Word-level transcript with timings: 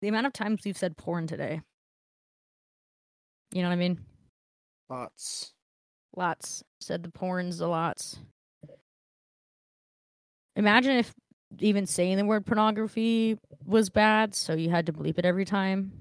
the 0.00 0.08
amount 0.08 0.26
of 0.26 0.32
times 0.32 0.62
we've 0.64 0.76
said 0.76 0.96
porn 0.96 1.26
today. 1.26 1.60
You 3.52 3.62
know 3.62 3.68
what 3.68 3.74
I 3.74 3.78
mean? 3.78 4.00
Lots. 4.88 5.52
Lots. 6.16 6.62
Said 6.80 7.02
the 7.02 7.10
porns 7.10 7.60
a 7.60 7.66
lots. 7.66 8.18
Imagine 10.56 10.96
if 10.96 11.12
even 11.58 11.86
saying 11.86 12.16
the 12.16 12.24
word 12.24 12.46
pornography 12.46 13.38
was 13.64 13.90
bad, 13.90 14.34
so 14.34 14.54
you 14.54 14.70
had 14.70 14.86
to 14.86 14.92
bleep 14.92 15.18
it 15.18 15.24
every 15.24 15.44
time. 15.44 15.92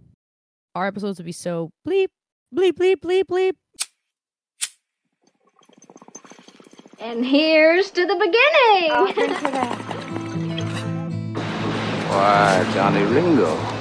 Our 0.75 0.87
episodes 0.87 1.17
would 1.17 1.25
be 1.25 1.31
so 1.31 1.71
bleep, 1.87 2.07
bleep, 2.55 2.73
bleep, 2.73 2.97
bleep, 2.97 3.23
bleep. 3.25 3.53
And 6.99 7.25
here's 7.25 7.91
to 7.91 8.05
the 8.05 8.15
beginning. 8.15 8.91
Why, 12.09 12.69
Johnny 12.73 13.03
Ringo. 13.03 13.78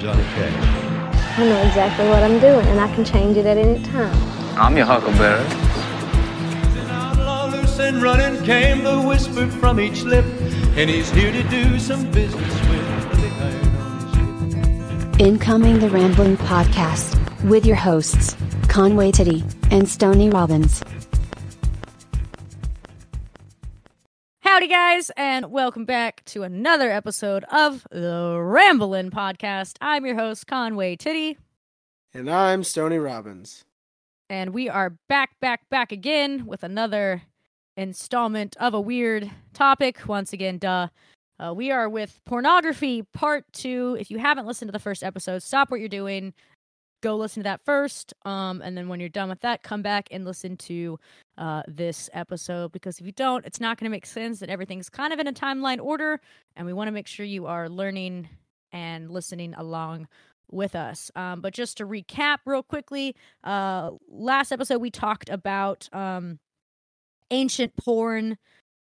Johnny 0.00 0.22
Cash. 0.22 1.38
I 1.38 1.44
know 1.44 1.60
exactly 1.60 2.08
what 2.08 2.22
I'm 2.22 2.40
doing, 2.40 2.66
and 2.68 2.80
I 2.80 2.92
can 2.94 3.04
change 3.04 3.36
it 3.36 3.44
at 3.44 3.58
any 3.58 3.84
time. 3.84 4.16
I'm 4.58 4.74
your 4.74 4.86
huckleberry. 4.86 5.44
An 5.44 6.90
outlaw 6.90 7.44
loose 7.46 7.78
and 7.78 8.02
running 8.02 8.42
came 8.42 8.82
the 8.82 8.98
whisper 9.02 9.46
from 9.46 9.78
each 9.78 10.02
lip, 10.02 10.24
and 10.78 10.88
he's 10.88 11.10
here 11.10 11.30
to 11.30 11.42
do 11.50 11.78
some 11.78 12.10
business 12.12 12.54
with 12.70 13.10
the 13.10 13.16
big 13.16 13.32
iron 13.32 13.76
on 13.76 14.00
his 14.00 15.04
hip. 15.04 15.20
Incoming 15.20 15.80
the 15.80 15.90
Ramblin' 15.90 16.38
Podcast, 16.38 17.18
with 17.44 17.66
your 17.66 17.76
hosts, 17.76 18.36
Conway 18.68 19.10
Titty, 19.10 19.44
and 19.70 19.86
Stoney 19.86 20.30
Robbins. 20.30 20.82
Howdy, 24.52 24.66
guys, 24.66 25.12
and 25.16 25.52
welcome 25.52 25.84
back 25.84 26.24
to 26.24 26.42
another 26.42 26.90
episode 26.90 27.44
of 27.52 27.86
the 27.92 28.36
Ramblin' 28.36 29.12
Podcast. 29.12 29.76
I'm 29.80 30.04
your 30.04 30.16
host, 30.16 30.48
Conway 30.48 30.96
Titty, 30.96 31.38
And 32.12 32.28
I'm 32.28 32.64
Stoney 32.64 32.98
Robbins. 32.98 33.64
and 34.28 34.52
we 34.52 34.68
are 34.68 34.96
back, 35.08 35.38
back, 35.38 35.68
back 35.70 35.92
again 35.92 36.46
with 36.46 36.64
another 36.64 37.22
installment 37.76 38.56
of 38.56 38.74
a 38.74 38.80
weird 38.80 39.30
topic. 39.54 40.08
Once 40.08 40.32
again, 40.32 40.58
duh. 40.58 40.88
Uh, 41.38 41.54
we 41.54 41.70
are 41.70 41.88
with 41.88 42.20
pornography 42.26 43.02
part 43.14 43.44
two. 43.52 43.96
If 44.00 44.10
you 44.10 44.18
haven't 44.18 44.46
listened 44.48 44.68
to 44.68 44.72
the 44.72 44.80
first 44.80 45.04
episode, 45.04 45.44
stop 45.44 45.70
what 45.70 45.78
you're 45.78 45.88
doing, 45.88 46.34
go 47.00 47.16
listen 47.16 47.42
to 47.42 47.44
that 47.44 47.64
first. 47.64 48.14
Um, 48.24 48.60
and 48.62 48.76
then 48.76 48.88
when 48.88 49.00
you're 49.00 49.08
done 49.08 49.28
with 49.28 49.40
that, 49.40 49.62
come 49.62 49.82
back 49.82 50.08
and 50.10 50.24
listen 50.24 50.56
to 50.58 50.98
uh, 51.38 51.62
this 51.66 52.10
episode 52.12 52.72
because 52.72 52.98
if 52.98 53.06
you 53.06 53.12
don't, 53.12 53.44
it's 53.46 53.60
not 53.60 53.78
going 53.78 53.86
to 53.86 53.90
make 53.90 54.06
sense 54.06 54.40
that 54.40 54.50
everything's 54.50 54.88
kind 54.88 55.12
of 55.12 55.18
in 55.18 55.26
a 55.26 55.32
timeline 55.32 55.80
order, 55.82 56.20
and 56.56 56.66
we 56.66 56.72
want 56.72 56.88
to 56.88 56.92
make 56.92 57.06
sure 57.06 57.24
you 57.24 57.46
are 57.46 57.68
learning 57.68 58.28
and 58.72 59.10
listening 59.10 59.54
along 59.54 60.06
with 60.50 60.74
us. 60.74 61.10
Um, 61.14 61.40
but 61.40 61.54
just 61.54 61.76
to 61.78 61.86
recap 61.86 62.38
real 62.44 62.62
quickly, 62.62 63.14
uh, 63.44 63.90
last 64.08 64.52
episode 64.52 64.80
we 64.80 64.90
talked 64.90 65.28
about 65.28 65.88
um, 65.92 66.38
ancient 67.30 67.76
porn 67.76 68.36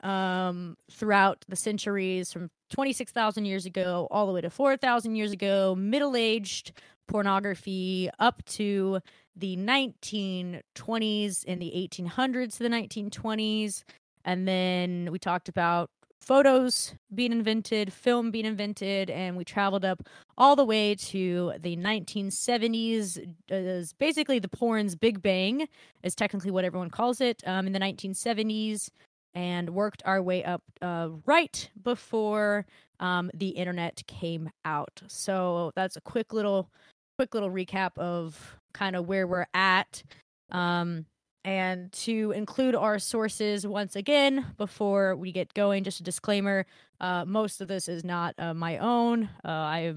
um, 0.03 0.77
throughout 0.91 1.43
the 1.47 1.55
centuries 1.55 2.31
from 2.31 2.49
26,000 2.71 3.45
years 3.45 3.65
ago 3.65 4.07
all 4.11 4.27
the 4.27 4.33
way 4.33 4.41
to 4.41 4.49
4,000 4.49 5.15
years 5.15 5.31
ago, 5.31 5.75
middle 5.75 6.15
aged 6.15 6.73
pornography 7.07 8.09
up 8.19 8.43
to 8.45 8.99
the 9.35 9.55
1920s 9.57 11.43
in 11.45 11.59
the 11.59 11.71
1800s 11.75 12.57
to 12.57 12.63
the 12.63 12.69
1920s. 12.69 13.83
And 14.25 14.47
then 14.47 15.09
we 15.11 15.19
talked 15.19 15.49
about 15.49 15.89
photos 16.21 16.93
being 17.15 17.31
invented, 17.31 17.93
film 17.93 18.31
being 18.31 18.45
invented, 18.45 19.09
and 19.09 19.37
we 19.37 19.45
traveled 19.45 19.85
up 19.85 20.03
all 20.37 20.55
the 20.55 20.65
way 20.65 20.93
to 20.95 21.53
the 21.59 21.77
1970s. 21.77 23.33
Is 23.49 23.93
basically 23.93 24.39
the 24.39 24.49
porn's 24.49 24.95
Big 24.95 25.21
Bang, 25.21 25.67
is 26.03 26.15
technically 26.15 26.51
what 26.51 26.65
everyone 26.65 26.89
calls 26.89 27.21
it, 27.21 27.41
um, 27.47 27.67
in 27.67 27.73
the 27.73 27.79
1970s, 27.79 28.89
and 29.33 29.69
worked 29.69 30.03
our 30.05 30.21
way 30.21 30.43
up 30.43 30.63
uh, 30.81 31.09
right 31.25 31.69
before 31.81 32.65
um, 32.99 33.31
the 33.33 33.49
internet 33.49 34.03
came 34.07 34.49
out. 34.65 35.01
So 35.07 35.71
that's 35.75 35.95
a 35.95 36.01
quick 36.01 36.33
little, 36.33 36.69
quick 37.17 37.33
little 37.33 37.49
recap 37.49 37.97
of 37.97 38.59
kind 38.73 38.95
of 38.95 39.07
where 39.07 39.25
we're 39.25 39.47
at. 39.53 40.03
Um, 40.51 41.05
and 41.43 41.91
to 41.93 42.31
include 42.31 42.75
our 42.75 42.99
sources 42.99 43.65
once 43.65 43.95
again 43.95 44.53
before 44.57 45.15
we 45.15 45.31
get 45.31 45.53
going, 45.53 45.83
just 45.83 45.99
a 45.99 46.03
disclaimer: 46.03 46.65
uh, 47.01 47.25
most 47.25 47.61
of 47.61 47.67
this 47.67 47.87
is 47.87 48.03
not 48.03 48.35
uh, 48.37 48.53
my 48.53 48.77
own. 48.77 49.29
Uh, 49.43 49.47
I 49.49 49.93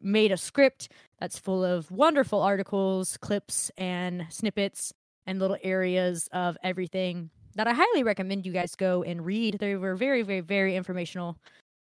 made 0.00 0.32
a 0.32 0.36
script 0.36 0.88
that's 1.18 1.38
full 1.38 1.64
of 1.64 1.90
wonderful 1.90 2.40
articles, 2.40 3.16
clips, 3.18 3.70
and 3.76 4.26
snippets, 4.30 4.94
and 5.26 5.38
little 5.38 5.58
areas 5.62 6.28
of 6.32 6.56
everything 6.62 7.30
that 7.56 7.66
I 7.66 7.74
highly 7.74 8.02
recommend 8.02 8.46
you 8.46 8.52
guys 8.52 8.74
go 8.76 9.02
and 9.02 9.26
read. 9.26 9.58
They 9.58 9.74
were 9.74 9.96
very, 9.96 10.22
very, 10.22 10.40
very 10.40 10.76
informational 10.76 11.36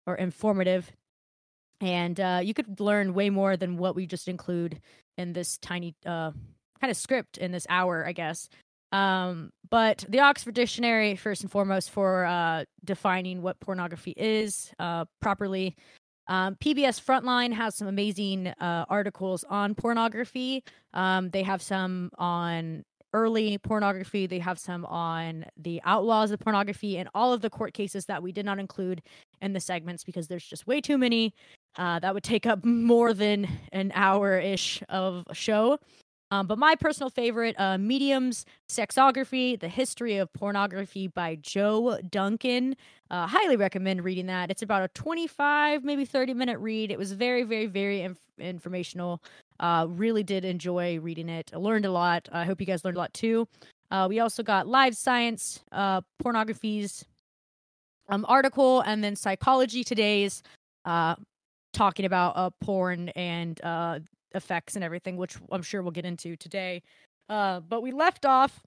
or 0.07 0.15
informative, 0.15 0.91
and 1.81 2.19
uh, 2.19 2.39
you 2.43 2.53
could 2.53 2.79
learn 2.79 3.13
way 3.13 3.29
more 3.29 3.57
than 3.57 3.77
what 3.77 3.95
we 3.95 4.05
just 4.05 4.27
include 4.27 4.81
in 5.17 5.33
this 5.33 5.57
tiny 5.57 5.95
uh, 6.05 6.31
kind 6.79 6.91
of 6.91 6.97
script 6.97 7.37
in 7.37 7.51
this 7.51 7.67
hour, 7.69 8.05
I 8.05 8.11
guess. 8.11 8.49
Um, 8.91 9.51
but 9.69 10.03
the 10.09 10.19
Oxford 10.19 10.55
Dictionary, 10.55 11.15
first 11.15 11.43
and 11.43 11.51
foremost, 11.51 11.91
for 11.91 12.25
uh, 12.25 12.65
defining 12.83 13.41
what 13.41 13.59
pornography 13.59 14.13
is 14.17 14.71
uh, 14.79 15.05
properly. 15.21 15.75
Um, 16.27 16.55
PBS 16.55 17.03
Frontline 17.03 17.53
has 17.53 17.75
some 17.75 17.87
amazing 17.87 18.47
uh, 18.47 18.85
articles 18.87 19.43
on 19.49 19.75
pornography. 19.75 20.63
Um, 20.93 21.29
they 21.29 21.43
have 21.43 21.61
some 21.61 22.11
on 22.17 22.83
early 23.13 23.57
pornography. 23.57 24.27
They 24.27 24.39
have 24.39 24.59
some 24.59 24.85
on 24.85 25.45
the 25.57 25.81
outlaws 25.83 26.31
of 26.31 26.39
pornography 26.39 26.97
and 26.97 27.09
all 27.15 27.33
of 27.33 27.41
the 27.41 27.49
court 27.49 27.73
cases 27.73 28.05
that 28.05 28.21
we 28.21 28.31
did 28.31 28.45
not 28.45 28.59
include 28.59 29.01
in 29.41 29.53
the 29.53 29.59
segments 29.59 30.03
because 30.03 30.27
there's 30.27 30.45
just 30.45 30.67
way 30.67 30.81
too 30.81 30.97
many. 30.97 31.33
Uh, 31.77 31.99
that 31.99 32.13
would 32.13 32.23
take 32.23 32.45
up 32.45 32.63
more 32.65 33.13
than 33.13 33.47
an 33.71 33.91
hour 33.95 34.37
ish 34.39 34.81
of 34.89 35.25
a 35.27 35.35
show. 35.35 35.79
Um, 36.31 36.45
but 36.45 36.59
my 36.59 36.75
personal 36.75 37.09
favorite, 37.09 37.55
uh, 37.59 37.77
Mediums, 37.79 38.45
Sexography, 38.69 39.59
The 39.59 39.67
History 39.67 40.17
of 40.17 40.31
Pornography 40.33 41.07
by 41.07 41.35
Joe 41.41 41.99
Duncan. 42.07 42.75
Uh, 43.09 43.25
highly 43.25 43.55
recommend 43.55 44.03
reading 44.03 44.27
that. 44.27 44.51
It's 44.51 44.61
about 44.61 44.83
a 44.83 44.89
25, 44.89 45.83
maybe 45.83 46.05
30 46.05 46.35
minute 46.35 46.59
read. 46.59 46.91
It 46.91 46.99
was 46.99 47.13
very, 47.13 47.41
very, 47.41 47.65
very 47.65 48.01
inf- 48.01 48.19
informational. 48.37 49.23
Uh, 49.59 49.87
really 49.89 50.21
did 50.21 50.45
enjoy 50.45 50.99
reading 50.99 51.29
it. 51.29 51.49
I 51.51 51.57
learned 51.57 51.85
a 51.85 51.91
lot. 51.91 52.29
I 52.31 52.45
hope 52.45 52.61
you 52.61 52.67
guys 52.67 52.85
learned 52.85 52.97
a 52.97 52.99
lot 52.99 53.13
too. 53.13 53.47
Uh, 53.89 54.05
we 54.07 54.19
also 54.19 54.43
got 54.43 54.67
Live 54.67 54.95
Science, 54.95 55.61
uh, 55.71 56.01
Pornography's 56.19 57.05
um, 58.07 58.23
article, 58.29 58.81
and 58.81 59.03
then 59.03 59.15
Psychology 59.15 59.83
Today's 59.83 60.43
uh, 60.85 61.15
talking 61.73 62.05
about 62.05 62.33
uh, 62.35 62.49
porn 62.61 63.09
and 63.09 63.59
uh, 63.63 63.99
effects 64.33 64.75
and 64.75 64.83
everything, 64.83 65.17
which 65.17 65.37
I'm 65.51 65.61
sure 65.61 65.81
we'll 65.81 65.91
get 65.91 66.05
into 66.05 66.35
today. 66.35 66.81
Uh, 67.29 67.59
but 67.59 67.81
we 67.81 67.91
left 67.91 68.25
off 68.25 68.61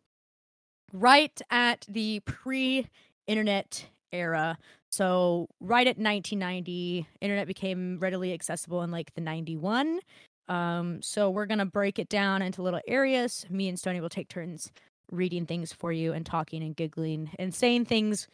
right 0.93 1.41
at 1.51 1.85
the 1.89 2.21
pre 2.21 2.87
internet 3.27 3.87
era. 4.13 4.59
So, 4.91 5.49
right 5.61 5.87
at 5.87 5.97
1990, 5.97 7.07
internet 7.21 7.47
became 7.47 7.99
readily 7.99 8.35
accessible 8.35 8.83
in 8.83 8.91
like 8.91 9.15
the 9.15 9.23
91. 9.23 10.01
Um, 10.49 11.01
so, 11.01 11.31
we're 11.31 11.47
going 11.47 11.59
to 11.59 11.65
break 11.65 11.99
it 11.99 12.09
down 12.09 12.43
into 12.43 12.63
little 12.63 12.81
areas. 12.87 13.47
Me 13.49 13.69
and 13.69 13.79
Stoney 13.79 14.01
will 14.01 14.11
take 14.11 14.29
turns 14.29 14.71
reading 15.11 15.47
things 15.47 15.73
for 15.73 15.93
you 15.93 16.13
and 16.13 16.25
talking 16.27 16.63
and 16.63 16.75
giggling 16.75 17.31
and 17.39 17.55
saying 17.55 17.85
things 17.85 18.27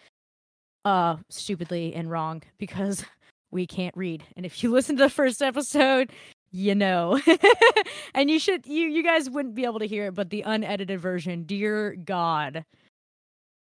uh 0.85 1.17
stupidly 1.29 1.93
and 1.93 2.09
wrong 2.09 2.41
because 2.59 3.05
we 3.51 3.67
can't 3.67 3.97
read. 3.97 4.25
And 4.37 4.45
if 4.47 4.63
you 4.63 4.71
listen 4.73 4.97
to 4.97 5.05
the 5.05 5.11
first 5.11 5.43
episode, 5.43 6.13
you 6.51 6.75
know 6.75 7.21
and 8.15 8.31
you 8.31 8.39
should 8.39 8.67
you 8.67 8.89
you 8.89 9.03
guys 9.03 9.29
wouldn't 9.29 9.55
be 9.55 9.65
able 9.65 9.79
to 9.79 9.85
hear 9.87 10.07
it 10.07 10.15
but 10.15 10.31
the 10.31 10.41
unedited 10.43 10.99
version 10.99 11.43
dear 11.43 11.95
god 11.95 12.65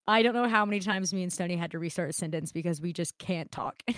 i 0.09 0.23
don't 0.23 0.35
know 0.35 0.49
how 0.49 0.65
many 0.65 0.81
times 0.81 1.15
me 1.15 1.23
and 1.23 1.33
stoney 1.33 1.57
had 1.57 1.71
to 1.71 1.79
restart 1.79 2.11
a 2.11 2.13
sentence 2.13 2.51
because 2.51 2.81
we 2.81 2.93
just 2.93 3.17
can't 3.19 3.53
talk 3.53 3.81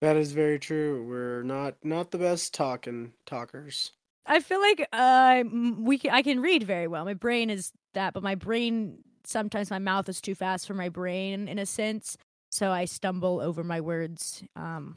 That 0.00 0.16
is 0.16 0.30
very 0.30 0.60
true. 0.60 1.04
We're 1.04 1.42
not 1.42 1.74
not 1.82 2.12
the 2.12 2.18
best 2.18 2.54
talking 2.54 3.12
talkers. 3.26 3.90
i 4.26 4.38
feel 4.40 4.60
like 4.60 4.86
uh 4.92 5.42
we 5.78 5.98
can, 5.98 6.12
i 6.12 6.22
can 6.22 6.40
read 6.40 6.62
very 6.62 6.86
well 6.86 7.04
my 7.04 7.14
brain 7.14 7.50
is 7.50 7.72
that 7.94 8.14
but 8.14 8.22
my 8.22 8.34
brain 8.36 8.98
sometimes 9.24 9.70
my 9.70 9.78
mouth 9.78 10.08
is 10.08 10.20
too 10.20 10.34
fast 10.34 10.66
for 10.66 10.74
my 10.74 10.88
brain 10.88 11.48
in 11.48 11.58
a 11.58 11.66
sense 11.66 12.16
so 12.50 12.70
i 12.70 12.84
stumble 12.84 13.40
over 13.40 13.62
my 13.64 13.80
words 13.80 14.42
um 14.56 14.96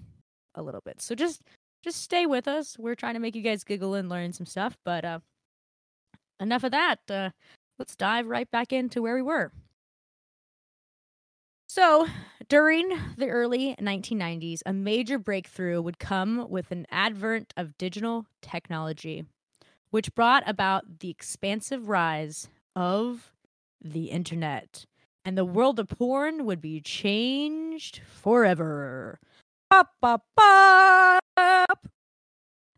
a 0.55 0.61
little 0.61 0.81
bit. 0.81 1.01
So 1.01 1.15
just 1.15 1.41
just 1.83 2.01
stay 2.01 2.25
with 2.27 2.47
us. 2.47 2.77
We're 2.77 2.95
trying 2.95 3.15
to 3.15 3.19
make 3.19 3.35
you 3.35 3.41
guys 3.41 3.63
giggle 3.63 3.95
and 3.95 4.09
learn 4.09 4.33
some 4.33 4.45
stuff 4.45 4.77
but 4.85 5.05
uh 5.05 5.19
enough 6.39 6.63
of 6.63 6.71
that 6.71 6.99
uh 7.09 7.29
let's 7.79 7.95
dive 7.95 8.27
right 8.27 8.49
back 8.49 8.71
into 8.73 9.01
where 9.01 9.15
we 9.15 9.21
were. 9.21 9.51
So, 11.67 12.05
during 12.49 12.89
the 13.15 13.29
early 13.29 13.77
1990s, 13.79 14.61
a 14.65 14.73
major 14.73 15.17
breakthrough 15.17 15.81
would 15.81 15.99
come 15.99 16.49
with 16.49 16.69
an 16.71 16.85
advent 16.91 17.53
of 17.55 17.77
digital 17.77 18.25
technology, 18.41 19.23
which 19.89 20.13
brought 20.13 20.43
about 20.45 20.99
the 20.99 21.09
expansive 21.09 21.87
rise 21.87 22.49
of 22.75 23.31
the 23.81 24.07
internet. 24.07 24.83
And 25.23 25.37
the 25.37 25.45
world 25.45 25.79
of 25.79 25.87
porn 25.87 26.45
would 26.45 26.61
be 26.61 26.81
changed 26.81 28.01
forever. 28.07 29.19
Bop, 29.69 29.89
bop, 30.01 30.25
bop. 30.35 31.87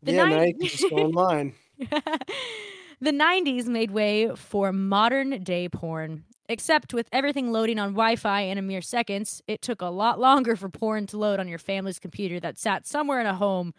The 0.02 0.12
yeah, 0.12 0.24
now 0.26 0.46
just 0.62 0.90
go 0.90 0.96
online. 0.96 1.54
the 1.78 3.10
90s 3.10 3.66
made 3.66 3.90
way 3.90 4.30
for 4.36 4.72
modern 4.72 5.42
day 5.42 5.68
porn. 5.68 6.24
Except 6.46 6.92
with 6.92 7.08
everything 7.10 7.50
loading 7.50 7.78
on 7.78 7.92
Wi 7.92 8.16
Fi 8.16 8.42
in 8.42 8.58
a 8.58 8.62
mere 8.62 8.82
seconds, 8.82 9.40
it 9.48 9.62
took 9.62 9.80
a 9.80 9.86
lot 9.86 10.20
longer 10.20 10.56
for 10.56 10.68
porn 10.68 11.06
to 11.06 11.16
load 11.16 11.40
on 11.40 11.48
your 11.48 11.58
family's 11.58 11.98
computer 11.98 12.38
that 12.40 12.58
sat 12.58 12.86
somewhere 12.86 13.18
in 13.18 13.26
a 13.26 13.34
home 13.34 13.72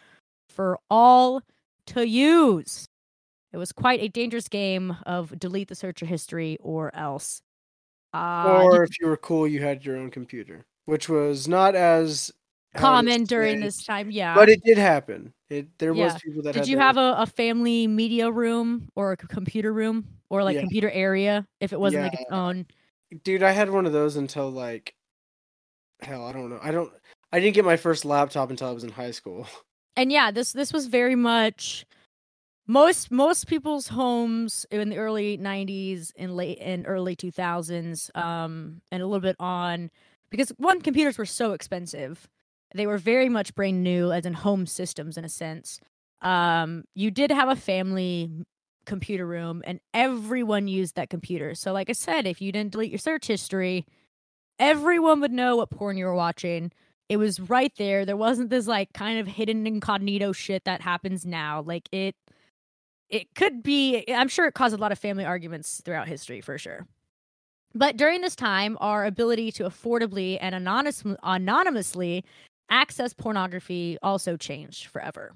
for 0.50 0.79
all 0.89 1.44
to 1.85 2.07
use. 2.07 2.88
It 3.53 3.57
was 3.57 3.71
quite 3.71 4.01
a 4.01 4.09
dangerous 4.09 4.47
game 4.47 4.97
of 5.06 5.38
delete 5.38 5.68
the 5.68 5.75
searcher 5.75 6.07
history 6.07 6.57
or 6.59 6.94
else. 6.95 7.41
Uh, 8.15 8.63
or 8.63 8.83
if 8.83 9.00
you 9.00 9.07
were 9.07 9.17
cool, 9.17 9.47
you 9.47 9.62
had 9.62 9.85
your 9.85 9.97
own 9.97 10.09
computer, 10.12 10.65
which 10.85 11.09
was 11.09 11.47
not 11.47 11.75
as 11.75 12.31
how 12.73 12.95
it 12.97 13.07
is 13.07 13.12
common 13.13 13.23
during 13.25 13.59
this 13.59 13.83
time, 13.83 14.12
yeah. 14.12 14.35
But 14.35 14.50
it 14.50 14.63
did 14.63 14.77
happen. 14.77 15.33
It 15.50 15.67
there 15.77 15.94
Yeah. 15.94 16.06
was 16.06 16.21
people 16.21 16.41
that 16.44 16.53
Did 16.53 16.67
you 16.67 16.77
have 16.77 16.97
a, 16.97 17.15
a 17.19 17.25
family 17.25 17.88
media 17.88 18.31
room 18.31 18.89
or 18.95 19.12
a 19.12 19.17
computer 19.17 19.73
room 19.73 20.07
or 20.29 20.44
like 20.44 20.56
Yeah. 20.56 20.62
computer 20.62 20.89
area 20.91 21.45
if 21.59 21.73
it 21.73 21.79
wasn't 21.79 22.03
like 22.03 22.13
its 22.13 22.31
own? 22.31 22.65
dude? 23.23 23.44
I 23.44 23.51
had 23.51 23.69
one 23.69 23.85
of 23.85 23.94
those 23.94 24.15
until 24.15 24.50
like 24.50 24.95
hell. 26.01 26.25
I 26.25 26.31
don't 26.31 26.50
know. 26.50 26.59
I 26.61 26.71
don't. 26.71 26.91
I 27.31 27.39
didn't 27.39 27.56
get 27.56 27.65
my 27.65 27.77
first 27.77 28.06
laptop 28.06 28.50
until 28.50 28.69
I 28.69 28.71
was 28.71 28.83
in 28.83 28.91
high 28.91 29.11
school. 29.11 29.47
and 29.97 30.11
yeah 30.11 30.29
this 30.31 30.51
this 30.51 30.73
was 30.73 30.88
very 30.88 31.15
much 31.15 31.85
most 32.67 33.12
most 33.12 33.47
people's 33.47 33.89
homes 33.89 34.65
in 34.71 34.89
the 34.89 34.97
early 34.97 35.38
90s 35.38 36.12
and 36.17 36.35
late 36.35 36.57
and 36.59 36.85
early 36.88 37.15
2000s 37.15 38.15
um 38.15 38.81
and 38.91 39.03
a 39.03 39.06
little 39.06 39.21
bit 39.21 39.35
on 39.39 39.91
because 40.31 40.50
one 40.57 40.81
computers 40.81 41.17
were 41.17 41.25
so 41.25 41.53
expensive 41.53 42.27
they 42.73 42.88
were 42.88 42.97
very 42.97 43.29
much 43.29 43.53
brand 43.56 43.83
new 43.83 44.12
as 44.12 44.25
in 44.25 44.33
home 44.33 44.65
systems 44.65 45.17
in 45.17 45.23
a 45.23 45.29
sense 45.29 45.79
um 46.21 46.83
you 46.95 47.12
did 47.12 47.31
have 47.31 47.50
a 47.50 47.56
family 47.56 48.31
computer 48.85 49.25
room 49.25 49.61
and 49.65 49.79
everyone 49.94 50.68
used 50.68 50.95
that 50.95 51.09
computer 51.09 51.53
so 51.53 51.71
like 51.71 51.89
i 51.89 51.94
said 51.94 52.25
if 52.25 52.41
you 52.41 52.51
didn't 52.51 52.71
delete 52.71 52.91
your 52.91 53.00
search 53.00 53.27
history 53.27 53.85
everyone 54.59 55.21
would 55.21 55.31
know 55.31 55.56
what 55.56 55.69
porn 55.69 55.97
you 55.97 56.06
were 56.06 56.15
watching 56.15 56.71
it 57.07 57.18
was 57.18 57.39
right 57.39 57.71
there. 57.77 58.06
There 58.06 58.18
wasn't 58.18 58.50
this 58.50 58.68
like 58.68 58.94
kind 58.94 59.19
of 59.19 59.27
hidden 59.27 59.68
incognito 59.68 60.31
shit 60.31 60.63
that 60.65 60.81
happens 60.81 61.25
now. 61.25 61.61
Like 61.61 61.88
it 61.91 62.15
it 63.10 63.34
could 63.36 63.63
be 63.63 64.04
I'm 64.07 64.28
sure 64.28 64.48
it 64.48 64.54
caused 64.54 64.74
a 64.74 64.78
lot 64.80 64.92
of 64.92 65.00
family 65.00 65.25
arguments 65.25 65.81
throughout 65.84 66.07
history 66.07 66.42
for 66.42 66.57
sure. 66.57 66.86
But 67.74 67.98
during 67.98 68.22
this 68.22 68.36
time, 68.36 68.78
our 68.80 69.06
ability 69.06 69.52
to 69.54 69.63
affordably 69.63 70.38
and 70.40 70.56
anonymous, 70.56 71.04
anonymously 71.24 72.24
access 72.69 73.13
pornography 73.13 73.98
also 74.02 74.38
changed 74.38 74.88
forever. 74.88 75.34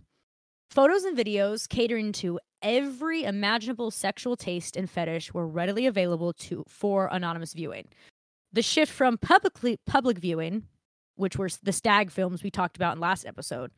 Photos 0.72 1.04
and 1.04 1.18
videos 1.18 1.68
catering 1.68 2.12
to 2.14 2.40
every 2.62 3.24
imaginable 3.24 3.92
sexual 3.92 4.38
taste 4.38 4.78
and 4.78 4.90
fetish 4.90 5.34
were 5.34 5.48
readily 5.48 5.86
available 5.86 6.32
to 6.34 6.64
for 6.68 7.10
anonymous 7.12 7.54
viewing. 7.54 7.88
The 8.54 8.62
shift 8.62 8.92
from 8.92 9.18
publicly 9.18 9.78
public 9.86 10.18
viewing 10.18 10.64
which 11.20 11.36
were 11.38 11.50
the 11.64 11.74
stag 11.74 12.10
films 12.10 12.44
we 12.44 12.50
talked 12.50 12.78
about 12.78 12.96
in 12.96 13.02
last 13.02 13.26
episode, 13.26 13.72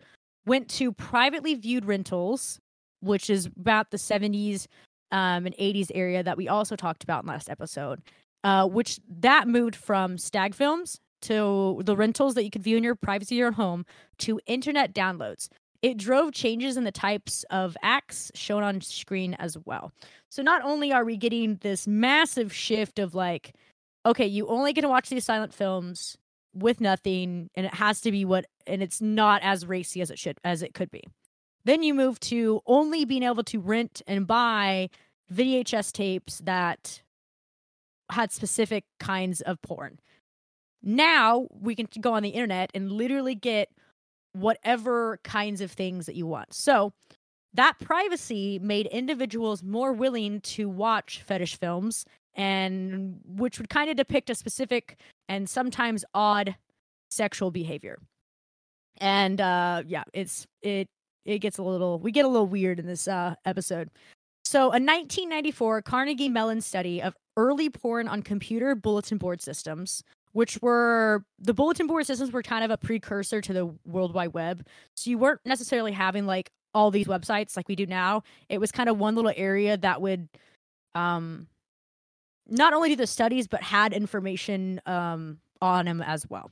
went 0.45 0.69
to 0.69 0.91
privately 0.91 1.55
viewed 1.55 1.85
rentals, 1.85 2.59
which 3.01 3.29
is 3.29 3.47
about 3.47 3.91
the 3.91 3.97
70s 3.97 4.67
um, 5.11 5.45
and 5.45 5.55
80s 5.57 5.91
area 5.93 6.23
that 6.23 6.37
we 6.37 6.47
also 6.47 6.75
talked 6.75 7.03
about 7.03 7.23
in 7.23 7.29
last 7.29 7.49
episode, 7.49 8.01
uh, 8.43 8.67
which 8.67 8.99
that 9.19 9.47
moved 9.47 9.75
from 9.75 10.17
stag 10.17 10.55
films 10.55 10.99
to 11.23 11.81
the 11.85 11.95
rentals 11.95 12.33
that 12.35 12.43
you 12.43 12.49
could 12.49 12.63
view 12.63 12.77
in 12.77 12.83
your 12.83 12.95
privacy 12.95 13.35
your 13.35 13.51
home 13.51 13.85
to 14.19 14.39
internet 14.47 14.93
downloads. 14.93 15.49
It 15.81 15.97
drove 15.97 16.33
changes 16.33 16.77
in 16.77 16.83
the 16.83 16.91
types 16.91 17.43
of 17.49 17.75
acts 17.81 18.31
shown 18.35 18.63
on 18.63 18.81
screen 18.81 19.35
as 19.35 19.57
well. 19.65 19.91
So 20.29 20.41
not 20.41 20.63
only 20.63 20.93
are 20.93 21.03
we 21.03 21.17
getting 21.17 21.57
this 21.57 21.87
massive 21.87 22.53
shift 22.53 22.99
of 22.99 23.15
like, 23.15 23.53
okay, 24.05 24.27
you 24.27 24.47
only 24.47 24.73
get 24.73 24.81
to 24.81 24.87
watch 24.87 25.09
these 25.09 25.25
silent 25.25 25.53
films 25.53 26.17
with 26.53 26.81
nothing 26.81 27.49
and 27.55 27.65
it 27.65 27.73
has 27.73 28.01
to 28.01 28.11
be 28.11 28.25
what 28.25 28.45
and 28.67 28.83
it's 28.83 29.01
not 29.01 29.41
as 29.43 29.65
racy 29.65 30.01
as 30.01 30.11
it 30.11 30.19
should 30.19 30.37
as 30.43 30.61
it 30.61 30.73
could 30.73 30.91
be 30.91 31.01
then 31.63 31.83
you 31.83 31.93
move 31.93 32.19
to 32.19 32.61
only 32.65 33.05
being 33.05 33.23
able 33.23 33.43
to 33.43 33.59
rent 33.59 34.01
and 34.07 34.27
buy 34.27 34.89
vhs 35.33 35.91
tapes 35.91 36.39
that 36.43 37.01
had 38.11 38.31
specific 38.31 38.83
kinds 38.99 39.41
of 39.41 39.61
porn 39.61 39.99
now 40.83 41.47
we 41.51 41.75
can 41.75 41.87
go 42.01 42.13
on 42.13 42.23
the 42.23 42.29
internet 42.29 42.69
and 42.73 42.91
literally 42.91 43.35
get 43.35 43.69
whatever 44.33 45.19
kinds 45.23 45.61
of 45.61 45.71
things 45.71 46.05
that 46.05 46.15
you 46.15 46.25
want 46.25 46.53
so 46.53 46.91
that 47.53 47.77
privacy 47.79 48.59
made 48.59 48.87
individuals 48.87 49.63
more 49.63 49.93
willing 49.93 50.39
to 50.41 50.69
watch 50.69 51.21
fetish 51.25 51.57
films 51.57 52.05
and 52.35 53.19
which 53.25 53.57
would 53.59 53.69
kind 53.69 53.89
of 53.89 53.97
depict 53.97 54.29
a 54.29 54.35
specific 54.35 54.97
and 55.27 55.49
sometimes 55.49 56.05
odd 56.13 56.55
sexual 57.09 57.51
behavior. 57.51 57.99
And 58.99 59.41
uh 59.41 59.83
yeah, 59.85 60.03
it's 60.13 60.47
it 60.61 60.87
it 61.25 61.39
gets 61.39 61.57
a 61.57 61.63
little 61.63 61.99
we 61.99 62.11
get 62.11 62.25
a 62.25 62.27
little 62.27 62.47
weird 62.47 62.79
in 62.79 62.87
this 62.87 63.07
uh 63.07 63.35
episode. 63.45 63.89
So, 64.43 64.63
a 64.63 64.81
1994 64.81 65.81
Carnegie 65.83 66.29
Mellon 66.29 66.61
study 66.61 67.01
of 67.01 67.15
early 67.37 67.69
porn 67.69 68.07
on 68.07 68.21
computer 68.21 68.75
bulletin 68.75 69.17
board 69.17 69.41
systems, 69.41 70.03
which 70.33 70.61
were 70.61 71.23
the 71.39 71.53
bulletin 71.53 71.87
board 71.87 72.05
systems 72.05 72.31
were 72.31 72.43
kind 72.43 72.63
of 72.63 72.71
a 72.71 72.77
precursor 72.77 73.39
to 73.41 73.53
the 73.53 73.65
World 73.85 74.13
Wide 74.13 74.33
Web. 74.33 74.67
So, 74.95 75.09
you 75.09 75.17
weren't 75.17 75.41
necessarily 75.45 75.91
having 75.91 76.25
like 76.25 76.51
all 76.73 76.91
these 76.91 77.07
websites 77.07 77.55
like 77.55 77.67
we 77.67 77.75
do 77.75 77.85
now. 77.85 78.23
It 78.49 78.59
was 78.59 78.71
kind 78.71 78.89
of 78.89 78.97
one 78.97 79.15
little 79.15 79.33
area 79.35 79.77
that 79.77 80.01
would 80.01 80.27
um 80.95 81.47
not 82.47 82.73
only 82.73 82.89
do 82.89 82.95
the 82.95 83.07
studies 83.07 83.47
but 83.47 83.61
had 83.61 83.93
information 83.93 84.81
um, 84.85 85.39
on 85.61 85.85
them 85.85 86.01
as 86.01 86.29
well. 86.29 86.51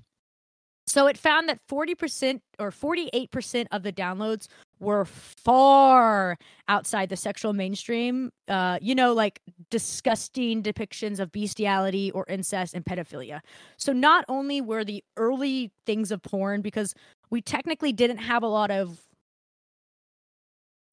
So 0.89 1.05
it 1.05 1.19
found 1.19 1.47
that 1.49 1.59
40% 1.69 2.41
or 2.57 2.71
48% 2.71 3.67
of 3.71 3.83
the 3.83 3.93
downloads 3.93 4.47
were 4.79 5.05
far 5.05 6.35
outside 6.67 7.09
the 7.09 7.15
sexual 7.15 7.53
mainstream. 7.53 8.31
Uh, 8.47 8.79
you 8.81 8.95
know, 8.95 9.13
like 9.13 9.39
disgusting 9.69 10.63
depictions 10.63 11.19
of 11.19 11.31
bestiality 11.31 12.09
or 12.09 12.25
incest 12.27 12.73
and 12.73 12.83
pedophilia. 12.83 13.41
So 13.77 13.93
not 13.93 14.25
only 14.27 14.61
were 14.61 14.83
the 14.83 15.03
early 15.15 15.71
things 15.85 16.11
of 16.11 16.23
porn, 16.23 16.61
because 16.61 16.95
we 17.29 17.39
technically 17.39 17.93
didn't 17.93 18.17
have 18.17 18.41
a 18.41 18.47
lot 18.47 18.71
of 18.71 18.99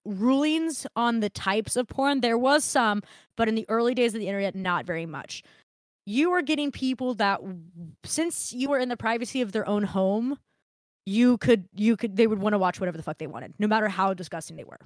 rulings 0.04 0.86
on 0.94 1.20
the 1.20 1.30
types 1.30 1.74
of 1.74 1.88
porn. 1.88 2.20
There 2.20 2.36
was 2.36 2.64
some, 2.64 3.02
but 3.34 3.48
in 3.48 3.54
the 3.54 3.64
early 3.70 3.94
days 3.94 4.14
of 4.14 4.20
the 4.20 4.28
internet, 4.28 4.54
not 4.54 4.84
very 4.84 5.06
much. 5.06 5.42
You 6.06 6.30
were 6.30 6.42
getting 6.42 6.70
people 6.70 7.14
that, 7.14 7.40
since 8.04 8.52
you 8.52 8.68
were 8.70 8.78
in 8.78 8.88
the 8.88 8.96
privacy 8.96 9.42
of 9.42 9.52
their 9.52 9.68
own 9.68 9.82
home, 9.82 10.38
you 11.04 11.36
could 11.38 11.68
you 11.74 11.96
could 11.96 12.16
they 12.16 12.26
would 12.26 12.38
want 12.40 12.52
to 12.54 12.58
watch 12.58 12.80
whatever 12.80 12.96
the 12.96 13.02
fuck 13.02 13.18
they 13.18 13.26
wanted, 13.26 13.54
no 13.58 13.66
matter 13.66 13.88
how 13.88 14.14
disgusting 14.14 14.56
they 14.56 14.64
were. 14.64 14.78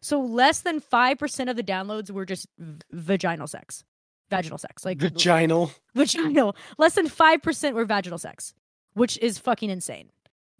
So 0.00 0.20
less 0.20 0.60
than 0.60 0.80
five 0.80 1.18
percent 1.18 1.50
of 1.50 1.56
the 1.56 1.62
downloads 1.62 2.10
were 2.10 2.24
just 2.24 2.46
v- 2.58 2.78
vaginal 2.92 3.46
sex, 3.46 3.84
vaginal 4.30 4.58
sex, 4.58 4.84
like 4.84 4.98
Vaginal. 4.98 5.70
vaginal. 5.94 6.56
Less 6.78 6.94
than 6.94 7.08
5% 7.08 7.72
were 7.74 7.84
vaginal 7.84 8.18
sex, 8.18 8.54
which 8.94 9.18
is 9.18 9.38
fucking 9.38 9.70
insane. 9.70 10.10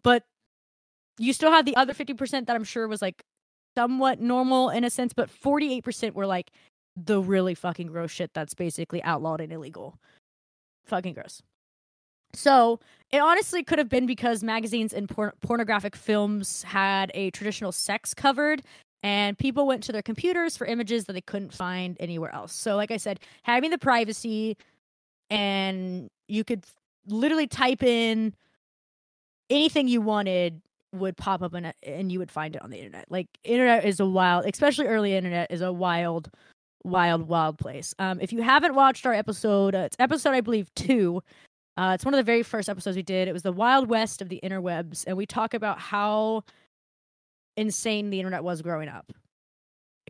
But 0.02 0.24
you 1.18 1.32
still 1.32 1.50
have 1.50 1.64
the 1.64 1.76
other 1.76 1.94
50% 1.94 2.46
that 2.46 2.54
I'm 2.54 2.64
sure 2.64 2.86
was 2.86 3.02
like 3.02 3.24
somewhat 3.76 4.20
normal 4.20 4.70
in 4.70 4.84
a 4.84 4.90
sense, 4.90 5.12
but 5.12 5.30
48% 5.30 6.12
were 6.14 6.26
like 6.26 6.50
the 6.96 7.20
really 7.20 7.54
fucking 7.54 7.88
gross 7.88 8.10
shit 8.10 8.32
that's 8.34 8.54
basically 8.54 9.02
outlawed 9.02 9.40
and 9.40 9.52
illegal. 9.52 9.98
Fucking 10.86 11.14
gross. 11.14 11.42
So 12.32 12.80
it 13.12 13.18
honestly 13.18 13.62
could 13.62 13.78
have 13.78 13.88
been 13.88 14.06
because 14.06 14.42
magazines 14.42 14.92
and 14.92 15.08
por- 15.08 15.34
pornographic 15.40 15.94
films 15.96 16.62
had 16.62 17.10
a 17.14 17.30
traditional 17.30 17.72
sex 17.72 18.14
covered, 18.14 18.62
and 19.02 19.38
people 19.38 19.66
went 19.66 19.82
to 19.84 19.92
their 19.92 20.02
computers 20.02 20.56
for 20.56 20.66
images 20.66 21.04
that 21.04 21.12
they 21.12 21.20
couldn't 21.20 21.52
find 21.52 21.96
anywhere 22.00 22.34
else. 22.34 22.52
So, 22.52 22.76
like 22.76 22.90
I 22.90 22.96
said, 22.96 23.20
having 23.42 23.70
the 23.70 23.78
privacy 23.78 24.56
and 25.30 26.08
you 26.28 26.44
could 26.44 26.64
literally 27.06 27.46
type 27.46 27.82
in 27.82 28.34
anything 29.50 29.88
you 29.88 30.00
wanted 30.00 30.60
would 30.92 31.16
pop 31.16 31.42
up 31.42 31.54
in 31.54 31.66
a, 31.66 31.74
and 31.82 32.10
you 32.10 32.18
would 32.18 32.30
find 32.30 32.56
it 32.56 32.62
on 32.62 32.70
the 32.70 32.78
internet. 32.78 33.06
Like 33.10 33.26
internet 33.44 33.84
is 33.84 34.00
a 34.00 34.06
wild, 34.06 34.46
especially 34.46 34.86
early 34.86 35.14
internet 35.14 35.50
is 35.50 35.60
a 35.60 35.72
wild, 35.72 36.30
wild, 36.86 37.28
wild 37.28 37.58
place. 37.58 37.94
Um, 37.98 38.20
if 38.20 38.32
you 38.32 38.42
haven't 38.42 38.74
watched 38.74 39.06
our 39.06 39.14
episode, 39.14 39.74
uh, 39.74 39.80
it's 39.80 39.96
episode 39.98 40.34
I 40.34 40.40
believe 40.40 40.72
two 40.74 41.22
Uh, 41.76 41.92
it's 41.94 42.04
one 42.04 42.14
of 42.14 42.18
the 42.18 42.24
very 42.24 42.42
first 42.42 42.68
episodes 42.68 42.96
we 42.96 43.02
did. 43.02 43.28
It 43.28 43.32
was 43.32 43.42
the 43.42 43.52
Wild 43.52 43.88
West 43.88 44.22
of 44.22 44.30
the 44.30 44.40
interwebs, 44.42 45.04
and 45.06 45.16
we 45.16 45.26
talk 45.26 45.52
about 45.52 45.78
how 45.78 46.42
insane 47.56 48.10
the 48.10 48.18
internet 48.18 48.44
was 48.44 48.62
growing 48.62 48.88
up 48.88 49.12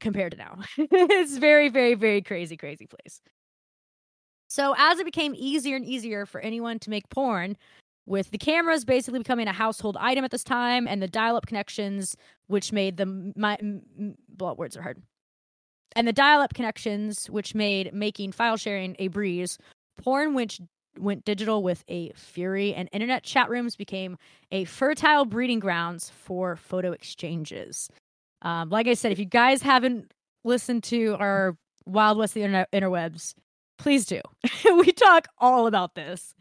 compared 0.01 0.33
to 0.33 0.39
now. 0.39 0.59
it's 0.79 1.39
very, 1.39 1.69
very, 1.69 1.95
very 1.95 2.23
crazy, 2.23 2.57
crazy 2.57 2.87
place. 2.87 3.21
So 4.49 4.75
as 4.79 5.01
it 5.01 5.05
became 5.05 5.35
easier 5.37 5.75
and 5.75 5.85
easier 5.85 6.25
for 6.25 6.41
anyone 6.41 6.79
to 6.81 6.91
make 6.91 7.09
porn, 7.09 7.57
with 8.07 8.31
the 8.31 8.39
cameras 8.39 8.85
basically 8.85 9.19
becoming 9.19 9.49
a 9.49 9.53
household 9.53 9.97
item 9.99 10.25
at 10.25 10.31
this 10.31 10.45
time, 10.45 10.87
and 10.87 11.03
the 11.03 11.09
dial-up 11.09 11.47
connections, 11.47 12.17
which 12.47 12.71
made 12.73 12.97
the 12.97 13.33
my 13.35 13.59
blah, 14.29 14.53
words 14.53 14.77
are 14.77 14.83
hard, 14.83 15.03
and 15.95 16.07
the 16.07 16.13
dial-up 16.13 16.55
connections, 16.55 17.31
which 17.31 17.55
made 17.55 17.93
making 17.95 18.33
file 18.33 18.57
sharing 18.57 18.97
a 18.99 19.09
breeze, 19.09 19.59
porn 19.97 20.35
which 20.35 20.61
went 20.99 21.25
digital 21.25 21.63
with 21.63 21.85
a 21.89 22.11
fury, 22.15 22.75
and 22.75 22.89
internet 22.93 23.23
chat 23.23 23.49
rooms 23.49 23.77
became 23.77 24.17
a 24.51 24.65
fertile 24.65 25.25
breeding 25.25 25.61
grounds 25.61 26.11
for 26.11 26.57
photo 26.57 26.93
exchanges. 26.93 27.89
Um, 28.43 28.71
like 28.71 28.87
I 28.87 28.95
said, 28.95 29.13
if 29.13 29.19
you 29.19 29.25
guys 29.25 29.63
haven't 29.63 30.13
listened 30.45 30.85
to 30.85 31.17
our 31.19 31.57
Wild 31.87 32.19
West 32.19 32.35
the 32.35 32.43
internet, 32.43 32.71
interwebs, 32.73 33.35
please 33.79 34.07
do. 34.07 34.21
we 34.65 34.93
talk 34.93 35.29
all 35.39 35.67
about 35.67 35.95
this. 35.95 36.35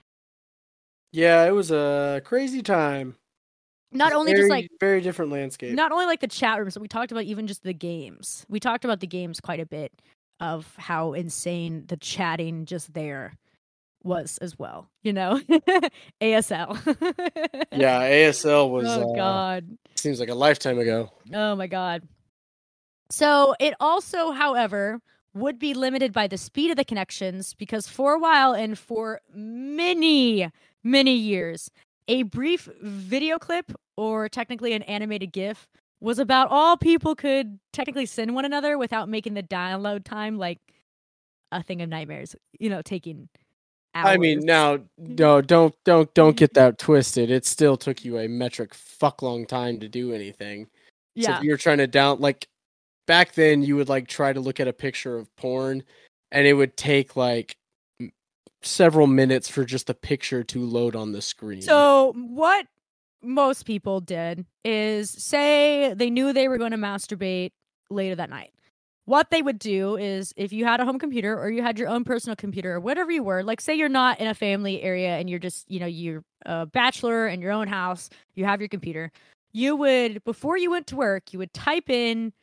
Yeah, 1.12 1.46
it 1.46 1.52
was 1.52 1.72
a 1.72 2.22
crazy 2.25 2.62
time. 2.62 3.16
Not 3.96 4.08
It's 4.08 4.16
only 4.16 4.34
very, 4.34 4.42
just 4.42 4.50
like 4.50 4.70
very 4.80 5.02
different 5.02 5.32
landscape. 5.32 5.74
not 5.74 5.92
only 5.92 6.06
like 6.06 6.20
the 6.20 6.28
chat 6.28 6.60
rooms, 6.60 6.74
but 6.75 6.82
we 6.82 6.88
talked 6.88 7.12
about 7.12 7.24
even 7.24 7.48
just 7.48 7.64
the 7.64 7.74
games. 7.74 8.46
We 8.50 8.60
talked 8.60 8.86
about 8.86 9.00
the 9.00 9.08
games 9.08 9.40
quite 9.40 9.60
a 9.60 9.66
bit 9.66 9.92
of 10.40 10.72
how 10.78 11.14
insane 11.14 11.86
the 11.88 11.98
chatting 11.98 12.66
just 12.66 12.94
there 12.94 13.34
was 14.04 14.38
as 14.40 14.60
well. 14.60 14.90
You 15.02 15.14
know, 15.14 15.40
ASL. 16.22 16.78
yeah, 17.72 18.02
ASL 18.02 18.70
was. 18.72 18.86
oh 18.88 19.14
uh, 19.14 19.16
God. 19.16 19.78
Seems 19.96 20.20
like 20.20 20.30
a 20.30 20.36
lifetime 20.36 20.78
ago. 20.78 21.12
Oh 21.34 21.56
my 21.56 21.68
god. 21.68 22.04
So 23.10 23.56
it 23.60 23.75
also, 23.80 24.32
however, 24.32 25.00
would 25.34 25.60
be 25.60 25.74
limited 25.74 26.12
by 26.14 26.28
the 26.28 26.38
speed 26.38 26.72
of 26.72 26.78
the 26.78 26.86
connections 26.86 27.54
because 27.54 27.88
for 27.88 28.14
a 28.14 28.20
while 28.20 28.54
and 28.54 28.80
for 28.80 29.22
many, 29.34 30.50
many 30.84 31.14
years, 31.14 31.70
a 32.08 32.24
brief 32.24 32.70
video 32.82 33.38
clip 33.40 33.72
or 33.98 34.30
technically 34.30 34.74
an 34.74 34.84
animated 34.84 35.32
GIF 35.32 35.68
was 36.02 36.20
about 36.20 36.50
all 36.52 36.78
people 36.78 37.16
could 37.16 37.60
technically 37.74 38.06
send 38.06 38.36
one 38.36 38.46
another 38.46 38.78
without 38.78 39.10
making 39.10 39.34
the 39.34 39.44
download 39.44 40.04
time 40.04 40.38
like 40.38 40.60
a 41.52 41.64
thing 41.64 41.82
of 41.82 41.90
nightmares, 41.90 42.36
you 42.60 42.70
know, 42.70 42.82
taking 42.82 43.30
hours. 43.94 44.08
I 44.08 44.18
mean, 44.18 44.42
now, 44.42 44.78
mm-hmm. 44.78 45.16
no, 45.16 45.42
don't, 45.42 45.76
don't, 45.84 46.14
don't 46.14 46.36
get 46.36 46.54
mm-hmm. 46.54 46.66
that 46.66 46.78
twisted. 46.78 47.32
It 47.32 47.46
still 47.46 47.78
took 47.78 48.04
you 48.04 48.20
a 48.20 48.28
metric 48.28 48.74
fuck 48.74 49.22
long 49.22 49.46
time 49.46 49.80
to 49.80 49.88
do 49.88 50.14
anything. 50.14 50.66
So 51.18 51.30
yeah. 51.30 51.38
if 51.38 51.44
you're 51.44 51.58
trying 51.58 51.78
to 51.78 51.88
down, 51.88 52.20
like 52.20 52.48
back 53.08 53.34
then, 53.34 53.64
you 53.64 53.78
would 53.78 53.90
like 53.90 54.08
try 54.08 54.34
to 54.34 54.40
look 54.40 54.60
at 54.60 54.68
a 54.68 54.74
picture 54.74 55.18
of 55.18 55.34
porn, 55.38 55.82
and 56.32 56.46
it 56.46 56.54
would 56.54 56.76
take 56.76 57.16
like 57.16 57.56
several 58.66 59.08
minutes 59.08 59.48
for 59.50 59.66
just 59.66 59.90
a 59.90 59.94
picture 59.94 60.44
to 60.44 60.66
load 60.66 60.96
on 60.96 61.12
the 61.12 61.22
screen. 61.22 61.62
So 61.62 62.14
what 62.16 62.68
most 63.22 63.66
people 63.66 64.02
did 64.02 64.46
is 64.64 65.10
say 65.10 65.94
they 65.94 66.10
knew 66.10 66.34
they 66.34 66.48
were 66.48 66.58
going 66.58 66.72
to 66.72 66.78
masturbate 66.78 67.52
later 67.90 68.16
that 68.16 68.30
night. 68.30 68.52
What 69.06 69.30
they 69.30 69.44
would 69.44 69.60
do 69.60 69.98
is 69.98 70.34
if 70.36 70.52
you 70.52 70.66
had 70.66 70.80
a 70.80 70.86
home 70.86 70.98
computer 70.98 71.40
or 71.40 71.52
you 71.52 71.62
had 71.62 71.78
your 71.78 71.88
own 71.88 72.04
personal 72.04 72.36
computer 72.36 72.74
or 72.74 72.80
whatever 72.80 73.12
you 73.12 73.24
were, 73.24 73.44
like 73.44 73.62
say 73.62 73.76
you're 73.76 73.88
not 73.88 74.20
in 74.20 74.28
a 74.28 74.34
family 74.34 74.82
area 74.82 75.18
and 75.18 75.30
you're 75.30 75.38
just, 75.38 75.70
you 75.70 75.80
know, 75.80 75.86
you're 75.86 76.24
a 76.46 76.66
bachelor 76.66 77.28
in 77.28 77.40
your 77.40 77.52
own 77.52 77.68
house, 77.68 78.10
you 78.34 78.46
have 78.46 78.60
your 78.62 78.68
computer, 78.68 79.12
you 79.52 79.76
would 79.76 80.24
before 80.24 80.58
you 80.58 80.72
went 80.72 80.88
to 80.88 80.96
work, 80.96 81.34
you 81.34 81.40
would 81.40 81.54
type 81.54 81.88
in 81.90 82.34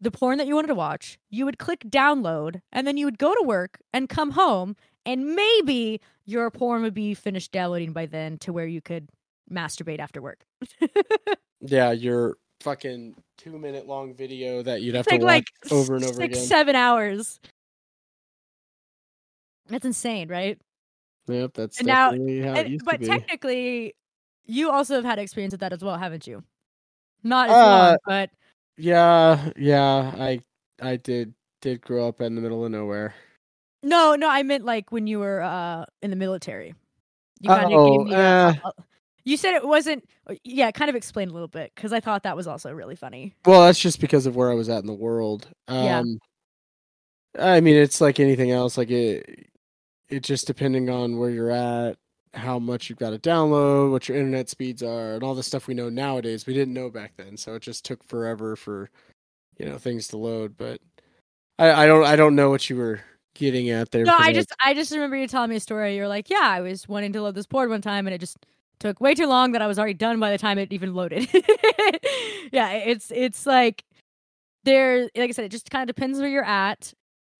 the 0.00 0.10
porn 0.10 0.38
that 0.38 0.46
you 0.46 0.54
wanted 0.54 0.68
to 0.68 0.74
watch, 0.74 1.18
you 1.30 1.44
would 1.44 1.58
click 1.58 1.80
download, 1.88 2.60
and 2.72 2.86
then 2.86 2.96
you 2.96 3.04
would 3.04 3.18
go 3.18 3.34
to 3.34 3.42
work 3.46 3.78
and 3.92 4.08
come 4.08 4.32
home, 4.32 4.74
and 5.06 5.34
maybe 5.34 6.00
your 6.26 6.50
porn 6.50 6.82
would 6.82 6.92
be 6.94 7.14
finished 7.14 7.52
downloading 7.52 7.92
by 7.92 8.04
then 8.06 8.36
to 8.38 8.52
where 8.52 8.66
you 8.66 8.82
could 8.82 9.08
masturbate 9.50 10.00
after 10.00 10.20
work. 10.20 10.44
yeah, 11.60 11.92
your 11.92 12.36
fucking 12.60 13.14
two 13.38 13.58
minute 13.58 13.86
long 13.86 14.12
video 14.14 14.62
that 14.62 14.82
you'd 14.82 14.94
have 14.96 15.04
to 15.06 15.10
Take 15.10 15.20
watch 15.22 15.28
like 15.28 15.46
over 15.72 15.94
and 15.94 16.04
over 16.04 16.14
six, 16.14 16.36
again. 16.36 16.46
seven 16.46 16.76
hours. 16.76 17.38
That's 19.68 19.84
insane, 19.84 20.28
right? 20.28 20.58
Yep, 21.28 21.52
that's 21.54 21.78
And 21.78 21.86
now- 21.86 22.10
And- 22.12 22.80
but 22.84 23.02
technically, 23.02 23.94
you 24.44 24.70
also 24.70 24.94
have 24.96 25.04
had 25.04 25.18
experience 25.18 25.52
with 25.52 25.60
that 25.60 25.72
as 25.72 25.82
well, 25.82 25.96
haven't 25.98 26.26
you? 26.26 26.44
Not 27.24 27.48
as 27.48 27.54
Uh, 27.56 27.58
long, 27.66 27.96
but 28.06 28.30
Yeah, 28.76 29.50
yeah, 29.56 30.14
I 30.18 30.40
I 30.80 30.96
did 30.96 31.34
did 31.62 31.80
grow 31.80 32.06
up 32.06 32.20
in 32.20 32.34
the 32.34 32.40
middle 32.40 32.64
of 32.64 32.70
nowhere. 32.70 33.14
No, 33.82 34.14
no, 34.16 34.28
I 34.28 34.42
meant 34.42 34.64
like 34.64 34.90
when 34.92 35.06
you 35.06 35.18
were 35.20 35.42
uh 35.42 35.84
in 36.02 36.10
the 36.10 36.16
military. 36.16 36.74
You 37.40 37.50
Oh, 37.50 37.54
kind 37.56 37.72
of 37.74 37.86
gave 37.86 38.06
me 38.06 38.14
uh. 38.14 38.52
a- 38.52 38.68
a- 38.68 38.72
You 39.24 39.36
said 39.36 39.54
it 39.54 39.66
wasn't. 39.66 40.04
uh, 40.28 40.34
Yeah, 40.44 40.70
kind 40.70 40.88
of 40.88 40.96
explain 40.96 41.28
a 41.28 41.32
little 41.32 41.48
bit 41.48 41.72
because 41.74 41.92
I 41.92 42.00
thought 42.00 42.22
that 42.22 42.36
was 42.36 42.46
also 42.46 42.72
really 42.72 42.96
funny. 42.96 43.34
Well, 43.44 43.62
that's 43.66 43.78
just 43.80 44.00
because 44.00 44.26
of 44.26 44.36
where 44.36 44.50
I 44.50 44.54
was 44.54 44.68
at 44.68 44.80
in 44.80 44.86
the 44.86 44.92
world. 44.94 45.48
Um, 45.68 45.84
Yeah. 45.84 46.02
I 47.38 47.60
mean, 47.60 47.76
it's 47.76 48.00
like 48.00 48.18
anything 48.20 48.50
else. 48.50 48.78
Like 48.78 48.90
it, 48.90 49.48
it 50.08 50.22
just 50.22 50.46
depending 50.46 50.88
on 50.88 51.18
where 51.18 51.30
you're 51.30 51.50
at, 51.50 51.98
how 52.32 52.58
much 52.58 52.88
you've 52.88 52.98
got 52.98 53.10
to 53.10 53.18
download, 53.18 53.90
what 53.90 54.08
your 54.08 54.16
internet 54.16 54.48
speeds 54.48 54.82
are, 54.82 55.14
and 55.14 55.22
all 55.22 55.34
the 55.34 55.42
stuff 55.42 55.66
we 55.66 55.74
know 55.74 55.88
nowadays. 55.90 56.46
We 56.46 56.54
didn't 56.54 56.74
know 56.74 56.88
back 56.90 57.12
then, 57.16 57.36
so 57.36 57.54
it 57.54 57.62
just 57.62 57.84
took 57.84 58.02
forever 58.04 58.56
for, 58.56 58.90
you 59.58 59.66
know, 59.66 59.76
things 59.78 60.08
to 60.08 60.16
load. 60.16 60.56
But 60.56 60.80
I, 61.58 61.84
I 61.84 61.86
don't, 61.86 62.04
I 62.04 62.16
don't 62.16 62.36
know 62.36 62.48
what 62.50 62.70
you 62.70 62.76
were 62.76 63.00
getting 63.38 63.70
out 63.70 63.90
there. 63.90 64.04
No, 64.04 64.14
I 64.16 64.32
just 64.32 64.52
I 64.64 64.74
just 64.74 64.92
remember 64.92 65.16
you 65.16 65.26
telling 65.28 65.50
me 65.50 65.56
a 65.56 65.60
story. 65.60 65.96
You're 65.96 66.08
like, 66.08 66.30
yeah, 66.30 66.42
I 66.42 66.60
was 66.60 66.88
wanting 66.88 67.12
to 67.14 67.22
load 67.22 67.34
this 67.34 67.46
board 67.46 67.70
one 67.70 67.82
time, 67.82 68.06
and 68.06 68.14
it 68.14 68.18
just 68.18 68.38
took 68.78 69.00
way 69.00 69.14
too 69.14 69.26
long 69.26 69.52
that 69.52 69.62
I 69.62 69.66
was 69.66 69.78
already 69.78 69.94
done 69.94 70.20
by 70.20 70.30
the 70.30 70.38
time 70.38 70.58
it 70.58 70.72
even 70.72 70.94
loaded. 70.94 71.28
yeah, 72.52 72.72
it's 72.72 73.10
it's 73.10 73.46
like 73.46 73.84
there, 74.64 75.02
like 75.02 75.28
I 75.28 75.30
said, 75.30 75.44
it 75.44 75.50
just 75.50 75.70
kind 75.70 75.88
of 75.88 75.94
depends 75.94 76.18
where 76.18 76.28
you're 76.28 76.44
at, 76.44 76.92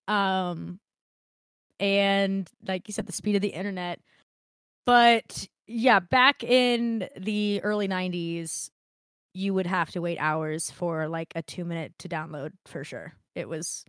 um, 0.08 0.78
and 1.80 2.48
like 2.66 2.88
you 2.88 2.92
said, 2.92 3.06
the 3.06 3.12
speed 3.12 3.36
of 3.36 3.42
the 3.42 3.48
internet. 3.48 4.00
But 4.84 5.48
yeah, 5.66 6.00
back 6.00 6.44
in 6.44 7.08
the 7.18 7.60
early 7.62 7.88
'90s, 7.88 8.70
you 9.34 9.52
would 9.52 9.66
have 9.66 9.90
to 9.90 10.00
wait 10.00 10.18
hours 10.18 10.70
for 10.70 11.08
like 11.08 11.32
a 11.34 11.42
two 11.42 11.64
minute 11.64 11.92
to 11.98 12.08
download 12.08 12.52
for 12.64 12.84
sure. 12.84 13.12
It 13.34 13.48
was, 13.48 13.84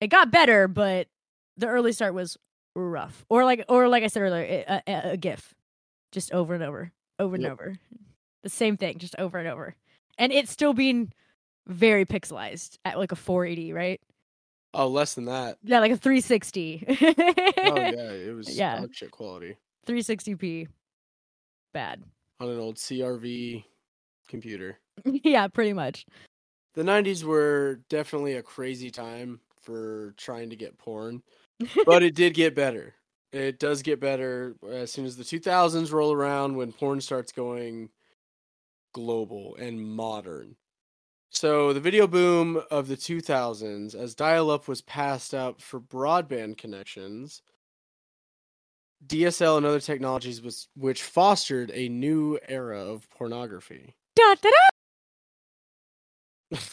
it 0.00 0.08
got 0.08 0.30
better, 0.30 0.68
but 0.68 1.08
the 1.56 1.66
early 1.66 1.92
start 1.92 2.14
was 2.14 2.36
rough 2.74 3.24
or 3.28 3.44
like 3.44 3.64
or 3.68 3.88
like 3.88 4.02
i 4.02 4.06
said 4.06 4.22
earlier 4.22 4.64
a, 4.68 4.82
a, 4.86 5.10
a 5.12 5.16
gif 5.16 5.54
just 6.10 6.32
over 6.32 6.54
and 6.54 6.62
over 6.62 6.90
over 7.18 7.34
and 7.34 7.44
Yep. 7.44 7.52
over 7.52 7.74
the 8.42 8.48
same 8.48 8.76
thing 8.76 8.98
just 8.98 9.14
over 9.18 9.38
and 9.38 9.46
over 9.48 9.74
and 10.18 10.32
it's 10.32 10.50
still 10.50 10.72
being 10.72 11.12
very 11.66 12.04
pixelized 12.06 12.78
at 12.84 12.98
like 12.98 13.12
a 13.12 13.16
480 13.16 13.72
right 13.72 14.00
oh, 14.74 14.88
less 14.88 15.14
than 15.14 15.26
that. 15.26 15.58
yeah 15.62 15.80
like 15.80 15.92
a 15.92 15.96
360 15.96 16.84
Oh 16.88 16.94
yeah, 17.80 18.10
it 18.10 18.34
was 18.34 18.48
Yeah. 18.48 18.84
shit 18.90 19.10
quality 19.10 19.56
360p 19.86 20.68
bad 21.74 22.02
on 22.40 22.48
an 22.48 22.58
old 22.58 22.76
CRV 22.76 23.64
computer. 24.28 24.78
yeah 25.04 25.46
pretty 25.48 25.72
much 25.72 26.06
The 26.74 26.82
90s 26.82 27.22
were 27.24 27.80
definitely 27.88 28.34
a 28.34 28.42
crazy 28.42 28.90
time 28.90 29.40
for 29.60 30.14
trying 30.16 30.50
to 30.50 30.56
get 30.56 30.76
porn, 30.78 31.22
but 31.86 32.02
it 32.02 32.14
did 32.14 32.34
get 32.34 32.54
better. 32.54 32.94
It 33.32 33.58
does 33.58 33.82
get 33.82 34.00
better 34.00 34.56
as 34.70 34.92
soon 34.92 35.06
as 35.06 35.16
the 35.16 35.24
2000s 35.24 35.92
roll 35.92 36.12
around 36.12 36.56
when 36.56 36.72
porn 36.72 37.00
starts 37.00 37.32
going 37.32 37.88
global 38.92 39.56
and 39.56 39.80
modern. 39.80 40.56
So, 41.30 41.72
the 41.72 41.80
video 41.80 42.06
boom 42.06 42.60
of 42.70 42.88
the 42.88 42.96
2000s, 42.96 43.94
as 43.94 44.14
dial 44.14 44.50
up 44.50 44.68
was 44.68 44.82
passed 44.82 45.32
up 45.32 45.62
for 45.62 45.80
broadband 45.80 46.58
connections, 46.58 47.40
DSL 49.06 49.56
and 49.56 49.66
other 49.66 49.80
technologies 49.80 50.42
was 50.42 50.68
which 50.76 51.02
fostered 51.02 51.70
a 51.72 51.88
new 51.88 52.38
era 52.48 52.78
of 52.78 53.08
pornography. 53.10 53.96
da, 54.14 54.34
da, 54.34 54.50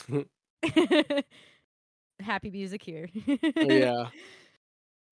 da. 0.10 1.22
happy 2.20 2.50
music 2.50 2.84
here 2.84 3.08
yeah. 3.56 4.08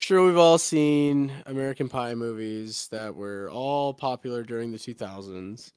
Sure, 0.08 0.24
we've 0.24 0.38
all 0.38 0.56
seen 0.56 1.30
American 1.44 1.90
Pie 1.90 2.14
movies 2.14 2.88
that 2.92 3.14
were 3.14 3.50
all 3.50 3.92
popular 3.92 4.42
during 4.42 4.72
the 4.72 4.78
2000s. 4.78 5.70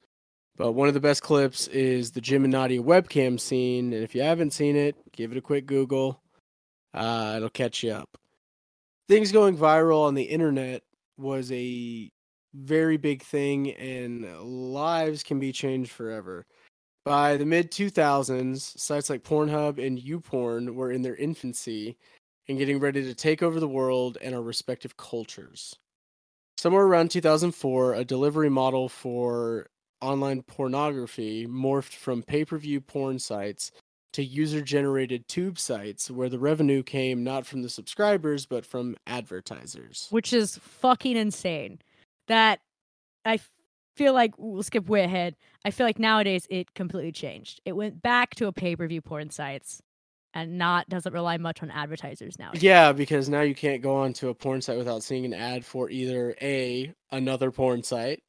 But 0.56 0.72
one 0.72 0.88
of 0.88 0.94
the 0.94 1.02
best 1.02 1.22
clips 1.22 1.68
is 1.68 2.12
the 2.12 2.22
Jim 2.22 2.46
and 2.46 2.54
Nadia 2.54 2.82
webcam 2.82 3.38
scene. 3.38 3.92
And 3.92 4.02
if 4.02 4.16
you 4.16 4.22
haven't 4.22 4.52
seen 4.54 4.78
it, 4.78 4.96
give 5.12 5.34
it 5.34 5.38
a 5.38 5.42
quick 5.42 5.66
Google. 5.66 6.22
Uh, 6.94 7.34
it'll 7.36 7.50
catch 7.50 7.84
you 7.84 7.92
up. 7.92 8.08
Things 9.10 9.34
going 9.34 9.58
viral 9.58 10.06
on 10.06 10.14
the 10.14 10.24
internet 10.24 10.84
was 11.18 11.52
a 11.52 12.10
very 12.54 12.96
big 12.96 13.24
thing, 13.24 13.72
and 13.72 14.32
lives 14.42 15.24
can 15.24 15.42
be 15.42 15.52
changed 15.52 15.92
forever. 15.92 16.46
By 17.04 17.36
the 17.36 17.46
mid 17.46 17.70
2000s, 17.70 18.80
sites 18.80 19.10
like 19.10 19.26
Pornhub 19.26 19.78
and 19.86 20.00
YouPorn 20.00 20.74
were 20.74 20.90
in 20.90 21.02
their 21.02 21.18
infancy 21.18 21.98
and 22.48 22.58
getting 22.58 22.80
ready 22.80 23.04
to 23.04 23.14
take 23.14 23.42
over 23.42 23.60
the 23.60 23.68
world 23.68 24.18
and 24.22 24.36
our 24.36 24.42
respective 24.42 24.98
cultures. 24.98 25.76
Somewhere 26.58 26.84
around 26.84 27.12
2004, 27.12 27.94
a 27.96 28.06
delivery 28.06 28.50
model 28.50 28.90
for 28.90 29.68
online 30.02 30.42
pornography 30.42 31.48
morphed 31.48 31.94
from 31.94 32.24
pay 32.24 32.44
per 32.44 32.58
view 32.58 32.82
porn 32.82 33.20
sites 33.20 33.72
to 34.14 34.24
user 34.24 34.62
generated 34.62 35.28
tube 35.28 35.58
sites 35.58 36.12
where 36.12 36.30
the 36.30 36.40
revenue 36.40 36.84
came 36.84 37.24
not 37.24 37.46
from 37.46 37.62
the 37.62 37.70
subscribers 37.70 38.46
but 38.46 38.66
from 38.66 38.98
advertisers. 39.08 40.08
which 40.10 40.34
is 40.34 40.58
fucking 40.58 41.16
insane. 41.16 41.80
That 42.28 42.60
I 43.26 43.40
feel 43.96 44.14
like 44.14 44.34
we'll 44.38 44.64
skip 44.64 44.88
way 44.90 45.04
ahead. 45.04 45.36
I 45.64 45.72
feel 45.72 45.86
like 45.86 46.00
nowadays 46.00 46.46
it 46.50 46.74
completely 46.74 47.12
changed. 47.12 47.62
It 47.66 47.74
went 47.74 48.02
back 48.02 48.36
to 48.36 48.48
a 48.48 48.52
pay 48.52 48.76
per 48.76 48.88
view 48.88 49.02
porn 49.02 49.30
sites, 49.30 49.82
and 50.34 50.58
not 50.58 50.88
doesn't 50.90 51.14
rely 51.14 51.38
much 51.38 51.62
on 51.62 51.72
advertisers 51.72 52.40
now. 52.40 52.52
Yeah, 52.54 52.92
because 52.92 53.30
now 53.30 53.42
you 53.42 53.56
can't 53.56 53.82
go 53.82 53.96
onto 53.96 54.30
a 54.30 54.34
porn 54.34 54.62
site 54.62 54.78
without 54.78 55.04
seeing 55.04 55.26
an 55.26 55.34
ad 55.34 55.66
for 55.66 55.90
either 55.90 56.36
A, 56.42 56.94
another 57.12 57.52
porn 57.52 57.84
site, 57.84 58.24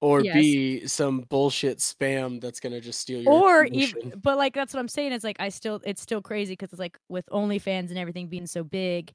or 0.00 0.22
Yes. 0.22 0.34
B, 0.34 0.86
some 0.86 1.20
bullshit 1.22 1.78
spam 1.78 2.40
that's 2.40 2.60
going 2.60 2.72
to 2.72 2.80
just 2.80 3.00
steal 3.00 3.22
your 3.22 3.32
Or 3.32 3.64
even, 3.64 4.12
but 4.22 4.36
like 4.36 4.54
that's 4.54 4.72
what 4.72 4.80
I'm 4.80 4.88
saying. 4.88 5.12
It's 5.12 5.24
like 5.24 5.36
I 5.40 5.48
still, 5.48 5.80
it's 5.84 6.02
still 6.02 6.22
crazy 6.22 6.52
because 6.52 6.72
it's 6.72 6.80
like 6.80 6.98
with 7.08 7.26
OnlyFans 7.32 7.88
and 7.88 7.98
everything 7.98 8.28
being 8.28 8.46
so 8.46 8.62
big, 8.62 9.12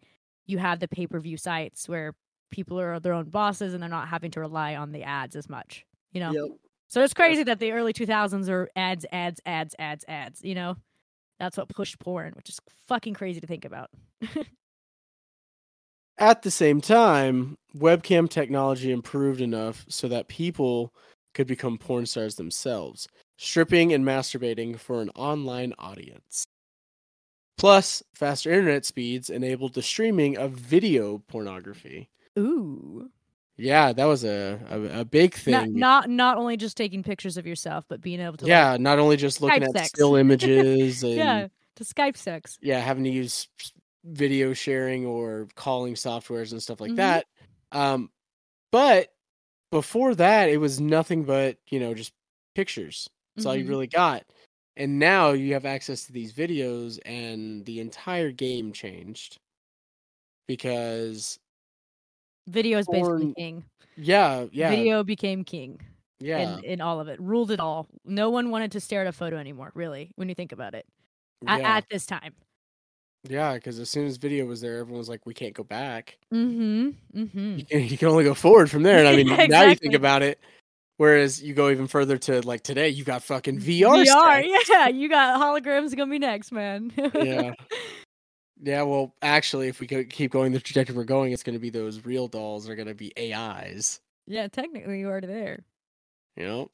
you 0.48 0.58
have 0.58 0.80
the 0.80 0.88
pay 0.88 1.08
per 1.08 1.20
view 1.20 1.38
sites 1.38 1.88
where 1.88 2.14
people 2.50 2.80
are 2.80 3.00
their 3.00 3.14
own 3.14 3.30
bosses 3.30 3.74
and 3.74 3.82
they're 3.82 3.90
not 3.90 4.10
having 4.10 4.32
to 4.32 4.42
rely 4.42 4.76
on 4.76 4.92
the 4.92 5.04
ads 5.04 5.36
as 5.36 5.48
much. 5.48 5.86
You 6.12 6.20
know. 6.20 6.32
Yep. 6.32 6.58
So 6.88 7.02
it's 7.02 7.14
crazy 7.14 7.44
that 7.44 7.60
the 7.60 7.72
early 7.72 7.94
2000s 7.94 8.50
are 8.50 8.70
ads, 8.76 9.06
ads, 9.14 9.40
ads, 9.46 9.74
ads, 9.80 10.04
ads. 10.10 10.42
You 10.44 10.56
know, 10.56 10.76
that's 11.42 11.58
what 11.58 11.70
pushed 11.70 11.98
porn, 11.98 12.34
which 12.36 12.50
is 12.50 12.60
fucking 12.88 13.16
crazy 13.16 13.42
to 13.42 13.48
think 13.48 13.66
about. 13.66 13.90
At 16.20 16.44
the 16.44 16.52
same 16.52 16.82
time, 16.82 17.58
webcam 17.76 18.30
technology 18.30 18.92
improved 18.92 19.42
enough 19.42 19.84
so 19.90 20.08
that 20.08 20.28
people 20.28 20.94
could 21.34 21.48
become 21.48 21.80
porn 21.80 22.06
stars 22.06 22.36
themselves, 22.36 23.08
stripping 23.40 23.92
and 23.92 24.06
masturbating 24.06 24.78
for 24.78 25.02
an 25.02 25.10
online 25.16 25.74
audience. 25.80 26.44
Plus, 27.58 28.04
faster 28.14 28.52
internet 28.52 28.86
speeds 28.86 29.28
enabled 29.28 29.74
the 29.74 29.82
streaming 29.82 30.38
of 30.38 30.52
video 30.52 31.24
pornography. 31.28 32.10
Ooh, 32.38 33.10
Yeah, 33.58 33.94
that 33.94 34.06
was 34.06 34.24
a, 34.24 34.60
a, 34.70 35.02
a 35.02 35.06
big 35.06 35.34
thing. 35.36 35.74
not 35.76 36.06
not 36.06 36.10
not 36.10 36.38
only 36.38 36.58
just 36.58 36.78
taking 36.78 37.04
pictures 37.04 37.38
of 37.38 37.46
yourself, 37.46 37.86
but 37.88 38.02
being 38.02 38.20
able 38.20 38.38
to 38.38 38.48
like, 38.48 38.50
yeah, 38.50 38.78
not 38.78 39.00
only 39.00 39.18
just 39.18 39.42
looking 39.42 39.64
Skype 39.64 39.68
at 39.70 39.72
sex. 39.72 40.00
still 40.00 40.16
images 40.16 41.04
and 41.04 41.18
yeah, 41.18 41.48
to 41.76 41.84
Skype 41.84 42.18
sex. 42.18 42.58
yeah, 42.62 42.80
having 42.80 43.04
to 43.04 43.10
use 43.10 43.48
video 44.04 44.54
sharing 44.54 45.06
or 45.06 45.48
calling 45.56 45.94
softwares 45.96 46.52
and 46.52 46.62
stuff 46.62 46.82
like 46.82 46.92
Mhm. 46.92 46.98
that. 46.98 47.26
Um, 47.72 48.12
but 48.72 49.10
before 49.72 50.16
that, 50.16 50.50
it 50.50 50.58
was 50.58 50.80
nothing 50.82 51.26
but 51.26 51.58
you 51.70 51.80
know 51.80 51.94
just 51.94 52.14
pictures. 52.56 53.10
That's 53.36 53.46
all 53.48 53.56
you 53.56 53.66
Mhm. 53.66 53.70
really 53.70 53.88
got. 53.88 54.26
And 54.78 55.00
now 55.00 55.32
you 55.32 55.54
have 55.54 55.66
access 55.66 56.06
to 56.06 56.14
these 56.14 56.34
videos, 56.34 57.00
and 57.06 57.66
the 57.66 57.80
entire 57.82 58.32
game 58.32 58.74
changed 58.74 59.40
because 60.48 61.40
Video 62.48 62.78
is 62.80 62.88
basically 62.92 63.34
king. 63.36 63.64
yeah, 63.98 64.46
yeah, 64.52 64.70
Video 64.70 65.04
became 65.04 65.44
king 65.44 65.80
yeah, 66.20 66.58
in, 66.58 66.64
in 66.64 66.82
all 66.82 67.00
of 67.00 67.08
it. 67.08 67.20
Ruled 67.20 67.52
it 67.52 67.60
all. 67.60 67.88
No 68.06 68.30
one 68.30 68.50
wanted 68.52 68.72
to 68.74 68.80
stare 68.80 69.02
at 69.02 69.08
a 69.08 69.12
photo 69.12 69.38
anymore, 69.38 69.72
really, 69.74 70.12
when 70.16 70.30
you 70.30 70.36
think 70.36 70.52
about 70.52 70.74
it. 70.74 70.86
At, 71.48 71.62
yeah, 71.62 71.78
at 71.78 71.86
this 71.90 72.06
time. 72.06 72.34
yeah. 73.28 73.56
Because 73.56 73.80
as 73.80 73.90
soon 73.90 74.06
as 74.06 74.18
video 74.18 74.46
was 74.46 74.62
there, 74.62 74.78
everyone 74.78 75.00
was 75.00 75.10
like, 75.10 75.26
"We 75.26 75.34
can't 75.34 75.54
go 75.54 75.64
back." 75.64 76.18
Mm-hmm. 76.34 76.90
Mm-hmm. 77.20 77.58
you 77.58 77.66
can, 77.66 77.88
you 77.88 77.98
can 77.98 78.08
only 78.08 78.24
go 78.24 78.34
forward 78.36 78.70
from 78.70 78.84
there. 78.84 79.00
And 79.00 79.08
I 79.08 79.16
mean, 79.16 79.28
Yeah, 79.28 79.48
now 79.48 79.64
you 79.64 79.76
think 79.76 79.96
about 79.96 80.22
it. 80.22 80.40
Whereas 80.98 81.42
you 81.42 81.56
go 81.56 81.70
even 81.72 81.88
further 81.88 82.20
to 82.20 82.46
like 82.46 82.62
today, 82.62 82.90
you 82.90 83.04
got 83.04 83.24
fucking 83.24 83.60
VR. 83.60 84.06
VR, 84.06 84.06
stacks. 84.06 84.70
yeah. 84.70 84.88
You 84.88 85.10
got 85.10 85.42
holograms 85.42 85.96
gonna 85.96 86.12
be 86.12 86.20
next, 86.20 86.52
man. 86.52 86.92
Yeah. 87.16 87.54
Yeah, 88.64 88.84
well, 88.84 89.16
actually, 89.22 89.68
if 89.68 89.80
we 89.80 89.88
keep 89.88 90.32
going 90.32 90.52
the 90.52 90.60
trajectory 90.60 90.96
we're 90.96 91.04
going, 91.04 91.32
it's 91.32 91.44
going 91.44 91.56
to 91.56 91.60
be 91.60 91.72
those 91.72 92.06
real 92.06 92.28
dolls 92.28 92.70
are 92.70 92.76
going 92.76 92.88
to 92.88 92.94
be 92.94 93.12
AIs. 93.18 94.00
yeah, 94.28 94.48
technically 94.48 95.00
you 95.00 95.08
already 95.08 95.28
there. 95.28 95.64
You 96.38 96.46
know. 96.46 96.70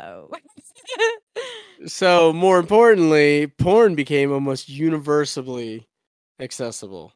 Oh. 0.00 0.30
So 1.86 2.32
more 2.32 2.58
importantly, 2.58 3.46
porn 3.46 3.94
became 3.94 4.32
almost 4.32 4.68
universally 4.68 5.86
accessible. 6.40 7.12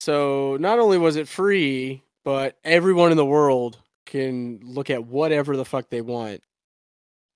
So 0.00 0.56
not 0.60 0.78
only 0.78 0.98
was 0.98 1.16
it 1.16 1.28
free, 1.28 2.02
but 2.24 2.56
everyone 2.64 3.10
in 3.10 3.16
the 3.16 3.24
world 3.24 3.78
can 4.06 4.60
look 4.62 4.90
at 4.90 5.06
whatever 5.06 5.56
the 5.56 5.64
fuck 5.64 5.90
they 5.90 6.00
want 6.00 6.40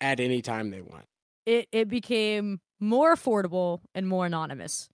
at 0.01 0.21
any 0.21 0.43
time 0.43 0.71
they 0.71 0.81
want. 0.81 1.05
it 1.45 1.69
it 1.73 1.89
became 1.89 2.61
more 2.79 3.15
affordable 3.15 3.81
and 3.95 4.09
more 4.09 4.27
anonymous. 4.27 4.89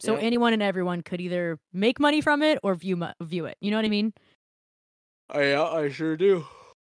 So 0.00 0.14
Yeah. 0.14 0.20
anyone 0.20 0.52
and 0.52 0.62
everyone 0.62 1.02
could 1.02 1.20
either 1.20 1.58
make 1.72 1.98
money 2.00 2.20
from 2.20 2.42
it 2.42 2.58
or 2.62 2.74
view 2.74 2.96
mu- 2.96 3.12
view 3.20 3.46
it. 3.46 3.56
You 3.60 3.70
know 3.70 3.76
what 3.78 3.84
I 3.84 3.88
mean? 3.88 4.12
Oh, 5.30 5.40
yeah, 5.40 5.62
I 5.62 5.88
sure 5.90 6.16
do. 6.16 6.46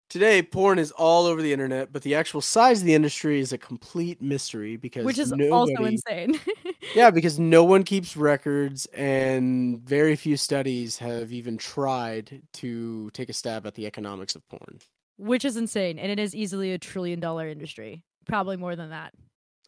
Today, 0.09 0.42
porn 0.42 0.79
is 0.79 0.92
all 0.92 1.27
over 1.27 1.42
the 1.42 1.53
internet, 1.53 1.92
but 1.92 2.03
the 2.03 2.14
actual 2.14 2.40
size 2.40 2.81
of 2.81 2.87
the 2.87 2.95
industry 2.95 3.40
is 3.40 3.53
a 3.53 3.59
complete 3.59 4.23
mystery 4.23 4.77
because 4.77 5.05
Which 5.05 5.19
is 5.19 5.33
nobody, 5.33 5.45
also 5.51 5.85
insane. 5.85 6.40
yeah, 6.95 7.11
because 7.11 7.38
no 7.38 7.64
one 7.64 7.85
keeps 7.85 8.16
records, 8.16 8.87
and 8.87 9.81
very 9.83 10.16
few 10.16 10.37
studies 10.37 10.99
have 10.99 11.33
even 11.33 11.59
tried 11.59 12.42
to 12.55 13.11
take 13.12 13.29
a 13.31 13.35
stab 13.35 13.66
at 13.66 13.75
the 13.75 13.87
economics 13.87 14.35
of 14.37 14.49
porn. 14.49 14.81
Which 15.19 15.45
is 15.45 15.57
insane, 15.57 15.99
and 15.99 16.11
it 16.12 16.19
is 16.19 16.35
easily 16.35 16.73
a 16.73 16.79
trillion 16.79 17.21
dollar 17.21 17.49
industry. 17.49 18.05
Probably 18.27 18.57
more 18.57 18.77
than 18.77 18.90
that. 18.90 19.14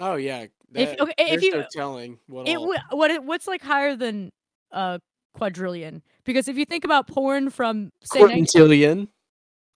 Oh 0.00 0.16
yeah, 0.16 0.46
If- 0.74 0.90
that- 0.90 1.00
okay, 1.00 1.14
if 1.18 1.42
you- 1.42 1.52
no 1.52 1.66
telling 1.70 2.18
what 2.26 2.46
It 2.48 2.56
all. 2.58 2.74
what 2.90 3.10
it, 3.10 3.24
what's 3.24 3.46
like 3.46 3.62
higher 3.62 3.96
than 3.96 4.30
a 4.70 5.00
quadrillion? 5.34 6.02
Because 6.24 6.48
if 6.48 6.56
you 6.58 6.64
think 6.64 6.84
about 6.84 7.06
porn 7.06 7.50
from 7.50 7.90
say 8.02 8.20
19 8.22 8.44
Quintillion. 8.46 9.08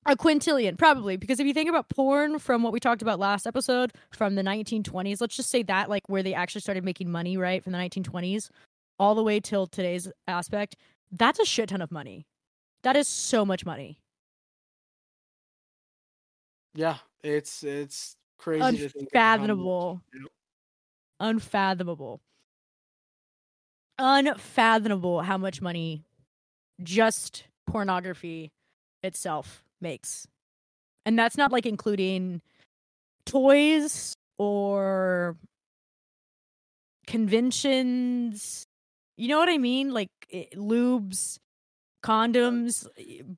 a 0.05 0.17
quintillion 0.17 0.77
probably 0.77 1.17
because 1.17 1.39
if 1.39 1.47
you 1.47 1.55
think 1.55 1.69
about 1.71 1.89
porn 1.89 2.39
from 2.41 2.63
what 2.65 2.73
we 2.73 2.81
talked 2.81 3.03
about 3.03 3.19
last 3.21 3.47
episode 3.47 3.93
from 4.11 4.35
the 4.35 4.43
1920s 4.43 5.21
let's 5.21 5.37
just 5.37 5.49
say 5.49 5.63
that 5.63 5.89
like 5.89 6.03
where 6.09 6.25
they 6.25 6.35
actually 6.35 6.61
started 6.61 6.85
making 6.85 7.09
money 7.09 7.37
right 7.37 7.63
from 7.63 7.71
the 7.73 7.79
1920s 7.79 8.51
all 8.99 9.15
the 9.15 9.23
way 9.23 9.39
till 9.39 9.67
today's 9.69 10.09
aspect 10.27 10.75
that's 11.13 11.39
a 11.39 11.45
shit 11.45 11.69
ton 11.69 11.81
of 11.81 11.93
money 11.93 12.27
that 12.83 12.97
is 12.97 13.07
so 13.07 13.45
much 13.47 13.65
money 13.65 13.97
Yeah, 16.75 16.97
it's 17.23 17.63
it's 17.63 18.17
crazy 18.39 18.61
to 18.79 18.89
think 18.89 19.05
of 19.05 19.11
how 19.13 19.55
much- 19.55 19.65
unfathomable. 21.23 22.21
Unfathomable 23.99 25.23
how 25.23 25.39
much 25.39 25.63
money 25.63 26.03
just 26.83 27.45
pornography 27.67 28.51
itself 29.03 29.65
makes. 29.81 30.27
And 31.07 31.19
that's 31.19 31.37
not 31.37 31.53
like 31.53 31.65
including 31.65 32.43
toys 33.25 34.15
or 34.39 35.37
conventions. 37.07 38.65
You 39.17 39.29
know 39.29 39.39
what 39.39 39.49
i 39.49 39.59
mean? 39.59 39.93
Like 39.93 40.11
eh, 40.33 40.47
lubes 40.55 41.39
condoms 42.03 42.87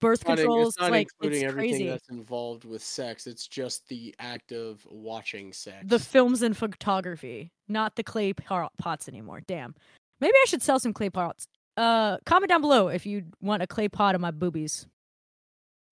birth 0.01 0.27
not, 0.27 0.39
controls 0.39 0.69
it's 0.69 0.81
not 0.81 0.91
like 0.91 1.09
including 1.17 1.43
it's 1.43 1.49
everything 1.53 1.71
crazy 1.71 1.89
that's 1.89 2.09
involved 2.09 2.65
with 2.65 2.83
sex. 2.83 3.27
It's 3.27 3.47
just 3.47 3.87
the 3.89 4.15
act 4.19 4.53
of 4.53 4.87
watching 4.91 5.53
sex. 5.53 5.85
the 5.87 5.99
films 5.99 6.43
and 6.43 6.57
photography, 6.57 7.53
not 7.69 7.97
the 7.97 8.03
clay 8.03 8.33
pots 8.33 9.09
anymore. 9.09 9.43
Damn. 9.47 9.75
Maybe 10.21 10.33
I 10.33 10.45
should 10.47 10.63
sell 10.63 10.79
some 10.79 10.93
clay 10.93 11.11
pots. 11.11 11.47
Uh, 11.77 12.19
comment 12.25 12.49
down 12.49 12.61
below 12.61 12.89
if 12.89 13.05
you 13.05 13.25
want 13.41 13.63
a 13.63 13.67
clay 13.67 13.89
pot 13.89 14.15
of 14.15 14.21
my 14.21 14.31
boobies. 14.31 14.87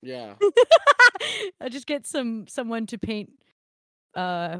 yeah. 0.03 0.35
I'll 1.61 1.69
just 1.69 1.87
get 1.87 2.07
some 2.07 2.47
someone 2.49 2.87
to 2.87 2.99
paint 2.99 3.31
uh 4.15 4.59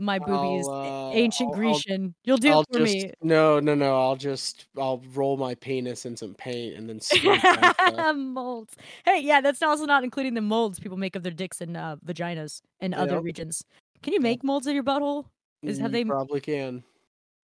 my 0.00 0.18
boobies 0.18 0.66
uh, 0.66 1.10
ancient 1.12 1.48
I'll- 1.50 1.54
I'll- 1.54 1.72
Grecian. 1.74 2.14
You'll 2.24 2.36
do 2.38 2.50
I'll 2.50 2.60
it 2.62 2.66
for 2.72 2.78
just 2.80 2.92
me. 2.94 3.12
no, 3.22 3.60
no, 3.60 3.74
no. 3.74 4.00
I'll 4.00 4.16
just 4.16 4.66
I'll 4.76 5.02
roll 5.14 5.36
my 5.36 5.54
penis 5.54 6.06
in 6.06 6.16
some 6.16 6.34
paint 6.34 6.76
and 6.76 6.88
then 6.88 7.00
smoke 7.00 7.40
molds. 8.16 8.74
Hey, 9.04 9.20
yeah, 9.20 9.40
that's 9.40 9.62
also 9.62 9.84
not 9.86 10.02
including 10.04 10.34
the 10.34 10.40
molds 10.40 10.78
people 10.80 10.96
make 10.96 11.14
of 11.16 11.22
their 11.22 11.32
dicks 11.32 11.60
and 11.60 11.76
uh, 11.76 11.96
vaginas 12.04 12.62
in 12.80 12.94
other 12.94 13.20
regions. 13.20 13.62
Can 14.02 14.12
you 14.14 14.20
make 14.20 14.42
molds 14.42 14.66
of 14.66 14.74
your 14.74 14.82
butthole? 14.84 15.26
Is- 15.62 15.78
have 15.78 15.90
You 15.94 16.04
they- 16.04 16.04
probably 16.08 16.40
can. 16.40 16.82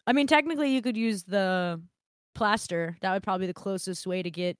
I 0.06 0.12
mean, 0.12 0.26
technically, 0.26 0.70
you 0.72 0.82
could 0.82 0.96
use 0.96 1.24
the 1.24 1.80
plaster. 2.34 2.96
That 3.00 3.12
would 3.12 3.22
probably 3.22 3.44
be 3.46 3.52
the 3.52 3.54
closest 3.54 4.06
way 4.06 4.22
to 4.22 4.30
get 4.30 4.56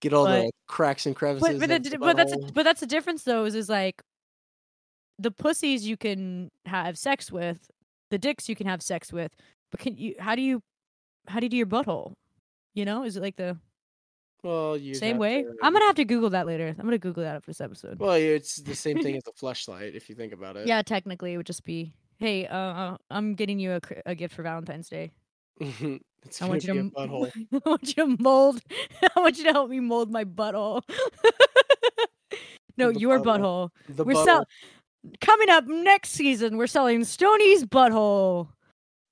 Get 0.00 0.12
all 0.12 0.24
But- 0.24 0.40
the 0.46 0.50
cracks 0.66 1.06
and 1.06 1.14
crevices. 1.14 1.60
But 1.60 1.68
but, 1.68 1.82
the 1.84 1.98
but 1.98 2.16
that's 2.16 2.32
a, 2.32 2.38
but 2.52 2.64
that's 2.64 2.80
the 2.80 2.86
difference 2.86 3.22
though 3.22 3.44
is, 3.44 3.54
is 3.54 3.68
like 3.68 4.02
the 5.22 5.30
pussies 5.30 5.86
you 5.86 5.96
can 5.96 6.50
have 6.66 6.98
sex 6.98 7.30
with, 7.30 7.70
the 8.10 8.18
dicks 8.18 8.48
you 8.48 8.56
can 8.56 8.66
have 8.66 8.82
sex 8.82 9.12
with, 9.12 9.32
but 9.70 9.80
can 9.80 9.96
you 9.96 10.14
how 10.18 10.34
do 10.34 10.42
you 10.42 10.60
how 11.28 11.38
do 11.40 11.46
you 11.46 11.50
do 11.50 11.56
your 11.56 11.66
butthole? 11.66 12.14
You 12.74 12.84
know, 12.84 13.04
is 13.04 13.16
it 13.16 13.22
like 13.22 13.36
the 13.36 13.56
well, 14.42 14.76
you 14.76 14.94
same 14.94 15.18
way? 15.18 15.44
I'm 15.62 15.72
gonna 15.72 15.84
have 15.86 15.94
to 15.96 16.04
Google 16.04 16.30
that 16.30 16.46
later. 16.46 16.74
I'm 16.76 16.84
gonna 16.84 16.98
Google 16.98 17.22
that 17.22 17.36
after 17.36 17.50
this 17.50 17.60
episode. 17.60 17.98
Well, 18.00 18.14
it's 18.14 18.56
the 18.56 18.74
same 18.74 19.00
thing 19.02 19.16
as 19.20 19.22
a 19.28 19.32
flashlight 19.32 19.94
if 19.94 20.08
you 20.08 20.14
think 20.16 20.32
about 20.32 20.56
it. 20.56 20.66
yeah, 20.66 20.82
technically 20.82 21.34
it 21.34 21.36
would 21.36 21.46
just 21.46 21.64
be, 21.64 21.94
hey, 22.18 22.46
uh, 22.46 22.56
uh, 22.56 22.96
I'm 23.10 23.34
getting 23.34 23.58
you 23.60 23.72
a, 23.72 23.80
a 24.06 24.14
gift 24.16 24.34
for 24.34 24.42
Valentine's 24.42 24.88
Day. 24.88 25.12
it's 25.60 26.42
I 26.42 26.48
want 26.48 26.64
you 26.64 26.74
to 26.74 26.90
butthole. 26.96 27.30
I 27.64 27.68
want 27.68 27.86
you 27.88 27.94
to 27.94 28.16
mold. 28.20 28.60
I 29.16 29.20
want 29.20 29.38
you 29.38 29.44
to 29.44 29.52
help 29.52 29.70
me 29.70 29.78
mold 29.78 30.10
my 30.10 30.24
butthole. 30.24 30.82
no, 32.76 32.92
The 32.92 32.98
your 33.00 33.20
butthole. 33.20 33.24
butthole. 33.24 33.96
The 33.96 34.04
we're 34.04 34.14
butthole. 34.14 34.24
sell- 34.24 34.46
coming 35.20 35.48
up 35.48 35.64
next 35.66 36.10
season. 36.10 36.56
We're 36.56 36.66
selling 36.66 37.04
Stoney's 37.04 37.64
butthole 37.64 38.48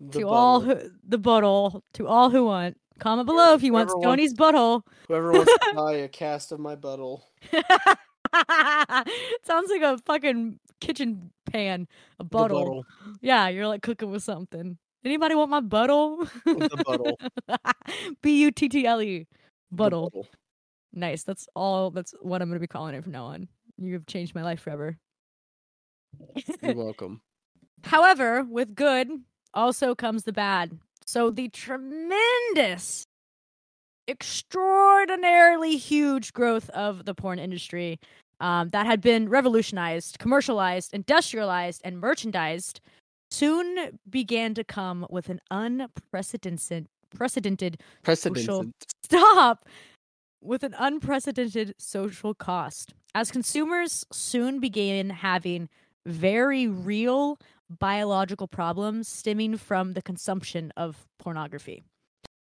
the 0.00 0.20
to 0.20 0.29
all 0.29 0.61
who 0.61 0.76
the 1.07 1.18
butthole 1.18 1.83
to 1.94 2.07
all 2.07 2.31
who 2.31 2.44
want. 2.46 2.76
Comment 2.98 3.26
below 3.26 3.55
if 3.55 3.62
you 3.62 3.72
want 3.72 3.88
whoever 3.88 3.98
wants- 3.98 4.33
Stoney's 4.33 4.35
butthole. 4.35 4.83
Whoever 5.09 5.33
wants 5.33 5.53
to 5.53 5.72
buy 5.74 5.92
a 5.94 6.09
cast 6.09 6.53
of 6.53 6.61
my 6.61 6.76
butthole. 6.76 7.22
Sounds 9.42 9.70
like 9.70 9.83
a 9.83 9.98
fucking 10.05 10.59
kitchen 10.81 11.31
pan. 11.50 11.88
A 12.18 12.24
butthole. 12.24 12.50
butthole. 12.50 12.83
Yeah, 13.20 13.48
you're 13.48 13.66
like 13.66 13.83
cooking 13.83 14.11
with 14.11 14.22
something. 14.22 14.79
Anybody 15.05 15.35
want 15.35 15.50
my 15.50 15.61
butthole? 15.62 16.29
Butthole. 16.46 17.16
B 18.22 18.40
U 18.42 18.50
T 18.50 18.68
T 18.68 18.87
L 18.87 19.00
E. 19.00 19.26
Butthole. 19.74 20.26
Nice. 20.92 21.22
That's 21.22 21.48
all. 21.57 21.90
That's 21.90 22.12
what 22.20 22.42
I'm 22.42 22.48
gonna 22.48 22.61
be 22.61 22.66
calling 22.66 22.94
it 22.94 23.03
from 23.03 23.12
now 23.12 23.26
on. 23.26 23.48
You've 23.79 24.07
changed 24.07 24.35
my 24.35 24.42
life 24.42 24.61
forever. 24.61 24.98
You're 26.62 26.75
welcome. 26.75 27.20
However, 27.85 28.44
with 28.44 28.75
good 28.75 29.09
also 29.55 29.94
comes 29.94 30.25
the 30.25 30.33
bad. 30.33 30.79
So 31.07 31.31
the 31.31 31.49
tremendous, 31.49 33.05
extraordinarily 34.07 35.77
huge 35.77 36.33
growth 36.33 36.70
of 36.70 37.05
the 37.05 37.14
porn 37.14 37.38
industry 37.38 37.99
um, 38.40 38.70
that 38.70 38.87
had 38.87 39.01
been 39.01 39.29
revolutionized, 39.29 40.18
commercialized, 40.18 40.94
industrialized, 40.94 41.83
and 41.85 41.99
merchandised 42.01 42.81
soon 43.31 43.99
began 44.09 44.55
to 44.55 44.64
come 44.64 45.07
with 45.11 45.29
an 45.29 45.40
unprecedented, 45.51 46.87
precedented 47.14 47.81
Precedent. 48.03 48.75
stop 49.05 49.68
with 50.42 50.62
an 50.62 50.75
unprecedented 50.79 51.75
social 51.79 52.35
cost 52.35 52.94
as 53.14 53.31
consumers 53.31 54.07
soon 54.12 54.59
began 54.59 55.11
having 55.11 55.68
very 56.07 56.67
real 56.67 57.39
biological 57.69 58.49
problems 58.49 59.09
stemming 59.09 59.57
from 59.57 59.93
the 59.93 60.03
consumption 60.03 60.73
of 60.77 61.07
pornography. 61.19 61.85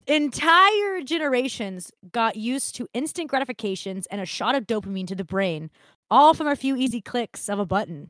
Entire 0.07 1.01
generations 1.03 1.91
got 2.11 2.35
used 2.35 2.75
to 2.75 2.87
instant 2.93 3.29
gratifications 3.29 4.07
and 4.07 4.19
a 4.19 4.25
shot 4.25 4.55
of 4.55 4.65
dopamine 4.65 5.05
to 5.07 5.15
the 5.15 5.23
brain, 5.23 5.69
all 6.09 6.33
from 6.33 6.47
a 6.47 6.55
few 6.55 6.75
easy 6.75 6.99
clicks 6.99 7.47
of 7.47 7.59
a 7.59 7.65
button. 7.65 8.09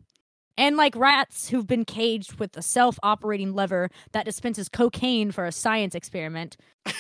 And 0.58 0.76
like 0.76 0.96
rats 0.96 1.50
who've 1.50 1.68
been 1.68 1.86
caged 1.86 2.40
with 2.40 2.56
a 2.56 2.62
self 2.62 3.00
operating 3.02 3.54
lever 3.54 3.90
that 4.12 4.26
dispenses 4.26 4.70
cocaine 4.70 5.32
for 5.32 5.46
a 5.46 5.52
science 5.52 5.96
experiment, 5.96 6.58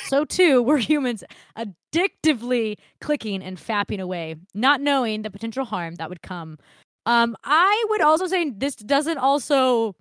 so 0.07 0.25
too 0.25 0.61
were 0.63 0.77
humans 0.77 1.23
addictively 1.57 2.77
clicking 3.01 3.43
and 3.43 3.57
fapping 3.57 3.99
away, 3.99 4.35
not 4.53 4.81
knowing 4.81 5.21
the 5.21 5.31
potential 5.31 5.65
harm 5.65 5.95
that 5.95 6.09
would 6.09 6.21
come. 6.21 6.57
Um, 7.05 7.35
I 7.43 7.85
would 7.89 8.01
also 8.01 8.27
say 8.27 8.49
this 8.49 8.75
doesn't 8.75 9.17
also. 9.17 9.95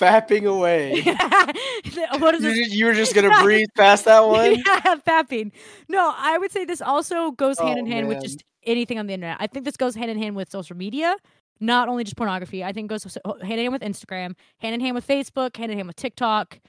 Fapping 0.00 0.46
away. 0.46 1.02
what 2.18 2.34
is 2.34 2.42
you, 2.44 2.54
this? 2.54 2.74
you 2.74 2.86
were 2.86 2.94
just 2.94 3.14
gonna 3.14 3.38
breathe 3.42 3.68
past 3.76 4.04
that 4.06 4.20
one. 4.26 4.54
yeah, 4.54 4.94
fapping. 5.06 5.52
No, 5.88 6.12
I 6.16 6.38
would 6.38 6.50
say 6.52 6.64
this 6.64 6.80
also 6.80 7.32
goes 7.32 7.58
hand 7.58 7.76
Oh, 7.76 7.80
in 7.80 7.86
hand 7.86 8.08
with 8.08 8.22
just 8.22 8.42
anything 8.64 8.98
on 8.98 9.06
the 9.06 9.14
internet. 9.14 9.36
I 9.40 9.46
think 9.46 9.64
this 9.64 9.76
goes 9.76 9.94
hand 9.94 10.10
in 10.10 10.18
hand 10.18 10.36
with 10.36 10.50
social 10.50 10.76
media, 10.76 11.16
not 11.60 11.88
only 11.88 12.04
just 12.04 12.16
pornography. 12.16 12.64
I 12.64 12.72
think 12.72 12.86
it 12.86 12.94
goes 12.94 13.04
hand 13.24 13.42
in 13.42 13.58
hand 13.58 13.72
with 13.72 13.82
Instagram, 13.82 14.34
hand 14.58 14.74
in 14.74 14.80
hand 14.80 14.94
with 14.94 15.06
Facebook, 15.06 15.56
hand 15.56 15.70
in 15.72 15.78
hand 15.78 15.88
with 15.88 15.96
TikTok. 15.96 16.60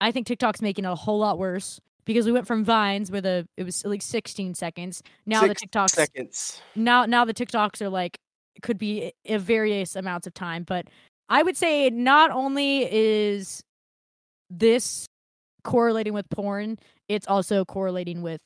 I 0.00 0.12
think 0.12 0.26
TikTok's 0.26 0.62
making 0.62 0.84
it 0.84 0.88
a 0.90 0.94
whole 0.94 1.18
lot 1.18 1.38
worse 1.38 1.80
because 2.04 2.26
we 2.26 2.32
went 2.32 2.46
from 2.46 2.64
Vines 2.64 3.10
where 3.10 3.20
the 3.20 3.48
it 3.56 3.64
was 3.64 3.84
like 3.84 4.02
16 4.02 4.54
seconds. 4.54 5.02
Now 5.26 5.40
Six 5.40 5.62
the 5.62 5.66
TikToks 5.68 5.90
seconds. 5.90 6.62
now 6.76 7.06
now 7.06 7.24
the 7.24 7.34
TikToks 7.34 7.82
are 7.82 7.88
like 7.88 8.18
could 8.62 8.78
be 8.78 9.12
a 9.24 9.38
various 9.38 9.96
amounts 9.96 10.26
of 10.26 10.34
time, 10.34 10.64
but 10.64 10.86
I 11.28 11.42
would 11.42 11.56
say 11.56 11.90
not 11.90 12.30
only 12.30 12.88
is 12.90 13.62
this 14.50 15.06
correlating 15.64 16.14
with 16.14 16.28
porn, 16.30 16.78
it's 17.08 17.26
also 17.26 17.64
correlating 17.64 18.22
with 18.22 18.40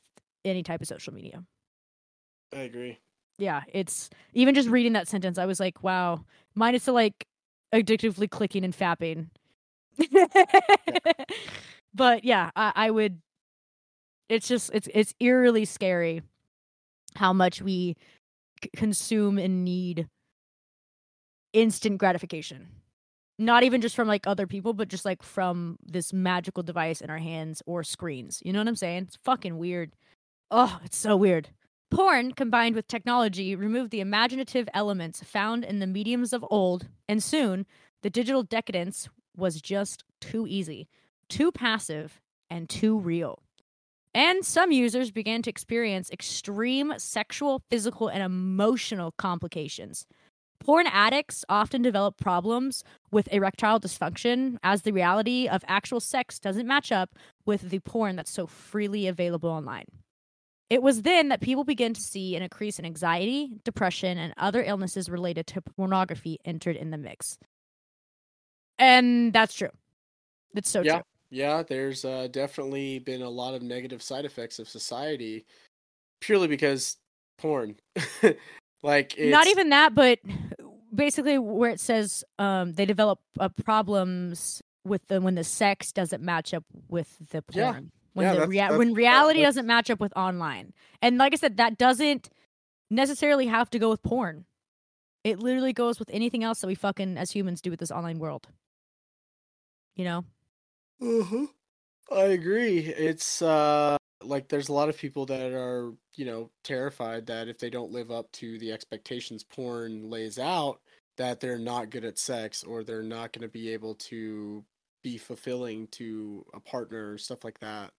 any 0.45 0.63
type 0.63 0.81
of 0.81 0.89
social 0.89 1.15
media. 1.15 1.43
I 2.55 2.61
agree. 2.61 2.99
Yeah, 3.39 3.63
it's 3.73 4.11
even 4.35 4.55
just 4.55 4.69
reading 4.69 4.93
that 4.93 5.09
sentence, 5.09 5.39
I 5.39 5.47
was 5.47 5.61
like, 5.61 5.83
wow, 5.83 6.25
minus 6.55 6.85
the 6.85 6.93
like 6.93 7.27
addictively 7.73 8.31
clicking 8.31 8.65
and 8.65 8.77
fapping. 8.77 9.29
but 11.95 12.25
yeah, 12.25 12.51
I, 12.57 12.73
I 12.75 12.91
would. 12.91 13.21
It's 14.29 14.49
just 14.49 14.71
it's 14.73 14.89
it's 14.95 15.15
eerily 15.21 15.65
scary 15.65 16.23
how 17.17 17.33
much 17.33 17.61
we 17.61 17.97
consume 18.77 19.39
and 19.39 19.65
need 19.65 20.09
instant 21.53 21.99
gratification. 21.99 22.69
Not 23.39 23.63
even 23.63 23.81
just 23.81 23.97
from 23.97 24.09
like 24.09 24.27
other 24.27 24.47
people, 24.47 24.73
but 24.73 24.89
just 24.89 25.05
like 25.05 25.23
from 25.23 25.79
this 25.85 26.13
magical 26.13 26.63
device 26.63 27.01
in 27.01 27.11
our 27.11 27.19
hands 27.19 27.63
or 27.67 27.83
screens. 27.83 28.41
You 28.45 28.53
know 28.53 28.61
what 28.61 28.69
I'm 28.69 28.77
saying? 28.77 29.05
It's 29.05 29.17
fucking 29.17 29.59
weird. 29.59 29.93
Oh, 30.51 30.79
it's 30.85 30.99
so 30.99 31.17
weird. 31.17 31.49
Porn, 31.91 32.33
combined 32.33 32.75
with 32.75 32.87
technology, 32.89 33.55
removed 33.55 33.91
the 33.91 34.01
imaginative 34.01 34.69
elements 34.73 35.23
found 35.23 35.65
in 35.65 35.79
the 35.79 35.87
mediums 35.87 36.33
of 36.33 36.45
old, 36.51 36.89
and 37.09 37.23
soon 37.23 37.67
the 38.03 38.11
digital 38.11 38.43
decadence 38.43 39.09
was 39.37 39.61
just 39.61 40.05
too 40.21 40.47
easy, 40.47 40.89
too 41.29 41.53
passive, 41.53 42.21
and 42.49 42.69
too 42.69 42.99
real. 42.99 43.43
And 44.15 44.45
some 44.45 44.73
users 44.73 45.11
began 45.11 45.43
to 45.43 45.51
experience 45.51 46.11
extreme 46.11 46.93
sexual, 46.99 47.63
physical, 47.71 48.09
and 48.09 48.23
emotional 48.23 49.13
complications. 49.13 50.07
Porn 50.61 50.87
addicts 50.87 51.45
often 51.49 51.83
develop 51.83 52.19
problems 52.19 52.85
with 53.11 53.27
erectile 53.33 53.81
dysfunction 53.81 54.59
as 54.63 54.83
the 54.83 54.93
reality 54.93 55.49
of 55.49 55.65
actual 55.67 55.99
sex 55.99 56.39
doesn't 56.39 56.69
match 56.69 56.93
up 56.93 57.17
with 57.47 57.71
the 57.71 57.81
porn 57.81 58.15
that's 58.17 58.31
so 58.31 58.47
freely 58.47 59.09
available 59.09 59.51
online. 59.51 59.87
It 60.71 60.83
was 60.83 61.03
then 61.03 61.29
that 61.29 61.41
people 61.41 61.65
began 61.65 61.95
to 61.95 62.01
see 62.01 62.37
an 62.37 62.43
increase 62.43 62.79
in 62.79 62.85
anxiety, 62.85 63.51
depression, 63.65 64.19
and 64.19 64.33
other 64.37 64.63
illnesses 64.63 65.11
related 65.11 65.47
to 65.49 65.61
pornography 65.63 66.39
entered 66.45 66.77
in 66.77 66.91
the 66.91 66.97
mix. 66.97 67.39
And 68.79 69.33
that's 69.33 69.55
true. 69.55 69.71
It's 70.55 70.71
so 70.71 70.83
Yeah. 70.83 70.95
true. 70.95 71.03
Yeah, 71.33 71.63
there's 71.63 72.05
uh, 72.05 72.29
definitely 72.31 72.99
been 72.99 73.23
a 73.23 73.29
lot 73.31 73.55
of 73.55 73.63
negative 73.63 74.03
side 74.03 74.27
effects 74.27 74.59
of 74.59 74.69
society 74.69 75.47
purely 76.21 76.47
because 76.47 76.99
porn. 77.39 77.77
like 78.83 79.15
Not 79.19 79.47
even 79.47 79.71
that, 79.71 79.95
but 79.95 80.19
basically 80.95 81.39
where 81.39 81.71
it 81.71 81.81
says 81.81 82.23
um, 82.39 82.75
they 82.75 82.85
develop 82.85 83.19
uh, 83.41 83.49
problems 83.65 84.61
with 84.85 85.07
the 85.09 85.21
when 85.23 85.35
the 85.37 85.45
sex 85.45 85.91
doesn't 85.91 86.23
match 86.23 86.53
up 86.53 86.65
with 86.89 87.17
the 87.31 87.41
porn. 87.41 87.57
Yeah. 87.57 87.81
When 88.13 88.27
Yeah, 88.27 88.33
the 88.35 88.39
that's- 88.41 88.49
rea- 88.51 88.59
that's- 88.59 88.79
when 88.79 88.93
reality 88.95 89.39
that's- 89.41 89.55
doesn't 89.55 89.67
match 89.67 89.89
up 89.91 90.01
with 90.01 90.13
online. 90.15 90.75
And 91.01 91.17
like 91.17 91.33
I 91.33 91.37
said, 91.37 91.57
that 91.57 91.79
doesn't 91.79 92.29
necessarily 92.91 93.47
have 93.47 93.71
to 93.71 93.79
go 93.79 93.89
with 93.89 94.03
porn. 94.03 94.45
It 95.25 95.39
literally 95.39 95.73
goes 95.73 95.99
with 95.99 96.11
anything 96.13 96.45
else 96.45 96.61
that 96.61 96.67
we 96.67 96.75
fucking 96.75 97.17
as 97.17 97.31
humans 97.31 97.63
do 97.63 97.71
with 97.71 97.81
this 97.81 97.91
online 97.91 98.19
world. 98.19 98.49
You 99.97 100.05
know? 100.05 100.25
Mhm. 101.03 101.47
I 102.11 102.25
agree. 102.25 102.81
It's 102.81 103.43
uh 103.43 103.97
like 104.23 104.49
there's 104.49 104.69
a 104.69 104.73
lot 104.73 104.89
of 104.89 104.97
people 104.99 105.27
that 105.27 105.53
are, 105.53 105.95
you 106.17 106.25
know, 106.25 106.53
terrified 106.65 107.27
that 107.27 107.49
if 107.49 107.59
they 107.59 107.71
don't 107.71 107.91
live 107.93 108.11
up 108.11 108.31
to 108.33 108.59
the 108.59 108.73
expectations 108.73 109.43
porn 109.45 110.09
lays 110.11 110.39
out, 110.39 110.81
that 111.17 111.41
they're 111.41 111.59
not 111.59 111.91
good 111.91 112.05
at 112.05 112.19
sex 112.19 112.63
or 112.65 112.85
they're 112.85 113.03
not 113.03 113.33
going 113.33 113.43
to 113.43 113.49
be 113.49 113.71
able 113.71 113.95
to 113.97 114.65
be 115.03 115.19
fulfilling 115.19 115.89
to 115.89 116.45
a 116.55 116.61
partner 116.61 117.13
or 117.13 117.19
stuff 117.19 117.43
like 117.45 117.59
that. 117.61 117.93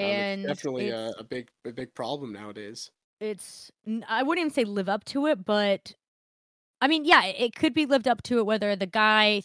Um, 0.00 0.20
it's 0.20 0.30
And 0.36 0.46
definitely 0.46 0.90
a, 0.90 1.10
a 1.18 1.24
big 1.24 1.50
a 1.66 1.72
big 1.72 1.94
problem 1.94 2.32
nowadays. 2.32 2.90
it's 3.20 3.70
I 4.06 4.22
wouldn't 4.22 4.40
even 4.46 4.50
say 4.54 4.64
live 4.64 4.88
up 4.88 5.04
to 5.06 5.26
it, 5.26 5.44
but 5.44 5.94
I 6.80 6.88
mean, 6.88 7.04
yeah, 7.04 7.24
it 7.26 7.36
it 7.40 7.56
could 7.56 7.74
be 7.74 7.86
lived 7.86 8.08
up 8.08 8.22
to 8.24 8.38
it 8.38 8.46
whether 8.46 8.76
the 8.76 8.86
guy 8.86 9.42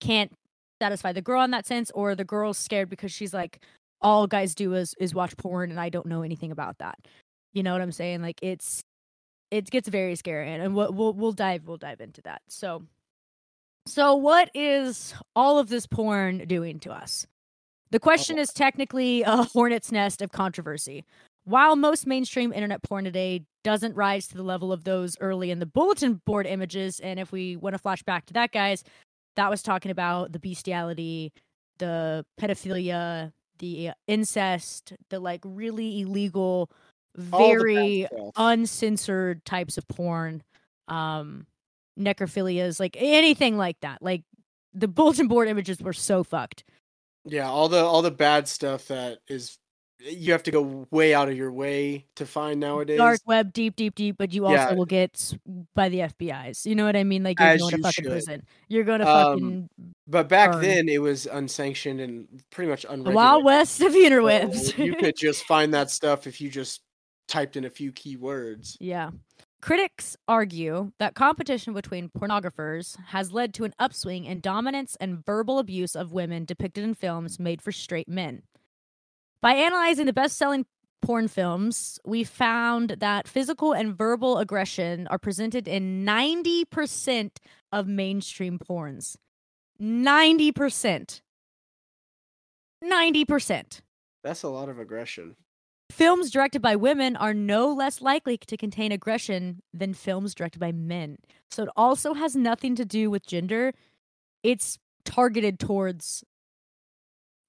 can't 0.00 0.32
satisfy 0.80 1.12
the 1.12 1.22
girl 1.22 1.42
in 1.42 1.50
that 1.52 1.66
sense 1.66 1.90
or 1.92 2.14
the 2.14 2.24
girl's 2.24 2.58
scared 2.58 2.88
because 2.88 3.12
she's 3.12 3.34
like 3.34 3.60
all 4.00 4.26
guys 4.26 4.54
do 4.54 4.74
is 4.74 4.94
is 4.98 5.14
watch 5.14 5.36
porn 5.36 5.70
and 5.70 5.80
I 5.80 5.88
don't 5.88 6.06
know 6.06 6.22
anything 6.22 6.52
about 6.52 6.78
that. 6.78 6.98
You 7.52 7.62
know 7.62 7.72
what 7.72 7.80
I'm 7.80 7.92
saying? 7.92 8.22
Like 8.22 8.38
it's 8.42 8.82
it 9.50 9.70
gets 9.70 9.88
very 9.88 10.16
scary 10.16 10.50
and 10.52 10.74
we'll 10.74 10.92
we'll, 10.92 11.12
we'll 11.12 11.32
dive 11.32 11.64
we'll 11.66 11.76
dive 11.78 12.00
into 12.00 12.20
that. 12.22 12.42
So 12.48 12.82
so 13.86 14.14
what 14.16 14.50
is 14.52 15.14
all 15.34 15.58
of 15.58 15.68
this 15.68 15.86
porn 15.86 16.38
doing 16.46 16.80
to 16.80 16.92
us? 16.92 17.26
The 17.90 17.98
oh, 17.98 18.00
question 18.00 18.38
is 18.38 18.52
technically 18.52 19.22
a 19.22 19.44
hornet's 19.44 19.92
nest 19.92 20.20
of 20.20 20.32
controversy. 20.32 21.04
While 21.44 21.76
most 21.76 22.08
mainstream 22.08 22.52
internet 22.52 22.82
porn 22.82 23.04
today 23.04 23.44
doesn't 23.62 23.94
rise 23.94 24.26
to 24.28 24.36
the 24.36 24.42
level 24.42 24.72
of 24.72 24.82
those 24.82 25.16
early 25.20 25.52
in 25.52 25.60
the 25.60 25.66
bulletin 25.66 26.20
board 26.26 26.44
images, 26.44 26.98
and 26.98 27.20
if 27.20 27.30
we 27.30 27.56
want 27.56 27.74
to 27.74 27.78
flash 27.78 28.02
back 28.02 28.26
to 28.26 28.32
that, 28.34 28.50
guys, 28.50 28.82
that 29.36 29.50
was 29.50 29.62
talking 29.62 29.90
about 29.90 30.32
the 30.32 30.38
bestiality, 30.38 31.32
the 31.78 32.24
pedophilia, 32.40 33.32
the 33.58 33.90
incest, 34.06 34.94
the 35.10 35.20
like 35.20 35.40
really 35.44 36.00
illegal, 36.00 36.70
All 37.32 37.38
the 37.40 37.46
bad 37.46 37.58
very 37.58 38.08
uncensored 38.36 39.44
types 39.44 39.78
of 39.78 39.86
porn, 39.88 40.42
um, 40.88 41.46
necrophilias, 41.98 42.80
like 42.80 42.96
anything 42.98 43.56
like 43.56 43.80
that. 43.80 44.02
Like 44.02 44.22
the 44.74 44.88
bulletin 44.88 45.28
board 45.28 45.48
images 45.48 45.80
were 45.80 45.92
so 45.92 46.22
fucked. 46.22 46.64
Yeah, 47.24 47.48
all 47.48 47.68
the 47.68 47.82
all 47.82 48.02
the 48.02 48.10
bad 48.10 48.48
stuff 48.48 48.88
that 48.88 49.18
is 49.28 49.58
you 49.98 50.32
have 50.32 50.42
to 50.44 50.50
go 50.50 50.86
way 50.90 51.14
out 51.14 51.28
of 51.28 51.36
your 51.36 51.50
way 51.50 52.06
to 52.16 52.26
find 52.26 52.60
nowadays. 52.60 52.98
Dark 52.98 53.20
web, 53.26 53.52
deep, 53.52 53.76
deep, 53.76 53.94
deep, 53.94 54.16
but 54.18 54.32
you 54.32 54.44
also 54.46 54.56
Yeah. 54.70 54.74
will 54.74 54.84
get 54.84 55.34
by 55.74 55.88
the 55.88 56.00
FBI's. 56.00 56.66
You 56.66 56.74
know 56.74 56.84
what 56.84 56.96
I 56.96 57.04
mean? 57.04 57.22
Like 57.22 57.38
you're 57.40 57.48
As 57.48 57.60
going 57.60 57.70
to 57.72 57.76
you 57.78 57.82
fucking 57.82 58.04
should. 58.04 58.10
prison. 58.10 58.42
You're 58.68 58.84
going 58.84 59.00
to 59.00 59.08
Um, 59.08 59.24
fucking 59.40 59.68
But 60.06 60.28
back 60.28 60.52
burn. 60.52 60.62
then 60.62 60.88
it 60.88 60.98
was 61.00 61.26
unsanctioned 61.26 62.00
and 62.00 62.28
pretty 62.50 62.70
much 62.70 62.82
the 62.82 62.90
unregulated. 62.92 63.14
wild 63.16 63.44
west 63.44 63.80
of 63.80 63.92
so 63.92 63.98
interwebs. 63.98 64.76
you 64.84 64.94
could 64.96 65.16
just 65.16 65.44
find 65.44 65.72
that 65.74 65.90
stuff 65.90 66.26
if 66.26 66.40
you 66.40 66.50
just 66.50 66.82
typed 67.28 67.56
in 67.56 67.64
a 67.64 67.70
few 67.70 67.90
keywords. 67.92 68.76
Yeah. 68.80 69.10
Critics 69.62 70.16
argue 70.28 70.92
that 70.98 71.14
competition 71.14 71.72
between 71.72 72.10
pornographers 72.10 72.96
has 73.06 73.32
led 73.32 73.54
to 73.54 73.64
an 73.64 73.74
upswing 73.78 74.26
in 74.26 74.40
dominance 74.40 74.96
and 75.00 75.24
verbal 75.24 75.58
abuse 75.58 75.96
of 75.96 76.12
women 76.12 76.44
depicted 76.44 76.84
in 76.84 76.94
films 76.94 77.40
made 77.40 77.62
for 77.62 77.72
straight 77.72 78.06
men. 78.08 78.42
By 79.42 79.52
analyzing 79.54 80.06
the 80.06 80.12
best 80.12 80.36
selling 80.36 80.66
porn 81.02 81.28
films, 81.28 81.98
we 82.04 82.24
found 82.24 82.96
that 82.98 83.28
physical 83.28 83.72
and 83.72 83.96
verbal 83.96 84.38
aggression 84.38 85.06
are 85.08 85.18
presented 85.18 85.68
in 85.68 86.04
90% 86.04 87.30
of 87.72 87.86
mainstream 87.86 88.58
porns. 88.58 89.16
90%. 89.80 91.20
90%. 92.82 93.80
That's 94.24 94.42
a 94.42 94.48
lot 94.48 94.68
of 94.68 94.78
aggression. 94.78 95.36
Films 95.90 96.30
directed 96.30 96.60
by 96.60 96.74
women 96.74 97.14
are 97.14 97.32
no 97.32 97.72
less 97.72 98.02
likely 98.02 98.36
to 98.36 98.56
contain 98.56 98.90
aggression 98.90 99.62
than 99.72 99.94
films 99.94 100.34
directed 100.34 100.58
by 100.58 100.72
men. 100.72 101.16
So 101.50 101.62
it 101.62 101.68
also 101.76 102.14
has 102.14 102.34
nothing 102.34 102.74
to 102.76 102.84
do 102.84 103.08
with 103.08 103.24
gender. 103.26 103.72
It's 104.42 104.78
targeted 105.04 105.60
towards 105.60 106.24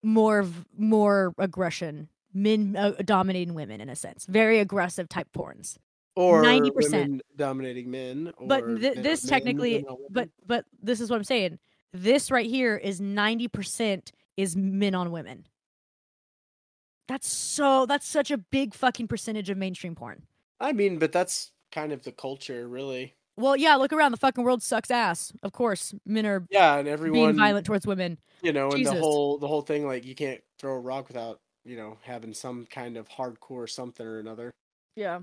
more 0.07 0.47
more 0.77 1.33
aggression, 1.37 2.07
men 2.33 2.75
uh, 2.75 2.93
dominating 3.03 3.53
women 3.53 3.81
in 3.81 3.89
a 3.89 3.95
sense. 3.95 4.25
Very 4.25 4.59
aggressive 4.59 5.09
type 5.09 5.27
porns. 5.35 5.77
Or 6.15 6.41
90%. 6.41 6.71
women 6.75 7.21
dominating 7.35 7.91
men. 7.91 8.33
But 8.41 8.65
th- 8.65 8.95
men- 8.95 9.03
this 9.03 9.23
men 9.23 9.29
technically 9.29 9.85
but 10.09 10.29
but 10.45 10.65
this 10.81 11.01
is 11.01 11.09
what 11.09 11.17
I'm 11.17 11.23
saying. 11.23 11.59
This 11.93 12.31
right 12.31 12.45
here 12.45 12.75
is 12.75 12.99
90% 12.99 14.11
is 14.35 14.55
men 14.55 14.95
on 14.95 15.11
women. 15.11 15.45
That's 17.07 17.27
so 17.27 17.85
that's 17.85 18.07
such 18.07 18.31
a 18.31 18.37
big 18.37 18.73
fucking 18.73 19.07
percentage 19.07 19.49
of 19.49 19.57
mainstream 19.57 19.95
porn. 19.95 20.23
I 20.59 20.73
mean, 20.73 20.99
but 20.99 21.11
that's 21.11 21.51
kind 21.71 21.91
of 21.91 22.03
the 22.03 22.11
culture, 22.11 22.67
really. 22.67 23.15
Well, 23.37 23.55
yeah, 23.55 23.75
look 23.75 23.93
around. 23.93 24.11
The 24.11 24.17
fucking 24.17 24.43
world 24.43 24.63
sucks 24.63 24.89
ass. 24.89 25.31
Of 25.43 25.53
course, 25.53 25.93
men 26.05 26.25
are 26.25 26.45
Yeah, 26.49 26.77
and 26.77 26.87
everyone 26.87 27.19
being 27.19 27.35
violent 27.37 27.65
towards 27.65 27.85
women. 27.85 28.17
you 28.41 28.51
know, 28.51 28.71
and 28.71 28.85
the 28.85 28.93
whole 28.95 29.37
the 29.37 29.47
whole 29.47 29.61
thing 29.61 29.85
like 29.85 30.05
you 30.05 30.15
can't 30.15 30.41
throw 30.59 30.73
a 30.73 30.79
rock 30.79 31.07
without, 31.07 31.39
you 31.63 31.77
know, 31.77 31.97
having 32.01 32.33
some 32.33 32.65
kind 32.65 32.97
of 32.97 33.07
hardcore 33.07 33.69
something 33.69 34.05
or 34.05 34.19
another. 34.19 34.51
Yeah. 34.95 35.19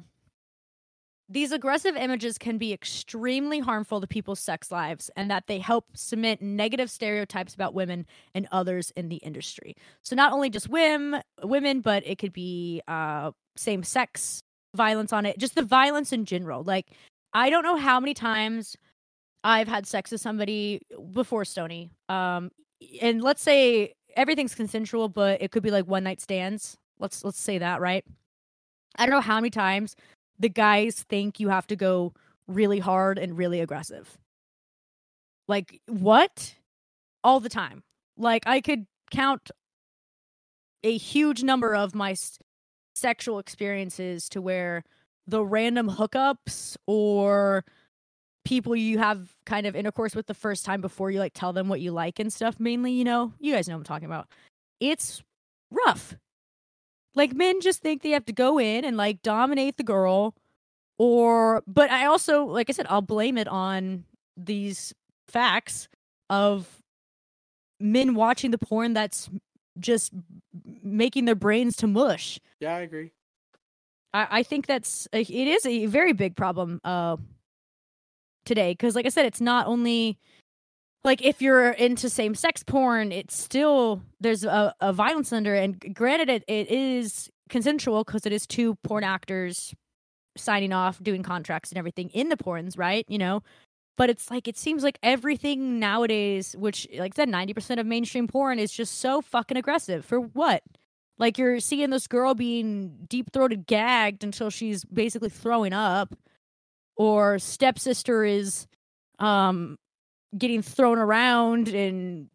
These 1.29 1.53
aggressive 1.53 1.97
images 1.97 2.37
can 2.37 2.59
be 2.59 2.73
extremely 2.75 3.59
harmful 3.59 3.99
to 4.03 4.07
people's 4.07 4.41
sex 4.41 4.71
lives 4.71 5.11
and 5.17 5.31
that 5.31 5.47
they 5.47 5.59
help 5.59 5.87
cement 5.97 6.43
negative 6.43 6.91
stereotypes 6.91 7.55
about 7.55 7.73
women 7.73 8.07
and 8.35 8.47
others 8.53 8.93
in 8.95 9.09
the 9.09 9.17
industry. 9.17 9.75
So 10.03 10.15
not 10.15 10.35
only 10.35 10.51
just 10.51 10.69
women, 10.69 11.23
women, 11.43 11.81
but 11.81 12.07
it 12.07 12.19
could 12.19 12.33
be 12.35 12.83
uh 12.87 13.33
same 13.57 13.83
sex 13.83 14.43
violence 14.77 15.13
on 15.13 15.25
it, 15.25 15.39
just 15.39 15.55
the 15.55 15.63
violence 15.63 16.13
in 16.13 16.27
general. 16.27 16.63
Like 16.63 16.91
I 17.35 17.51
don't 17.51 17.65
know 17.65 17.77
how 17.77 18.01
many 18.01 18.15
times 18.15 18.77
I've 19.43 19.69
had 19.69 19.87
sex 19.87 20.11
with 20.11 20.21
somebody 20.21 20.81
before 21.13 21.45
Stoney. 21.45 21.91
Um 22.09 22.51
and 23.01 23.23
let's 23.23 23.43
say 23.43 23.95
everything's 24.17 24.55
consensual, 24.55 25.09
but 25.09 25.43
it 25.43 25.51
could 25.51 25.63
be 25.63 25.71
like 25.71 25.87
one 25.87 26.05
night 26.05 26.21
stands. 26.21 26.77
Let's 26.99 27.25
let's 27.25 27.41
say 27.41 27.59
that, 27.59 27.81
right? 27.81 28.05
I 28.97 29.07
don't 29.07 29.15
know 29.15 29.21
how 29.21 29.37
many 29.37 29.51
times 29.51 29.97
the 30.39 30.49
guys 30.49 31.05
think 31.09 31.41
you 31.41 31.49
have 31.49 31.67
to 31.69 31.77
go 31.77 32.15
really 32.47 32.79
hard 32.79 33.19
and 33.19 33.37
really 33.37 33.61
aggressive. 33.61 34.19
Like 35.49 35.81
what? 35.87 36.55
All 37.23 37.41
the 37.41 37.49
time. 37.49 37.83
Like 38.17 38.45
I 38.47 38.61
could 38.61 38.87
count 39.11 39.51
a 40.83 40.97
huge 40.97 41.43
number 41.43 41.75
of 41.75 41.95
my 41.95 42.15
sexual 42.95 43.39
experiences 43.39 44.29
to 44.29 44.41
where 44.41 44.85
the 45.27 45.45
random 45.45 45.91
hookups 45.91 46.77
or 46.87 47.65
people 48.45 48.77
you 48.77 48.99
have 48.99 49.35
kind 49.47 49.67
of 49.67 49.75
intercourse 49.75 50.15
with 50.15 50.27
the 50.27 50.35
first 50.35 50.65
time 50.65 50.81
before 50.81 51.11
you 51.11 51.19
like 51.19 51.33
tell 51.35 51.53
them 51.53 51.69
what 51.69 51.81
you 51.81 51.93
like 51.93 52.19
and 52.19 52.33
stuff 52.33 52.61
mainly, 52.61 52.93
you 52.93 53.05
know. 53.05 53.33
You 53.41 53.55
guys 53.55 53.69
know 53.69 53.75
what 53.75 53.81
I'm 53.81 53.85
talking 53.85 54.07
about. 54.07 54.29
It's 54.81 55.23
rough. 55.71 56.17
Like 57.15 57.33
men 57.33 57.61
just 57.61 57.81
think 57.81 58.03
they 58.03 58.11
have 58.11 58.27
to 58.27 58.33
go 58.33 58.59
in 58.59 58.85
and 58.85 58.97
like 58.97 59.23
dominate 59.23 59.77
the 59.77 59.83
girl 59.83 60.35
or 60.99 61.63
but 61.67 61.91
I 61.91 62.07
also 62.07 62.45
like 62.45 62.69
I 62.69 62.73
said 62.73 62.87
I'll 62.89 63.03
blame 63.03 63.39
it 63.39 63.49
on 63.49 64.05
these 64.37 64.95
facts 65.29 65.89
of 66.29 66.83
men 67.81 68.15
watching 68.15 68.51
the 68.51 68.59
porn 68.59 68.93
that's 68.93 69.31
just 69.79 70.13
making 70.83 71.25
their 71.25 71.35
brains 71.35 71.77
to 71.77 71.87
mush. 71.87 72.39
Yeah, 72.61 72.77
I 72.77 72.81
agree. 72.81 73.11
I, 74.15 74.27
I 74.31 74.43
think 74.43 74.67
that's 74.67 75.07
a, 75.13 75.21
it 75.21 75.49
is 75.49 75.67
a 75.67 75.87
very 75.87 76.15
big 76.15 76.37
problem 76.37 76.81
uh 76.85 77.17
today 78.47 78.73
because 78.73 78.95
like 78.95 79.07
I 79.07 79.11
said 79.11 79.27
it's 79.27 79.41
not 79.41 79.67
only 79.67 80.19
like 81.03 81.23
if 81.23 81.43
you're 81.43 81.71
into 81.71 82.09
same 82.09 82.35
sex 82.35 82.63
porn 82.63 83.11
it's 83.11 83.37
still 83.37 84.03
there's 84.21 84.45
a, 84.45 84.75
a 84.81 84.93
violence 84.93 85.33
under 85.33 85.55
and 85.55 85.95
granted 85.95 86.29
it, 86.31 86.45
it 86.47 86.71
is 86.71 87.31
consensual 87.49 88.05
because 88.05 88.25
it 88.27 88.33
is 88.33 88.47
two 88.47 88.77
porn 88.85 89.05
actors 89.05 89.75
signing 90.37 90.73
off 90.73 91.03
doing 91.03 91.23
contracts 91.23 91.71
and 91.71 91.79
everything 91.79 92.11
in 92.11 92.29
the 92.29 92.37
porns 92.37 92.79
right 92.79 93.05
you 93.09 93.19
know? 93.19 93.43
But 93.97 94.11
it's 94.11 94.31
like 94.31 94.49
it 94.49 94.59
seems 94.59 94.83
like 94.83 94.99
everything 95.03 95.79
nowadays 95.79 96.55
which 96.59 96.87
like 96.99 97.13
I 97.15 97.17
said 97.17 97.29
90% 97.29 97.81
of 97.81 97.87
mainstream 97.87 98.27
porn 98.29 98.59
is 98.59 98.73
just 98.73 98.99
so 98.99 99.23
fucking 99.23 99.57
aggressive. 99.57 100.05
For 100.05 100.21
what 100.21 100.63
like 101.19 101.39
you're 101.39 101.61
seeing 101.61 101.91
this 101.91 102.07
girl 102.07 102.35
being 102.35 103.07
deep 103.09 103.33
throated 103.33 103.67
gagged 103.67 104.25
until 104.25 104.51
she's 104.51 104.85
basically 104.85 105.29
throwing 105.29 105.73
up 105.73 106.15
or 106.97 107.39
stepsister 107.39 108.25
is 108.25 108.67
um 109.19 109.77
getting 110.37 110.63
thrown 110.63 110.99
around 110.99 111.69
and 111.69 112.29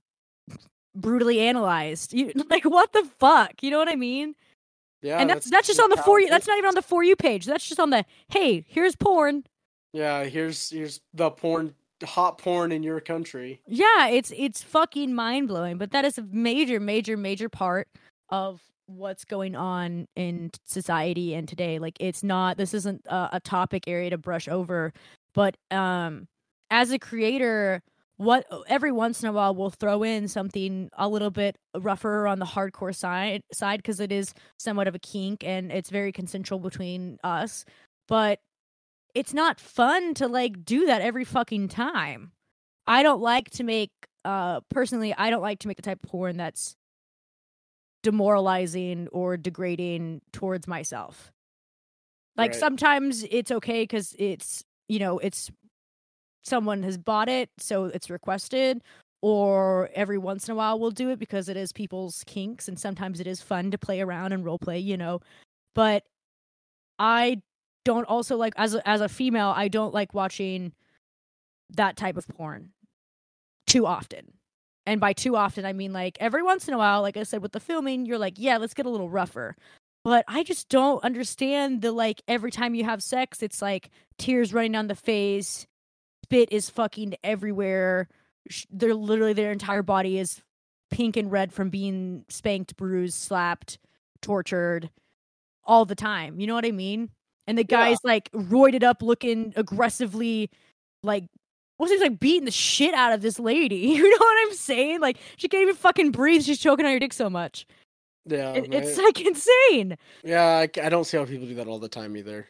brutally 0.95 1.39
analyzed. 1.41 2.13
You 2.13 2.31
like 2.49 2.63
what 2.65 2.93
the 2.93 3.07
fuck? 3.19 3.61
You 3.61 3.71
know 3.71 3.77
what 3.79 3.89
i 3.89 3.95
mean? 3.95 4.35
Yeah, 5.01 5.19
and 5.19 5.29
that's 5.29 5.49
that's 5.49 5.67
just 5.67 5.79
on 5.79 5.89
the 5.89 5.97
for 5.97 6.19
you 6.19 6.27
that's 6.29 6.47
not 6.47 6.57
even 6.57 6.67
on 6.67 6.75
the 6.75 6.81
for 6.81 7.03
you 7.03 7.15
page. 7.15 7.45
That's 7.45 7.67
just 7.67 7.79
on 7.79 7.89
the 7.89 8.05
hey 8.29 8.65
here's 8.67 8.95
porn. 8.95 9.45
Yeah, 9.93 10.25
here's 10.25 10.69
here's 10.69 11.01
the 11.13 11.31
porn 11.31 11.73
hot 12.03 12.37
porn 12.37 12.71
in 12.71 12.81
your 12.81 13.01
country. 13.01 13.59
yeah 13.67 14.07
it's 14.07 14.31
it's 14.37 14.63
fucking 14.63 15.13
mind-blowing 15.13 15.77
but 15.77 15.91
that 15.91 16.05
is 16.05 16.17
a 16.17 16.21
major 16.31 16.79
major 16.79 17.17
major 17.17 17.49
part 17.49 17.89
of 18.29 18.61
what's 18.87 19.23
going 19.23 19.55
on 19.55 20.07
in 20.15 20.49
society 20.65 21.35
and 21.35 21.47
today 21.47 21.77
like 21.77 21.95
it's 21.99 22.23
not 22.23 22.57
this 22.57 22.73
isn't 22.73 23.05
a, 23.05 23.29
a 23.33 23.39
topic 23.39 23.83
area 23.87 24.09
to 24.09 24.17
brush 24.17 24.47
over 24.47 24.91
but 25.33 25.55
um 25.69 26.27
as 26.71 26.91
a 26.91 26.97
creator 26.97 27.83
what 28.17 28.45
every 28.67 28.91
once 28.91 29.21
in 29.21 29.29
a 29.29 29.31
while 29.31 29.53
we'll 29.53 29.69
throw 29.69 30.01
in 30.01 30.27
something 30.27 30.89
a 30.97 31.07
little 31.07 31.29
bit 31.29 31.55
rougher 31.77 32.25
on 32.27 32.39
the 32.39 32.45
hardcore 32.45 32.95
side 32.95 33.41
side 33.53 33.77
because 33.77 33.99
it 33.99 34.11
is 34.11 34.33
somewhat 34.57 34.87
of 34.87 34.95
a 34.95 34.99
kink 34.99 35.43
and 35.43 35.71
it's 35.71 35.91
very 35.91 36.11
consensual 36.11 36.57
between 36.57 37.19
us 37.23 37.65
but 38.07 38.39
it's 39.13 39.33
not 39.33 39.59
fun 39.59 40.15
to 40.15 40.27
like 40.27 40.65
do 40.65 40.85
that 40.85 41.01
every 41.01 41.25
fucking 41.25 41.67
time. 41.67 42.31
I 42.85 43.03
don't 43.03 43.21
like 43.21 43.49
to 43.51 43.63
make 43.63 43.91
uh 44.25 44.59
personally 44.69 45.13
i 45.17 45.29
don't 45.29 45.41
like 45.41 45.59
to 45.59 45.67
make 45.67 45.77
the 45.77 45.81
type 45.81 45.99
of 46.03 46.09
porn 46.09 46.35
that's 46.35 46.75
demoralizing 48.03 49.07
or 49.11 49.37
degrading 49.37 50.21
towards 50.31 50.67
myself 50.67 51.31
Like 52.37 52.51
Right. 52.51 52.59
sometimes 52.59 53.23
it's 53.29 53.51
okay 53.51 53.83
because 53.83 54.15
it's 54.17 54.63
you 54.87 54.99
know 54.99 55.19
it's 55.19 55.51
someone 56.43 56.83
has 56.83 56.97
bought 56.97 57.29
it, 57.29 57.49
so 57.59 57.85
it's 57.85 58.09
requested. 58.09 58.81
Or 59.21 59.89
every 59.95 60.17
once 60.17 60.47
in 60.47 60.53
a 60.53 60.55
while 60.55 60.79
we'll 60.79 60.91
do 60.91 61.09
it 61.11 61.19
because 61.19 61.49
it 61.49 61.57
is 61.57 61.73
people's 61.73 62.23
kinks, 62.25 62.67
and 62.69 62.79
sometimes 62.79 63.19
it 63.19 63.27
is 63.27 63.41
fun 63.41 63.71
to 63.71 63.77
play 63.77 64.01
around 64.01 64.33
and 64.33 64.45
role 64.45 64.59
play, 64.59 64.79
you 64.79 64.97
know. 64.97 65.21
But 65.75 66.03
I 66.99 67.41
don't 67.85 68.05
also 68.05 68.37
like 68.37 68.53
as 68.57 68.75
a, 68.75 68.87
as 68.87 69.01
a 69.01 69.09
female, 69.09 69.53
I 69.55 69.67
don't 69.69 69.93
like 69.93 70.13
watching 70.13 70.73
that 71.71 71.97
type 71.97 72.17
of 72.17 72.27
porn 72.27 72.71
too 73.67 73.85
often. 73.85 74.33
And 74.89 74.99
by 74.99 75.13
too 75.13 75.35
often, 75.35 75.65
I 75.65 75.73
mean 75.73 75.93
like 75.93 76.17
every 76.19 76.41
once 76.41 76.67
in 76.67 76.73
a 76.73 76.77
while, 76.79 77.03
like 77.03 77.15
I 77.15 77.21
said 77.21 77.43
with 77.43 77.51
the 77.51 77.59
filming, 77.59 78.07
you're 78.07 78.17
like, 78.17 78.39
yeah, 78.39 78.57
let's 78.57 78.73
get 78.73 78.87
a 78.87 78.89
little 78.89 79.07
rougher. 79.09 79.55
But 80.03 80.25
I 80.27 80.41
just 80.41 80.67
don't 80.67 81.03
understand 81.03 81.83
the 81.83 81.91
like 81.91 82.23
every 82.27 82.49
time 82.49 82.73
you 82.73 82.85
have 82.85 83.03
sex, 83.03 83.43
it's 83.43 83.61
like 83.61 83.91
tears 84.17 84.51
running 84.51 84.71
down 84.71 84.87
the 84.87 84.95
face, 84.95 85.67
spit 86.25 86.51
is 86.51 86.71
fucking 86.71 87.17
everywhere. 87.23 88.07
They're 88.71 88.95
literally 88.95 89.33
their 89.33 89.51
entire 89.51 89.83
body 89.83 90.17
is 90.17 90.41
pink 90.89 91.17
and 91.17 91.31
red 91.31 91.53
from 91.53 91.69
being 91.69 92.25
spanked, 92.27 92.75
bruised, 92.75 93.13
slapped, 93.15 93.77
tortured 94.23 94.89
all 95.65 95.85
the 95.85 95.93
time. 95.93 96.39
You 96.39 96.47
know 96.47 96.55
what 96.55 96.65
I 96.65 96.71
mean? 96.71 97.11
And 97.45 97.59
the 97.59 97.65
Yeah. 97.69 97.77
guy's 97.77 98.03
like 98.03 98.31
roided 98.31 98.81
up, 98.81 99.03
looking 99.03 99.53
aggressively, 99.55 100.49
like 101.03 101.25
he 101.87 101.97
like 101.99 102.19
beating 102.19 102.45
the 102.45 102.51
shit 102.51 102.93
out 102.93 103.13
of 103.13 103.21
this 103.21 103.39
lady? 103.39 103.75
You 103.99 104.03
know 104.09 104.17
what 104.19 104.47
I'm 104.47 104.53
saying? 104.53 104.99
Like 104.99 105.17
she 105.37 105.47
can't 105.47 105.63
even 105.63 105.75
fucking 105.75 106.11
breathe. 106.11 106.43
She's 106.43 106.59
choking 106.59 106.85
on 106.85 106.91
your 106.91 106.99
dick 106.99 107.13
so 107.13 107.29
much. 107.29 107.65
Yeah, 108.25 108.53
It- 108.53 108.73
it's 108.73 108.97
like 108.97 109.21
insane. 109.21 109.97
yeah. 110.23 110.43
I, 110.57 110.63
I 110.83 110.89
don't 110.89 111.05
see 111.05 111.17
how 111.17 111.25
people 111.25 111.47
do 111.47 111.55
that 111.55 111.67
all 111.67 111.79
the 111.79 111.87
time 111.89 112.17
either. 112.17 112.47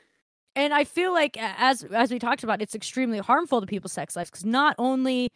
And 0.55 0.73
I 0.73 0.83
feel 0.83 1.13
like 1.13 1.37
as 1.39 1.83
as 1.83 2.11
we 2.11 2.17
talked 2.19 2.43
about, 2.43 2.61
it's 2.61 2.73
extremely 2.75 3.19
harmful 3.19 3.61
to 3.61 3.67
people's 3.67 3.93
sex 3.93 4.15
lives 4.15 4.29
because 4.31 4.45
not 4.45 4.75
only 4.79 5.29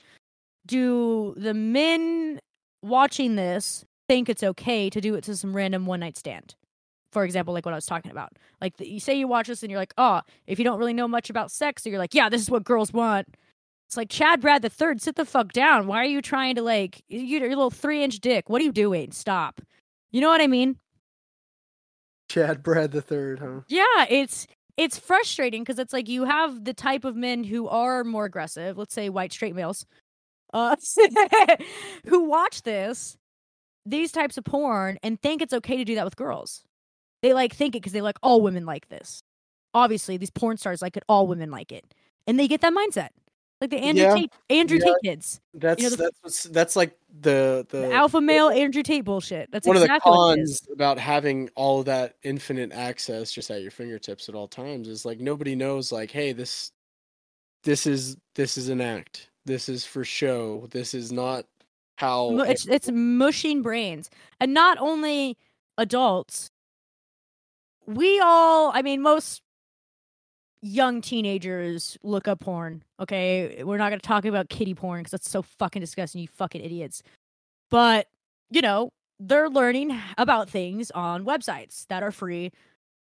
do 0.65 1.33
the 1.37 1.53
men 1.53 2.39
watching 2.81 3.35
this 3.35 3.85
think 4.09 4.27
it's 4.27 4.43
okay 4.43 4.89
to 4.89 4.99
do 4.99 5.15
it 5.15 5.23
to 5.25 5.35
some 5.35 5.55
random 5.55 5.85
one 5.85 5.99
night 6.01 6.17
stand. 6.17 6.55
For 7.11 7.23
example, 7.23 7.53
like 7.53 7.65
what 7.65 7.73
I 7.73 7.77
was 7.77 7.85
talking 7.85 8.11
about. 8.11 8.33
Like 8.59 8.77
the, 8.77 8.89
you 8.89 8.99
say 8.99 9.13
you 9.13 9.27
watch 9.27 9.47
this 9.47 9.61
and 9.63 9.69
you're 9.71 9.79
like, 9.79 9.93
oh, 9.97 10.21
if 10.47 10.57
you 10.59 10.65
don't 10.65 10.79
really 10.79 10.93
know 10.93 11.07
much 11.07 11.29
about 11.29 11.51
sex, 11.51 11.83
so 11.83 11.89
you're 11.89 11.99
like, 11.99 12.13
yeah, 12.13 12.27
this 12.27 12.41
is 12.41 12.49
what 12.49 12.63
girls 12.63 12.91
want. 12.91 13.27
It's 13.93 13.97
like 13.97 14.09
Chad 14.09 14.41
Brad 14.41 14.63
the 14.63 14.71
third, 14.71 15.03
sit 15.03 15.17
the 15.17 15.23
fuck 15.23 15.51
down. 15.51 15.85
Why 15.85 15.97
are 15.97 16.05
you 16.05 16.19
trying 16.19 16.55
to 16.55 16.63
like 16.63 17.03
you, 17.09 17.19
your 17.19 17.49
little 17.49 17.69
three 17.69 18.03
inch 18.03 18.19
dick? 18.21 18.49
What 18.49 18.59
are 18.59 18.65
you 18.65 18.71
doing? 18.71 19.11
Stop. 19.11 19.61
You 20.11 20.19
know 20.19 20.29
what 20.29 20.41
I 20.41 20.47
mean? 20.47 20.77
Chad 22.27 22.63
Brad 22.63 22.91
the 22.91 23.03
third, 23.03 23.37
huh? 23.37 23.61
Yeah, 23.67 24.05
it's 24.09 24.47
it's 24.77 24.97
frustrating 24.97 25.61
because 25.61 25.77
it's 25.77 25.93
like 25.93 26.09
you 26.09 26.23
have 26.23 26.65
the 26.65 26.73
type 26.73 27.05
of 27.05 27.15
men 27.15 27.43
who 27.43 27.67
are 27.67 28.03
more 28.03 28.25
aggressive, 28.25 28.79
let's 28.79 28.95
say 28.95 29.09
white 29.09 29.31
straight 29.31 29.53
males, 29.53 29.85
uh, 30.55 30.75
who 32.07 32.23
watch 32.23 32.63
this, 32.63 33.15
these 33.85 34.11
types 34.11 34.39
of 34.39 34.43
porn, 34.43 34.97
and 35.03 35.21
think 35.21 35.43
it's 35.43 35.53
okay 35.53 35.77
to 35.77 35.85
do 35.85 35.93
that 35.93 36.05
with 36.05 36.15
girls. 36.15 36.63
They 37.21 37.33
like 37.35 37.53
think 37.53 37.75
it 37.75 37.81
because 37.81 37.93
they 37.93 38.01
like 38.01 38.17
all 38.23 38.41
women 38.41 38.65
like 38.65 38.89
this. 38.89 39.21
Obviously, 39.75 40.17
these 40.17 40.31
porn 40.31 40.57
stars 40.57 40.81
like 40.81 40.97
it, 40.97 41.03
all 41.07 41.27
women 41.27 41.51
like 41.51 41.71
it, 41.71 41.93
and 42.25 42.39
they 42.39 42.47
get 42.47 42.61
that 42.61 42.73
mindset. 42.73 43.09
Like 43.63 43.69
the 43.69 43.77
Andrew 43.77 44.03
Yeah, 44.03 44.13
Tate, 44.15 44.31
Andrew 44.49 44.77
yeah. 44.77 44.85
Tate 44.87 44.95
kids, 45.05 45.39
That's 45.53 45.95
the- 45.95 46.11
that's 46.21 46.43
that's 46.43 46.75
like 46.75 46.97
the 47.21 47.65
the, 47.69 47.77
the 47.77 47.93
alpha 47.93 48.19
male 48.19 48.49
Andrew 48.49 48.83
Tate 48.83 49.05
bullshit. 49.05 49.49
That's 49.53 49.65
one 49.65 49.77
exactly 49.77 50.11
of 50.11 50.15
the 50.15 50.19
what 50.19 50.37
it 50.37 50.41
is. 50.41 50.59
cons 50.59 50.69
about 50.73 50.97
having 50.99 51.49
all 51.55 51.79
of 51.79 51.85
that 51.85 52.15
infinite 52.23 52.73
access 52.73 53.31
just 53.31 53.49
at 53.51 53.61
your 53.61 53.71
fingertips 53.71 54.27
at 54.27 54.35
all 54.35 54.49
times 54.49 54.89
is 54.89 55.05
like 55.05 55.21
nobody 55.21 55.55
knows 55.55 55.93
like 55.93 56.11
hey 56.11 56.33
this 56.33 56.73
this 57.63 57.87
is 57.87 58.17
this 58.35 58.57
is 58.57 58.67
an 58.67 58.81
act 58.81 59.29
this 59.45 59.69
is 59.69 59.85
for 59.85 60.03
show 60.03 60.67
this 60.71 60.93
is 60.93 61.09
not 61.13 61.45
how 61.95 62.37
it's 62.41 62.67
it's 62.67 62.91
mushing 62.91 63.61
brains 63.61 64.09
and 64.41 64.53
not 64.53 64.77
only 64.79 65.37
adults 65.77 66.51
we 67.87 68.19
all 68.19 68.71
i 68.73 68.81
mean 68.81 69.01
most 69.01 69.41
young 70.63 71.01
teenagers 71.01 71.97
look 72.03 72.27
up 72.27 72.39
porn 72.39 72.83
okay? 72.99 73.63
We're 73.63 73.77
not 73.77 73.89
going 73.89 73.99
to 73.99 74.07
talk 74.07 74.25
about 74.25 74.49
kitty 74.49 74.73
porn 74.73 75.01
because 75.01 75.11
that's 75.11 75.29
so 75.29 75.41
fucking 75.41 75.81
disgusting 75.81 76.21
you 76.21 76.27
fucking 76.29 76.61
idiots. 76.61 77.03
But 77.69 78.07
you 78.53 78.61
know 78.61 78.91
they're 79.19 79.49
learning 79.49 79.99
about 80.17 80.49
things 80.49 80.91
on 80.91 81.25
websites 81.25 81.87
that 81.87 82.03
are 82.03 82.11
free 82.11 82.51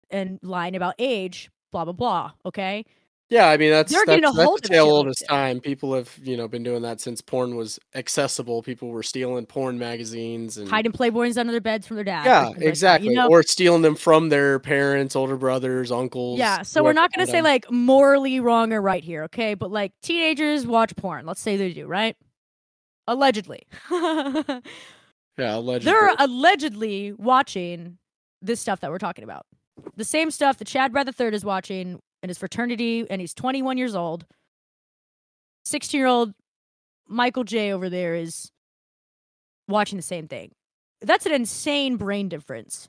and 0.09 0.39
lying 0.41 0.75
about 0.75 0.95
age 0.97 1.49
blah 1.71 1.83
blah 1.83 1.93
blah 1.93 2.31
okay 2.45 2.85
yeah 3.31 3.47
i 3.47 3.57
mean 3.57 3.71
that's 3.71 3.91
They're 3.91 4.05
that's, 4.05 4.21
that's 4.21 4.61
the 4.61 4.67
tale 4.67 4.85
shit 4.85 4.91
like 4.91 4.93
oldest 4.93 5.25
time 5.27 5.59
people 5.59 5.95
have 5.95 6.15
you 6.21 6.37
know 6.37 6.47
been 6.47 6.63
doing 6.63 6.83
that 6.83 7.01
since 7.01 7.21
porn 7.21 7.55
was 7.55 7.79
accessible 7.95 8.61
people 8.61 8.89
were 8.89 9.01
stealing 9.01 9.47
porn 9.47 9.79
magazines 9.79 10.57
and 10.57 10.69
hiding 10.69 10.91
playboys 10.91 11.37
under 11.37 11.51
their 11.51 11.61
beds 11.61 11.87
from 11.87 11.95
their 11.95 12.03
dad 12.03 12.25
yeah 12.25 12.45
things 12.45 12.57
like 12.57 12.67
exactly 12.67 13.09
you 13.09 13.15
know? 13.15 13.27
or 13.27 13.41
stealing 13.41 13.81
them 13.81 13.95
from 13.95 14.29
their 14.29 14.59
parents 14.59 15.15
older 15.15 15.37
brothers 15.37 15.91
uncles 15.91 16.39
Yeah, 16.39 16.61
so 16.61 16.83
we're 16.83 16.93
not 16.93 17.11
going 17.13 17.25
to 17.25 17.31
say 17.31 17.41
like 17.41 17.69
morally 17.71 18.39
wrong 18.39 18.73
or 18.73 18.81
right 18.81 19.03
here, 19.03 19.23
okay? 19.23 19.53
But 19.53 19.71
like 19.71 19.93
teenagers 20.01 20.65
watch 20.65 20.95
porn. 20.95 21.25
Let's 21.25 21.41
say 21.41 21.57
they 21.57 21.73
do, 21.73 21.87
right? 21.87 22.15
Allegedly. 23.07 23.67
yeah 23.91 24.61
allegedly. 25.37 25.91
They're 25.91 26.15
allegedly 26.19 27.13
watching 27.13 27.97
this 28.41 28.59
stuff 28.59 28.81
that 28.81 28.91
we're 28.91 28.97
talking 28.97 29.23
about. 29.23 29.45
The 29.95 30.03
same 30.03 30.31
stuff 30.31 30.57
that 30.57 30.67
Chad 30.67 30.91
Brad 30.91 31.07
III 31.07 31.27
is 31.27 31.45
watching 31.45 31.99
in 32.23 32.29
his 32.29 32.37
fraternity, 32.37 33.05
and 33.09 33.19
he's 33.21 33.33
21 33.33 33.77
years 33.77 33.95
old. 33.95 34.25
16 35.65 35.97
year 35.97 36.07
old 36.07 36.33
Michael 37.07 37.43
J 37.43 37.71
over 37.71 37.89
there 37.89 38.15
is 38.15 38.51
watching 39.67 39.97
the 39.97 40.03
same 40.03 40.27
thing. 40.27 40.51
That's 41.01 41.25
an 41.25 41.31
insane 41.33 41.97
brain 41.97 42.29
difference 42.29 42.87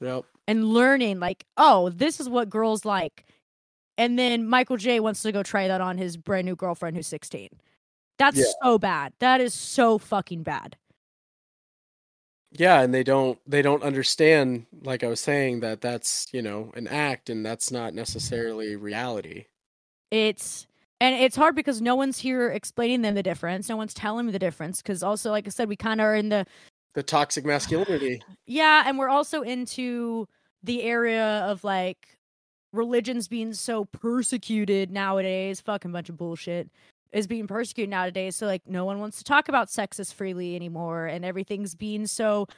yep 0.00 0.24
and 0.48 0.64
learning 0.64 1.20
like 1.20 1.44
oh 1.56 1.88
this 1.90 2.18
is 2.18 2.28
what 2.28 2.50
girls 2.50 2.84
like 2.84 3.24
and 3.96 4.18
then 4.18 4.48
michael 4.48 4.76
j 4.76 4.98
wants 4.98 5.22
to 5.22 5.30
go 5.30 5.44
try 5.44 5.68
that 5.68 5.80
on 5.80 5.96
his 5.96 6.16
brand 6.16 6.44
new 6.44 6.56
girlfriend 6.56 6.96
who's 6.96 7.06
16 7.06 7.48
that's 8.18 8.36
Yeah. 8.38 8.44
so 8.64 8.78
bad 8.80 9.12
that 9.20 9.40
is 9.40 9.54
so 9.54 9.98
fucking 9.98 10.42
bad 10.42 10.76
yeah 12.52 12.80
and 12.80 12.92
they 12.92 13.02
don't 13.02 13.38
they 13.46 13.62
don't 13.62 13.82
understand 13.82 14.66
like 14.82 15.02
i 15.02 15.06
was 15.06 15.20
saying 15.20 15.60
that 15.60 15.80
that's 15.80 16.26
you 16.32 16.42
know 16.42 16.70
an 16.74 16.86
act 16.86 17.30
and 17.30 17.44
that's 17.44 17.70
not 17.70 17.94
necessarily 17.94 18.76
reality. 18.76 19.46
It's 20.10 20.66
and 21.00 21.16
it's 21.16 21.34
hard 21.34 21.56
because 21.56 21.80
no 21.80 21.96
one's 21.96 22.18
here 22.18 22.50
explaining 22.50 23.02
them 23.02 23.14
the 23.14 23.22
difference. 23.22 23.68
No 23.68 23.76
one's 23.76 23.94
telling 23.94 24.26
me 24.26 24.32
the 24.32 24.38
difference 24.38 24.82
because 24.82 25.02
also 25.02 25.30
like 25.30 25.46
i 25.46 25.50
said 25.50 25.68
we 25.68 25.76
kind 25.76 26.00
of 26.00 26.04
are 26.04 26.14
in 26.14 26.28
the 26.28 26.46
the 26.94 27.02
toxic 27.02 27.44
masculinity. 27.44 28.22
Yeah 28.46 28.84
and 28.86 28.98
we're 28.98 29.08
also 29.08 29.42
into 29.42 30.28
the 30.62 30.82
area 30.82 31.44
of 31.46 31.64
like 31.64 32.18
religions 32.72 33.28
being 33.28 33.54
so 33.54 33.86
persecuted 33.86 34.90
nowadays. 34.90 35.60
Fucking 35.60 35.92
bunch 35.92 36.08
of 36.08 36.16
bullshit 36.16 36.70
is 37.12 37.26
being 37.26 37.46
persecuted 37.46 37.90
nowadays. 37.90 38.36
So 38.36 38.46
like 38.46 38.62
no 38.66 38.84
one 38.84 38.98
wants 38.98 39.18
to 39.18 39.24
talk 39.24 39.48
about 39.48 39.70
sex 39.70 40.00
as 40.00 40.12
freely 40.12 40.56
anymore 40.56 41.06
and 41.06 41.24
everything's 41.24 41.74
being 41.74 42.06
so 42.06 42.48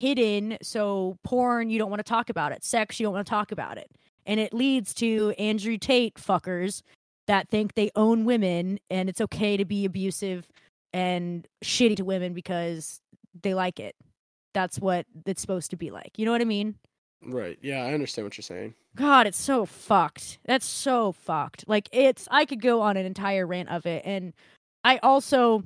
hidden 0.00 0.58
so 0.60 1.16
porn 1.24 1.70
you 1.70 1.78
don't 1.78 1.90
want 1.90 2.00
to 2.00 2.08
talk 2.08 2.30
about 2.30 2.52
it. 2.52 2.64
Sex 2.64 2.98
you 2.98 3.06
don't 3.06 3.14
want 3.14 3.26
to 3.26 3.30
talk 3.30 3.52
about 3.52 3.78
it. 3.78 3.90
And 4.26 4.40
it 4.40 4.54
leads 4.54 4.94
to 4.94 5.34
andrew 5.38 5.78
tate 5.78 6.14
fuckers 6.14 6.82
that 7.26 7.48
think 7.48 7.74
they 7.74 7.90
own 7.96 8.24
women 8.24 8.78
and 8.90 9.08
it's 9.08 9.20
okay 9.20 9.56
to 9.56 9.64
be 9.64 9.84
abusive 9.84 10.46
and 10.92 11.46
shitty 11.64 11.96
to 11.96 12.04
women 12.04 12.34
because 12.34 13.00
they 13.42 13.54
like 13.54 13.80
it. 13.80 13.96
That's 14.52 14.78
what 14.78 15.06
it's 15.26 15.40
supposed 15.40 15.70
to 15.70 15.76
be 15.76 15.90
like. 15.90 16.12
You 16.16 16.24
know 16.24 16.32
what 16.32 16.40
i 16.40 16.44
mean 16.44 16.76
right 17.26 17.58
yeah 17.62 17.84
i 17.84 17.92
understand 17.92 18.24
what 18.24 18.36
you're 18.36 18.42
saying 18.42 18.74
God, 18.96 19.26
it's 19.26 19.40
so 19.40 19.66
fucked. 19.66 20.38
That's 20.44 20.66
so 20.66 21.12
fucked. 21.12 21.64
Like 21.66 21.88
it's 21.92 22.28
I 22.30 22.44
could 22.44 22.62
go 22.62 22.80
on 22.80 22.96
an 22.96 23.06
entire 23.06 23.46
rant 23.46 23.68
of 23.68 23.86
it 23.86 24.02
and 24.04 24.32
I 24.84 24.98
also 24.98 25.64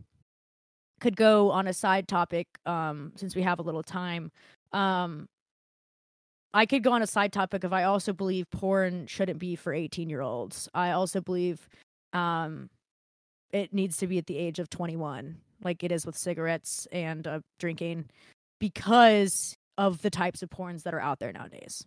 could 1.01 1.17
go 1.17 1.51
on 1.51 1.69
a 1.69 1.73
side 1.75 2.09
topic 2.09 2.47
um 2.67 3.13
since 3.17 3.37
we 3.37 3.43
have 3.43 3.59
a 3.59 3.63
little 3.63 3.83
time. 3.83 4.31
Um 4.73 5.29
I 6.55 6.65
could 6.65 6.83
go 6.83 6.93
on 6.93 7.03
a 7.03 7.07
side 7.07 7.33
topic 7.33 7.65
if 7.65 7.73
I 7.73 7.85
also 7.85 8.15
believe 8.15 8.51
porn 8.51 9.07
shouldn't 9.07 9.39
be 9.39 9.55
for 9.55 9.73
18-year-olds. 9.75 10.71
I 10.73 10.93
also 10.93 11.21
believe 11.21 11.69
um 12.15 12.71
it 13.53 13.75
needs 13.75 13.99
to 13.99 14.07
be 14.07 14.17
at 14.19 14.27
the 14.27 14.39
age 14.39 14.59
of 14.59 14.71
21 14.71 15.37
like 15.63 15.85
it 15.85 15.93
is 15.93 16.07
with 16.07 16.17
cigarettes 16.17 16.87
and 16.93 17.27
uh, 17.27 17.41
drinking 17.59 18.07
because 18.59 19.55
of 19.79 20.03
the 20.03 20.11
types 20.11 20.43
of 20.43 20.51
porns 20.51 20.83
that 20.83 20.93
are 20.93 21.01
out 21.01 21.19
there 21.19 21.33
nowadays 21.33 21.87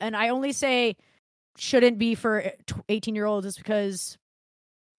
and 0.00 0.16
I 0.16 0.30
only 0.30 0.50
say 0.52 0.96
shouldn't 1.56 1.98
be 1.98 2.16
for 2.16 2.42
eh, 2.42 2.50
18 2.88 3.14
year 3.14 3.26
olds 3.26 3.46
is 3.46 3.56
because 3.56 4.18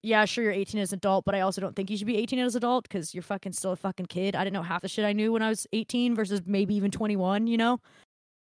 yeah, 0.03 0.23
sure 0.25 0.43
you're 0.43 0.53
18 0.53 0.79
as 0.79 0.93
an 0.93 0.97
adult, 0.97 1.25
but 1.25 1.33
I 1.33 1.41
also 1.41 1.59
don't 1.61 1.75
think 1.75 1.89
you 1.89 1.97
should 1.97 2.05
be 2.05 2.17
18 2.17 2.37
as 2.37 2.53
an 2.53 2.59
adult 2.59 2.87
because 2.87 3.15
you're 3.15 3.23
fucking 3.23 3.53
still 3.53 3.71
a 3.71 3.75
fucking 3.75 4.05
kid. 4.05 4.35
I 4.35 4.43
didn't 4.43 4.53
know 4.53 4.61
half 4.61 4.83
the 4.83 4.87
shit 4.87 5.03
I 5.03 5.13
knew 5.13 5.33
when 5.33 5.41
I 5.41 5.49
was 5.49 5.65
18 5.73 6.13
versus 6.13 6.43
maybe 6.45 6.75
even 6.75 6.91
21, 6.91 7.47
you 7.47 7.57
know? 7.57 7.79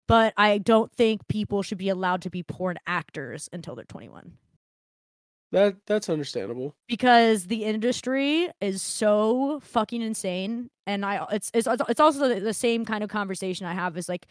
but 0.07 0.33
I 0.37 0.59
don't 0.59 0.93
think 0.93 1.27
people 1.29 1.63
should 1.63 1.79
be 1.79 1.89
allowed 1.89 2.23
to 2.23 2.31
be 2.31 2.43
porn 2.43 2.77
actors 2.87 3.49
until 3.53 3.75
they're 3.75 3.85
21 3.85 4.33
That 5.57 5.77
that's 5.87 6.11
understandable. 6.11 6.75
because 6.87 7.47
the 7.47 7.65
industry 7.65 8.51
is 8.61 8.83
so 8.83 9.59
fucking 9.61 10.03
insane 10.03 10.69
and 10.87 11.03
I 11.03 11.27
it's 11.33 11.51
it's 11.55 11.67
it's 11.89 11.99
also 11.99 12.29
the, 12.29 12.41
the 12.41 12.53
same 12.53 12.85
kind 12.85 13.03
of 13.03 13.09
conversation 13.09 13.65
I 13.65 13.73
have 13.73 13.97
is 13.97 14.07
like 14.07 14.27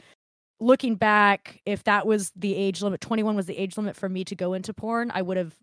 looking 0.60 0.94
back 0.94 1.62
if 1.66 1.84
that 1.86 2.06
was 2.06 2.32
the 2.36 2.54
age 2.56 2.84
limit 2.84 3.02
21 3.02 3.36
was 3.36 3.48
the 3.48 3.58
age 3.58 3.76
limit 3.76 3.96
for 3.96 4.08
me 4.08 4.24
to 4.24 4.36
go 4.36 4.54
into 4.54 4.72
porn 4.72 5.10
I 5.16 5.24
would 5.24 5.38
have 5.38 5.56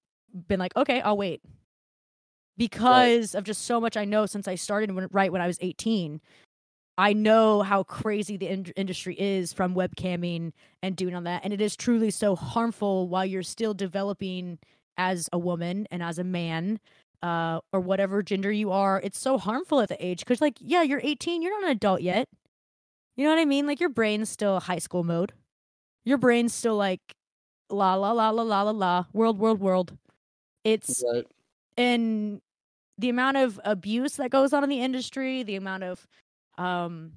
been 0.48 0.58
like 0.58 0.74
okay 0.76 1.00
I'll 1.00 1.16
wait 1.16 1.42
because 2.56 3.36
of 3.36 3.44
just 3.44 3.64
so 3.64 3.80
much 3.80 3.96
I 3.96 4.04
know 4.04 4.26
since 4.26 4.48
I 4.48 4.56
started 4.56 4.90
when, 4.90 5.06
right 5.12 5.30
when 5.30 5.42
I 5.42 5.46
was 5.46 5.58
18 5.60 6.20
I 6.98 7.12
know 7.12 7.62
how 7.62 7.84
crazy 7.84 8.36
the 8.36 8.48
in- 8.48 8.72
industry 8.74 9.14
is 9.16 9.52
from 9.52 9.76
webcamming 9.76 10.54
and 10.82 10.96
doing 10.96 11.14
all 11.14 11.22
that 11.22 11.42
and 11.44 11.52
it 11.52 11.60
is 11.60 11.76
truly 11.76 12.10
so 12.10 12.34
harmful 12.34 13.06
while 13.06 13.24
you're 13.24 13.44
still 13.44 13.74
developing 13.74 14.58
as 14.96 15.28
a 15.32 15.38
woman 15.38 15.86
and 15.90 16.02
as 16.02 16.18
a 16.18 16.24
man 16.24 16.78
uh 17.22 17.60
or 17.72 17.80
whatever 17.80 18.22
gender 18.22 18.50
you 18.50 18.70
are 18.72 19.00
it's 19.04 19.18
so 19.18 19.38
harmful 19.38 19.80
at 19.80 19.88
the 19.88 20.04
age 20.04 20.20
because 20.20 20.40
like 20.40 20.56
yeah 20.60 20.82
you're 20.82 21.00
18 21.02 21.40
you're 21.42 21.52
not 21.60 21.70
an 21.70 21.76
adult 21.76 22.02
yet. 22.02 22.28
You 23.16 23.24
know 23.24 23.30
what 23.30 23.38
i 23.40 23.44
mean? 23.44 23.66
Like 23.66 23.80
your 23.80 23.90
brain's 23.90 24.28
still 24.30 24.58
high 24.60 24.78
school 24.78 25.04
mode. 25.04 25.32
Your 26.04 26.18
brain's 26.18 26.52
still 26.54 26.76
like 26.76 27.00
la 27.70 27.94
la 27.94 28.12
la 28.12 28.30
la 28.30 28.42
la 28.42 28.62
la 28.62 28.70
la 28.70 29.04
world 29.12 29.38
world 29.38 29.60
world. 29.60 29.96
It's 30.64 31.02
Right. 31.12 31.26
and 31.76 32.40
the 32.98 33.08
amount 33.08 33.36
of 33.38 33.60
abuse 33.64 34.16
that 34.16 34.30
goes 34.30 34.52
on 34.52 34.62
in 34.64 34.70
the 34.70 34.80
industry 34.80 35.42
the 35.42 35.56
amount 35.56 35.82
of 35.84 36.06
um 36.58 37.12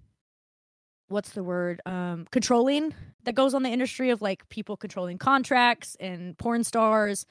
what's 1.10 1.32
the 1.32 1.44
word 1.44 1.82
um 1.86 2.26
controlling 2.32 2.94
that 3.24 3.36
goes 3.36 3.54
on 3.54 3.64
the 3.64 3.70
industry 3.70 4.10
of 4.10 4.22
like 4.22 4.48
people 4.50 4.78
controlling 4.78 5.18
contracts 5.18 5.96
and 6.00 6.38
porn 6.38 6.64
stars 6.64 7.26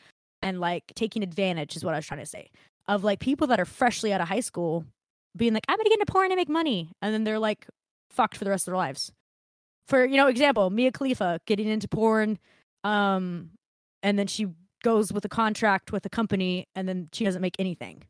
and 0.44 0.60
like 0.60 0.84
taking 0.94 1.22
advantage 1.24 1.74
is 1.74 1.84
what 1.84 1.94
I 1.94 1.98
was 1.98 2.06
trying 2.06 2.20
to 2.20 2.26
say 2.26 2.50
of 2.86 3.02
like 3.02 3.18
people 3.18 3.46
that 3.48 3.58
are 3.58 3.64
freshly 3.64 4.12
out 4.12 4.20
of 4.20 4.28
high 4.28 4.40
school 4.40 4.84
being 5.36 5.54
like 5.54 5.64
I'm 5.68 5.76
gonna 5.76 5.88
get 5.88 5.98
into 5.98 6.12
porn 6.12 6.30
and 6.30 6.36
make 6.36 6.48
money 6.48 6.90
and 7.02 7.12
then 7.12 7.24
they're 7.24 7.38
like 7.40 7.66
fucked 8.10 8.36
for 8.36 8.44
the 8.44 8.50
rest 8.50 8.68
of 8.68 8.72
their 8.72 8.76
lives. 8.78 9.10
For 9.88 10.04
you 10.04 10.16
know 10.16 10.28
example, 10.28 10.70
Mia 10.70 10.92
Khalifa 10.92 11.40
getting 11.46 11.66
into 11.68 11.88
porn, 11.88 12.38
um, 12.84 13.50
and 14.02 14.18
then 14.18 14.26
she 14.28 14.46
goes 14.82 15.12
with 15.12 15.24
a 15.24 15.28
contract 15.28 15.90
with 15.92 16.04
a 16.06 16.10
company 16.10 16.68
and 16.74 16.86
then 16.88 17.08
she 17.12 17.24
doesn't 17.24 17.40
make 17.42 17.56
anything 17.58 18.02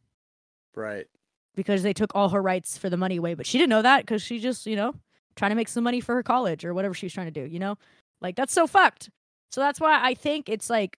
Right. 0.75 1.07
because 1.55 1.85
they 1.85 1.93
took 1.93 2.11
all 2.17 2.31
her 2.31 2.43
rights 2.43 2.77
for 2.77 2.91
the 2.91 2.97
money 2.97 3.17
away. 3.17 3.35
But 3.35 3.47
she 3.47 3.59
didn't 3.59 3.71
know 3.71 3.83
that 3.83 4.01
because 4.03 4.23
she 4.23 4.41
just, 4.41 4.67
you 4.67 4.75
know, 4.75 4.93
trying 5.37 5.51
to 5.51 5.55
make 5.55 5.69
some 5.69 5.85
money 5.85 6.01
for 6.01 6.15
her 6.17 6.23
college 6.25 6.65
or 6.65 6.75
whatever 6.75 6.93
she 6.95 7.07
was 7.07 7.13
trying 7.13 7.33
to 7.33 7.41
do, 7.41 7.47
you 7.47 7.61
know? 7.61 7.77
Like, 8.21 8.35
that's 8.35 8.53
so 8.53 8.67
fucked. 8.67 9.09
So 9.53 9.61
that's 9.61 9.79
why 9.79 10.01
I 10.03 10.15
think 10.15 10.49
it's 10.49 10.69
like, 10.69 10.97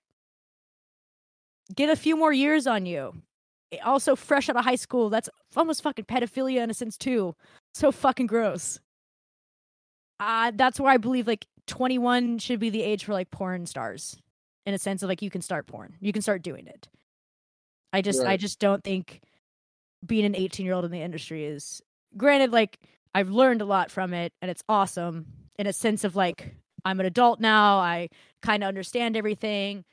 get 1.74 1.90
a 1.90 1.96
few 1.96 2.16
more 2.16 2.32
years 2.32 2.66
on 2.66 2.86
you. 2.86 3.14
Also, 3.84 4.14
fresh 4.14 4.48
out 4.48 4.56
of 4.56 4.64
high 4.64 4.76
school, 4.76 5.10
that's 5.10 5.28
almost 5.56 5.82
fucking 5.82 6.04
pedophilia 6.04 6.62
in 6.62 6.70
a 6.70 6.74
sense, 6.74 6.96
too. 6.96 7.34
So 7.74 7.90
fucking 7.90 8.26
gross. 8.26 8.78
Uh, 10.20 10.52
that's 10.54 10.80
why 10.80 10.94
I 10.94 10.96
believe 10.96 11.26
like 11.26 11.46
21 11.66 12.38
should 12.38 12.60
be 12.60 12.70
the 12.70 12.82
age 12.82 13.04
for 13.04 13.12
like 13.12 13.30
porn 13.30 13.66
stars 13.66 14.16
in 14.64 14.72
a 14.72 14.78
sense 14.78 15.02
of 15.02 15.08
like 15.08 15.20
you 15.20 15.30
can 15.30 15.42
start 15.42 15.66
porn, 15.66 15.96
you 16.00 16.12
can 16.12 16.22
start 16.22 16.42
doing 16.42 16.66
it. 16.66 16.88
I 17.92 18.02
just, 18.02 18.22
I 18.22 18.36
just 18.36 18.58
don't 18.58 18.82
think 18.82 19.20
being 20.04 20.24
an 20.24 20.36
18 20.36 20.64
year 20.64 20.74
old 20.74 20.84
in 20.84 20.90
the 20.90 21.00
industry 21.00 21.44
is 21.44 21.82
granted 22.16 22.52
like 22.52 22.78
i've 23.14 23.30
learned 23.30 23.60
a 23.60 23.64
lot 23.64 23.90
from 23.90 24.12
it 24.12 24.32
and 24.40 24.50
it's 24.50 24.62
awesome 24.68 25.26
in 25.58 25.66
a 25.66 25.72
sense 25.72 26.04
of 26.04 26.16
like 26.16 26.54
i'm 26.84 27.00
an 27.00 27.06
adult 27.06 27.40
now 27.40 27.78
i 27.78 28.08
kind 28.42 28.62
of 28.62 28.68
understand 28.68 29.16
everything 29.16 29.84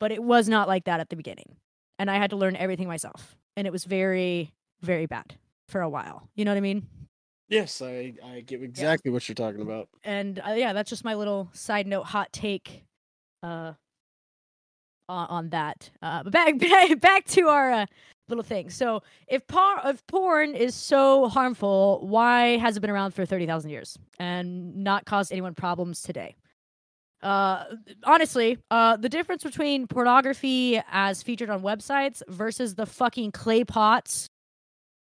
but 0.00 0.12
it 0.12 0.22
was 0.22 0.48
not 0.48 0.68
like 0.68 0.84
that 0.84 1.00
at 1.00 1.08
the 1.10 1.16
beginning 1.16 1.56
and 1.98 2.10
i 2.10 2.16
had 2.16 2.30
to 2.30 2.36
learn 2.36 2.56
everything 2.56 2.88
myself 2.88 3.36
and 3.56 3.66
it 3.66 3.70
was 3.72 3.84
very 3.84 4.52
very 4.82 5.06
bad 5.06 5.34
for 5.68 5.80
a 5.80 5.88
while 5.88 6.28
you 6.34 6.44
know 6.44 6.50
what 6.52 6.58
i 6.58 6.60
mean? 6.60 6.86
Yes, 7.48 7.80
I 7.80 8.14
I 8.24 8.40
get 8.40 8.60
exactly 8.62 9.12
what 9.12 9.28
you're 9.28 9.34
talking 9.36 9.60
about. 9.60 9.88
and 10.02 10.40
uh, 10.40 10.54
yeah 10.56 10.72
that's 10.72 10.90
just 10.90 11.04
my 11.04 11.14
little 11.14 11.48
side 11.52 11.86
note 11.86 12.02
hot 12.02 12.32
take 12.32 12.82
uh 13.44 13.72
on, 15.08 15.26
on 15.28 15.48
that. 15.50 15.90
Uh 16.02 16.24
but 16.24 16.32
back 16.32 16.58
back, 16.70 17.00
back 17.00 17.24
to 17.26 17.42
our 17.48 17.70
uh, 17.70 17.86
little 18.28 18.42
thing. 18.42 18.68
So 18.70 19.02
if 19.28 19.46
par- 19.46 19.80
if 19.84 20.04
porn 20.08 20.56
is 20.56 20.74
so 20.74 21.28
harmful 21.28 22.00
why 22.06 22.56
has 22.56 22.76
it 22.76 22.80
been 22.80 22.90
around 22.90 23.12
for 23.14 23.24
30,000 23.24 23.70
years 23.70 23.96
and 24.18 24.76
not 24.78 25.04
caused 25.04 25.30
anyone 25.30 25.54
problems 25.54 26.02
today 26.02 26.34
uh 27.26 27.64
honestly 28.04 28.58
uh 28.70 28.96
the 28.96 29.08
difference 29.08 29.42
between 29.42 29.86
pornography 29.86 30.80
as 30.90 31.22
featured 31.22 31.50
on 31.50 31.60
websites 31.60 32.22
versus 32.28 32.74
the 32.74 32.86
fucking 32.86 33.32
clay 33.32 33.64
pots 33.64 34.28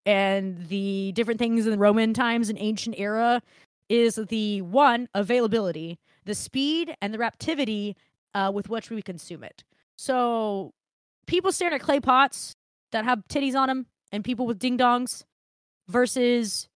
and 0.07 0.69
the 0.69 1.13
different 1.13 1.39
things 1.39 1.67
in 1.67 1.73
the 1.73 1.79
roman 1.79 2.15
times 2.15 2.49
and 2.49 2.59
ancient 2.59 2.95
era 2.99 3.43
is 3.89 4.17
the 4.29 4.63
one 4.63 5.09
availability, 5.15 5.99
the 6.25 6.35
speed, 6.35 6.95
and 7.01 7.15
the 7.15 7.19
raptivity 7.19 7.95
uh, 8.35 8.51
with 8.53 8.69
which 8.69 8.91
we 8.91 9.03
consume 9.03 9.45
it. 9.45 9.65
So, 9.97 10.73
people 11.27 11.53
staring 11.53 11.75
at 11.75 11.81
clay 11.81 12.01
pots 12.01 12.55
that 12.93 13.05
have 13.05 13.23
titties 13.29 13.55
on 13.55 13.69
them, 13.69 13.87
and 14.13 14.25
people 14.25 14.47
with 14.47 14.59
ding 14.59 14.79
dongs, 14.79 15.25
versus 15.89 16.69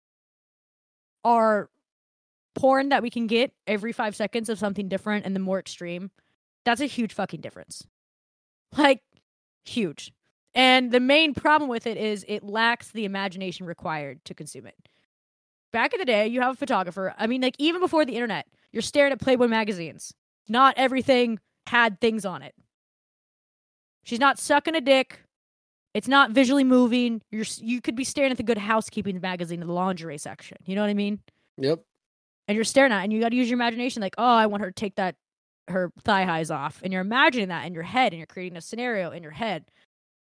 our 1.24 1.68
porn 2.58 2.88
that 2.90 3.02
we 3.02 3.10
can 3.10 3.26
get 3.26 3.52
every 3.66 3.92
five 3.92 4.16
seconds 4.16 4.48
of 4.48 4.58
something 4.58 4.88
different 4.88 5.24
and 5.24 5.34
the 5.34 5.40
more 5.40 5.58
extreme. 5.58 6.10
That's 6.64 6.80
a 6.80 6.86
huge 6.86 7.14
fucking 7.14 7.40
difference. 7.40 7.86
Like, 8.76 9.02
huge. 9.64 10.12
And 10.54 10.90
the 10.90 11.00
main 11.00 11.34
problem 11.34 11.70
with 11.70 11.86
it 11.86 11.96
is 11.96 12.24
it 12.28 12.42
lacks 12.42 12.90
the 12.90 13.04
imagination 13.04 13.64
required 13.64 14.24
to 14.24 14.34
consume 14.34 14.66
it 14.66 14.74
back 15.72 15.92
in 15.92 15.98
the 15.98 16.04
day, 16.04 16.26
you 16.26 16.40
have 16.40 16.54
a 16.54 16.56
photographer. 16.56 17.14
I 17.18 17.26
mean, 17.26 17.40
like 17.40 17.56
even 17.58 17.80
before 17.80 18.04
the 18.04 18.14
internet, 18.14 18.46
you're 18.72 18.82
staring 18.82 19.12
at 19.12 19.20
Playboy 19.20 19.46
magazines. 19.46 20.12
Not 20.48 20.74
everything 20.76 21.38
had 21.66 22.00
things 22.00 22.24
on 22.24 22.42
it. 22.42 22.54
She's 24.04 24.20
not 24.20 24.38
sucking 24.38 24.74
a 24.74 24.80
dick. 24.80 25.20
It's 25.94 26.08
not 26.08 26.30
visually 26.30 26.64
moving. 26.64 27.22
You're 27.30 27.44
you 27.58 27.80
could 27.80 27.96
be 27.96 28.04
staring 28.04 28.30
at 28.30 28.36
the 28.36 28.42
Good 28.42 28.58
Housekeeping 28.58 29.20
magazine 29.20 29.60
in 29.60 29.68
the 29.68 29.74
lingerie 29.74 30.18
section. 30.18 30.58
You 30.64 30.74
know 30.76 30.82
what 30.82 30.90
I 30.90 30.94
mean? 30.94 31.20
Yep. 31.58 31.82
And 32.48 32.56
you're 32.56 32.64
staring 32.64 32.92
at, 32.92 33.00
it 33.00 33.04
and 33.04 33.12
you 33.12 33.20
got 33.20 33.28
to 33.28 33.36
use 33.36 33.48
your 33.48 33.56
imagination. 33.56 34.02
Like, 34.02 34.14
oh, 34.18 34.24
I 34.24 34.46
want 34.46 34.62
her 34.62 34.70
to 34.70 34.74
take 34.74 34.96
that 34.96 35.14
her 35.68 35.92
thigh 36.02 36.24
highs 36.24 36.50
off, 36.50 36.80
and 36.82 36.92
you're 36.92 37.02
imagining 37.02 37.48
that 37.48 37.66
in 37.66 37.74
your 37.74 37.82
head, 37.82 38.12
and 38.12 38.18
you're 38.18 38.26
creating 38.26 38.56
a 38.56 38.62
scenario 38.62 39.10
in 39.10 39.22
your 39.22 39.32
head. 39.32 39.66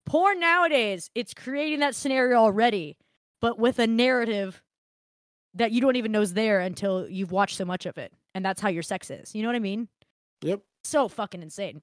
Porn 0.05 0.39
nowadays, 0.39 1.11
it's 1.15 1.33
creating 1.33 1.81
that 1.81 1.95
scenario 1.95 2.37
already, 2.37 2.97
but 3.41 3.59
with 3.59 3.79
a 3.79 3.87
narrative 3.87 4.63
that 5.55 5.73
you 5.73 5.81
don't 5.81 5.97
even 5.97 6.13
know 6.13 6.21
is 6.21 6.35
there 6.35 6.61
until 6.61 7.09
you've 7.09 7.33
watched 7.33 7.57
so 7.57 7.65
much 7.65 7.87
of 7.87 7.99
it. 7.99 8.13
And 8.35 8.45
that's 8.45 8.61
how 8.61 8.69
your 8.69 8.83
sex 8.83 9.11
is. 9.11 9.35
You 9.35 9.43
know 9.43 9.49
what 9.49 9.57
I 9.57 9.61
mean? 9.61 9.89
Yep. 10.43 10.61
So 10.85 11.09
fucking 11.09 11.43
insane. 11.43 11.83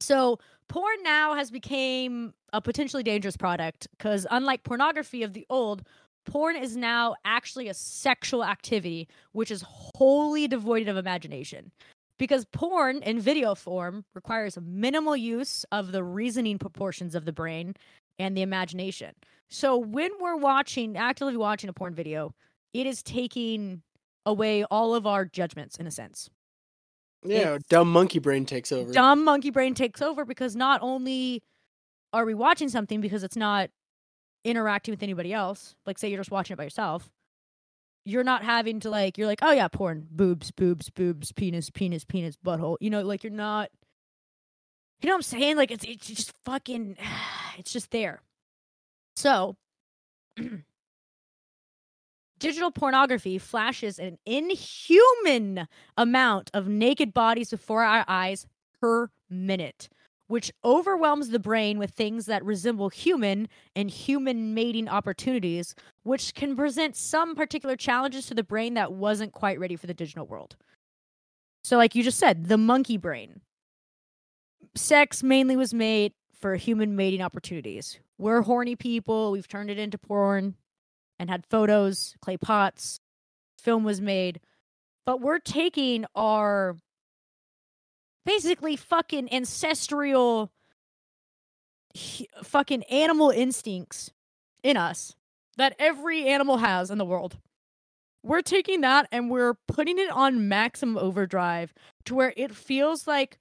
So 0.00 0.38
porn 0.68 1.02
now 1.02 1.34
has 1.34 1.50
become 1.50 2.34
a 2.52 2.60
potentially 2.60 3.02
dangerous 3.02 3.36
product 3.36 3.88
because 3.96 4.26
unlike 4.30 4.62
pornography 4.62 5.22
of 5.22 5.32
the 5.32 5.46
old, 5.48 5.82
porn 6.24 6.56
is 6.56 6.76
now 6.76 7.14
actually 7.24 7.68
a 7.68 7.74
sexual 7.74 8.44
activity 8.44 9.08
which 9.32 9.50
is 9.50 9.64
wholly 9.66 10.48
devoid 10.48 10.88
of 10.88 10.96
imagination. 10.96 11.72
Because 12.18 12.44
porn 12.52 13.02
in 13.02 13.18
video 13.18 13.54
form 13.54 14.04
requires 14.14 14.56
minimal 14.60 15.16
use 15.16 15.64
of 15.72 15.92
the 15.92 16.04
reasoning 16.04 16.58
proportions 16.58 17.14
of 17.14 17.24
the 17.24 17.32
brain 17.32 17.74
and 18.18 18.36
the 18.36 18.42
imagination. 18.42 19.12
So 19.50 19.76
when 19.76 20.10
we're 20.20 20.36
watching, 20.36 20.96
actively 20.96 21.36
watching 21.36 21.68
a 21.68 21.72
porn 21.72 21.94
video, 21.94 22.32
it 22.72 22.86
is 22.86 23.02
taking 23.02 23.82
away 24.24 24.64
all 24.64 24.94
of 24.94 25.06
our 25.06 25.24
judgments 25.24 25.76
in 25.76 25.86
a 25.86 25.90
sense. 25.90 26.30
Yeah, 27.24 27.38
It's- 27.54 27.62
dumb 27.68 27.90
monkey 27.90 28.18
brain 28.18 28.46
takes 28.46 28.70
over. 28.72 28.92
Dumb 28.92 29.24
monkey 29.24 29.50
brain 29.50 29.74
takes 29.74 30.00
over 30.00 30.24
because 30.24 30.54
not 30.54 30.80
only 30.82 31.42
are 32.12 32.24
we 32.24 32.34
watching 32.34 32.68
something 32.68 33.00
because 33.00 33.24
it's 33.24 33.36
not 33.36 33.70
interacting 34.44 34.92
with 34.92 35.02
anybody 35.02 35.32
else, 35.32 35.74
like 35.86 35.98
say 35.98 36.08
you're 36.08 36.20
just 36.20 36.30
watching 36.30 36.54
it 36.54 36.56
by 36.56 36.64
yourself, 36.64 37.10
you're 38.04 38.24
not 38.24 38.44
having 38.44 38.80
to 38.80 38.90
like 38.90 39.18
you're 39.18 39.26
like, 39.26 39.40
oh 39.42 39.52
yeah, 39.52 39.68
porn, 39.68 40.06
boobs, 40.10 40.50
boobs, 40.50 40.90
boobs, 40.90 41.32
penis, 41.32 41.70
penis, 41.70 42.04
penis, 42.04 42.36
butthole. 42.44 42.76
You 42.80 42.90
know, 42.90 43.02
like 43.02 43.22
you're 43.22 43.32
not 43.32 43.70
you 45.00 45.08
know 45.08 45.14
what 45.14 45.18
I'm 45.18 45.22
saying? 45.22 45.56
Like 45.56 45.70
it's 45.70 45.84
it's 45.84 46.06
just 46.06 46.32
fucking 46.44 46.96
it's 47.58 47.72
just 47.72 47.90
there. 47.90 48.22
So 49.16 49.56
digital 52.38 52.70
pornography 52.70 53.38
flashes 53.38 53.98
an 53.98 54.18
inhuman 54.26 55.68
amount 55.96 56.50
of 56.54 56.68
naked 56.68 57.12
bodies 57.12 57.50
before 57.50 57.82
our 57.84 58.04
eyes 58.08 58.46
per 58.80 59.10
minute, 59.28 59.88
which 60.32 60.50
overwhelms 60.64 61.28
the 61.28 61.38
brain 61.38 61.78
with 61.78 61.90
things 61.90 62.24
that 62.24 62.42
resemble 62.42 62.88
human 62.88 63.46
and 63.76 63.90
human 63.90 64.54
mating 64.54 64.88
opportunities, 64.88 65.74
which 66.04 66.32
can 66.32 66.56
present 66.56 66.96
some 66.96 67.34
particular 67.34 67.76
challenges 67.76 68.24
to 68.24 68.32
the 68.32 68.42
brain 68.42 68.72
that 68.72 68.94
wasn't 68.94 69.30
quite 69.30 69.60
ready 69.60 69.76
for 69.76 69.86
the 69.86 69.92
digital 69.92 70.26
world. 70.26 70.56
So, 71.62 71.76
like 71.76 71.94
you 71.94 72.02
just 72.02 72.18
said, 72.18 72.46
the 72.46 72.56
monkey 72.56 72.96
brain. 72.96 73.42
Sex 74.74 75.22
mainly 75.22 75.54
was 75.54 75.74
made 75.74 76.14
for 76.32 76.56
human 76.56 76.96
mating 76.96 77.20
opportunities. 77.20 78.00
We're 78.16 78.40
horny 78.40 78.74
people. 78.74 79.32
We've 79.32 79.46
turned 79.46 79.68
it 79.68 79.78
into 79.78 79.98
porn 79.98 80.54
and 81.18 81.28
had 81.28 81.44
photos, 81.44 82.14
clay 82.22 82.38
pots, 82.38 83.00
film 83.58 83.84
was 83.84 84.00
made. 84.00 84.40
But 85.04 85.20
we're 85.20 85.40
taking 85.40 86.06
our 86.14 86.78
basically 88.24 88.76
fucking 88.76 89.32
ancestral 89.32 90.50
fucking 92.42 92.82
animal 92.84 93.30
instincts 93.30 94.10
in 94.62 94.76
us 94.76 95.14
that 95.56 95.74
every 95.78 96.26
animal 96.26 96.58
has 96.58 96.90
in 96.90 96.98
the 96.98 97.04
world. 97.04 97.38
We're 98.22 98.40
taking 98.40 98.80
that 98.82 99.08
and 99.12 99.30
we're 99.30 99.54
putting 99.68 99.98
it 99.98 100.10
on 100.10 100.48
maximum 100.48 100.96
overdrive 100.96 101.74
to 102.04 102.14
where 102.14 102.32
it 102.36 102.54
feels 102.54 103.06
like 103.06 103.38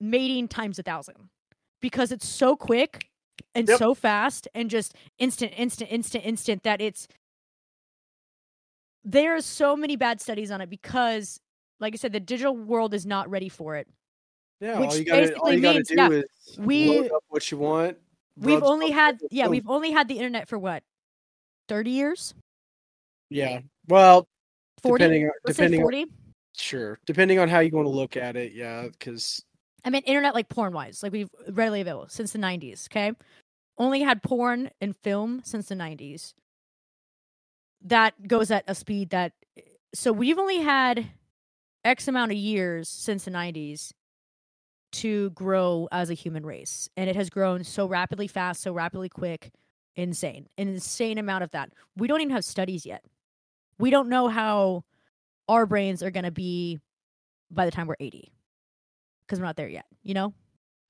mating 0.00 0.48
times 0.48 0.78
a 0.78 0.82
thousand 0.82 1.28
because 1.80 2.10
it's 2.10 2.26
so 2.26 2.56
quick 2.56 3.08
and 3.54 3.68
Yep. 3.68 3.78
so 3.78 3.94
fast 3.94 4.48
and 4.54 4.70
just 4.70 4.94
instant, 5.18 5.52
instant, 5.56 5.92
instant, 5.92 6.24
instant 6.24 6.62
that 6.64 6.80
it's 6.80 7.06
There 9.04 9.34
are 9.36 9.40
so 9.40 9.76
many 9.76 9.96
bad 9.96 10.20
studies 10.20 10.50
on 10.50 10.60
it 10.60 10.70
because 10.70 11.40
like 11.80 11.94
I 11.94 11.96
said, 11.96 12.12
the 12.12 12.20
digital 12.20 12.56
world 12.56 12.94
is 12.94 13.04
not 13.04 13.28
ready 13.28 13.48
for 13.48 13.74
it. 13.76 13.88
Yeah, 14.62 14.78
Which 14.78 14.90
all 14.90 14.96
you 14.96 15.04
gotta, 15.04 15.20
all 15.22 15.26
basically 15.50 15.56
you 15.56 15.60
gotta 15.60 15.78
means- 15.78 15.88
do 15.88 15.94
yeah, 15.96 16.08
is 16.10 16.58
we- 16.58 17.10
what 17.28 17.50
you 17.50 17.58
want. 17.58 17.98
We've 18.36 18.62
only 18.62 18.92
had 18.92 19.18
yeah, 19.32 19.48
we've 19.48 19.68
only 19.68 19.90
had 19.90 20.06
the 20.06 20.14
internet 20.16 20.48
for 20.48 20.56
what? 20.56 20.84
30 21.68 21.90
years? 21.90 22.32
yeah. 23.28 23.60
Well, 23.88 24.28
40? 24.82 25.02
depending 25.02 25.24
on 25.26 25.32
Let's 25.44 25.56
depending 25.56 25.80
40. 25.82 26.06
sure, 26.54 26.98
depending 27.06 27.40
on 27.40 27.48
how 27.48 27.58
you 27.58 27.72
want 27.72 27.86
to 27.86 27.90
look 27.90 28.16
at 28.16 28.36
it, 28.36 28.52
yeah, 28.52 28.86
because 28.86 29.44
I 29.84 29.90
mean, 29.90 30.02
internet 30.02 30.32
like 30.34 30.48
porn 30.48 30.72
wise, 30.72 31.02
like 31.02 31.10
we've 31.10 31.28
readily 31.48 31.80
available 31.80 32.08
since 32.08 32.30
the 32.32 32.38
90s. 32.38 32.86
Okay. 32.88 33.12
Only 33.78 34.00
had 34.02 34.22
porn 34.22 34.70
and 34.80 34.94
film 34.96 35.40
since 35.44 35.66
the 35.68 35.74
90s. 35.74 36.34
That 37.82 38.28
goes 38.28 38.52
at 38.52 38.62
a 38.68 38.76
speed 38.76 39.10
that. 39.10 39.32
So 39.92 40.12
we've 40.12 40.38
only 40.38 40.58
had 40.58 41.06
X 41.84 42.06
amount 42.06 42.30
of 42.30 42.38
years 42.38 42.88
since 42.88 43.24
the 43.24 43.32
90s 43.32 43.92
to 44.92 45.30
grow 45.30 45.88
as 45.92 46.10
a 46.10 46.14
human 46.14 46.44
race. 46.44 46.88
And 46.96 47.08
it 47.08 47.16
has 47.16 47.30
grown 47.30 47.64
so 47.64 47.86
rapidly 47.86 48.28
fast, 48.28 48.62
so 48.62 48.72
rapidly 48.72 49.08
quick, 49.08 49.50
insane. 49.96 50.48
An 50.58 50.68
insane 50.68 51.18
amount 51.18 51.44
of 51.44 51.50
that. 51.52 51.70
We 51.96 52.08
don't 52.08 52.20
even 52.20 52.34
have 52.34 52.44
studies 52.44 52.86
yet. 52.86 53.04
We 53.78 53.90
don't 53.90 54.08
know 54.08 54.28
how 54.28 54.84
our 55.48 55.66
brains 55.66 56.02
are 56.02 56.10
going 56.10 56.24
to 56.24 56.30
be 56.30 56.80
by 57.50 57.64
the 57.64 57.70
time 57.70 57.86
we're 57.86 57.96
80 57.98 58.32
because 59.26 59.40
we're 59.40 59.46
not 59.46 59.56
there 59.56 59.68
yet, 59.68 59.86
you 60.02 60.14
know? 60.14 60.34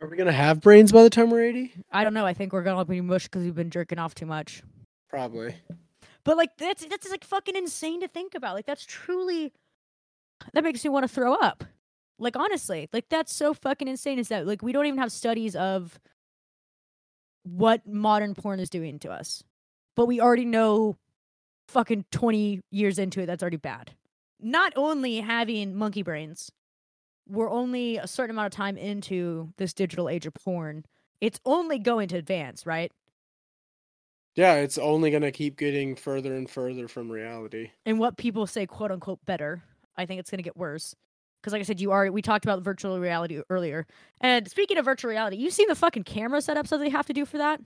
are 0.03 0.09
we 0.09 0.17
gonna 0.17 0.33
have 0.33 0.61
brains 0.61 0.91
by 0.91 1.03
the 1.05 1.11
time 1.11 1.31
we're 1.31 1.45
eighty? 1.45 1.73
I 1.91 2.03
don't 2.03 2.13
know. 2.13 2.27
I 2.27 2.35
think 2.35 2.53
we're 2.53 2.65
gonna 2.65 2.85
be 2.85 3.01
mush 3.01 3.25
because 3.25 3.45
we've 3.45 3.55
been 3.55 3.71
jerking 3.71 3.99
off 3.99 4.15
too 4.15 4.27
much. 4.27 4.63
Probably. 5.09 5.55
But 6.25 6.37
like 6.37 6.57
that's 6.59 6.85
that's 6.87 7.09
like 7.09 7.25
fucking 7.25 7.55
insane 7.57 8.01
to 8.01 8.09
think 8.09 8.35
about. 8.35 8.55
Like 8.55 8.67
that's 8.67 8.85
truly 8.85 9.53
that 10.53 10.65
makes 10.65 10.83
me 10.85 10.91
want 10.91 11.05
to 11.05 11.09
throw 11.09 11.35
up. 11.35 11.65
Like 12.19 12.37
honestly, 12.37 12.89
like 12.93 13.09
that's 13.09 13.35
so 13.35 13.55
fucking 13.55 13.89
insane. 13.89 14.19
Is 14.19 14.29
that 14.29 14.47
like 14.47 14.63
we 14.63 14.73
don't 14.73 14.87
even 14.87 14.99
have 15.01 15.13
studies 15.13 15.57
of 15.57 15.99
what 17.45 17.87
modern 17.87 18.35
porn 18.35 18.61
is 18.61 18.71
doing 18.71 18.99
to 19.01 19.11
us, 19.11 19.43
but 19.97 20.07
we 20.07 20.21
already 20.21 20.45
know 20.45 20.97
fucking 21.69 22.05
twenty 22.13 22.61
years 22.71 22.99
into 22.99 23.21
it 23.21 23.27
that's 23.27 23.43
already 23.43 23.57
bad. 23.57 23.93
Not 24.41 24.73
only 24.77 25.21
having 25.21 25.75
monkey 25.75 26.03
brains, 26.03 26.51
we're 27.29 27.51
only 27.51 27.97
a 27.97 28.07
certain 28.07 28.35
amount 28.35 28.47
of 28.53 28.57
time 28.57 28.77
into 28.77 29.53
this 29.57 29.73
digital 29.73 30.09
age 30.09 30.27
of 30.27 30.35
porn. 30.35 30.85
It's 31.21 31.41
only 31.45 31.79
going 31.79 32.09
to 32.09 32.17
advance, 32.17 32.67
right? 32.67 32.93
Yeah, 34.35 34.55
it's 34.55 34.79
only 34.79 35.11
gonna 35.11 35.31
keep 35.33 35.57
getting 35.57 35.95
further 35.95 36.35
and 36.35 36.49
further 36.49 36.89
from 36.89 37.11
reality. 37.11 37.71
and 37.85 37.99
what 37.99 38.17
people 38.17 38.47
say 38.47 38.67
quote 38.67 38.91
unquote 38.91 39.25
better 39.27 39.63
i 39.97 40.07
think 40.07 40.19
it's 40.21 40.31
going 40.31 40.39
to 40.39 40.43
get 40.43 40.57
worse 40.57 40.95
because 41.43 41.53
like 41.53 41.61
i 41.61 41.65
said 41.65 41.81
you 41.81 41.91
are 41.91 42.11
we 42.11 42.23
talked 42.23 42.45
about 42.45 42.63
virtual 42.63 43.01
reality 43.01 43.43
earlier. 43.51 43.87
And 44.21 44.49
speaking 44.49 44.79
of 44.79 44.85
virtual 44.85 45.11
reality 45.11 45.37
you've 45.37 45.53
seen 45.53 45.69
the 45.69 45.75
fucking 45.75 46.05
camera 46.05 46.39
setups 46.39 46.69
that 46.69 46.79
they 46.79 46.89
have 46.89 47.07
to 47.07 47.13
do 47.13 47.27
for 47.27 47.39
that? 47.39 47.61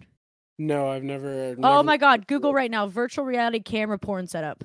No, 0.59 0.89
I've 0.89 1.03
never. 1.03 1.55
oh 1.63 1.83
my 1.83 1.97
god 1.97 2.27
google 2.27 2.55
right 2.55 2.71
now 2.71 2.87
virtual 2.87 3.25
reality 3.25 3.61
camera 3.61 3.99
porn 3.99 4.27
setup. 4.27 4.65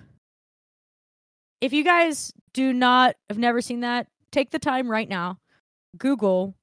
If 1.60 1.74
you 1.74 1.84
guys 1.84 2.34
do 2.54 2.74
not 2.74 3.16
have 3.30 3.38
never 3.38 3.62
seen 3.62 3.82
that 3.82 4.08
take 4.32 4.52
the 4.52 4.60
time 4.60 4.90
right 4.90 5.10
now 5.10 5.38
google 5.98 6.56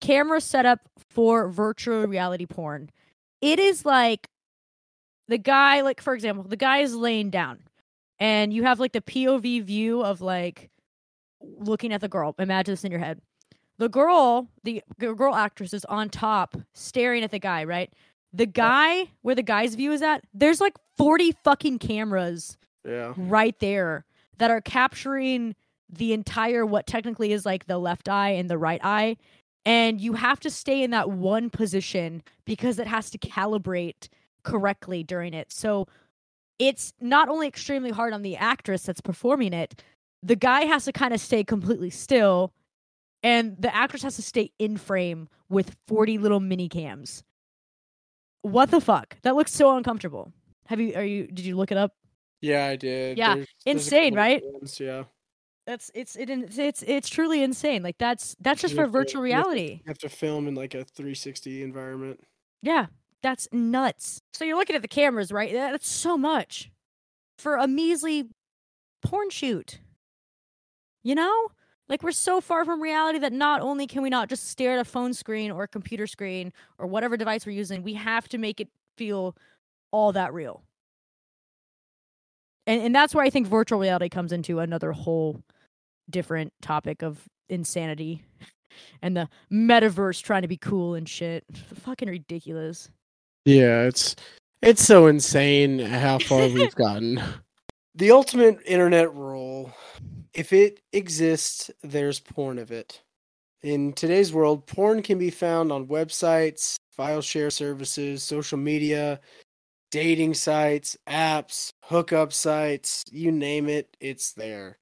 camera 0.00 0.40
setup 0.40 0.80
for 1.08 1.48
virtual 1.48 2.06
reality 2.06 2.44
porn. 2.44 2.90
It 3.40 3.58
is 3.58 3.84
like 3.86 4.28
the 5.28 5.38
guy 5.38 5.80
like 5.82 6.00
for 6.00 6.14
example 6.14 6.44
the 6.44 6.56
guy 6.56 6.78
is 6.78 6.94
laying 6.94 7.30
down 7.30 7.60
and 8.18 8.52
you 8.52 8.64
have 8.64 8.80
like 8.80 8.92
the 8.92 9.00
pov 9.00 9.62
view 9.62 10.02
of 10.02 10.20
like 10.20 10.68
looking 11.58 11.92
at 11.92 12.00
the 12.00 12.08
girl. 12.08 12.34
Imagine 12.38 12.72
this 12.72 12.84
in 12.84 12.90
your 12.90 13.00
head. 13.00 13.20
The 13.78 13.88
girl 13.88 14.48
the 14.64 14.82
girl 14.98 15.34
actress 15.34 15.72
is 15.72 15.84
on 15.86 16.08
top 16.08 16.56
staring 16.74 17.24
at 17.24 17.30
the 17.30 17.38
guy 17.38 17.64
right? 17.64 17.92
The 18.32 18.46
guy 18.46 19.10
where 19.22 19.34
the 19.34 19.42
guy's 19.42 19.74
view 19.74 19.92
is 19.92 20.02
at 20.02 20.24
there's 20.32 20.60
like 20.60 20.76
40 20.96 21.32
fucking 21.44 21.78
cameras 21.78 22.56
Yeah. 22.86 23.12
right 23.16 23.58
there 23.58 24.04
that 24.38 24.50
are 24.50 24.60
capturing 24.60 25.54
the 25.88 26.12
entire 26.12 26.64
what 26.64 26.86
technically 26.86 27.32
is 27.32 27.44
like 27.44 27.66
the 27.66 27.78
left 27.78 28.08
eye 28.08 28.30
and 28.30 28.48
the 28.48 28.58
right 28.58 28.80
eye. 28.82 29.16
And 29.64 30.00
you 30.00 30.14
have 30.14 30.40
to 30.40 30.50
stay 30.50 30.82
in 30.82 30.90
that 30.90 31.10
one 31.10 31.50
position 31.50 32.22
because 32.44 32.78
it 32.78 32.86
has 32.86 33.10
to 33.10 33.18
calibrate 33.18 34.08
correctly 34.42 35.02
during 35.04 35.34
it. 35.34 35.52
So 35.52 35.86
it's 36.58 36.92
not 37.00 37.28
only 37.28 37.46
extremely 37.46 37.90
hard 37.90 38.12
on 38.12 38.22
the 38.22 38.36
actress 38.36 38.82
that's 38.84 39.00
performing 39.00 39.52
it 39.52 39.82
the 40.22 40.36
guy 40.36 40.62
has 40.64 40.84
to 40.84 40.92
kind 40.92 41.12
of 41.14 41.20
stay 41.20 41.42
completely 41.44 41.90
still 41.90 42.52
and 43.22 43.56
the 43.60 43.74
actress 43.74 44.02
has 44.02 44.16
to 44.16 44.22
stay 44.22 44.50
in 44.58 44.76
frame 44.76 45.28
with 45.48 45.76
40 45.88 46.18
little 46.18 46.40
mini 46.40 46.68
cams 46.68 47.22
what 48.42 48.70
the 48.70 48.80
fuck 48.80 49.16
that 49.22 49.36
looks 49.36 49.52
so 49.52 49.76
uncomfortable 49.76 50.32
have 50.66 50.80
you 50.80 50.94
are 50.94 51.04
you 51.04 51.26
did 51.28 51.44
you 51.44 51.56
look 51.56 51.70
it 51.72 51.78
up 51.78 51.92
Yeah, 52.40 52.66
I 52.66 52.76
did. 52.76 53.18
Yeah, 53.18 53.34
There's- 53.34 53.48
there's 53.64 53.76
insane, 53.76 54.14
of 54.14 54.16
right? 54.16 54.42
ones, 54.44 54.80
Yeah. 54.80 55.04
That's 55.64 55.92
it's 55.94 56.16
it, 56.16 56.28
it's 56.28 56.58
it's 56.58 56.82
it's 56.82 57.08
truly 57.08 57.40
insane. 57.44 57.84
Like 57.84 57.96
that's 57.96 58.34
that's 58.40 58.60
just 58.60 58.74
for 58.74 58.88
virtual 58.88 59.20
to- 59.20 59.24
reality. 59.24 59.74
You 59.74 59.80
have 59.86 59.98
to 59.98 60.08
film 60.08 60.48
in 60.48 60.56
like 60.56 60.74
a 60.74 60.82
360 60.84 61.62
environment. 61.62 62.18
Yeah, 62.62 62.86
that's 63.22 63.46
nuts. 63.52 64.20
So 64.32 64.44
you're 64.44 64.56
looking 64.56 64.74
at 64.74 64.82
the 64.82 64.88
cameras, 64.88 65.30
right? 65.30 65.52
That's 65.52 65.86
so 65.86 66.18
much 66.18 66.72
for 67.38 67.54
a 67.54 67.68
measly 67.68 68.24
porn 69.02 69.30
shoot. 69.30 69.78
You 71.02 71.14
know? 71.14 71.48
Like 71.88 72.02
we're 72.02 72.12
so 72.12 72.40
far 72.40 72.64
from 72.64 72.80
reality 72.80 73.18
that 73.18 73.32
not 73.32 73.60
only 73.60 73.86
can 73.86 74.02
we 74.02 74.08
not 74.08 74.28
just 74.28 74.48
stare 74.48 74.74
at 74.74 74.78
a 74.78 74.84
phone 74.84 75.12
screen 75.12 75.50
or 75.50 75.64
a 75.64 75.68
computer 75.68 76.06
screen 76.06 76.52
or 76.78 76.86
whatever 76.86 77.16
device 77.16 77.44
we're 77.44 77.52
using, 77.52 77.82
we 77.82 77.94
have 77.94 78.28
to 78.30 78.38
make 78.38 78.60
it 78.60 78.68
feel 78.96 79.36
all 79.90 80.12
that 80.12 80.32
real. 80.32 80.62
And 82.66 82.80
and 82.80 82.94
that's 82.94 83.14
where 83.14 83.24
I 83.24 83.30
think 83.30 83.46
virtual 83.46 83.78
reality 83.78 84.08
comes 84.08 84.32
into 84.32 84.60
another 84.60 84.92
whole 84.92 85.42
different 86.08 86.52
topic 86.62 87.02
of 87.02 87.28
insanity 87.48 88.24
and 89.02 89.16
the 89.16 89.28
metaverse 89.52 90.22
trying 90.22 90.42
to 90.42 90.48
be 90.48 90.56
cool 90.56 90.94
and 90.94 91.08
shit. 91.08 91.44
Fucking 91.82 92.08
ridiculous. 92.08 92.90
Yeah, 93.44 93.82
it's 93.82 94.16
it's 94.62 94.84
so 94.84 95.08
insane 95.08 95.80
how 95.80 96.20
far 96.20 96.48
we've 96.48 96.74
gotten. 96.76 97.20
The 97.94 98.12
ultimate 98.12 98.60
internet 98.64 99.12
rule 99.14 99.74
if 100.42 100.52
it 100.52 100.80
exists, 100.92 101.70
there's 101.84 102.18
porn 102.18 102.58
of 102.58 102.72
it. 102.72 103.00
In 103.62 103.92
today's 103.92 104.32
world, 104.32 104.66
porn 104.66 105.00
can 105.00 105.16
be 105.16 105.30
found 105.30 105.70
on 105.70 105.86
websites, 105.86 106.74
file 106.90 107.20
share 107.22 107.48
services, 107.48 108.24
social 108.24 108.58
media, 108.58 109.20
dating 109.92 110.34
sites, 110.34 110.96
apps, 111.06 111.70
hookup 111.84 112.32
sites, 112.32 113.04
you 113.12 113.30
name 113.30 113.68
it, 113.68 113.96
it's 114.00 114.32
there. 114.32 114.78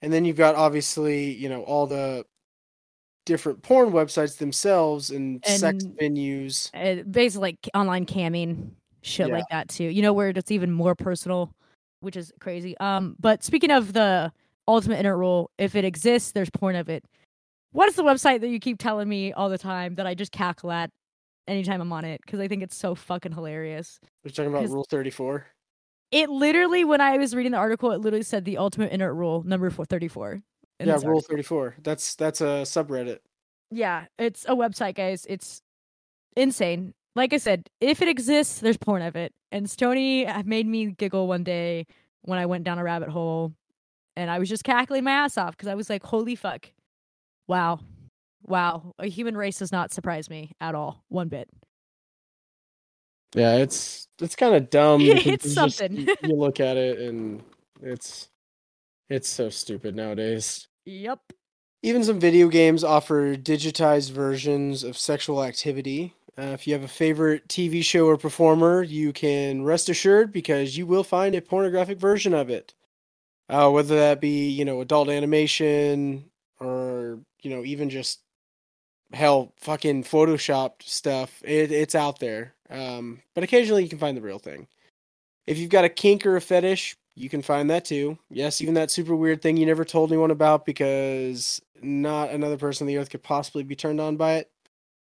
And 0.00 0.10
then 0.10 0.24
you've 0.24 0.38
got 0.38 0.54
obviously, 0.54 1.30
you 1.34 1.50
know, 1.50 1.62
all 1.64 1.86
the 1.86 2.24
different 3.26 3.60
porn 3.62 3.90
websites 3.92 4.38
themselves 4.38 5.10
and, 5.10 5.44
sex 5.44 5.84
venues. 6.00 6.70
uh, 6.72 7.02
basically 7.02 7.48
like 7.50 7.68
online 7.74 8.06
camming 8.06 8.70
shit 9.02 9.26
Yeah. 9.28 9.34
like 9.34 9.48
that 9.50 9.68
too 9.68 9.84
you 9.84 10.00
know 10.00 10.12
where 10.14 10.30
it's 10.30 10.50
even 10.50 10.72
more 10.72 10.94
personal 10.94 11.52
which 12.00 12.16
is 12.16 12.32
crazy 12.40 12.76
um 12.78 13.14
but 13.20 13.44
speaking 13.44 13.70
of 13.70 13.92
the 13.92 14.32
ultimate 14.68 14.96
internet 14.98 15.18
rule 15.18 15.50
if 15.58 15.74
it 15.74 15.84
exists 15.84 16.32
there's 16.32 16.50
porn 16.50 16.74
of 16.76 16.88
it 16.88 17.04
what 17.72 17.88
is 17.88 17.94
the 17.94 18.02
website 18.02 18.40
that 18.40 18.48
you 18.48 18.58
keep 18.58 18.78
telling 18.78 19.08
me 19.08 19.32
all 19.32 19.48
the 19.48 19.58
time 19.58 19.94
that 19.96 20.06
i 20.06 20.14
just 20.14 20.32
cackle 20.32 20.70
at 20.72 20.90
anytime 21.48 21.80
i'm 21.80 21.92
on 21.92 22.04
it 22.04 22.20
because 22.24 22.40
i 22.40 22.48
think 22.48 22.62
it's 22.62 22.76
so 22.76 22.94
fucking 22.94 23.32
hilarious 23.32 24.00
We're 24.24 24.30
talking 24.30 24.52
about 24.52 24.68
Rule 24.68 24.86
34. 24.88 25.46
it 26.10 26.28
literally 26.30 26.84
when 26.84 27.00
i 27.00 27.16
was 27.16 27.34
reading 27.34 27.52
the 27.52 27.58
article 27.58 27.92
it 27.92 28.00
literally 28.00 28.22
said 28.24 28.44
the 28.44 28.58
ultimate 28.58 28.92
internet 28.92 29.14
rule 29.14 29.42
number 29.44 29.70
434 29.70 30.42
yeah, 30.78 30.86
Rule 30.92 30.92
article. 30.94 31.20
thirty 31.22 31.42
four. 31.42 31.74
That's 31.82 32.16
that's 32.16 32.42
a 32.42 32.64
subreddit. 32.66 33.20
Yeah, 33.70 34.04
it's 34.18 34.44
a 34.44 34.50
website, 34.54 34.94
guys. 34.94 35.24
It's 35.26 35.62
insane. 36.36 36.92
Like 37.14 37.32
I 37.32 37.38
said, 37.38 37.70
if 37.80 38.02
it 38.02 38.08
exists, 38.08 38.58
there's 38.60 38.76
porn 38.76 39.00
of 39.00 39.16
it. 39.16 39.32
And 39.50 39.70
Stoney 39.70 40.26
made 40.44 40.66
me 40.66 40.88
giggle 40.90 41.28
one 41.28 41.44
day 41.44 41.86
when 42.22 42.38
I 42.38 42.44
went 42.44 42.64
down 42.64 42.78
a 42.78 42.84
rabbit 42.84 43.08
hole, 43.08 43.54
and 44.16 44.30
I 44.30 44.38
was 44.38 44.48
just 44.48 44.64
cackling 44.64 45.04
my 45.04 45.12
ass 45.12 45.36
off 45.38 45.56
because 45.56 45.68
I 45.68 45.74
was 45.74 45.88
like, 45.90 46.02
"Holy 46.02 46.34
fuck! 46.34 46.72
Wow, 47.48 47.80
wow! 48.42 48.94
A 48.98 49.06
human 49.08 49.36
race 49.36 49.58
does 49.58 49.72
not 49.72 49.92
surprise 49.92 50.28
me 50.30 50.52
at 50.60 50.74
all, 50.74 51.04
one 51.08 51.28
bit." 51.28 51.48
Yeah, 53.34 53.56
it's 53.56 54.08
it's 54.20 54.36
kind 54.36 54.54
of 54.54 54.70
dumb. 54.70 55.00
It's 55.04 55.26
it's 55.26 55.54
just- 55.54 55.76
something. 55.78 55.96
you, 56.06 56.14
you 56.22 56.34
look 56.34 56.60
at 56.60 56.76
it 56.76 56.98
and 57.00 57.42
it's 57.82 58.28
it's 59.10 59.28
so 59.28 59.50
stupid 59.50 59.94
nowadays. 59.94 60.68
Yep. 60.86 61.20
Even 61.82 62.02
some 62.02 62.18
video 62.18 62.48
games 62.48 62.82
offer 62.82 63.36
digitized 63.36 64.10
versions 64.10 64.82
of 64.82 64.96
sexual 64.96 65.44
activity. 65.44 66.14
Uh, 66.38 66.52
if 66.52 66.66
you 66.66 66.72
have 66.72 66.82
a 66.82 66.88
favorite 66.88 67.46
TV 67.48 67.82
show 67.82 68.06
or 68.06 68.16
performer, 68.16 68.82
you 68.82 69.12
can 69.12 69.62
rest 69.62 69.88
assured 69.88 70.32
because 70.32 70.76
you 70.76 70.86
will 70.86 71.04
find 71.04 71.34
a 71.34 71.40
pornographic 71.40 71.98
version 71.98 72.34
of 72.34 72.50
it. 72.50 72.74
Uh, 73.48 73.70
whether 73.70 73.94
that 73.96 74.20
be, 74.20 74.48
you 74.50 74.64
know, 74.64 74.80
adult 74.80 75.08
animation 75.08 76.24
or, 76.60 77.20
you 77.42 77.50
know, 77.50 77.64
even 77.64 77.88
just 77.90 78.20
hell, 79.12 79.52
fucking 79.58 80.02
photoshopped 80.02 80.82
stuff. 80.82 81.42
It, 81.44 81.70
it's 81.70 81.94
out 81.94 82.18
there. 82.18 82.54
Um, 82.70 83.22
but 83.34 83.44
occasionally 83.44 83.84
you 83.84 83.88
can 83.88 83.98
find 84.00 84.16
the 84.16 84.20
real 84.22 84.40
thing. 84.40 84.66
If 85.46 85.58
you've 85.58 85.70
got 85.70 85.84
a 85.84 85.88
kink 85.88 86.26
or 86.26 86.34
a 86.36 86.40
fetish, 86.40 86.96
you 87.14 87.28
can 87.28 87.40
find 87.40 87.70
that 87.70 87.84
too. 87.84 88.18
Yes, 88.30 88.60
even 88.60 88.74
that 88.74 88.90
super 88.90 89.14
weird 89.14 89.40
thing 89.42 89.56
you 89.56 89.64
never 89.64 89.84
told 89.84 90.10
anyone 90.10 90.32
about 90.32 90.66
because 90.66 91.62
not 91.80 92.30
another 92.30 92.56
person 92.58 92.84
on 92.84 92.88
the 92.88 92.98
earth 92.98 93.10
could 93.10 93.22
possibly 93.22 93.62
be 93.62 93.76
turned 93.76 94.00
on 94.00 94.16
by 94.16 94.34
it. 94.34 94.50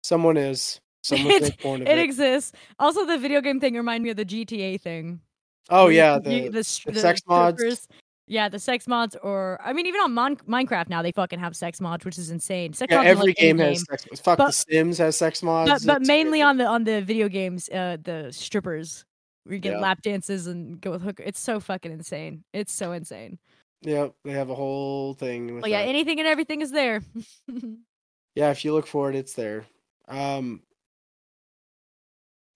Someone 0.01 0.37
is. 0.37 0.79
Someone's 1.03 1.49
It- 1.49 1.59
It 1.63 1.81
it. 1.87 1.99
exists. 1.99 2.51
Also, 2.79 3.05
the 3.05 3.17
video 3.19 3.41
game 3.41 3.59
thing 3.59 3.75
reminded 3.75 4.03
me 4.03 4.09
of 4.09 4.17
the 4.17 4.25
GTA 4.25 4.81
thing. 4.81 5.21
oh 5.69 5.87
yeah, 5.89 6.17
do 6.17 6.49
the, 6.49 6.63
sh- 6.63 6.83
the 6.85 6.99
sex 6.99 7.21
mods. 7.27 7.57
strippers. 7.59 7.87
Yeah, 8.25 8.47
the 8.47 8.57
sex 8.59 8.87
mods, 8.87 9.17
or 9.21 9.59
I 9.63 9.73
mean, 9.73 9.85
even 9.85 9.99
on 9.99 10.13
Mon- 10.13 10.37
Minecraft 10.37 10.87
now 10.87 11.01
they 11.01 11.11
fucking 11.11 11.39
have 11.39 11.55
sex 11.57 11.81
mods, 11.81 12.05
which 12.05 12.17
is 12.17 12.29
insane. 12.31 12.71
Sex 12.73 12.89
yeah, 12.89 12.97
mods 12.99 13.09
every 13.09 13.27
like, 13.27 13.35
game 13.35 13.57
has 13.57 13.83
sex. 13.85 14.05
Mods. 14.09 14.21
Fuck, 14.21 14.37
But- 14.37 14.47
The 14.47 14.51
Sims 14.53 14.97
has 14.99 15.17
sex 15.17 15.43
mods. 15.43 15.69
but 15.69 15.85
but 15.85 16.01
mainly 16.07 16.39
crazy. 16.39 16.41
on 16.43 16.57
the 16.57 16.65
on 16.65 16.83
the 16.85 17.01
video 17.01 17.27
games, 17.27 17.67
uh, 17.69 17.97
the 18.01 18.29
strippers. 18.31 19.03
We 19.45 19.59
get 19.59 19.73
Yeah. 19.73 19.79
lap 19.79 20.01
dances 20.01 20.47
and 20.47 20.79
go 20.79 20.91
with 20.91 21.01
hooker. 21.01 21.21
It's 21.23 21.39
so 21.39 21.59
fucking 21.59 21.91
insane. 21.91 22.45
It's 22.53 22.71
so 22.71 22.93
insane. 22.93 23.39
Yeah, 23.81 24.07
they 24.23 24.31
have 24.31 24.49
a 24.49 24.55
whole 24.55 25.13
thing. 25.15 25.55
With 25.55 25.61
But 25.63 25.69
yeah, 25.71 25.81
that. 25.81 25.89
anything 25.89 26.17
and 26.19 26.27
everything 26.27 26.61
is 26.61 26.71
there. 26.71 27.01
Yeah, 28.35 28.49
if 28.49 28.65
you 28.65 28.73
look 28.73 28.87
for 28.87 29.11
it, 29.11 29.15
it's 29.15 29.33
there. 29.33 29.65
Um, 30.07 30.63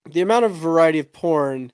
the 0.09 0.21
amount 0.21 0.45
of 0.45 0.53
variety 0.55 0.97
of 0.97 1.13
porn 1.13 1.71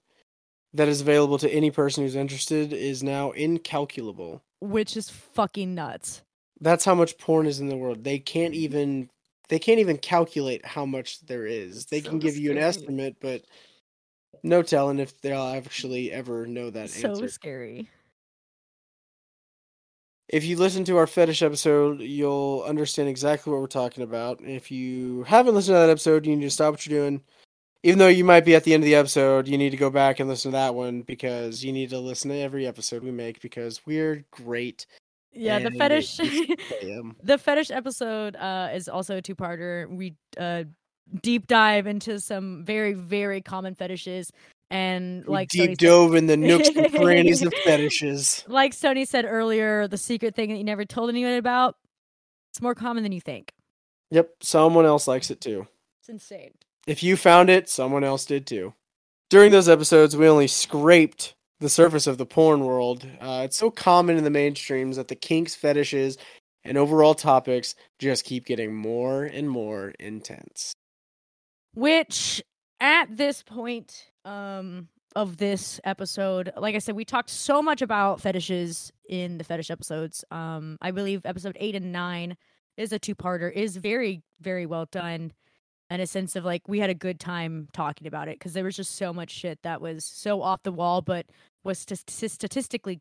that 0.73 0.87
is 0.87 1.01
available 1.01 1.37
to 1.37 1.49
any 1.49 1.71
person 1.71 2.03
who's 2.03 2.15
interested 2.15 2.73
is 2.73 3.03
now 3.03 3.31
incalculable. 3.31 4.41
Which 4.59 4.97
is 4.97 5.09
fucking 5.09 5.75
nuts. 5.75 6.21
That's 6.59 6.85
how 6.85 6.95
much 6.95 7.17
porn 7.17 7.45
is 7.45 7.59
in 7.59 7.69
the 7.69 7.77
world. 7.77 8.03
They 8.03 8.19
can't 8.19 8.53
even 8.53 9.09
they 9.49 9.59
can't 9.59 9.79
even 9.79 9.97
calculate 9.97 10.65
how 10.65 10.85
much 10.85 11.19
there 11.25 11.45
is. 11.45 11.85
They 11.87 12.01
So 12.01 12.09
can 12.11 12.19
give 12.19 12.37
you 12.37 12.51
an 12.51 12.57
estimate, 12.57 13.17
but 13.19 13.43
no 14.41 14.63
telling 14.63 14.99
if 14.99 15.19
they'll 15.21 15.41
actually 15.41 16.11
ever 16.11 16.45
know 16.47 16.69
that 16.69 16.89
so 16.89 17.09
answer. 17.09 17.27
scary. 17.27 17.89
If 20.29 20.45
you 20.45 20.57
listen 20.57 20.83
to 20.85 20.97
our 20.97 21.05
fetish 21.05 21.43
episode, 21.43 21.99
you'll 22.01 22.63
understand 22.65 23.09
exactly 23.09 23.51
what 23.51 23.61
we're 23.61 23.67
talking 23.67 24.03
about. 24.03 24.41
If 24.41 24.71
you 24.71 25.23
haven't 25.23 25.53
listened 25.53 25.75
to 25.75 25.79
that 25.79 25.89
episode, 25.89 26.25
you 26.25 26.35
need 26.35 26.45
to 26.45 26.49
stop 26.49 26.73
what 26.73 26.85
you're 26.87 26.99
doing. 26.99 27.21
Even 27.85 27.99
though 27.99 28.07
you 28.07 28.23
might 28.23 28.45
be 28.45 28.55
at 28.55 28.63
the 28.63 28.73
end 28.73 28.81
of 28.81 28.85
the 28.85 28.95
episode, 28.95 29.47
you 29.47 29.57
need 29.57 29.71
to 29.71 29.77
go 29.77 29.89
back 29.89 30.21
and 30.21 30.29
listen 30.29 30.51
to 30.51 30.57
that 30.57 30.73
one 30.73 31.01
because 31.01 31.63
you 31.63 31.73
need 31.73 31.89
to 31.89 31.99
listen 31.99 32.31
to 32.31 32.37
every 32.37 32.65
episode 32.65 33.03
we 33.03 33.11
make 33.11 33.41
because 33.41 33.85
we're 33.85 34.23
great. 34.31 34.85
Yeah, 35.33 35.59
the 35.59 35.71
fetish. 35.71 36.17
the 37.23 37.37
fetish 37.37 37.71
episode 37.71 38.37
uh, 38.37 38.69
is 38.73 38.87
also 38.87 39.17
a 39.17 39.21
two-parter. 39.21 39.89
We 39.89 40.15
uh, 40.37 40.63
deep 41.21 41.47
dive 41.47 41.87
into 41.87 42.19
some 42.19 42.63
very, 42.63 42.93
very 42.93 43.41
common 43.41 43.75
fetishes, 43.75 44.31
and 44.69 45.25
We 45.25 45.33
like 45.33 45.49
deep 45.49 45.61
Stoney 45.63 45.75
dove 45.75 46.15
in 46.15 46.27
the 46.27 46.37
nooks 46.37 46.69
and 46.69 46.93
crannies 46.93 47.41
of 47.41 47.53
fetishes. 47.63 48.45
like 48.47 48.73
Stoney 48.73 49.05
said 49.05 49.25
earlier, 49.25 49.87
the 49.87 49.97
secret 49.97 50.35
thing 50.35 50.49
that 50.49 50.57
you 50.57 50.63
never 50.63 50.85
told 50.85 51.09
anyone 51.09 51.33
about. 51.33 51.75
It's 52.51 52.61
more 52.61 52.75
common 52.75 53.03
than 53.03 53.11
you 53.11 53.21
think. 53.21 53.51
Yep, 54.11 54.29
someone 54.41 54.85
else 54.85 55.07
likes 55.07 55.31
it 55.31 55.41
too. 55.41 55.67
It's 55.99 56.09
insane. 56.09 56.51
If 56.85 57.01
you 57.01 57.15
found 57.15 57.49
it, 57.49 57.69
someone 57.69 58.03
else 58.03 58.25
did 58.25 58.45
too. 58.45 58.73
During 59.29 59.51
those 59.51 59.69
episodes, 59.69 60.15
we 60.15 60.27
only 60.27 60.47
scraped 60.47 61.33
the 61.59 61.69
surface 61.69 62.07
of 62.07 62.17
the 62.17 62.25
porn 62.25 62.65
world. 62.65 63.07
Uh, 63.21 63.43
it's 63.45 63.57
so 63.57 63.71
common 63.71 64.17
in 64.17 64.25
the 64.25 64.29
mainstreams 64.29 64.95
that 64.95 65.07
the 65.07 65.15
kinks, 65.15 65.55
fetishes, 65.55 66.17
and 66.63 66.77
overall 66.77 67.15
topics 67.15 67.75
just 67.99 68.25
keep 68.25 68.45
getting 68.45 68.75
more 68.75 69.23
and 69.23 69.49
more 69.49 69.93
intense. 69.99 70.73
Which 71.73 72.43
at 72.79 73.15
this 73.15 73.43
point 73.43 74.11
um 74.25 74.89
of 75.15 75.37
this 75.37 75.79
episode, 75.83 76.51
like 76.57 76.75
I 76.75 76.79
said, 76.79 76.95
we 76.95 77.05
talked 77.05 77.29
so 77.29 77.61
much 77.61 77.83
about 77.83 78.19
fetishes 78.19 78.91
in 79.07 79.37
the 79.37 79.43
fetish 79.43 79.71
episodes. 79.71 80.23
Um 80.31 80.77
I 80.81 80.91
believe 80.91 81.21
episode 81.25 81.57
8 81.59 81.75
and 81.75 81.91
9 81.91 82.37
is 82.77 82.91
a 82.91 82.99
two-parter 82.99 83.51
is 83.51 83.77
very 83.77 84.23
very 84.41 84.65
well 84.65 84.85
done 84.91 85.31
in 85.89 85.99
a 85.99 86.07
sense 86.07 86.35
of 86.35 86.45
like 86.45 86.67
we 86.67 86.79
had 86.79 86.89
a 86.89 86.95
good 86.95 87.19
time 87.19 87.67
talking 87.73 88.07
about 88.07 88.27
it 88.27 88.39
because 88.39 88.53
there 88.53 88.63
was 88.63 88.75
just 88.75 88.95
so 88.95 89.13
much 89.13 89.29
shit 89.29 89.59
that 89.63 89.81
was 89.81 90.05
so 90.05 90.41
off 90.41 90.63
the 90.63 90.71
wall 90.71 91.01
but 91.01 91.25
was 91.63 91.79
st- 91.79 92.09
st- 92.09 92.31
statistically 92.31 92.99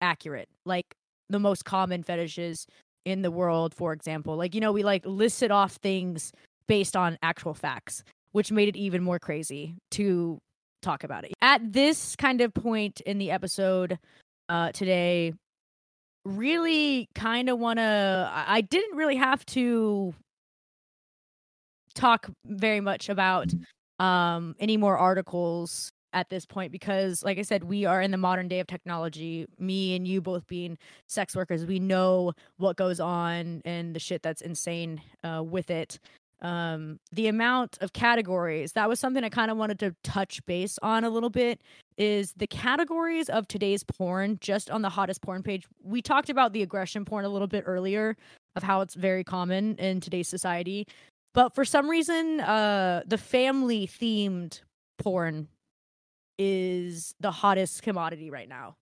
accurate 0.00 0.48
like 0.64 0.94
the 1.28 1.38
most 1.38 1.64
common 1.64 2.02
fetishes 2.02 2.66
in 3.04 3.22
the 3.22 3.30
world 3.30 3.74
for 3.74 3.92
example. 3.92 4.36
Like 4.36 4.54
you 4.54 4.60
know 4.60 4.72
we 4.72 4.82
like 4.82 5.04
listed 5.06 5.50
off 5.50 5.74
things 5.76 6.32
based 6.66 6.96
on 6.96 7.18
actual 7.22 7.54
facts 7.54 8.02
which 8.32 8.50
made 8.50 8.68
it 8.68 8.76
even 8.76 9.02
more 9.02 9.18
crazy 9.18 9.76
to 9.90 10.38
talk 10.80 11.04
about 11.04 11.24
it. 11.24 11.32
At 11.42 11.72
this 11.72 12.16
kind 12.16 12.40
of 12.40 12.54
point 12.54 13.00
in 13.02 13.18
the 13.18 13.30
episode 13.30 13.98
uh 14.48 14.72
today 14.72 15.34
really 16.24 17.08
kind 17.14 17.48
of 17.48 17.58
want 17.58 17.78
to 17.78 18.30
I 18.32 18.60
didn't 18.60 18.96
really 18.96 19.16
have 19.16 19.44
to 19.46 20.14
talk 21.94 22.28
very 22.46 22.80
much 22.80 23.08
about 23.08 23.52
um 23.98 24.54
any 24.58 24.76
more 24.76 24.96
articles 24.96 25.92
at 26.12 26.28
this 26.28 26.44
point 26.44 26.72
because 26.72 27.22
like 27.22 27.38
I 27.38 27.42
said 27.42 27.64
we 27.64 27.84
are 27.84 28.02
in 28.02 28.10
the 28.10 28.16
modern 28.16 28.48
day 28.48 28.60
of 28.60 28.66
technology. 28.66 29.46
Me 29.58 29.96
and 29.96 30.06
you 30.06 30.20
both 30.20 30.46
being 30.46 30.76
sex 31.08 31.34
workers 31.34 31.64
we 31.64 31.78
know 31.78 32.32
what 32.58 32.76
goes 32.76 33.00
on 33.00 33.62
and 33.64 33.94
the 33.94 34.00
shit 34.00 34.22
that's 34.22 34.42
insane 34.42 35.00
uh 35.24 35.42
with 35.42 35.70
it. 35.70 35.98
Um 36.40 36.98
the 37.12 37.28
amount 37.28 37.78
of 37.80 37.92
categories 37.92 38.72
that 38.72 38.88
was 38.88 39.00
something 39.00 39.24
I 39.24 39.28
kind 39.28 39.50
of 39.50 39.56
wanted 39.56 39.78
to 39.80 39.94
touch 40.04 40.44
base 40.46 40.78
on 40.82 41.04
a 41.04 41.10
little 41.10 41.30
bit 41.30 41.60
is 41.96 42.32
the 42.36 42.46
categories 42.46 43.28
of 43.28 43.46
today's 43.48 43.84
porn 43.84 44.38
just 44.40 44.70
on 44.70 44.82
the 44.82 44.88
hottest 44.88 45.22
porn 45.22 45.42
page. 45.42 45.66
We 45.82 46.02
talked 46.02 46.30
about 46.30 46.52
the 46.52 46.62
aggression 46.62 47.04
porn 47.04 47.24
a 47.24 47.28
little 47.28 47.48
bit 47.48 47.64
earlier 47.66 48.16
of 48.56 48.62
how 48.62 48.80
it's 48.80 48.94
very 48.94 49.24
common 49.24 49.76
in 49.76 50.00
today's 50.00 50.28
society 50.28 50.86
but 51.34 51.54
for 51.54 51.64
some 51.64 51.88
reason 51.88 52.40
uh 52.40 53.02
the 53.06 53.18
family 53.18 53.86
themed 53.86 54.60
porn 54.98 55.48
is 56.38 57.14
the 57.20 57.30
hottest 57.30 57.82
commodity 57.82 58.30
right 58.30 58.48
now 58.48 58.76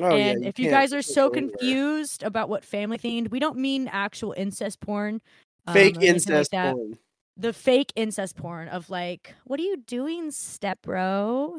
Oh, 0.00 0.16
yeah, 0.16 0.30
and 0.32 0.44
if 0.44 0.58
you 0.58 0.68
guys 0.68 0.92
are 0.94 1.02
so 1.02 1.28
confused 1.30 2.22
about 2.22 2.48
what 2.48 2.64
family 2.64 2.98
themed 2.98 3.30
we 3.30 3.38
don't 3.38 3.58
mean 3.58 3.88
actual 3.88 4.32
incest 4.36 4.80
porn 4.80 5.20
um, 5.66 5.74
fake 5.74 5.96
or 5.96 6.00
anything 6.00 6.32
like 6.34 6.38
incest 6.40 6.50
porn. 6.52 6.98
the 7.36 7.52
fake 7.52 7.92
incest 7.94 8.36
porn 8.36 8.68
of 8.68 8.90
like 8.90 9.34
what 9.44 9.60
are 9.60 9.62
you 9.62 9.76
doing 9.76 10.30
step 10.30 10.80
bro 10.82 11.58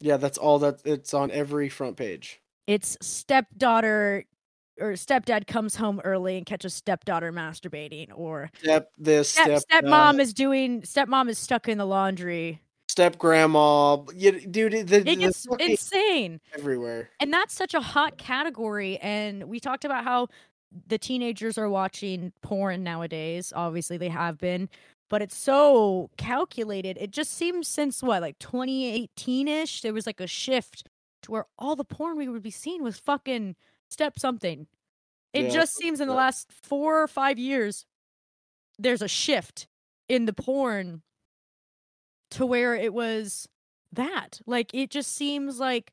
Yeah, 0.00 0.16
that's 0.16 0.38
all 0.38 0.58
that 0.60 0.80
it's 0.84 1.14
on 1.14 1.30
every 1.30 1.68
front 1.68 1.96
page. 1.96 2.40
it's 2.66 2.96
stepdaughter 3.00 4.24
or 4.82 4.92
stepdad 4.92 5.46
comes 5.46 5.76
home 5.76 6.00
early 6.04 6.36
and 6.36 6.44
catches 6.44 6.74
stepdaughter 6.74 7.32
masturbating 7.32 8.08
or 8.14 8.50
Step 8.58 8.90
this, 8.98 9.30
step, 9.30 9.60
step, 9.60 9.84
stepmom 9.84 10.20
is 10.20 10.34
doing 10.34 10.82
stepmom 10.82 11.28
is 11.28 11.38
stuck 11.38 11.68
in 11.68 11.78
the 11.78 11.86
laundry 11.86 12.60
step 12.88 13.16
grandma. 13.16 13.96
Dude, 13.96 14.52
the, 14.52 15.02
it 15.06 15.18
gets 15.20 15.46
insane 15.60 16.40
everywhere. 16.54 17.08
and 17.20 17.32
that's 17.32 17.54
such 17.54 17.72
a 17.72 17.80
hot 17.80 18.18
category 18.18 18.98
and 18.98 19.44
we 19.44 19.60
talked 19.60 19.84
about 19.84 20.04
how 20.04 20.28
the 20.88 20.98
teenagers 20.98 21.56
are 21.56 21.70
watching 21.70 22.32
porn 22.42 22.82
nowadays 22.82 23.52
obviously 23.54 23.96
they 23.96 24.08
have 24.08 24.36
been 24.38 24.68
but 25.08 25.22
it's 25.22 25.36
so 25.36 26.10
calculated 26.16 26.98
it 27.00 27.10
just 27.10 27.32
seems 27.32 27.68
since 27.68 28.02
what 28.02 28.20
like 28.22 28.38
2018ish 28.38 29.82
there 29.82 29.92
was 29.92 30.06
like 30.06 30.20
a 30.20 30.26
shift 30.26 30.86
to 31.22 31.30
where 31.30 31.46
all 31.58 31.76
the 31.76 31.84
porn 31.84 32.16
we 32.16 32.28
would 32.28 32.42
be 32.42 32.50
seeing 32.50 32.82
was 32.82 32.98
fucking 32.98 33.54
step 33.92 34.18
something 34.18 34.66
It 35.32 35.44
Yeah, 35.44 35.50
just 35.50 35.74
seems 35.76 36.00
in 36.00 36.08
the 36.08 36.14
last 36.14 36.50
four 36.52 37.02
or 37.02 37.08
five 37.08 37.38
years, 37.38 37.86
there's 38.78 39.02
a 39.02 39.08
shift 39.08 39.66
in 40.08 40.26
the 40.26 40.32
porn 40.32 41.02
to 42.32 42.44
where 42.46 42.74
it 42.74 42.92
was 42.92 43.48
that. 43.92 44.40
Like, 44.46 44.74
it 44.74 44.90
just 44.90 45.14
seems 45.14 45.58
like 45.58 45.92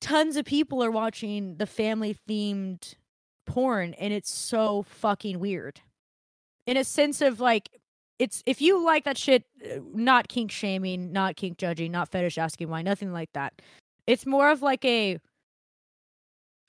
tons 0.00 0.36
of 0.36 0.44
people 0.44 0.82
are 0.82 0.90
watching 0.90 1.56
the 1.56 1.66
family 1.66 2.16
themed 2.28 2.94
porn, 3.46 3.94
and 3.94 4.12
it's 4.12 4.30
so 4.30 4.82
fucking 4.82 5.38
weird. 5.38 5.80
In 6.66 6.76
a 6.76 6.84
sense 6.84 7.20
of 7.20 7.40
like, 7.40 7.70
it's 8.18 8.42
if 8.46 8.60
you 8.60 8.84
like 8.84 9.04
that 9.04 9.18
shit, 9.18 9.44
uh, 9.64 9.80
not 9.92 10.28
kink 10.28 10.50
shaming, 10.52 11.12
not 11.12 11.36
kink 11.36 11.58
judging, 11.58 11.90
not 11.92 12.08
fetish 12.08 12.38
asking 12.38 12.68
why, 12.68 12.82
nothing 12.82 13.12
like 13.12 13.32
that. 13.32 13.60
It's 14.06 14.26
more 14.26 14.50
of 14.50 14.62
like 14.62 14.84
a 14.84 15.18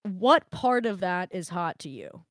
what 0.04 0.50
part 0.52 0.86
of 0.86 1.00
that 1.02 1.30
is 1.34 1.50
hot 1.50 1.80
to 1.80 1.90
you? 1.90 2.24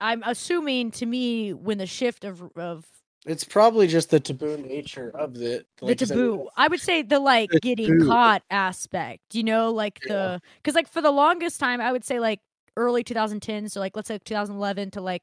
I'm 0.00 0.22
assuming 0.26 0.90
to 0.92 1.06
me 1.06 1.52
when 1.52 1.78
the 1.78 1.86
shift 1.86 2.24
of 2.24 2.42
of 2.56 2.86
It's 3.26 3.44
probably 3.44 3.86
just 3.86 4.10
the 4.10 4.20
taboo 4.20 4.56
nature 4.56 5.10
of 5.10 5.36
it. 5.42 5.66
the 5.84 5.86
like 5.86 6.00
said, 6.00 6.16
taboo, 6.16 6.48
I 6.56 6.68
would 6.68 6.80
say 6.80 7.02
the 7.02 7.18
like 7.20 7.50
the 7.50 7.60
getting 7.60 7.98
taboo. 7.98 8.06
caught 8.06 8.42
aspect. 8.50 9.34
You 9.34 9.44
know, 9.44 9.70
like 9.72 10.00
Yeah. 10.04 10.08
the 10.14 10.42
because 10.56 10.74
like 10.74 10.88
for 10.88 11.00
the 11.02 11.10
longest 11.10 11.60
time, 11.60 11.80
I 11.80 11.92
would 11.92 12.04
say 12.04 12.20
like 12.20 12.40
early 12.76 13.02
2010s, 13.04 13.72
so 13.72 13.80
like 13.80 13.96
let's 13.96 14.08
say 14.08 14.18
2011 14.18 14.90
to 14.92 15.00
like 15.00 15.22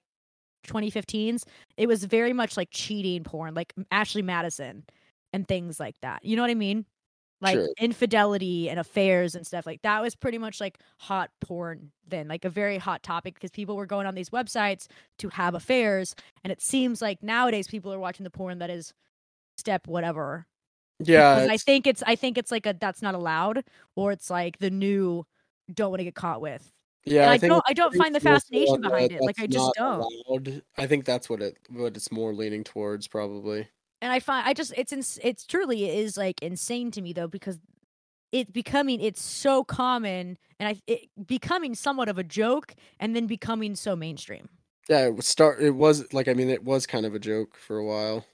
2015s, 0.66 1.46
it 1.78 1.88
was 1.88 2.04
very 2.06 2.34
much 2.34 2.58
like 2.58 2.70
cheating 2.72 3.24
porn, 3.24 3.54
like 3.54 3.74
Ashley 3.92 4.22
Madison 4.22 4.86
and 5.34 5.48
things 5.48 5.80
like 5.80 5.96
that. 6.02 6.24
You 6.26 6.36
know 6.36 6.42
what 6.44 6.52
I 6.52 6.56
mean? 6.56 6.86
Like 7.42 7.56
Sure. 7.56 7.68
infidelity 7.80 8.70
and 8.70 8.80
affairs 8.80 9.36
and 9.36 9.46
stuff 9.46 9.66
like 9.66 9.82
that 9.82 10.02
was 10.02 10.16
pretty 10.16 10.38
much 10.38 10.62
like 10.62 10.80
hot 11.00 11.30
porn 11.42 11.92
then, 12.08 12.28
like 12.30 12.46
a 12.46 12.50
very 12.50 12.78
hot 12.78 13.04
topic 13.04 13.34
because 13.36 13.52
people 13.52 13.76
were 13.76 13.86
going 13.86 14.08
on 14.08 14.16
these 14.16 14.30
websites 14.30 14.88
to 15.20 15.28
have 15.30 15.54
affairs, 15.54 16.16
and 16.44 16.52
it 16.52 16.62
seems 16.62 17.02
like 17.02 17.22
nowadays 17.22 17.68
people 17.68 17.92
are 17.94 18.00
watching 18.00 18.24
the 18.24 18.30
porn 18.30 18.60
that 18.60 18.70
is 18.70 18.94
step 19.58 19.86
whatever. 19.88 20.48
Yeah, 21.00 21.48
I 21.50 21.58
think 21.58 21.88
it's 21.88 22.02
I 22.08 22.16
think 22.16 22.38
it's 22.38 22.52
like 22.52 22.66
a 22.66 22.74
that's 22.80 23.02
not 23.02 23.16
allowed, 23.16 23.66
or 23.98 24.14
it's 24.14 24.30
like 24.30 24.58
the 24.60 24.70
new 24.72 25.26
don't 25.74 25.90
want 25.90 26.00
to 26.00 26.06
get 26.06 26.16
caught 26.16 26.40
with. 26.42 26.72
yeah. 27.06 27.24
and 27.24 27.32
I, 27.32 27.38
think 27.38 27.52
don't 27.52 27.64
I 27.68 27.74
don't 27.74 27.96
find 27.96 28.16
the 28.16 28.20
fascination 28.22 28.80
behind 28.82 29.12
it. 29.12 29.22
Like 29.22 29.40
I 29.42 29.48
just 29.48 29.74
don't. 29.76 30.00
allowed. 30.30 30.62
I 30.78 30.88
think 30.88 31.04
that's 31.06 31.30
what 31.30 31.42
it 31.42 31.58
what 31.70 31.98
it's 31.98 32.12
more 32.14 32.34
leaning 32.34 32.64
towards 32.64 33.08
probably. 33.08 33.68
And 34.06 34.14
I 34.14 34.20
find 34.20 34.48
I 34.48 34.54
just 34.54 34.72
it's 34.78 34.94
ins- 34.94 35.20
it's 35.24 35.48
truly 35.48 35.90
is 35.90 36.16
like 36.16 36.40
insane 36.44 36.92
to 36.92 37.02
me 37.02 37.12
though 37.12 37.28
because 37.28 37.60
it's 38.32 38.52
becoming 38.52 39.02
it's 39.02 39.20
so 39.20 39.64
common 39.64 40.38
and 40.60 40.70
I 40.70 40.80
it 40.86 41.10
becoming 41.26 41.74
somewhat 41.74 42.08
of 42.08 42.20
a 42.20 42.24
joke 42.24 42.76
and 43.00 43.16
then 43.16 43.26
becoming 43.26 43.76
so 43.76 43.96
mainstream. 43.96 44.48
Yeah, 44.88 45.08
it 45.08 45.16
was 45.16 45.26
start. 45.26 45.60
It 45.60 45.72
was 45.72 46.14
like 46.14 46.28
I 46.28 46.34
mean, 46.34 46.50
it 46.52 46.64
was 46.64 46.86
kind 46.86 47.04
of 47.08 47.16
a 47.16 47.20
joke 47.20 47.58
for 47.58 47.78
a 47.78 47.84
while. 47.84 48.28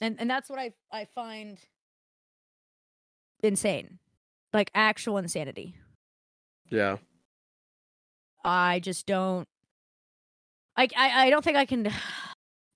And 0.00 0.16
and 0.18 0.30
that's 0.30 0.48
what 0.48 0.58
I 0.58 0.72
I 0.90 1.04
find 1.04 1.58
insane. 3.42 3.98
Like 4.54 4.70
actual 4.74 5.18
insanity. 5.18 5.74
Yeah, 6.70 6.96
I 8.42 8.80
just 8.80 9.04
don't 9.04 9.46
I 10.78 10.88
I, 10.96 11.26
I 11.26 11.30
don't 11.30 11.44
think 11.44 11.58
I 11.58 11.66
can 11.66 11.92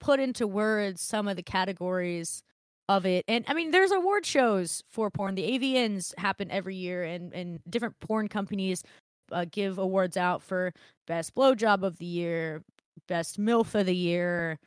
put 0.07 0.21
into 0.21 0.47
words 0.47 1.01
some 1.01 1.27
of 1.27 1.35
the 1.35 1.43
categories 1.43 2.45
of 2.89 3.05
it. 3.05 3.25
And 3.27 3.45
I 3.49 3.55
mean 3.55 3.73
there's 3.73 3.91
award 3.91 4.25
shows 4.25 4.85
for 4.89 5.11
porn. 5.11 5.35
The 5.35 5.59
AVNs 5.59 6.17
happen 6.17 6.49
every 6.49 6.77
year 6.77 7.03
and 7.03 7.35
and 7.35 7.59
different 7.69 7.99
porn 7.99 8.29
companies 8.29 8.85
uh, 9.33 9.47
give 9.51 9.79
awards 9.79 10.17
out 10.17 10.43
for 10.43 10.73
best 11.09 11.35
blowjob 11.35 11.83
of 11.83 11.99
the 11.99 12.07
year, 12.07 12.63
best 13.09 13.41
MILF 13.41 13.75
of 13.75 13.87
the 13.87 13.97
year, 13.97 14.61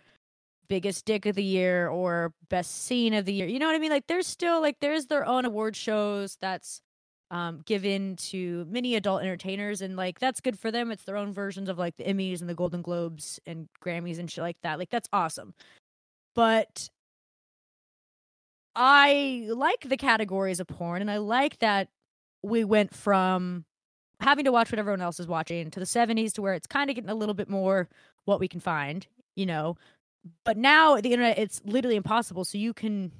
biggest 0.67 1.05
dick 1.05 1.25
of 1.25 1.35
the 1.35 1.43
year, 1.43 1.87
or 1.87 2.33
best 2.49 2.83
scene 2.83 3.13
of 3.13 3.23
the 3.23 3.31
year. 3.31 3.47
You 3.47 3.59
know 3.59 3.67
what 3.67 3.75
I 3.75 3.79
mean? 3.79 3.91
Like 3.91 4.07
there's 4.07 4.27
still 4.27 4.59
like 4.59 4.81
there's 4.81 5.05
their 5.05 5.25
own 5.25 5.45
award 5.45 5.77
shows 5.77 6.37
that's 6.41 6.81
um 7.31 7.61
given 7.65 8.15
to 8.15 8.65
many 8.69 8.95
adult 8.95 9.21
entertainers 9.21 9.81
and 9.81 9.95
like 9.95 10.19
that's 10.19 10.41
good 10.41 10.57
for 10.57 10.71
them. 10.71 10.91
It's 10.91 11.03
their 11.03 11.17
own 11.17 11.31
versions 11.33 11.69
of 11.69 11.77
like 11.77 11.97
the 11.97 12.03
Emmys 12.03 12.41
and 12.41 12.49
the 12.49 12.55
Golden 12.55 12.81
Globes 12.81 13.39
and 13.45 13.67
Grammys 13.83 14.19
and 14.19 14.29
shit 14.29 14.43
like 14.43 14.57
that. 14.63 14.79
Like 14.79 14.89
that's 14.89 15.09
awesome. 15.13 15.53
But 16.35 16.89
I 18.75 19.47
like 19.49 19.81
the 19.81 19.97
categories 19.97 20.59
of 20.59 20.67
porn 20.67 21.01
and 21.01 21.11
I 21.11 21.17
like 21.17 21.59
that 21.59 21.89
we 22.41 22.63
went 22.63 22.93
from 22.95 23.65
having 24.21 24.45
to 24.45 24.51
watch 24.51 24.71
what 24.71 24.79
everyone 24.79 25.01
else 25.01 25.19
is 25.19 25.27
watching 25.27 25.71
to 25.71 25.79
the 25.79 25.85
70s 25.85 26.33
to 26.33 26.41
where 26.41 26.53
it's 26.53 26.67
kind 26.67 26.89
of 26.89 26.95
getting 26.95 27.09
a 27.09 27.15
little 27.15 27.33
bit 27.35 27.49
more 27.49 27.89
what 28.25 28.39
we 28.39 28.47
can 28.47 28.59
find, 28.59 29.07
you 29.35 29.45
know. 29.45 29.77
But 30.45 30.57
now 30.57 30.99
the 30.99 31.11
internet 31.13 31.37
it's 31.37 31.61
literally 31.65 31.95
impossible 31.95 32.45
so 32.45 32.57
you 32.57 32.73
can 32.73 33.11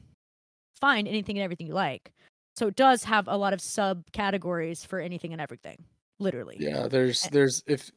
find 0.80 1.07
anything 1.07 1.38
and 1.38 1.43
everything 1.43 1.68
you 1.68 1.74
like. 1.74 2.12
So 2.60 2.68
it 2.68 2.76
does 2.76 3.05
have 3.05 3.28
a 3.30 3.38
lot 3.38 3.53
of 3.53 3.60
subcategories 3.60 4.86
for 4.86 4.99
anything 4.99 5.32
and 5.32 5.41
everything, 5.41 5.86
literally. 6.20 6.57
yeah. 6.60 6.88
There's 6.89 7.26
Eh. 7.26 7.30
there's 7.32 7.64
if 7.68 7.89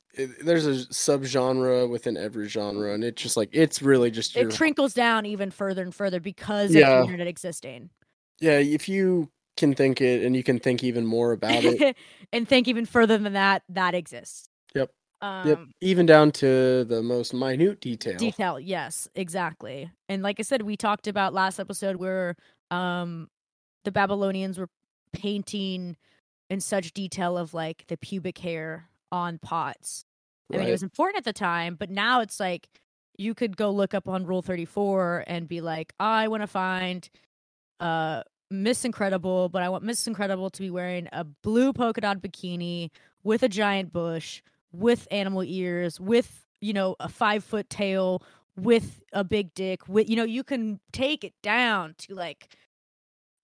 there's 0.44 0.66
a 0.66 0.86
subgenre 0.92 1.88
within 1.88 2.16
every 2.16 2.48
genre, 2.48 2.94
and 2.94 3.02
it's 3.02 3.20
just 3.20 3.36
like 3.36 3.48
it's 3.52 3.82
really 3.82 4.10
just 4.10 4.36
your 4.36 4.48
It 4.48 4.54
trickles 4.54 4.94
down 4.94 5.26
even 5.26 5.50
further 5.50 5.82
and 5.82 5.92
further 5.94 6.20
because 6.20 6.70
of 6.70 6.76
Yeah. 6.76 6.98
the 6.98 7.02
internet 7.04 7.26
existing. 7.26 7.90
yeah. 8.40 8.58
If 8.58 8.88
you 8.88 9.30
can 9.56 9.74
think 9.74 10.00
it, 10.00 10.24
and 10.24 10.34
you 10.36 10.42
can 10.42 10.58
think 10.58 10.82
even 10.84 11.04
more 11.06 11.32
about 11.32 11.64
it. 11.64 11.96
and 12.32 12.48
think 12.48 12.68
even 12.68 12.86
further 12.86 13.18
than 13.18 13.32
that, 13.34 13.62
that 13.68 13.94
exists. 13.94 14.48
Yep. 14.74 14.90
Um, 15.20 15.48
yep, 15.48 15.58
even 15.80 16.06
down 16.06 16.30
to 16.32 16.84
the 16.84 17.02
most 17.02 17.34
minute 17.34 17.80
detail. 17.80 18.16
detail 18.16 18.58
yes 18.58 19.06
exactly 19.14 19.88
and 20.08 20.20
like 20.22 20.40
i 20.40 20.42
said 20.42 20.62
we 20.62 20.76
talked 20.76 21.06
about 21.06 21.32
last 21.32 21.60
episode 21.60 21.94
where 21.96 22.34
um 22.72 23.28
the 23.84 23.92
babylonians 23.92 24.58
were 24.58 24.68
painting 25.12 25.96
in 26.48 26.60
such 26.60 26.92
detail 26.92 27.36
of 27.38 27.54
like 27.54 27.84
the 27.88 27.96
pubic 27.96 28.38
hair 28.38 28.88
on 29.10 29.38
pots. 29.38 30.04
I 30.52 30.58
mean 30.58 30.68
it 30.68 30.72
was 30.72 30.82
important 30.82 31.18
at 31.18 31.24
the 31.24 31.32
time 31.32 31.76
but 31.76 31.88
now 31.88 32.20
it's 32.20 32.38
like 32.38 32.68
you 33.16 33.34
could 33.34 33.56
go 33.56 33.70
look 33.70 33.94
up 33.94 34.08
on 34.08 34.26
rule 34.26 34.42
34 34.42 35.24
and 35.26 35.48
be 35.48 35.60
like 35.60 35.92
i 36.00 36.28
want 36.28 36.42
to 36.42 36.46
find 36.46 37.08
uh 37.80 38.22
miss 38.50 38.84
incredible 38.84 39.48
but 39.48 39.62
i 39.62 39.68
want 39.68 39.84
miss 39.84 40.06
incredible 40.06 40.50
to 40.50 40.60
be 40.60 40.70
wearing 40.70 41.08
a 41.12 41.24
blue 41.24 41.72
polka 41.72 42.00
dot 42.00 42.20
bikini 42.20 42.90
with 43.22 43.42
a 43.42 43.48
giant 43.48 43.92
bush 43.92 44.42
with 44.72 45.08
animal 45.10 45.42
ears 45.42 46.00
with 46.00 46.44
you 46.60 46.72
know 46.72 46.96
a 47.00 47.08
five 47.08 47.44
foot 47.44 47.68
tail 47.70 48.22
with 48.56 49.02
a 49.12 49.24
big 49.24 49.54
dick 49.54 49.88
with 49.88 50.08
you 50.08 50.16
know 50.16 50.24
you 50.24 50.44
can 50.44 50.80
take 50.92 51.24
it 51.24 51.32
down 51.42 51.94
to 51.96 52.14
like 52.14 52.48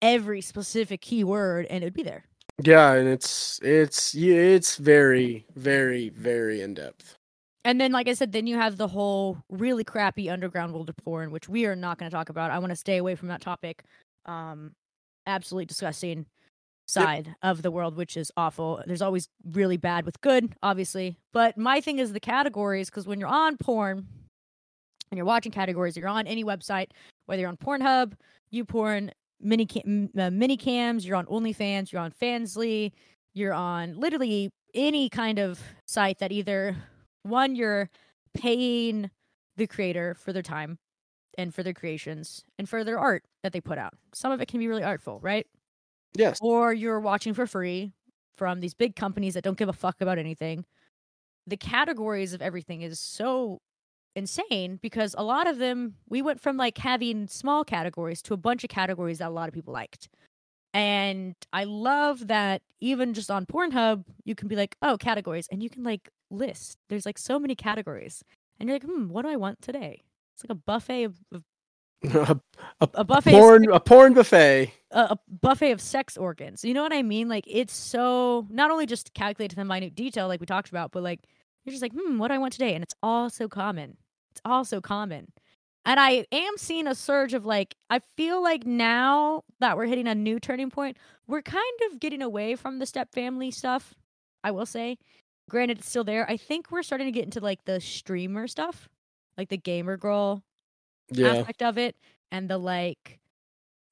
every 0.02 0.40
specific 0.40 1.00
keyword 1.00 1.66
and 1.66 1.82
it'd 1.84 1.94
be 1.94 2.02
there. 2.02 2.24
Yeah, 2.62 2.92
and 2.94 3.08
it's 3.08 3.60
it's 3.62 4.14
yeah, 4.14 4.34
it's 4.34 4.76
very 4.76 5.46
very 5.54 6.08
very 6.10 6.60
in 6.60 6.74
depth. 6.74 7.16
and 7.64 7.80
then 7.80 7.92
like 7.92 8.08
i 8.08 8.14
said 8.14 8.32
then 8.32 8.46
you 8.46 8.56
have 8.56 8.76
the 8.76 8.88
whole 8.88 9.38
really 9.48 9.84
crappy 9.84 10.30
underground 10.30 10.72
world 10.72 10.88
of 10.88 10.96
porn 10.96 11.30
which 11.30 11.48
we 11.48 11.66
are 11.66 11.76
not 11.76 11.98
going 11.98 12.10
to 12.10 12.14
talk 12.16 12.28
about. 12.30 12.50
I 12.50 12.58
want 12.58 12.70
to 12.70 12.76
stay 12.76 12.96
away 12.98 13.14
from 13.14 13.28
that 13.28 13.40
topic. 13.40 13.84
Um 14.26 14.72
absolutely 15.26 15.66
disgusting 15.66 16.26
side 16.86 17.34
of 17.42 17.60
the 17.62 17.70
world 17.70 17.96
which 17.96 18.16
is 18.16 18.32
awful. 18.36 18.82
There's 18.86 19.02
always 19.02 19.28
really 19.52 19.76
bad 19.76 20.06
with 20.06 20.20
good 20.22 20.54
obviously. 20.62 21.18
But 21.32 21.58
my 21.58 21.80
thing 21.80 21.98
is 21.98 22.12
the 22.12 22.20
categories 22.20 22.88
because 22.90 23.06
when 23.06 23.20
you're 23.20 23.28
on 23.28 23.56
porn 23.58 24.06
and 25.10 25.16
you're 25.16 25.26
watching 25.26 25.52
categories 25.52 25.96
you're 25.96 26.08
on 26.08 26.26
any 26.26 26.44
website 26.44 26.88
whether 27.26 27.40
you're 27.40 27.50
on 27.50 27.56
pornhub 27.58 28.14
youporn 28.52 29.10
mini 29.40 29.66
cam, 29.66 30.10
uh, 30.18 30.30
mini 30.30 30.56
cams 30.56 31.06
you're 31.06 31.16
on 31.16 31.26
onlyfans 31.26 31.92
you're 31.92 32.00
on 32.02 32.12
fansly 32.12 32.92
you're 33.34 33.54
on 33.54 33.98
literally 33.98 34.50
any 34.74 35.08
kind 35.08 35.38
of 35.38 35.60
site 35.86 36.18
that 36.18 36.32
either 36.32 36.76
one 37.22 37.54
you're 37.56 37.88
paying 38.34 39.10
the 39.56 39.66
creator 39.66 40.14
for 40.14 40.32
their 40.32 40.42
time 40.42 40.78
and 41.36 41.54
for 41.54 41.62
their 41.62 41.74
creations 41.74 42.44
and 42.58 42.68
for 42.68 42.84
their 42.84 42.98
art 42.98 43.24
that 43.42 43.52
they 43.52 43.60
put 43.60 43.78
out 43.78 43.94
some 44.12 44.32
of 44.32 44.40
it 44.40 44.48
can 44.48 44.58
be 44.60 44.68
really 44.68 44.82
artful 44.84 45.20
right 45.20 45.46
Yes. 46.16 46.38
or 46.40 46.72
you're 46.72 47.00
watching 47.00 47.34
for 47.34 47.46
free 47.46 47.92
from 48.36 48.60
these 48.60 48.74
big 48.74 48.96
companies 48.96 49.34
that 49.34 49.44
don't 49.44 49.58
give 49.58 49.68
a 49.68 49.72
fuck 49.72 50.00
about 50.00 50.18
anything. 50.18 50.64
The 51.46 51.56
categories 51.56 52.32
of 52.34 52.42
everything 52.42 52.82
is 52.82 53.00
so 53.00 53.60
insane 54.16 54.78
because 54.82 55.14
a 55.16 55.22
lot 55.24 55.46
of 55.46 55.58
them 55.58 55.94
we 56.08 56.22
went 56.22 56.40
from 56.40 56.56
like 56.56 56.78
having 56.78 57.28
small 57.28 57.64
categories 57.64 58.22
to 58.22 58.34
a 58.34 58.38
bunch 58.38 58.64
of 58.64 58.70
categories 58.70 59.18
that 59.18 59.28
a 59.28 59.30
lot 59.30 59.48
of 59.48 59.54
people 59.54 59.72
liked. 59.72 60.08
And 60.74 61.34
I 61.52 61.64
love 61.64 62.28
that 62.28 62.62
even 62.80 63.14
just 63.14 63.30
on 63.30 63.46
Pornhub, 63.46 64.04
you 64.24 64.34
can 64.34 64.48
be 64.48 64.56
like, 64.56 64.76
oh, 64.82 64.96
categories, 64.98 65.48
and 65.50 65.62
you 65.62 65.70
can 65.70 65.82
like 65.82 66.10
list. 66.30 66.78
There's 66.88 67.06
like 67.06 67.18
so 67.18 67.38
many 67.38 67.54
categories. 67.54 68.22
And 68.60 68.68
you're 68.68 68.76
like, 68.76 68.84
hmm, 68.84 69.08
what 69.08 69.22
do 69.22 69.28
I 69.28 69.36
want 69.36 69.62
today? 69.62 70.02
It's 70.34 70.44
like 70.44 70.50
a 70.50 70.60
buffet 70.60 71.04
of, 71.04 71.16
of 71.32 71.44
a, 72.14 72.40
a 72.80 72.88
a 72.94 73.04
buffet 73.04 73.34
of 73.34 73.40
porn 73.40 73.72
a 73.72 73.80
porn 73.80 74.14
buffet. 74.14 74.72
a, 74.92 75.00
a 75.00 75.18
buffet 75.40 75.72
of 75.72 75.80
sex 75.80 76.16
organs. 76.16 76.64
You 76.64 76.74
know 76.74 76.82
what 76.82 76.92
I 76.92 77.02
mean? 77.02 77.28
Like 77.28 77.44
it's 77.48 77.74
so 77.74 78.46
not 78.50 78.70
only 78.70 78.86
just 78.86 79.14
calculated 79.14 79.50
to 79.50 79.56
the 79.56 79.64
minute 79.64 79.94
detail, 79.94 80.28
like 80.28 80.40
we 80.40 80.46
talked 80.46 80.68
about, 80.68 80.92
but 80.92 81.02
like 81.02 81.20
You're 81.68 81.72
just 81.74 81.82
like, 81.82 81.92
hmm, 81.92 82.18
what 82.18 82.28
do 82.28 82.34
I 82.34 82.38
want 82.38 82.52
today? 82.52 82.74
And 82.74 82.82
it's 82.82 82.94
all 83.02 83.30
so 83.30 83.48
common. 83.48 83.96
It's 84.32 84.40
all 84.44 84.64
so 84.64 84.80
common. 84.80 85.28
And 85.84 85.98
I 86.00 86.26
am 86.32 86.56
seeing 86.58 86.86
a 86.86 86.94
surge 86.94 87.34
of 87.34 87.46
like, 87.46 87.74
I 87.90 88.00
feel 88.16 88.42
like 88.42 88.66
now 88.66 89.44
that 89.60 89.76
we're 89.76 89.86
hitting 89.86 90.08
a 90.08 90.14
new 90.14 90.38
turning 90.40 90.70
point, 90.70 90.96
we're 91.26 91.42
kind 91.42 91.64
of 91.90 92.00
getting 92.00 92.22
away 92.22 92.56
from 92.56 92.78
the 92.78 92.86
step 92.86 93.12
family 93.14 93.50
stuff. 93.50 93.94
I 94.44 94.50
will 94.50 94.66
say, 94.66 94.98
granted, 95.48 95.78
it's 95.78 95.88
still 95.88 96.04
there. 96.04 96.30
I 96.30 96.36
think 96.36 96.70
we're 96.70 96.82
starting 96.82 97.06
to 97.06 97.12
get 97.12 97.24
into 97.24 97.40
like 97.40 97.64
the 97.64 97.80
streamer 97.80 98.46
stuff, 98.48 98.88
like 99.38 99.48
the 99.48 99.56
gamer 99.56 99.96
girl 99.96 100.42
Yeah. 101.10 101.44
aspect 101.44 101.62
of 101.62 101.78
it 101.78 101.96
and 102.30 102.48
the 102.48 102.58
like 102.58 103.20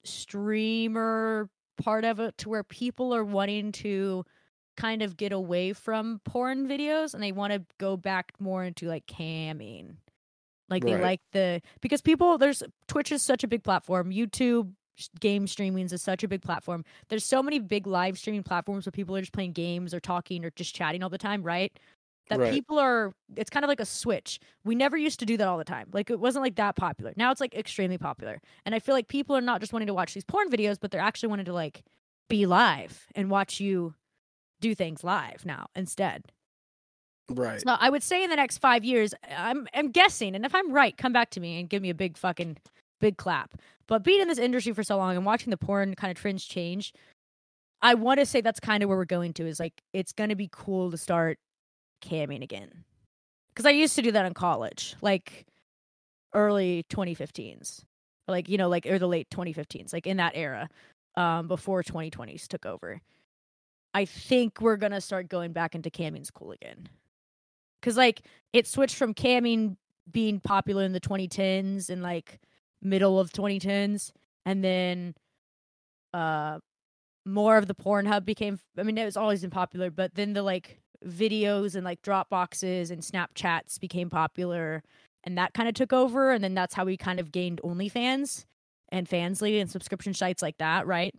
streamer 0.05 1.49
part 1.83 2.05
of 2.05 2.21
it 2.21 2.37
to 2.39 2.49
where 2.49 2.65
people 2.65 3.15
are 3.15 3.25
wanting 3.25 3.73
to 3.73 4.25
kind 4.77 5.03
of 5.03 5.17
get 5.17 5.33
away 5.33 5.73
from 5.73 6.21
porn 6.25 6.69
videos 6.69 7.15
and 7.15 7.23
they 7.23 7.33
want 7.33 7.53
to 7.53 7.65
go 7.79 7.97
back 7.97 8.33
more 8.39 8.65
into 8.65 8.87
like 8.89 9.07
camming. 9.07 9.97
Like 10.69 10.85
they 10.85 10.95
Right. 10.95 11.03
like 11.03 11.21
the 11.33 11.63
because 11.81 12.01
people 12.03 12.39
there's 12.39 12.63
Twitch 12.89 13.13
is 13.13 13.23
such 13.23 13.45
a 13.45 13.49
big 13.49 13.63
platform. 13.63 14.11
YouTube 14.11 14.73
game 15.21 15.47
streaming 15.47 15.85
is 15.87 16.03
such 16.03 16.25
a 16.25 16.29
big 16.29 16.43
platform. 16.43 16.85
There's 17.09 17.25
so 17.25 17.43
many 17.43 17.59
big 17.59 17.87
live 17.87 18.19
streaming 18.19 18.43
platforms 18.43 18.87
where 18.87 18.93
people 18.93 19.15
are 19.17 19.21
just 19.21 19.33
playing 19.33 19.53
games 19.53 19.93
or 19.95 20.01
talking 20.01 20.45
or 20.45 20.51
just 20.51 20.75
chatting 20.75 21.03
all 21.03 21.11
the 21.11 21.19
time, 21.19 21.43
right? 21.43 21.79
That 22.31 22.41
Right. 22.41 22.51
people 22.51 22.79
are 22.81 23.13
it's 23.37 23.51
kind 23.51 23.65
of 23.65 23.69
like 23.69 23.79
a 23.79 23.85
switch. 23.87 24.41
We 24.65 24.75
never 24.75 24.97
used 24.97 25.21
to 25.21 25.27
do 25.27 25.37
that 25.37 25.47
all 25.47 25.59
the 25.59 25.65
time. 25.65 25.89
Like 25.93 26.11
it 26.11 26.19
wasn't 26.19 26.43
like 26.45 26.57
that 26.57 26.75
popular. 26.75 27.13
Now 27.17 27.31
it's 27.31 27.41
like 27.41 27.55
extremely 27.55 27.99
popular. 27.99 28.41
And 28.65 28.75
I 28.75 28.81
feel 28.81 28.95
like 28.95 29.07
people 29.09 29.37
are 29.37 29.41
not 29.41 29.61
just 29.61 29.73
wanting 29.73 29.87
to 29.87 29.95
watch 29.95 30.15
these 30.15 30.25
porn 30.25 30.51
videos, 30.51 30.79
but 30.81 30.91
they're 30.91 31.01
actually 31.01 31.29
wanting 31.29 31.47
to 31.47 31.53
like 31.53 31.85
be 32.29 32.45
live 32.47 33.07
and 33.15 33.31
watch 33.31 33.61
you 33.61 33.95
do 34.61 34.75
things 34.75 35.05
live 35.05 35.45
now 35.45 35.67
instead. 35.75 36.25
Right. 37.29 37.61
So 37.61 37.77
I 37.79 37.91
would 37.91 38.03
say 38.03 38.23
in 38.23 38.31
the 38.31 38.37
next 38.37 38.59
five 38.59 38.85
years, 38.85 39.13
I'm 39.37 39.67
I'm 39.75 39.91
guessing, 39.91 40.35
and 40.35 40.45
if 40.45 40.55
I'm 40.55 40.73
right, 40.73 40.97
come 40.97 41.13
back 41.13 41.31
to 41.31 41.41
me 41.41 41.59
and 41.59 41.69
give 41.69 41.83
me 41.83 41.91
a 41.91 41.95
big 41.95 42.17
fucking 42.17 42.59
big 43.01 43.17
clap. 43.17 43.55
But 43.89 44.05
being 44.05 44.21
in 44.21 44.29
this 44.29 44.39
industry 44.39 44.73
for 44.73 44.85
so 44.85 44.97
long 44.97 45.17
and 45.17 45.27
watching 45.27 45.51
the 45.51 45.57
porn 45.57 45.95
kind 45.95 46.11
of 46.11 46.21
trends 46.21 46.45
change, 46.45 46.93
I 47.83 47.95
want 47.95 48.21
to 48.21 48.27
say 48.27 48.41
that's 48.41 48.61
kind 48.61 48.83
of 48.83 48.89
where 48.89 48.97
we're 48.97 49.05
going 49.05 49.33
to. 49.35 49.47
Is 49.47 49.59
like 49.59 49.83
it's 49.93 50.13
going 50.13 50.31
to 50.31 50.37
be 50.37 50.49
cool 50.53 50.91
to 50.93 50.97
start 50.97 51.39
camming 52.01 52.43
again, 52.43 52.85
because 53.49 53.67
I 53.67 53.71
used 53.71 53.97
to 53.97 54.03
do 54.03 54.13
that 54.13 54.25
in 54.25 54.35
college, 54.35 54.95
like 55.03 55.47
early 56.33 56.85
2015s, 56.91 57.83
like 58.29 58.49
you 58.49 58.57
know, 58.57 58.69
like 58.69 58.87
or 58.87 59.01
the 59.01 59.09
late 59.09 59.29
2015s, 59.31 59.93
like 59.93 60.07
in 60.07 60.19
that 60.19 60.33
era, 60.37 60.69
um, 61.17 61.49
before 61.49 61.83
2020s 61.83 62.47
took 62.47 62.67
over. 62.67 63.01
I 63.97 64.05
think 64.05 64.61
we're 64.61 64.77
gonna 64.77 65.01
start 65.01 65.31
going 65.31 65.55
back 65.55 65.75
into 65.75 65.89
camming's 65.89 66.31
cool 66.31 66.53
again. 66.53 66.87
Because 67.81 67.97
like 67.97 68.21
it 68.53 68.67
switched 68.67 68.97
from 68.97 69.15
camming 69.15 69.79
being 70.13 70.39
popular 70.39 70.85
in 70.85 70.93
the 70.93 71.01
2010s 71.01 71.89
and 71.89 72.03
like 72.03 72.39
middle 72.83 73.19
of 73.19 73.33
2010s 73.33 74.13
and 74.45 74.63
then 74.63 75.15
uh 76.13 76.59
more 77.25 77.57
of 77.57 77.69
the 77.69 77.75
Pornhub 77.75 78.27
became 78.27 78.61
I 78.79 78.83
mean 78.83 78.99
it 78.99 79.07
was 79.07 79.17
always 79.17 79.41
been 79.41 79.51
popular 79.51 79.91
but 79.91 80.15
then 80.15 80.35
the 80.35 80.43
like 80.43 80.79
videos 81.03 81.75
and 81.75 81.83
like 81.83 82.03
Dropboxes 82.03 82.91
and 82.91 83.01
Snapchats 83.01 83.81
became 83.81 84.11
popular 84.11 84.83
and 85.25 85.39
that 85.39 85.55
kind 85.55 85.71
of 85.71 85.75
took 85.75 85.95
over 85.95 86.33
and 86.33 86.45
then 86.45 86.53
that's 86.53 86.75
how 86.75 86.85
we 86.85 86.99
kind 86.99 87.19
of 87.19 87.33
gained 87.33 87.63
OnlyFans 87.65 88.45
and 88.91 89.09
Fansly 89.09 89.59
and 89.59 89.71
subscription 89.71 90.13
sites 90.13 90.43
like 90.43 90.59
that 90.59 90.87
right 90.87 91.15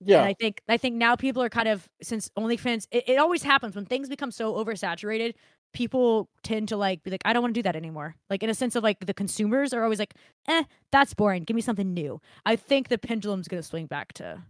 Yeah. 0.00 0.18
and 0.18 0.26
I 0.28 0.34
think 0.34 0.60
I 0.68 0.76
think 0.76 0.96
now 0.96 1.16
people 1.16 1.42
are 1.42 1.48
kind 1.48 1.68
of 1.68 1.88
since 2.02 2.30
OnlyFans 2.38 2.86
it, 2.90 3.08
it 3.08 3.18
always 3.18 3.42
happens 3.42 3.74
when 3.74 3.84
things 3.84 4.08
become 4.08 4.30
so 4.30 4.54
oversaturated, 4.54 5.34
people 5.72 6.28
tend 6.42 6.68
to 6.68 6.76
like 6.76 7.02
be 7.02 7.10
like, 7.10 7.22
I 7.24 7.32
don't 7.32 7.42
want 7.42 7.54
to 7.54 7.58
do 7.58 7.62
that 7.64 7.76
anymore. 7.76 8.14
Like 8.30 8.42
in 8.42 8.50
a 8.50 8.54
sense 8.54 8.76
of 8.76 8.82
like 8.82 9.04
the 9.04 9.14
consumers 9.14 9.72
are 9.74 9.82
always 9.82 9.98
like, 9.98 10.14
eh, 10.46 10.62
that's 10.92 11.14
boring. 11.14 11.44
Give 11.44 11.54
me 11.54 11.60
something 11.62 11.92
new. 11.92 12.20
I 12.46 12.56
think 12.56 12.88
the 12.88 12.98
pendulum's 12.98 13.48
gonna 13.48 13.62
swing 13.62 13.86
back 13.86 14.12
to 14.14 14.42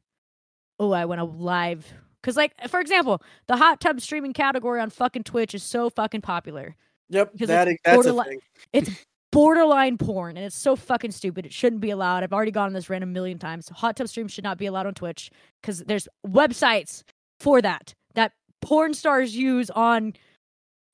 oh, 0.79 0.93
I 0.93 1.07
want 1.07 1.19
to 1.19 1.25
live 1.25 1.93
because 2.21 2.37
like 2.37 2.53
for 2.69 2.81
example, 2.81 3.23
the 3.47 3.57
hot 3.57 3.81
tub 3.81 4.01
streaming 4.01 4.33
category 4.33 4.81
on 4.81 4.91
fucking 4.91 5.25
Twitch 5.25 5.55
is 5.55 5.63
so 5.63 5.91
fucking 5.91 6.21
popular. 6.21 6.77
Yep. 7.11 7.37
That 7.39 7.69
it's 7.69 7.81
that's 7.85 7.95
a 7.95 7.95
borderline- 7.95 8.29
thing. 8.29 8.41
It's 8.73 8.91
borderline 9.31 9.99
porn 9.99 10.37
and 10.37 10.47
it's 10.47 10.57
so 10.57 10.77
fucking 10.77 11.13
stupid. 11.13 11.47
It 11.47 11.53
shouldn't 11.53 11.81
be 11.81 11.91
allowed. 11.91 12.23
I've 12.23 12.33
already 12.33 12.51
gone 12.51 12.67
on 12.67 12.73
this 12.73 12.89
rant 12.89 13.05
a 13.05 13.07
million 13.07 13.39
times. 13.39 13.69
Hot 13.69 13.97
tub 13.97 14.09
streams 14.09 14.33
should 14.33 14.45
not 14.45 14.59
be 14.59 14.67
allowed 14.67 14.87
on 14.87 14.95
Twitch 14.95 15.31
because 15.61 15.81
there's 15.81 16.09
websites 16.27 17.03
for 17.39 17.61
that 17.63 17.95
that 18.15 18.33
porn 18.61 18.95
stars 18.95 19.37
use 19.37 19.71
on 19.71 20.15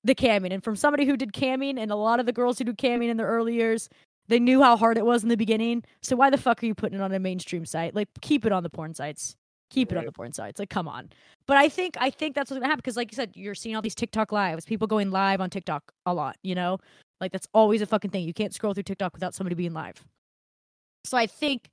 the 0.03 0.15
camming. 0.15 0.53
And 0.53 0.63
from 0.63 0.77
somebody 0.77 1.07
who 1.07 1.17
did 1.17 1.33
camming 1.33 1.79
and 1.79 1.91
a 1.91 1.97
lot 1.97 2.21
of 2.21 2.27
the 2.27 2.33
girls 2.33 2.59
who 2.59 2.65
do 2.65 2.73
camming 2.73 3.09
in 3.09 3.17
the 3.17 3.25
early 3.25 3.55
years, 3.55 3.89
they 4.29 4.39
knew 4.39 4.63
how 4.63 4.77
hard 4.77 4.99
it 4.99 5.07
was 5.07 5.23
in 5.23 5.29
the 5.29 5.37
beginning. 5.37 5.85
So 6.03 6.17
why 6.17 6.31
the 6.31 6.39
fuck 6.39 6.63
are 6.63 6.67
you 6.67 6.75
putting 6.75 6.99
it 6.99 7.03
on 7.03 7.13
a 7.13 7.19
mainstream 7.19 7.65
site? 7.65 7.95
Like 7.95 8.09
keep 8.21 8.45
it 8.45 8.53
on 8.53 8.63
the 8.63 8.71
porn 8.71 8.95
sites. 8.95 9.37
Keep 9.71 9.93
it 9.93 9.99
on 9.99 10.05
the 10.05 10.13
porn 10.13 10.33
sites. 10.33 10.59
Like 10.59 10.71
come 10.71 10.87
on. 10.87 11.11
But 11.47 11.57
I 11.57 11.69
think 11.69 11.97
I 11.99 12.11
think 12.11 12.35
that's 12.35 12.51
what's 12.51 12.59
gonna 12.59 12.69
happen 12.69 12.79
because 12.79 12.97
like 12.97 13.11
you 13.11 13.17
said, 13.17 13.33
you're 13.35 13.55
seeing 13.55 13.75
all 13.75 13.83
these 13.83 13.95
TikTok 13.95 14.31
lives, 14.31 14.65
people 14.65 14.87
going 14.87 15.11
live 15.11 15.41
on 15.41 15.51
TikTok 15.51 15.93
a 16.07 16.15
lot, 16.15 16.37
you 16.43 16.55
know? 16.55 16.79
Like 17.25 17.33
that's 17.33 17.49
always 17.55 17.81
a 17.81 17.87
fucking 17.87 18.11
thing. 18.11 18.27
You 18.27 18.35
can't 18.35 18.53
scroll 18.53 18.75
through 18.75 18.83
TikTok 18.83 19.15
without 19.15 19.35
somebody 19.35 19.55
being 19.55 19.73
live. 19.73 20.05
So 21.07 21.17
I 21.17 21.27
think 21.27 21.71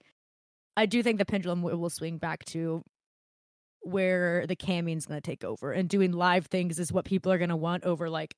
I 0.78 0.86
do 0.86 1.04
think 1.04 1.18
the 1.18 1.26
pendulum 1.26 1.62
will, 1.62 1.90
swing 1.90 2.18
back 2.18 2.46
to 2.46 2.84
where 3.82 4.48
the 4.48 4.56
camming's 4.56 5.08
going 5.08 5.20
to 5.20 5.30
take 5.30 5.44
over 5.44 5.74
and 5.74 5.90
doing 5.90 6.14
live 6.14 6.46
things 6.46 6.80
is 6.80 6.94
what 6.94 7.04
people 7.04 7.34
are 7.34 7.38
going 7.38 7.50
to 7.50 7.58
want 7.58 7.84
over 7.84 8.10
like 8.10 8.34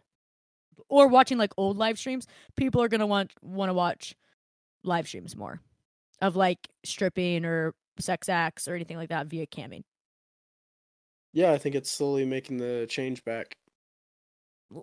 or 0.90 1.08
watching 1.08 1.38
like 1.38 1.52
old 1.56 1.78
live 1.78 2.00
streams. 2.00 2.26
People 2.58 2.82
are 2.82 2.88
going 2.88 3.00
to 3.00 3.06
want 3.06 3.32
want 3.44 3.70
to 3.70 3.76
watch 3.76 4.16
live 4.84 5.08
streams 5.08 5.36
more 5.36 5.62
of 6.20 6.36
like 6.36 6.68
stripping 6.84 7.46
or 7.46 7.76
sex 8.00 8.28
acts 8.28 8.68
or 8.68 8.74
anything 8.74 8.98
like 8.98 9.10
that 9.10 9.28
via 9.28 9.46
camming. 9.46 9.84
Yeah, 11.32 11.52
I 11.52 11.60
think 11.60 11.76
it's 11.76 11.92
slowly 11.92 12.26
making 12.26 12.58
the 12.58 12.88
change 12.90 13.24
back. 13.24 13.56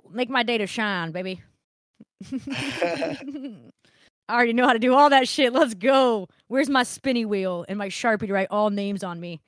Make 0.08 0.30
my 0.30 0.44
day 0.44 0.58
to 0.58 0.68
shine, 0.68 1.10
baby. 1.10 1.42
I 4.28 4.34
already 4.34 4.52
know 4.52 4.66
how 4.66 4.72
to 4.72 4.78
do 4.78 4.94
all 4.94 5.10
that 5.10 5.28
shit. 5.28 5.52
Let's 5.52 5.74
go. 5.74 6.28
Where's 6.48 6.70
my 6.70 6.84
spinny 6.84 7.24
wheel 7.24 7.64
and 7.68 7.78
my 7.78 7.88
sharpie 7.88 8.28
to 8.28 8.32
write 8.32 8.48
all 8.50 8.70
names 8.70 9.02
on 9.02 9.18
me? 9.18 9.40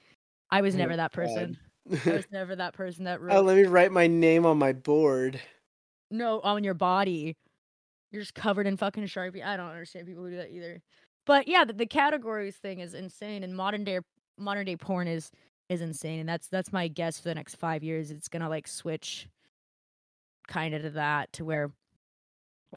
I 0.51 0.61
was 0.61 0.75
Oh 0.75 0.79
never 0.79 0.97
that 0.97 1.13
person. 1.13 1.57
I 1.91 2.11
was 2.11 2.27
never 2.33 2.57
that 2.57 2.75
person 2.75 3.05
that 3.05 3.21
oh, 3.21 3.25
wrote. 3.25 3.37
oh, 3.37 3.41
let 3.43 3.57
me 3.57 3.65
write 3.65 3.93
my 3.93 4.07
name 4.07 4.45
on 4.45 4.59
my 4.59 4.73
board. 4.73 5.41
no 6.11 6.41
on 6.41 6.65
your 6.65 6.75
body. 6.75 7.37
You're 8.11 8.23
just 8.23 8.35
covered 8.35 8.67
in 8.67 8.77
fucking 8.77 9.05
sharpie. 9.05 9.45
I 9.45 9.57
don't 9.57 9.71
understand 9.71 10.07
people 10.07 10.25
who 10.25 10.31
do 10.31 10.37
that 10.37 10.51
either. 10.51 10.83
But 11.25 11.49
yeah, 11.49 11.65
the, 11.65 11.73
the 11.73 11.87
categories 11.87 12.57
thing 12.57 12.81
is 12.81 12.95
insane, 12.95 13.43
and 13.45 13.57
modern 13.57 13.85
day 13.85 14.01
modern 14.39 14.67
day 14.67 14.77
porn 14.77 15.09
is 15.09 15.31
is 15.69 15.81
insane, 15.81 16.21
and 16.21 16.29
that's 16.29 16.49
that's 16.49 16.73
my 16.73 16.89
guess 16.89 17.19
for 17.19 17.29
the 17.29 17.35
next 17.35 17.55
five 17.55 17.83
years. 17.83 18.11
It's 18.11 18.29
gonna 18.29 18.49
like 18.49 18.69
switch 18.69 19.29
kind 20.49 20.75
of 20.75 20.83
to 20.83 20.91
that 20.91 21.33
to 21.35 21.45
where 21.45 21.71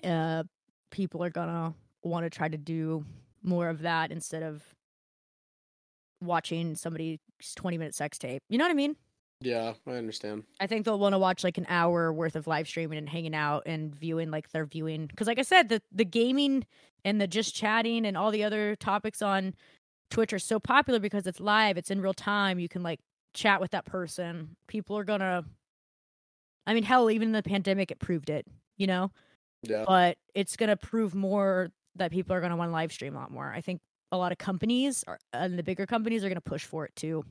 uh 0.04 0.44
people 0.92 1.24
are 1.24 1.30
gonna 1.30 1.74
want 2.04 2.26
to 2.26 2.30
try 2.30 2.48
to 2.48 2.58
do 2.58 3.06
more 3.44 3.70
of 3.70 3.82
that 3.82 4.12
instead 4.12 4.44
of 4.44 4.64
watching 6.22 6.76
somebody's 6.76 7.20
20 7.56 7.78
minute 7.78 7.96
sex 7.96 8.18
tape. 8.18 8.42
You 8.50 8.58
know 8.58 8.66
what 8.66 8.72
I 8.72 8.76
mean? 8.76 8.96
Yeah, 9.42 9.74
I 9.86 9.92
understand. 9.92 10.44
I 10.60 10.68
think 10.68 10.86
they'll 10.86 10.98
want 10.98 11.14
to 11.14 11.20
watch 11.20 11.44
like 11.44 11.58
an 11.58 11.66
hour 11.68 12.12
worth 12.12 12.36
of 12.36 12.48
live 12.48 12.68
streaming 12.68 12.98
and 12.98 13.10
hanging 13.10 13.36
out 13.36 13.64
and 13.66 13.94
viewing 13.94 14.32
like 14.32 14.50
their 14.52 14.66
viewing 14.66 15.08
because 15.08 15.28
like 15.28 15.40
I 15.40 15.44
said 15.44 15.70
the 15.70 15.82
the 15.92 16.06
gaming 16.06 16.66
and 17.04 17.20
the 17.20 17.28
just 17.28 17.54
chatting 17.54 18.06
and 18.06 18.18
all 18.18 18.32
the 18.32 18.44
other 18.44 18.76
topics 18.76 19.22
on 19.22 19.54
Twitch 20.10 20.34
are 20.34 20.40
so 20.40 20.60
popular 20.60 21.00
because 21.00 21.28
it's 21.28 21.40
live, 21.40 21.78
it's 21.78 21.92
in 21.92 22.02
real 22.02 22.14
time, 22.14 22.60
you 22.60 22.70
can 22.70 22.82
like 22.82 23.00
chat 23.34 23.60
with 23.60 23.72
that 23.72 23.86
person. 23.86 24.56
People 24.68 24.98
are 24.98 25.04
to 25.04 25.44
I 26.66 26.74
mean 26.74 26.84
hell 26.84 27.12
even 27.12 27.30
in 27.30 27.34
the 27.34 27.44
pandemic 27.44 27.92
it 27.92 28.00
proved 28.00 28.30
it, 28.30 28.48
you 28.78 28.88
know? 28.88 29.12
Yeah. 29.70 29.84
But 29.88 30.18
it's 30.34 30.56
going 30.56 30.70
to 30.70 30.78
prove 30.78 31.16
more 31.16 31.72
that 31.96 32.12
people 32.12 32.36
are 32.36 32.40
going 32.40 32.52
to 32.52 32.56
want 32.58 32.70
to 32.70 32.74
live 32.74 32.92
stream 32.92 33.16
a 33.16 33.20
lot 33.20 33.32
more. 33.32 33.52
I 33.54 33.62
think 33.62 33.82
a 34.12 34.18
lot 34.18 34.32
of 34.32 34.38
companies 34.38 35.04
are, 35.08 35.20
and 35.34 35.58
the 35.58 35.64
bigger 35.64 35.86
companies 35.86 36.24
are 36.24 36.30
going 36.30 36.36
to 36.36 36.42
push 36.42 36.64
for 36.66 36.86
it 36.86 36.96
too. 36.96 37.24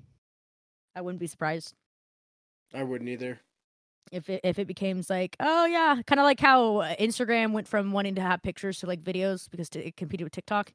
I 0.96 1.00
wouldn't 1.00 1.20
be 1.20 1.26
surprised 1.26 1.74
I 2.72 2.82
wouldn't 2.82 3.08
either. 3.10 3.40
if 4.12 4.28
it 4.30 4.40
if 4.44 4.58
it 4.58 4.66
becomes 4.66 5.08
like 5.10 5.34
oh 5.40 5.64
yeah 5.66 6.00
kind 6.06 6.20
of 6.20 6.24
like 6.24 6.38
how 6.40 6.78
uh, 6.78 6.94
instagram 6.96 7.52
went 7.52 7.66
from 7.68 7.90
wanting 7.92 8.14
to 8.16 8.20
have 8.20 8.42
pictures 8.42 8.78
to 8.80 8.86
like 8.86 9.02
videos 9.02 9.48
because 9.50 9.68
t- 9.70 9.78
it 9.80 9.96
competed 9.96 10.24
with 10.24 10.32
tiktok 10.32 10.72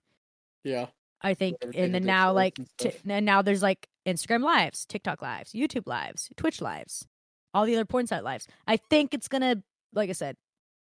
Yeah. 0.64 0.88
i 1.22 1.34
think 1.34 1.58
everything 1.62 1.84
and 1.86 1.94
then 1.96 2.06
now 2.06 2.32
like 2.34 2.58
and 2.58 2.68
t- 2.78 2.92
and 3.08 3.26
now 3.26 3.42
there's 3.42 3.62
like 3.62 3.88
instagram 4.06 4.44
lives 4.44 4.86
tiktok 4.86 5.22
lives 5.22 5.52
youtube 5.54 5.88
lives 5.88 6.30
twitch 6.38 6.60
lives 6.62 7.06
all 7.54 7.66
the 7.66 7.76
other 7.76 7.86
porn 7.86 8.08
site 8.08 8.24
lives 8.24 8.48
i 8.68 8.78
think 8.78 9.14
it's 9.14 9.28
gonna 9.28 9.62
like 9.94 10.10
i 10.10 10.14
said 10.14 10.36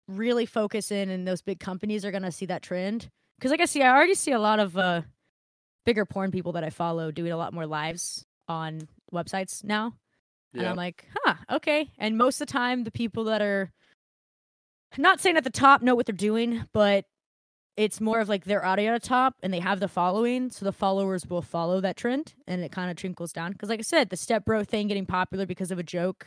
really 0.07 0.45
focus 0.45 0.91
in 0.91 1.09
and 1.09 1.27
those 1.27 1.41
big 1.41 1.59
companies 1.59 2.05
are 2.05 2.11
gonna 2.11 2.31
see 2.31 2.45
that 2.45 2.61
trend 2.61 3.09
because 3.37 3.51
like 3.51 3.61
i 3.61 3.65
see 3.65 3.81
i 3.81 3.89
already 3.89 4.15
see 4.15 4.31
a 4.31 4.39
lot 4.39 4.59
of 4.59 4.77
uh 4.77 5.01
bigger 5.85 6.05
porn 6.05 6.31
people 6.31 6.53
that 6.53 6.63
i 6.63 6.69
follow 6.69 7.11
doing 7.11 7.31
a 7.31 7.37
lot 7.37 7.53
more 7.53 7.65
lives 7.65 8.25
on 8.47 8.87
websites 9.13 9.63
now 9.63 9.93
and 10.53 10.67
I'm 10.67 10.75
like, 10.75 11.05
huh, 11.23 11.35
okay. 11.51 11.91
And 11.97 12.17
most 12.17 12.41
of 12.41 12.47
the 12.47 12.51
time, 12.53 12.83
the 12.83 12.91
people 12.91 13.25
that 13.25 13.41
are 13.41 13.71
not 14.97 15.19
saying 15.19 15.37
at 15.37 15.43
the 15.43 15.49
top 15.49 15.81
know 15.81 15.95
what 15.95 16.05
they're 16.05 16.15
doing, 16.15 16.65
but 16.73 17.05
it's 17.75 18.01
more 18.01 18.19
of 18.19 18.29
like 18.29 18.45
their 18.45 18.65
audio 18.65 18.93
at 18.93 19.01
the 19.03 19.07
top 19.07 19.35
and 19.43 19.53
they 19.53 19.59
have 19.59 19.79
the 19.79 19.87
following, 19.87 20.49
so 20.49 20.65
the 20.65 20.71
followers 20.71 21.27
will 21.27 21.41
follow 21.41 21.79
that 21.81 21.97
trend, 21.97 22.33
and 22.47 22.63
it 22.63 22.71
kind 22.71 22.89
of 22.89 22.97
trickles 22.97 23.31
down. 23.31 23.51
Because, 23.51 23.69
like 23.69 23.79
I 23.79 23.83
said, 23.83 24.09
the 24.09 24.17
step 24.17 24.45
bro 24.45 24.63
thing 24.63 24.87
getting 24.87 25.05
popular 25.05 25.45
because 25.45 25.69
of 25.69 25.77
a 25.77 25.83
joke, 25.83 26.25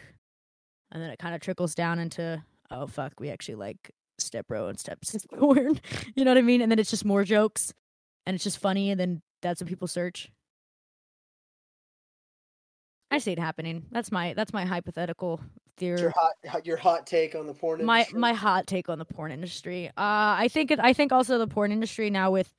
and 0.92 1.02
then 1.02 1.10
it 1.10 1.18
kind 1.18 1.34
of 1.34 1.40
trickles 1.40 1.74
down 1.74 1.98
into 1.98 2.42
oh 2.70 2.86
fuck, 2.86 3.14
we 3.18 3.30
actually 3.30 3.56
like 3.56 3.90
step 4.18 4.46
bro 4.48 4.68
and 4.68 4.78
step 4.78 4.98
porn. 5.36 5.80
you 6.14 6.24
know 6.24 6.30
what 6.30 6.38
I 6.38 6.42
mean? 6.42 6.60
And 6.60 6.70
then 6.70 6.78
it's 6.78 6.90
just 6.90 7.04
more 7.04 7.24
jokes, 7.24 7.72
and 8.26 8.34
it's 8.34 8.44
just 8.44 8.58
funny, 8.58 8.90
and 8.90 9.00
then 9.00 9.22
that's 9.42 9.60
what 9.60 9.68
people 9.68 9.88
search. 9.88 10.30
I 13.10 13.18
see 13.18 13.32
it 13.32 13.38
happening. 13.38 13.86
That's 13.90 14.12
my 14.12 14.34
that's 14.34 14.52
my 14.52 14.64
hypothetical 14.64 15.40
theory. 15.76 16.00
Your 16.00 16.14
hot 16.16 16.66
your 16.66 16.76
hot 16.76 17.06
take 17.06 17.34
on 17.34 17.46
the 17.46 17.54
porn 17.54 17.84
my 17.84 18.00
industry? 18.00 18.18
my 18.18 18.32
hot 18.32 18.66
take 18.66 18.88
on 18.88 18.98
the 18.98 19.04
porn 19.04 19.32
industry. 19.32 19.88
Uh, 19.88 19.92
I 20.38 20.48
think 20.50 20.70
it. 20.70 20.78
I 20.78 20.92
think 20.92 21.10
also 21.10 21.38
the 21.38 21.48
porn 21.48 21.72
industry 21.72 22.10
now 22.10 22.30
with 22.30 22.52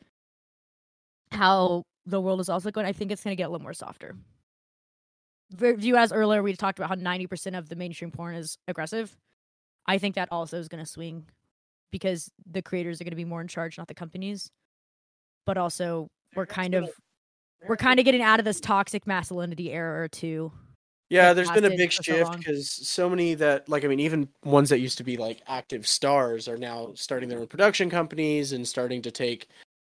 how 1.32 1.84
the 2.06 2.20
world 2.20 2.42
is 2.42 2.50
also 2.50 2.72
going. 2.72 2.86
I 2.86 2.92
think 2.92 3.12
it's 3.12 3.24
going 3.24 3.32
to 3.32 3.38
get 3.38 3.48
a 3.48 3.50
little 3.50 3.64
more 3.64 3.74
softer. 3.74 4.16
View 5.54 5.98
as 5.98 6.12
earlier 6.12 6.44
we 6.44 6.54
talked 6.54 6.80
about 6.80 6.90
how 6.90 6.96
ninety 6.96 7.28
percent 7.28 7.56
of 7.56 7.70
the 7.70 7.76
mainstream 7.76 8.12
porn 8.12 8.36
is 8.36 8.58
aggressive. 8.68 9.16
I 9.86 9.98
think 9.98 10.16
that 10.16 10.30
also 10.32 10.58
is 10.58 10.68
going 10.68 10.84
to 10.84 10.90
swing 10.90 11.28
because 11.92 12.32
the 12.50 12.62
creators 12.62 13.02
are 13.02 13.04
going 13.04 13.12
to 13.12 13.16
be 13.18 13.26
more 13.26 13.42
in 13.42 13.48
charge, 13.48 13.78
not 13.78 13.88
the 13.88 13.94
companies. 13.94 14.50
But 15.46 15.58
also, 15.58 16.08
we're 16.36 16.46
kind 16.46 16.76
of 16.76 16.90
we're 17.68 17.78
kind 17.78 18.00
of 18.00 18.06
getting 18.06 18.22
out 18.22 18.40
of 18.40 18.46
this 18.46 18.60
toxic 18.60 19.06
masculinity 19.06 19.72
era 19.72 20.08
too. 20.08 20.52
Yeah, 21.10 21.28
that 21.30 21.34
there's 21.34 21.52
been 21.52 21.66
a 21.66 21.76
big 21.76 21.92
shift 21.92 22.38
because 22.38 22.72
so 22.72 23.10
many 23.10 23.34
that 23.36 23.68
like 23.68 23.84
I 23.84 23.88
mean 23.88 24.00
even 24.00 24.30
ones 24.46 24.70
that 24.70 24.80
used 24.80 24.98
to 25.00 25.04
be 25.04 25.18
like 25.18 25.42
active 25.48 25.86
stars 25.86 26.48
are 26.48 26.58
now 26.58 26.92
starting 26.96 27.28
their 27.28 27.40
own 27.40 27.48
production 27.48 27.90
companies 27.90 28.54
and 28.54 28.66
starting 28.66 29.02
to 29.02 29.12
take 29.12 29.48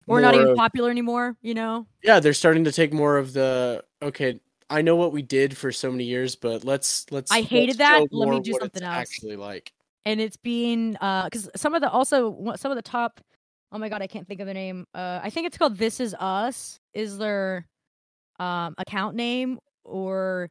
We're 0.07 0.21
not 0.21 0.33
even 0.35 0.49
of- 0.49 0.55
popular 0.55 0.89
anymore, 0.89 1.35
you 1.41 1.53
know. 1.53 1.87
yeah 2.03 2.19
they're 2.21 2.33
starting 2.33 2.63
to 2.63 2.71
take 2.71 2.93
more 2.93 3.17
of 3.17 3.33
the 3.33 3.83
okay 4.01 4.39
I 4.69 4.81
know 4.81 4.95
what 4.95 5.11
we 5.11 5.21
did 5.21 5.57
for 5.57 5.71
so 5.71 5.91
many 5.91 6.05
years 6.05 6.35
but 6.35 6.63
let's 6.63 7.05
let's 7.11 7.31
I 7.31 7.41
hated 7.41 7.77
let's 7.77 7.77
that, 7.79 8.07
let 8.11 8.29
me 8.29 8.39
do 8.39 8.53
something 8.53 8.83
else. 8.83 8.95
actually 8.97 9.35
like 9.35 9.73
and 10.05 10.19
it's 10.21 10.37
being 10.37 10.95
uh 11.01 11.25
because 11.25 11.49
some 11.55 11.73
of 11.73 11.81
the 11.81 11.89
also 11.89 12.53
some 12.55 12.71
of 12.71 12.75
the 12.75 12.81
top 12.81 13.21
oh 13.71 13.77
my 13.77 13.89
god 13.89 14.01
i 14.01 14.07
can't 14.07 14.27
think 14.27 14.39
of 14.39 14.47
the 14.47 14.53
name 14.53 14.85
uh 14.93 15.19
i 15.21 15.29
think 15.29 15.47
it's 15.47 15.57
called 15.57 15.77
this 15.77 15.99
is 15.99 16.15
us. 16.19 16.79
Is 16.93 17.17
their 17.17 17.67
um 18.39 18.75
account 18.77 19.15
name 19.15 19.59
or 19.83 20.49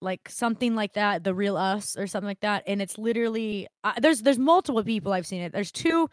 like 0.00 0.28
something 0.28 0.74
like 0.74 0.94
that 0.94 1.22
the 1.24 1.34
real 1.34 1.56
us 1.56 1.96
or 1.96 2.06
something 2.06 2.26
like 2.26 2.40
that 2.40 2.64
and 2.66 2.82
it's 2.82 2.98
literally 2.98 3.68
uh, 3.84 3.92
there's 4.00 4.22
there's 4.22 4.38
multiple 4.38 4.82
people 4.82 5.12
i've 5.12 5.26
seen 5.26 5.42
it. 5.42 5.52
There's 5.52 5.72
two 5.72 6.08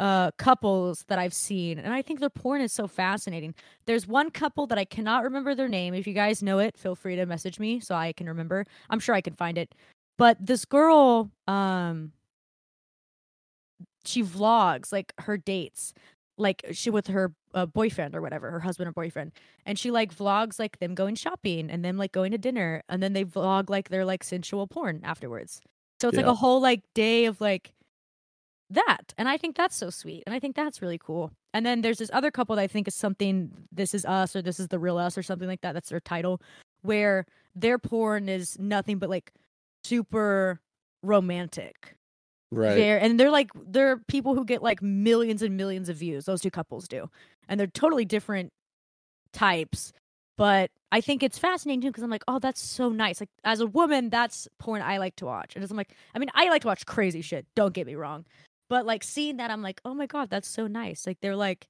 uh 0.00 0.30
couples 0.38 1.04
that 1.08 1.18
i've 1.18 1.34
seen 1.34 1.78
and 1.78 1.92
i 1.92 2.00
think 2.00 2.18
their 2.18 2.30
porn 2.30 2.62
is 2.62 2.72
so 2.72 2.86
fascinating. 2.86 3.54
There's 3.86 4.06
one 4.06 4.30
couple 4.30 4.66
that 4.68 4.78
i 4.78 4.84
cannot 4.84 5.22
remember 5.24 5.54
their 5.54 5.68
name. 5.68 5.94
If 5.94 6.06
you 6.06 6.14
guys 6.14 6.42
know 6.42 6.58
it 6.58 6.76
feel 6.78 6.94
free 6.94 7.16
to 7.16 7.26
message 7.26 7.58
me 7.58 7.80
so 7.80 7.94
i 7.94 8.12
can 8.12 8.26
remember. 8.26 8.66
I'm 8.90 9.00
sure 9.00 9.14
i 9.14 9.20
can 9.20 9.34
find 9.34 9.58
it 9.58 9.74
but 10.18 10.36
this 10.44 10.64
girl 10.64 11.30
um 11.48 12.12
she 14.04 14.22
vlogs 14.22 14.92
like 14.92 15.12
her 15.18 15.36
dates 15.36 15.94
like 16.38 16.64
she 16.72 16.90
with 16.90 17.06
her 17.08 17.32
uh, 17.54 17.66
boyfriend 17.66 18.14
or 18.14 18.22
whatever 18.22 18.50
her 18.50 18.60
husband 18.60 18.88
or 18.88 18.92
boyfriend 18.92 19.32
and 19.66 19.78
she 19.78 19.90
like 19.90 20.14
vlogs 20.14 20.58
like 20.58 20.78
them 20.78 20.94
going 20.94 21.14
shopping 21.14 21.70
and 21.70 21.84
them 21.84 21.96
like 21.96 22.12
going 22.12 22.32
to 22.32 22.38
dinner 22.38 22.82
and 22.88 23.02
then 23.02 23.12
they 23.12 23.24
vlog 23.24 23.68
like 23.68 23.90
their 23.90 24.04
like 24.04 24.24
sensual 24.24 24.66
porn 24.66 25.00
afterwards. 25.04 25.60
So 26.00 26.08
it's 26.08 26.16
like 26.16 26.26
a 26.26 26.34
whole 26.34 26.60
like 26.60 26.82
day 26.94 27.26
of 27.26 27.40
like 27.40 27.72
that 28.70 29.12
and 29.18 29.28
i 29.28 29.36
think 29.36 29.54
that's 29.54 29.76
so 29.76 29.90
sweet 29.90 30.22
and 30.26 30.34
i 30.34 30.40
think 30.40 30.56
that's 30.56 30.82
really 30.82 30.98
cool. 30.98 31.30
And 31.54 31.66
then 31.66 31.82
there's 31.82 31.98
this 31.98 32.10
other 32.12 32.30
couple 32.30 32.56
that 32.56 32.62
i 32.62 32.66
think 32.66 32.88
is 32.88 32.94
something 32.94 33.50
this 33.70 33.94
is 33.94 34.04
us 34.06 34.34
or 34.34 34.42
this 34.42 34.58
is 34.58 34.68
the 34.68 34.78
real 34.78 34.96
us 34.96 35.18
or 35.18 35.22
something 35.22 35.48
like 35.48 35.60
that 35.60 35.72
that's 35.74 35.90
their 35.90 36.00
title 36.00 36.40
where 36.80 37.26
their 37.54 37.78
porn 37.78 38.28
is 38.28 38.58
nothing 38.58 38.98
but 38.98 39.10
like 39.10 39.32
super 39.84 40.60
romantic. 41.02 41.96
Right. 42.50 42.74
There 42.74 43.00
and 43.00 43.18
they're 43.18 43.30
like 43.30 43.50
they're 43.66 43.98
people 44.08 44.34
who 44.34 44.44
get 44.44 44.62
like 44.62 44.82
millions 44.82 45.42
and 45.42 45.56
millions 45.56 45.88
of 45.88 45.96
views. 45.96 46.26
Those 46.26 46.42
two 46.42 46.50
couples 46.50 46.86
do. 46.86 47.08
And 47.48 47.58
they're 47.58 47.66
totally 47.66 48.04
different 48.04 48.52
types. 49.32 49.92
But 50.36 50.70
i 50.90 51.00
think 51.00 51.22
it's 51.22 51.38
fascinating 51.38 51.80
too 51.80 51.88
because 51.88 52.02
i'm 52.02 52.10
like 52.10 52.24
oh 52.28 52.38
that's 52.38 52.60
so 52.60 52.90
nice. 52.90 53.20
Like 53.20 53.30
as 53.44 53.60
a 53.60 53.66
woman 53.66 54.10
that's 54.10 54.48
porn 54.58 54.82
i 54.82 54.98
like 54.98 55.16
to 55.16 55.26
watch. 55.26 55.56
And 55.56 55.64
i'm 55.64 55.76
like 55.76 55.94
i 56.14 56.18
mean 56.18 56.30
i 56.34 56.48
like 56.50 56.62
to 56.62 56.68
watch 56.68 56.84
crazy 56.84 57.22
shit 57.22 57.46
don't 57.56 57.72
get 57.72 57.86
me 57.86 57.94
wrong. 57.94 58.26
But 58.68 58.84
like 58.84 59.02
seeing 59.02 59.38
that 59.38 59.50
i'm 59.50 59.62
like 59.62 59.80
oh 59.86 59.94
my 59.94 60.06
god 60.06 60.28
that's 60.28 60.48
so 60.48 60.66
nice. 60.66 61.06
Like 61.06 61.18
they're 61.22 61.36
like 61.36 61.68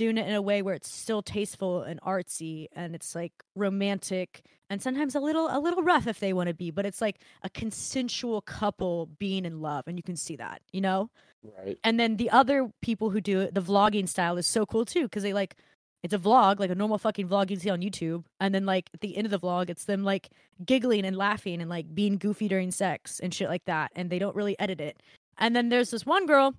doing 0.00 0.16
it 0.16 0.26
in 0.26 0.34
a 0.34 0.40
way 0.40 0.62
where 0.62 0.74
it's 0.74 0.90
still 0.90 1.20
tasteful 1.20 1.82
and 1.82 2.00
artsy 2.00 2.68
and 2.72 2.94
it's 2.94 3.14
like 3.14 3.34
romantic 3.54 4.46
and 4.70 4.80
sometimes 4.80 5.14
a 5.14 5.20
little 5.20 5.46
a 5.50 5.60
little 5.60 5.82
rough 5.82 6.06
if 6.06 6.20
they 6.20 6.32
want 6.32 6.48
to 6.48 6.54
be 6.54 6.70
but 6.70 6.86
it's 6.86 7.02
like 7.02 7.20
a 7.42 7.50
consensual 7.50 8.40
couple 8.40 9.10
being 9.18 9.44
in 9.44 9.60
love 9.60 9.84
and 9.86 9.98
you 9.98 10.02
can 10.02 10.16
see 10.16 10.36
that 10.36 10.62
you 10.72 10.80
know? 10.80 11.10
Right. 11.42 11.78
And 11.84 12.00
then 12.00 12.16
the 12.16 12.30
other 12.30 12.70
people 12.80 13.10
who 13.10 13.20
do 13.20 13.40
it 13.40 13.52
the 13.52 13.60
vlogging 13.60 14.08
style 14.08 14.38
is 14.38 14.46
so 14.46 14.64
cool 14.64 14.86
too 14.86 15.02
because 15.02 15.22
they 15.22 15.34
like 15.34 15.54
it's 16.02 16.14
a 16.14 16.18
vlog 16.18 16.58
like 16.58 16.70
a 16.70 16.74
normal 16.74 16.96
fucking 16.96 17.28
vlog 17.28 17.50
you 17.50 17.56
see 17.56 17.68
on 17.68 17.82
youtube 17.82 18.24
and 18.40 18.54
then 18.54 18.64
like 18.64 18.88
at 18.94 19.02
the 19.02 19.18
end 19.18 19.26
of 19.26 19.30
the 19.30 19.38
vlog 19.38 19.68
it's 19.68 19.84
them 19.84 20.02
like 20.02 20.30
giggling 20.64 21.04
and 21.04 21.14
laughing 21.14 21.60
and 21.60 21.68
like 21.68 21.94
being 21.94 22.16
goofy 22.16 22.48
during 22.48 22.70
sex 22.70 23.20
and 23.20 23.34
shit 23.34 23.50
like 23.50 23.66
that 23.66 23.90
and 23.94 24.08
they 24.08 24.18
don't 24.18 24.34
really 24.34 24.58
edit 24.58 24.80
it. 24.80 25.02
And 25.36 25.54
then 25.54 25.68
there's 25.68 25.90
this 25.90 26.06
one 26.06 26.24
girl 26.24 26.54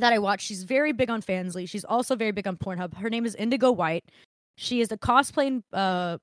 that 0.00 0.12
I 0.12 0.18
watch. 0.18 0.42
She's 0.42 0.64
very 0.64 0.92
big 0.92 1.10
on 1.10 1.22
Fansly. 1.22 1.68
She's 1.68 1.84
also 1.84 2.16
very 2.16 2.32
big 2.32 2.46
on 2.46 2.56
Pornhub. 2.56 2.94
Her 2.94 3.10
name 3.10 3.24
is 3.26 3.34
Indigo 3.34 3.70
White. 3.70 4.04
She 4.56 4.80
is 4.80 4.92
a 4.92 4.96
cosplaying 4.96 5.62
uh 5.72 6.18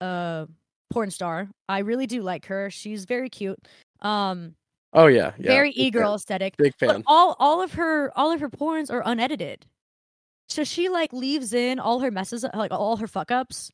uh 0.00 0.46
porn 0.90 1.10
star. 1.10 1.48
I 1.68 1.78
really 1.80 2.06
do 2.06 2.22
like 2.22 2.46
her. 2.46 2.70
She's 2.70 3.04
very 3.04 3.28
cute. 3.30 3.58
Um 4.00 4.54
oh 4.92 5.06
yeah, 5.06 5.32
yeah 5.38 5.48
very 5.48 5.70
big 5.70 5.78
e-girl 5.78 6.10
fan. 6.10 6.14
aesthetic. 6.16 6.56
big 6.56 6.74
But 6.80 6.90
fan 6.90 7.02
all 7.06 7.36
all 7.38 7.62
of 7.62 7.72
her 7.74 8.12
all 8.16 8.32
of 8.32 8.40
her 8.40 8.50
porns 8.50 8.90
are 8.90 9.02
unedited. 9.04 9.66
So 10.48 10.64
she 10.64 10.88
like 10.88 11.12
leaves 11.12 11.52
in 11.52 11.78
all 11.78 12.00
her 12.00 12.10
messes 12.10 12.44
like 12.54 12.72
all 12.72 12.96
her 12.96 13.06
fuck 13.06 13.30
ups. 13.30 13.70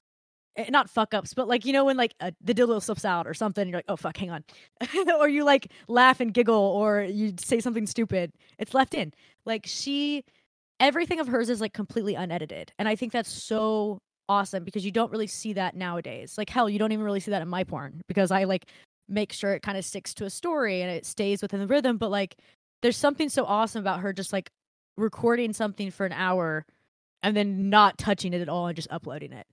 Eh, 0.57 0.71
Not 0.71 0.89
fuck 0.91 1.15
ups, 1.15 1.35
but 1.35 1.49
like 1.49 1.65
you 1.65 1.73
know 1.73 1.85
when 1.85 1.97
like 1.97 2.15
the 2.41 2.55
dildo 2.55 2.83
slips 2.83 3.05
out 3.05 3.27
or 3.27 3.35
something, 3.35 3.69
you're 3.69 3.79
like, 3.79 3.85
oh 3.89 3.97
fuck, 3.97 4.17
hang 4.17 4.31
on, 4.31 4.45
or 5.19 5.29
you 5.29 5.45
like 5.45 5.71
laugh 5.89 6.21
and 6.21 6.33
giggle, 6.33 6.55
or 6.55 7.03
you 7.03 7.35
say 7.39 7.61
something 7.61 7.87
stupid. 7.87 8.33
It's 8.59 8.75
left 8.75 8.95
in. 8.95 9.13
Like 9.45 9.67
she, 9.67 10.25
everything 10.81 11.21
of 11.21 11.29
hers 11.29 11.51
is 11.51 11.61
like 11.61 11.75
completely 11.75 12.15
unedited, 12.15 12.73
and 12.79 12.89
I 12.89 12.97
think 12.97 13.13
that's 13.13 13.31
so 13.31 13.99
awesome 14.29 14.65
because 14.65 14.85
you 14.85 14.91
don't 14.91 15.13
really 15.13 15.27
see 15.27 15.53
that 15.55 15.77
nowadays. 15.77 16.37
Like 16.39 16.51
hell, 16.51 16.69
you 16.71 16.79
don't 16.79 16.93
even 16.93 17.05
really 17.05 17.21
see 17.21 17.31
that 17.33 17.43
in 17.43 17.49
my 17.49 17.65
porn 17.65 18.01
because 18.09 18.31
I 18.31 18.45
like 18.45 18.67
make 19.09 19.33
sure 19.33 19.53
it 19.53 19.63
kind 19.63 19.79
of 19.79 19.85
sticks 19.85 20.15
to 20.15 20.25
a 20.25 20.31
story 20.31 20.83
and 20.83 20.91
it 20.91 21.07
stays 21.07 21.43
within 21.43 21.61
the 21.61 21.67
rhythm. 21.67 21.97
But 21.99 22.11
like, 22.11 22.37
there's 22.83 22.97
something 22.97 23.29
so 23.29 23.45
awesome 23.45 23.81
about 23.81 24.01
her 24.01 24.13
just 24.13 24.33
like 24.33 24.51
recording 24.97 25.53
something 25.53 25.91
for 25.91 26.07
an 26.07 26.13
hour 26.13 26.65
and 27.23 27.37
then 27.37 27.71
not 27.71 27.99
touching 27.99 28.33
it 28.35 28.41
at 28.41 28.49
all 28.49 28.67
and 28.67 28.77
just 28.77 28.89
uploading 28.91 29.33
it. 29.33 29.47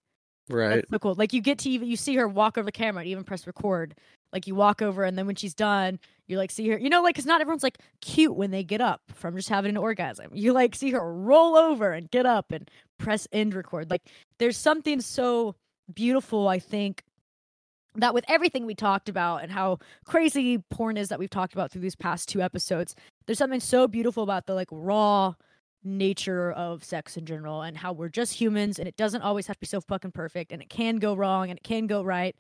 Right 0.50 0.76
That's 0.76 0.90
so 0.90 1.00
cool. 1.00 1.16
Like 1.16 1.34
you 1.34 1.42
get 1.42 1.60
to 1.60 1.70
even 1.70 1.88
you 1.88 1.96
see 1.96 2.16
her 2.16 2.28
walk 2.28 2.58
over 2.58 2.66
the 2.66 2.72
camera 2.72 3.02
and 3.02 3.10
even 3.10 3.24
press 3.24 3.48
record. 3.48 3.96
Like 4.32 4.48
you 4.48 4.56
walk 4.56 4.82
over 4.82 5.04
and 5.04 5.18
then 5.18 5.28
when 5.28 5.36
she's 5.36 5.54
done, 5.54 6.00
you 6.28 6.38
like 6.38 6.52
see 6.52 6.68
her. 6.70 6.78
You 6.78 6.90
know, 6.90 7.02
like 7.04 7.16
because 7.16 7.26
not 7.26 7.42
everyone's 7.42 7.64
like 7.64 7.78
cute 8.02 8.36
when 8.36 8.52
they 8.52 8.64
get 8.64 8.82
up 8.82 9.02
from 9.14 9.36
just 9.36 9.50
having 9.50 9.70
an 9.70 9.78
orgasm. 9.78 10.32
You 10.34 10.54
like 10.54 10.76
see 10.76 10.92
her 10.92 11.14
roll 11.14 11.56
over 11.56 11.92
and 11.92 12.10
get 12.10 12.26
up 12.26 12.52
and 12.52 12.70
press 12.98 13.28
end 13.32 13.54
record. 13.54 13.90
Like 13.90 14.04
there's 14.40 14.58
something 14.58 15.02
so 15.02 15.56
beautiful. 15.94 16.48
I 16.48 16.60
think 16.60 17.04
that 17.96 18.14
with 18.14 18.26
everything 18.28 18.66
we 18.66 18.76
talked 18.76 19.08
about 19.08 19.44
and 19.44 19.52
how 19.52 19.80
crazy 20.06 20.58
porn 20.72 20.98
is 20.98 21.10
that 21.10 21.20
we've 21.20 21.30
talked 21.30 21.54
about 21.54 21.72
through 21.72 21.82
these 21.82 21.96
past 21.96 22.28
two 22.28 22.42
episodes, 22.42 22.96
there's 23.26 23.38
something 23.38 23.60
so 23.60 23.88
beautiful 23.88 24.24
about 24.24 24.48
the 24.48 24.56
like 24.56 24.70
raw 24.72 25.36
nature 25.84 26.52
of 26.54 26.84
sex 26.84 27.18
in 27.18 27.26
general 27.26 27.62
and 27.62 27.78
how 27.78 27.94
we're 27.94 28.10
just 28.10 28.34
humans 28.34 28.80
and 28.80 28.88
it 28.88 28.96
doesn't 28.98 29.22
always 29.22 29.48
have 29.48 29.58
to 29.58 29.62
be 29.62 29.68
so 29.68 29.82
fucking 29.82 30.12
perfect 30.12 30.52
and 30.52 30.62
it 30.62 30.70
can 30.70 30.98
go 30.98 31.14
wrong 31.14 31.50
and 31.50 31.58
it 31.60 31.64
can 31.64 31.88
go 31.88 32.04
right. 32.04 32.36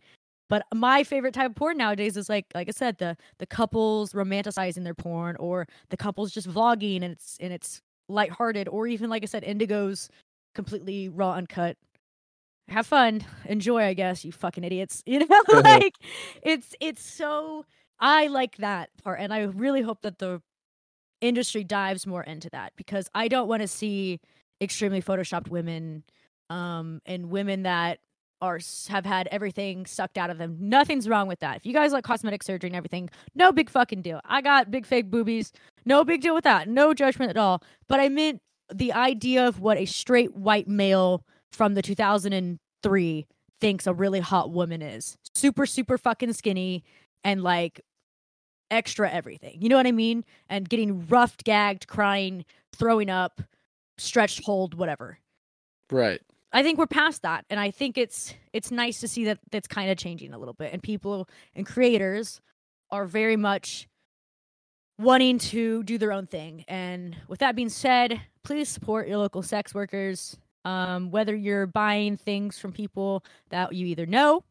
But 0.49 0.65
my 0.73 1.03
favorite 1.03 1.33
type 1.33 1.51
of 1.51 1.55
porn 1.55 1.77
nowadays 1.77 2.17
is 2.17 2.29
like 2.29 2.45
like 2.53 2.67
I 2.67 2.71
said 2.71 2.97
the 2.97 3.17
the 3.39 3.45
couples 3.45 4.13
romanticizing 4.13 4.83
their 4.83 4.93
porn 4.93 5.35
or 5.37 5.67
the 5.89 5.97
couples 5.97 6.31
just 6.31 6.49
vlogging 6.49 6.97
and 7.01 7.13
it's 7.13 7.37
and 7.39 7.51
it's 7.53 7.81
lighthearted 8.09 8.67
or 8.67 8.87
even 8.87 9.09
like 9.09 9.23
I 9.23 9.25
said 9.27 9.43
Indigo's 9.43 10.09
completely 10.55 11.09
raw 11.09 11.33
uncut. 11.33 11.77
Have 12.69 12.87
fun, 12.87 13.25
enjoy, 13.45 13.83
I 13.83 13.93
guess, 13.93 14.23
you 14.23 14.31
fucking 14.31 14.63
idiots. 14.63 15.03
You 15.07 15.19
know, 15.27 15.41
like 15.53 15.95
it's 16.43 16.75
it's 16.79 17.03
so 17.03 17.65
I 17.99 18.27
like 18.27 18.57
that 18.57 18.89
part 19.03 19.19
and 19.19 19.33
I 19.33 19.43
really 19.43 19.81
hope 19.81 20.01
that 20.01 20.19
the 20.19 20.41
industry 21.23 21.63
dives 21.63 22.05
more 22.05 22.23
into 22.23 22.49
that 22.51 22.73
because 22.75 23.09
I 23.15 23.27
don't 23.27 23.47
want 23.47 23.61
to 23.61 23.67
see 23.67 24.19
extremely 24.61 25.01
photoshopped 25.01 25.49
women 25.49 26.03
um 26.49 27.01
and 27.05 27.29
women 27.29 27.63
that 27.63 27.99
are 28.41 28.59
have 28.89 29.05
had 29.05 29.27
everything 29.31 29.85
sucked 29.85 30.17
out 30.17 30.29
of 30.29 30.37
them. 30.37 30.57
Nothing's 30.59 31.07
wrong 31.07 31.27
with 31.29 31.39
that. 31.39 31.55
If 31.57 31.65
you 31.65 31.73
guys 31.73 31.93
like 31.93 32.03
cosmetic 32.03 32.43
surgery 32.43 32.69
and 32.69 32.75
everything, 32.75 33.09
no 33.33 33.53
big 33.53 33.69
fucking 33.69 34.01
deal. 34.01 34.19
I 34.25 34.41
got 34.41 34.69
big 34.69 34.85
fake 34.85 35.09
boobies. 35.09 35.53
No 35.85 36.03
big 36.03 36.21
deal 36.21 36.35
with 36.35 36.43
that. 36.43 36.67
No 36.67 36.93
judgment 36.93 37.29
at 37.29 37.37
all. 37.37 37.63
But 37.87 38.01
I 38.01 38.09
meant 38.09 38.41
the 38.73 38.91
idea 38.91 39.47
of 39.47 39.61
what 39.61 39.77
a 39.77 39.85
straight 39.85 40.35
white 40.35 40.67
male 40.67 41.23
from 41.53 41.73
the 41.75 41.81
2003 41.81 43.25
thinks 43.61 43.87
a 43.87 43.93
really 43.93 44.19
hot 44.19 44.51
woman 44.51 44.81
is. 44.81 45.15
Super 45.33 45.65
super 45.65 45.97
fucking 45.97 46.33
skinny 46.33 46.83
and 47.23 47.41
like 47.43 47.79
extra 48.73 49.09
everything. 49.09 49.61
You 49.61 49.69
know 49.69 49.77
what 49.77 49.87
I 49.87 49.91
mean? 49.91 50.25
And 50.49 50.67
getting 50.67 51.07
roughed, 51.07 51.43
gagged, 51.43 51.87
crying, 51.87 52.45
throwing 52.75 53.09
up, 53.09 53.41
stretched, 53.97 54.43
hold, 54.43 54.73
whatever. 54.73 55.19
Right. 55.91 56.21
I 56.51 56.61
think 56.61 56.77
we're 56.77 56.87
past 56.87 57.23
that, 57.23 57.45
and 57.49 57.59
I 57.59 57.71
think 57.71 57.97
it's 57.97 58.35
it's 58.53 58.69
nice 58.69 58.99
to 58.99 59.07
see 59.07 59.25
that 59.25 59.39
that's 59.51 59.67
kind 59.67 59.89
of 59.89 59.97
changing 59.97 60.33
a 60.33 60.37
little 60.37 60.53
bit, 60.53 60.71
and 60.71 60.83
people 60.83 61.27
and 61.55 61.65
creators 61.65 62.41
are 62.91 63.05
very 63.05 63.35
much 63.35 63.87
wanting 64.99 65.39
to 65.39 65.81
do 65.83 65.97
their 65.97 66.11
own 66.11 66.27
thing. 66.27 66.63
And 66.67 67.17
with 67.27 67.39
that 67.39 67.55
being 67.55 67.69
said, 67.69 68.21
please 68.43 68.69
support 68.69 69.07
your 69.07 69.17
local 69.17 69.41
sex 69.41 69.73
workers. 69.73 70.37
Um, 70.65 71.11
whether 71.11 71.35
you're 71.35 71.65
buying 71.65 72.15
things 72.15 72.59
from 72.59 72.71
people 72.71 73.25
that 73.49 73.73
you 73.73 73.87
either 73.87 74.05
know, 74.05 74.43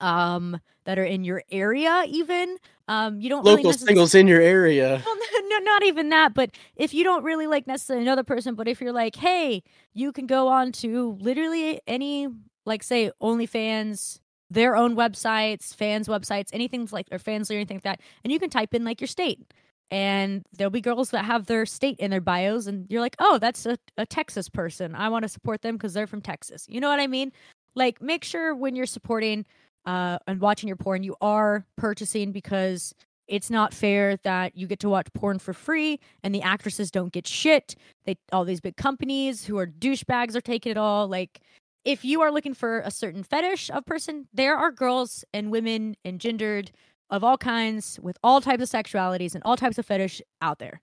um, 0.00 0.60
that 0.84 0.98
are 0.98 1.04
in 1.04 1.24
your 1.24 1.42
area, 1.50 2.04
even 2.08 2.58
um, 2.88 3.20
you 3.20 3.28
don't 3.28 3.44
Local 3.44 3.70
necess- 3.72 3.86
singles 3.86 4.14
in 4.14 4.26
your 4.26 4.40
area. 4.40 5.02
well, 5.04 5.16
no, 5.48 5.58
not 5.58 5.84
even 5.84 6.08
that. 6.08 6.34
But 6.34 6.50
if 6.76 6.92
you 6.94 7.04
don't 7.04 7.22
really 7.22 7.46
like 7.46 7.66
necessarily 7.66 8.04
another 8.04 8.24
person, 8.24 8.54
but 8.54 8.66
if 8.66 8.80
you're 8.80 8.92
like, 8.92 9.16
hey, 9.16 9.62
you 9.94 10.10
can 10.12 10.26
go 10.26 10.48
on 10.48 10.72
to 10.72 11.16
literally 11.20 11.80
any, 11.86 12.28
like, 12.66 12.82
say, 12.82 13.10
OnlyFans, 13.22 14.20
their 14.50 14.74
own 14.76 14.96
websites, 14.96 15.74
fans' 15.74 16.08
websites, 16.08 16.48
anything 16.52 16.88
like, 16.90 17.06
or 17.12 17.18
fans 17.18 17.50
or 17.50 17.54
anything 17.54 17.76
like 17.76 17.84
that, 17.84 18.00
and 18.24 18.32
you 18.32 18.38
can 18.38 18.50
type 18.50 18.74
in 18.74 18.84
like 18.84 19.00
your 19.00 19.08
state. 19.08 19.52
And 19.90 20.44
there'll 20.56 20.70
be 20.70 20.82
girls 20.82 21.10
that 21.10 21.24
have 21.24 21.46
their 21.46 21.64
state 21.64 21.98
in 21.98 22.10
their 22.10 22.20
bios, 22.20 22.66
and 22.66 22.86
you're 22.90 23.00
like, 23.00 23.16
oh, 23.18 23.38
that's 23.38 23.64
a, 23.64 23.78
a 23.96 24.04
Texas 24.04 24.48
person. 24.48 24.94
I 24.94 25.08
want 25.08 25.22
to 25.22 25.28
support 25.28 25.62
them 25.62 25.76
because 25.76 25.94
they're 25.94 26.06
from 26.06 26.20
Texas. 26.20 26.66
You 26.68 26.80
know 26.80 26.88
what 26.90 27.00
I 27.00 27.06
mean? 27.06 27.32
Like, 27.74 28.02
make 28.02 28.22
sure 28.24 28.54
when 28.54 28.76
you're 28.76 28.84
supporting 28.86 29.46
uh, 29.88 30.18
and 30.26 30.38
watching 30.38 30.68
your 30.68 30.76
porn, 30.76 31.02
you 31.02 31.16
are 31.22 31.64
purchasing 31.78 32.30
because 32.30 32.94
it's 33.26 33.48
not 33.48 33.72
fair 33.72 34.18
that 34.18 34.54
you 34.54 34.66
get 34.66 34.80
to 34.80 34.88
watch 34.90 35.06
porn 35.14 35.38
for 35.38 35.54
free 35.54 35.98
and 36.22 36.34
the 36.34 36.42
actresses 36.42 36.90
don't 36.90 37.10
get 37.10 37.26
shit. 37.26 37.74
They 38.04 38.18
all 38.30 38.44
these 38.44 38.60
big 38.60 38.76
companies 38.76 39.46
who 39.46 39.56
are 39.56 39.66
douchebags 39.66 40.36
are 40.36 40.42
taking 40.42 40.72
it 40.72 40.76
all. 40.76 41.08
Like 41.08 41.40
if 41.86 42.04
you 42.04 42.20
are 42.20 42.30
looking 42.30 42.52
for 42.52 42.80
a 42.80 42.90
certain 42.90 43.22
fetish 43.22 43.70
of 43.70 43.86
person, 43.86 44.28
there 44.34 44.56
are 44.56 44.70
girls 44.70 45.24
and 45.32 45.50
women 45.50 45.96
and 46.04 46.20
gendered 46.20 46.70
of 47.08 47.24
all 47.24 47.38
kinds 47.38 47.98
with 48.02 48.18
all 48.22 48.42
types 48.42 48.62
of 48.62 48.68
sexualities 48.68 49.34
and 49.34 49.42
all 49.44 49.56
types 49.56 49.78
of 49.78 49.86
fetish 49.86 50.20
out 50.42 50.58
there. 50.58 50.82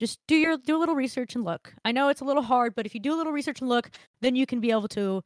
Just 0.00 0.18
do 0.26 0.34
your 0.34 0.56
do 0.56 0.78
a 0.78 0.80
little 0.80 0.94
research 0.94 1.34
and 1.34 1.44
look. 1.44 1.74
I 1.84 1.92
know 1.92 2.08
it's 2.08 2.22
a 2.22 2.26
little 2.26 2.42
hard, 2.42 2.74
but 2.74 2.86
if 2.86 2.94
you 2.94 3.00
do 3.00 3.14
a 3.14 3.18
little 3.18 3.34
research 3.34 3.60
and 3.60 3.68
look, 3.68 3.90
then 4.22 4.34
you 4.34 4.46
can 4.46 4.60
be 4.60 4.70
able 4.70 4.88
to 4.88 5.22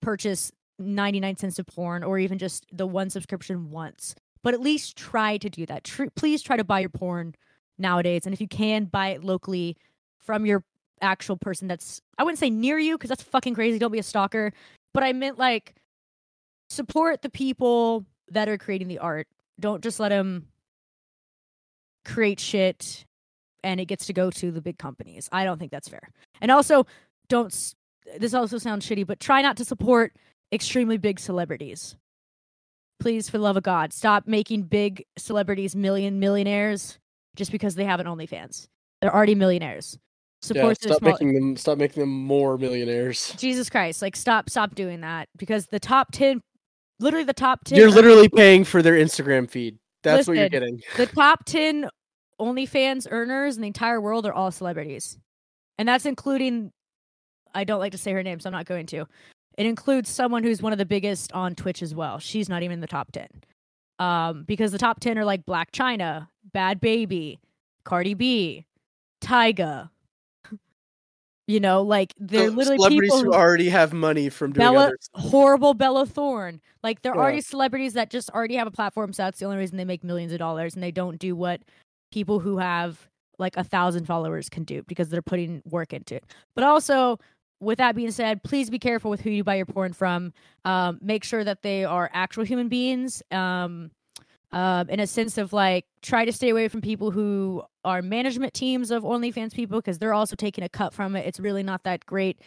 purchase 0.00 0.52
99 0.78 1.36
cents 1.36 1.58
of 1.58 1.66
porn 1.66 2.02
or 2.02 2.18
even 2.18 2.38
just 2.38 2.66
the 2.72 2.86
one 2.86 3.10
subscription 3.10 3.70
once 3.70 4.14
but 4.42 4.54
at 4.54 4.60
least 4.60 4.96
try 4.96 5.36
to 5.38 5.48
do 5.48 5.66
that. 5.66 5.84
Tr- 5.84 6.10
please 6.14 6.42
try 6.42 6.56
to 6.56 6.64
buy 6.64 6.80
your 6.80 6.88
porn 6.88 7.34
nowadays, 7.78 8.22
and 8.24 8.34
if 8.34 8.40
you 8.40 8.48
can, 8.48 8.84
buy 8.84 9.08
it 9.08 9.24
locally 9.24 9.76
from 10.18 10.46
your 10.46 10.64
actual 11.00 11.36
person 11.36 11.66
that's 11.66 12.00
I 12.16 12.22
wouldn't 12.22 12.38
say 12.38 12.50
near 12.50 12.78
you 12.78 12.96
because 12.96 13.08
that's 13.08 13.22
fucking 13.22 13.54
crazy. 13.54 13.78
Don't 13.78 13.92
be 13.92 13.98
a 13.98 14.04
stalker, 14.04 14.52
but 14.94 15.02
I 15.02 15.12
meant 15.12 15.38
like 15.38 15.74
support 16.70 17.22
the 17.22 17.30
people 17.30 18.04
that 18.30 18.48
are 18.48 18.58
creating 18.58 18.88
the 18.88 18.98
art. 18.98 19.26
Don't 19.58 19.82
just 19.82 20.00
let 20.00 20.10
them 20.10 20.48
create 22.04 22.40
shit 22.40 23.04
and 23.64 23.80
it 23.80 23.86
gets 23.86 24.06
to 24.06 24.12
go 24.12 24.30
to 24.30 24.50
the 24.50 24.60
big 24.60 24.78
companies. 24.78 25.28
I 25.30 25.44
don't 25.44 25.58
think 25.58 25.70
that's 25.70 25.88
fair. 25.88 26.10
And 26.40 26.50
also, 26.50 26.86
don't. 27.28 27.74
This 28.18 28.34
also 28.34 28.58
sounds 28.58 28.86
shitty, 28.86 29.06
but 29.06 29.20
try 29.20 29.42
not 29.42 29.56
to 29.58 29.64
support 29.64 30.12
extremely 30.52 30.98
big 30.98 31.18
celebrities 31.18 31.96
please 33.00 33.28
for 33.28 33.38
the 33.38 33.42
love 33.42 33.56
of 33.56 33.62
god 33.62 33.92
stop 33.92 34.26
making 34.26 34.62
big 34.62 35.04
celebrities 35.16 35.74
million 35.74 36.20
millionaires 36.20 36.98
just 37.36 37.50
because 37.50 37.74
they 37.74 37.84
have 37.84 38.00
an 38.00 38.06
onlyfans 38.06 38.68
they're 39.00 39.14
already 39.14 39.34
millionaires 39.34 39.98
support 40.42 40.78
the 40.80 40.88
stop 40.88 40.98
small- 40.98 41.12
making 41.12 41.34
them 41.34 41.56
stop 41.56 41.78
making 41.78 42.00
them 42.00 42.10
more 42.10 42.58
millionaires. 42.58 43.34
jesus 43.38 43.70
christ 43.70 44.02
like 44.02 44.14
stop 44.14 44.48
stop 44.50 44.74
doing 44.74 45.00
that 45.00 45.28
because 45.36 45.66
the 45.66 45.80
top 45.80 46.12
10 46.12 46.40
literally 47.00 47.24
the 47.24 47.32
top 47.32 47.64
10 47.64 47.78
You're 47.78 47.90
literally 47.90 48.28
paying 48.28 48.64
for 48.64 48.80
their 48.80 48.94
Instagram 48.94 49.50
feed. 49.50 49.76
That's 50.04 50.28
what 50.28 50.36
you're 50.36 50.48
getting. 50.48 50.80
the 50.96 51.06
top 51.14 51.44
10 51.44 51.88
onlyfans 52.40 53.06
earners 53.10 53.56
in 53.56 53.62
the 53.62 53.66
entire 53.66 54.00
world 54.00 54.26
are 54.26 54.32
all 54.32 54.50
celebrities 54.50 55.18
and 55.78 55.88
that's 55.88 56.06
including 56.06 56.72
i 57.54 57.62
don't 57.62 57.78
like 57.78 57.92
to 57.92 57.98
say 57.98 58.10
her 58.12 58.22
name 58.22 58.40
so 58.40 58.48
i'm 58.48 58.52
not 58.52 58.66
going 58.66 58.86
to 58.86 59.06
it 59.58 59.66
includes 59.66 60.08
someone 60.10 60.42
who's 60.42 60.62
one 60.62 60.72
of 60.72 60.78
the 60.78 60.84
biggest 60.86 61.32
on 61.32 61.54
twitch 61.54 61.82
as 61.82 61.94
well 61.94 62.18
she's 62.18 62.48
not 62.48 62.62
even 62.62 62.74
in 62.74 62.80
the 62.80 62.86
top 62.86 63.12
10 63.12 63.26
um 63.98 64.44
because 64.44 64.72
the 64.72 64.78
top 64.78 65.00
10 65.00 65.18
are 65.18 65.24
like 65.24 65.44
Blac 65.46 65.66
Chyna 65.72 66.28
Bhad 66.54 66.80
Bhabie 66.80 67.38
cardi 67.84 68.14
b 68.14 68.64
tyga 69.20 69.90
you 71.46 71.60
know 71.60 71.82
like 71.82 72.12
they're 72.18 72.48
So 72.48 72.54
literally 72.54 72.78
celebrities 72.78 73.00
people 73.12 73.18
who 73.20 73.24
who- 73.32 73.34
already 73.38 73.68
have 73.68 73.92
money 73.92 74.28
from 74.28 74.52
doing 74.52 74.64
Bella, 74.64 74.92
horrible 75.14 75.74
Bella 75.74 76.06
Thorne. 76.06 76.60
Like 76.82 77.02
they're 77.02 77.14
Yeah. 77.14 77.20
already 77.20 77.40
celebrities 77.40 77.94
that 77.94 78.10
just 78.10 78.30
already 78.30 78.54
have 78.56 78.66
a 78.66 78.70
platform, 78.72 79.12
so 79.12 79.24
that's 79.24 79.38
the 79.38 79.44
only 79.46 79.58
reason 79.58 79.76
they 79.76 79.84
make 79.84 80.02
millions 80.04 80.32
of 80.32 80.38
dollars, 80.38 80.74
and 80.74 80.82
they 80.82 80.90
don't 80.90 81.18
do 81.18 81.34
what 81.36 81.60
people 82.12 82.38
who 82.40 82.58
have 82.58 83.08
like 83.38 83.56
a 83.56 83.64
thousand 83.64 84.06
followers 84.06 84.48
can 84.48 84.64
do 84.64 84.82
because 84.84 85.08
they're 85.08 85.22
putting 85.22 85.62
work 85.68 85.92
into 85.92 86.14
it. 86.16 86.24
But 86.54 86.64
also, 86.64 87.18
with 87.62 87.78
that 87.78 87.94
being 87.94 88.10
said, 88.10 88.42
please 88.42 88.68
be 88.68 88.78
careful 88.78 89.10
with 89.10 89.20
who 89.20 89.30
you 89.30 89.44
buy 89.44 89.54
your 89.54 89.66
porn 89.66 89.92
from. 89.92 90.32
Um, 90.64 90.98
make 91.00 91.24
sure 91.24 91.44
that 91.44 91.62
they 91.62 91.84
are 91.84 92.10
actual 92.12 92.44
human 92.44 92.68
beings. 92.68 93.22
Um, 93.30 93.90
um, 94.52 94.90
in 94.90 95.00
a 95.00 95.06
sense 95.06 95.38
of 95.38 95.54
like 95.54 95.86
try 96.02 96.26
to 96.26 96.32
stay 96.32 96.50
away 96.50 96.68
from 96.68 96.82
people 96.82 97.10
who 97.10 97.62
are 97.84 98.02
management 98.02 98.52
teams 98.52 98.90
of 98.90 99.02
OnlyFans 99.02 99.54
people 99.54 99.78
because 99.78 99.98
they're 99.98 100.12
also 100.12 100.36
taking 100.36 100.62
a 100.62 100.68
cut 100.68 100.92
from 100.92 101.16
it. 101.16 101.26
It's 101.26 101.40
really 101.40 101.62
not 101.62 101.84
that 101.84 102.04
great. 102.04 102.38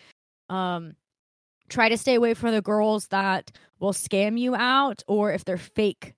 Um, 0.48 0.96
try 1.68 1.90
to 1.90 1.98
stay 1.98 2.14
away 2.14 2.36
from 2.36 2.52
the 2.52 2.62
girls 2.62 3.08
that 3.08 3.52
will 3.80 3.92
scam 3.92 4.38
you 4.38 4.56
out 4.56 5.02
or 5.08 5.34
if 5.34 5.46
they're 5.46 5.58
fake 5.58 6.14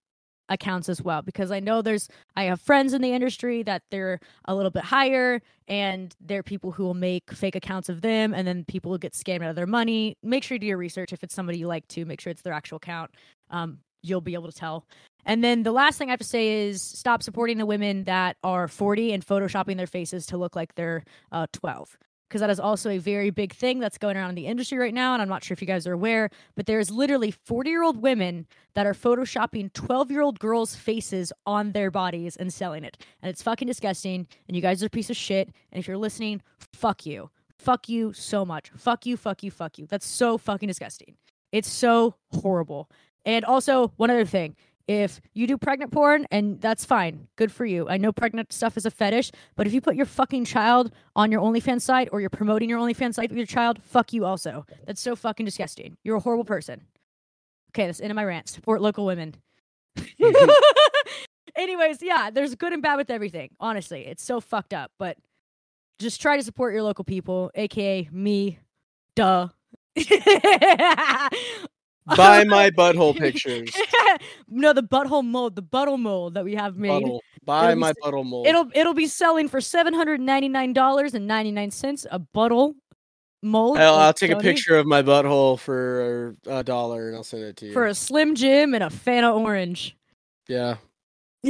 accounts 0.49 0.89
as 0.89 1.01
well 1.01 1.21
because 1.21 1.51
I 1.51 1.59
know 1.59 1.81
there's 1.81 2.07
I 2.35 2.43
have 2.43 2.61
friends 2.61 2.93
in 2.93 3.01
the 3.01 3.11
industry 3.11 3.63
that 3.63 3.83
they're 3.91 4.19
a 4.45 4.55
little 4.55 4.71
bit 4.71 4.83
higher 4.83 5.41
and 5.67 6.15
they're 6.21 6.43
people 6.43 6.71
who 6.71 6.83
will 6.83 6.93
make 6.93 7.31
fake 7.31 7.55
accounts 7.55 7.89
of 7.89 8.01
them 8.01 8.33
and 8.33 8.47
then 8.47 8.65
people 8.65 8.91
will 8.91 8.97
get 8.97 9.13
scammed 9.13 9.43
out 9.43 9.49
of 9.49 9.55
their 9.55 9.67
money. 9.67 10.15
Make 10.23 10.43
sure 10.43 10.55
you 10.55 10.59
do 10.59 10.67
your 10.67 10.77
research 10.77 11.13
if 11.13 11.23
it's 11.23 11.35
somebody 11.35 11.57
you 11.57 11.67
like 11.67 11.87
to 11.89 12.05
make 12.05 12.21
sure 12.21 12.31
it's 12.31 12.41
their 12.41 12.53
actual 12.53 12.77
account. 12.77 13.11
Um, 13.49 13.79
you'll 14.01 14.21
be 14.21 14.33
able 14.33 14.51
to 14.51 14.57
tell. 14.57 14.85
And 15.25 15.43
then 15.43 15.63
the 15.63 15.73
last 15.73 15.97
thing 15.97 16.09
I 16.09 16.11
have 16.11 16.19
to 16.19 16.25
say 16.25 16.67
is 16.67 16.81
stop 16.81 17.21
supporting 17.21 17.57
the 17.57 17.65
women 17.65 18.05
that 18.05 18.37
are 18.43 18.67
40 18.67 19.11
and 19.11 19.25
photoshopping 19.25 19.75
their 19.75 19.87
faces 19.87 20.25
to 20.27 20.37
look 20.37 20.55
like 20.55 20.75
they're 20.75 21.03
uh, 21.31 21.47
12 21.51 21.97
because 22.27 22.41
that 22.41 22.49
is 22.49 22.59
also 22.59 22.89
a 22.89 22.97
very 22.97 23.29
big 23.29 23.53
thing 23.53 23.79
that's 23.79 23.97
going 23.97 24.17
around 24.17 24.29
in 24.29 24.35
the 24.35 24.47
industry 24.47 24.77
right 24.77 24.93
now. 24.93 25.13
And 25.13 25.21
I'm 25.21 25.29
not 25.29 25.43
sure 25.43 25.53
if 25.53 25.61
you 25.61 25.67
guys 25.67 25.87
are 25.87 25.93
aware, 25.93 26.29
but 26.55 26.65
there's 26.65 26.91
literally 26.91 27.31
40 27.31 27.69
year 27.69 27.83
old 27.83 28.01
women 28.01 28.47
that 28.73 28.85
are 28.85 28.93
photoshopping 28.93 29.71
12 29.73 30.11
year 30.11 30.21
old 30.21 30.39
girls' 30.39 30.75
faces 30.75 31.31
on 31.45 31.71
their 31.71 31.89
bodies 31.89 32.35
and 32.35 32.53
selling 32.53 32.83
it. 32.83 32.97
And 33.21 33.29
it's 33.29 33.41
fucking 33.41 33.67
disgusting. 33.67 34.27
And 34.47 34.55
you 34.55 34.61
guys 34.61 34.83
are 34.83 34.87
a 34.87 34.89
piece 34.89 35.09
of 35.09 35.15
shit. 35.15 35.49
And 35.71 35.79
if 35.79 35.87
you're 35.87 35.97
listening, 35.97 36.41
fuck 36.73 37.05
you. 37.05 37.29
Fuck 37.57 37.89
you 37.89 38.13
so 38.13 38.45
much. 38.45 38.71
Fuck 38.75 39.05
you, 39.05 39.17
fuck 39.17 39.41
you, 39.43 39.51
fuck 39.51 39.77
you. 39.77 39.87
That's 39.87 40.05
so 40.05 40.37
fucking 40.37 40.67
disgusting. 40.67 41.15
It's 41.51 41.69
so 41.69 42.15
horrible. 42.31 42.89
And 43.25 43.43
also, 43.43 43.93
one 43.97 44.09
other 44.09 44.25
thing 44.25 44.55
if 44.87 45.19
you 45.33 45.47
do 45.47 45.57
pregnant 45.57 45.91
porn 45.91 46.25
and 46.31 46.61
that's 46.61 46.85
fine. 46.85 47.27
Good 47.35 47.51
for 47.51 47.65
you. 47.65 47.89
I 47.89 47.97
know 47.97 48.11
pregnant 48.11 48.53
stuff 48.53 48.77
is 48.77 48.85
a 48.85 48.91
fetish 48.91 49.31
but 49.55 49.67
if 49.67 49.73
you 49.73 49.81
put 49.81 49.95
your 49.95 50.05
fucking 50.05 50.45
child 50.45 50.91
on 51.15 51.31
your 51.31 51.41
onlyfans 51.41 51.81
site 51.81 52.09
or 52.11 52.21
you're 52.21 52.29
promoting 52.29 52.69
your 52.69 52.79
onlyfans 52.79 53.15
site 53.15 53.29
with 53.29 53.37
your 53.37 53.45
child 53.45 53.81
fuck 53.83 54.13
you 54.13 54.25
also. 54.25 54.65
That's 54.85 55.01
so 55.01 55.15
fucking 55.15 55.45
disgusting. 55.45 55.97
You're 56.03 56.15
a 56.17 56.21
horrible 56.21 56.45
person. 56.45 56.83
Okay 57.71 57.85
that's 57.85 57.99
of 57.99 58.15
my 58.15 58.23
rant. 58.23 58.47
Support 58.49 58.81
local 58.81 59.05
women. 59.05 59.35
Anyways 61.55 62.01
yeah 62.01 62.29
there's 62.29 62.55
good 62.55 62.71
and 62.73 62.81
bad 62.81 62.95
with 62.95 63.09
everything 63.09 63.49
honestly. 63.59 64.05
It's 64.05 64.23
so 64.23 64.39
fucked 64.39 64.73
up 64.73 64.91
but 64.97 65.17
just 65.99 66.21
try 66.21 66.37
to 66.37 66.43
support 66.43 66.73
your 66.73 66.83
local 66.83 67.03
people 67.03 67.51
aka 67.55 68.07
me. 68.11 68.59
Duh 69.15 69.49
Buy 72.15 72.43
my 72.47 72.69
butthole 72.69 73.17
pictures. 73.17 73.69
no, 74.47 74.73
the 74.73 74.83
butthole 74.83 75.25
mold, 75.25 75.55
the 75.55 75.63
butthole 75.63 75.99
mold 75.99 76.35
that 76.35 76.43
we 76.45 76.55
have 76.55 76.77
made. 76.77 77.03
Butthole. 77.03 77.19
Buy 77.43 77.71
It'll 77.71 77.79
my 77.79 77.89
s- 77.89 77.95
butthole 78.03 78.25
mold. 78.25 78.47
It'll 78.47 78.69
it'll 78.73 78.93
be 78.93 79.07
selling 79.07 79.47
for 79.47 79.59
seven 79.61 79.93
hundred 79.93 80.19
ninety 80.21 80.47
nine 80.49 80.73
dollars 80.73 81.13
and 81.13 81.27
ninety 81.27 81.51
nine 81.51 81.71
cents 81.71 82.05
a 82.11 82.19
butthole. 82.19 82.75
mold. 83.43 83.77
I'll, 83.77 83.95
I'll 83.95 84.13
take 84.13 84.31
a 84.31 84.37
picture 84.39 84.77
of 84.77 84.85
my 84.85 85.01
butthole 85.03 85.59
for 85.59 86.35
a 86.45 86.63
dollar 86.63 87.07
and 87.07 87.15
I'll 87.17 87.23
send 87.23 87.43
it 87.43 87.57
to 87.57 87.67
you. 87.67 87.73
for 87.73 87.85
a 87.85 87.93
Slim 87.93 88.35
Jim 88.35 88.73
and 88.73 88.83
a 88.83 88.87
Fanta 88.87 89.35
Orange. 89.35 89.95
yeah. 90.47 90.77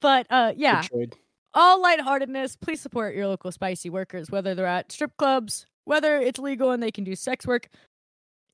but 0.00 0.26
uh, 0.30 0.52
yeah, 0.56 0.82
trade. 0.82 1.14
all 1.54 1.80
lightheartedness. 1.82 2.56
Please 2.56 2.80
support 2.80 3.14
your 3.14 3.26
local 3.26 3.52
spicy 3.52 3.90
workers, 3.90 4.30
whether 4.30 4.54
they're 4.54 4.66
at 4.66 4.90
strip 4.90 5.16
clubs, 5.16 5.66
whether 5.84 6.18
it's 6.18 6.38
legal 6.38 6.70
and 6.70 6.82
they 6.82 6.90
can 6.90 7.04
do 7.04 7.14
sex 7.14 7.46
work 7.46 7.68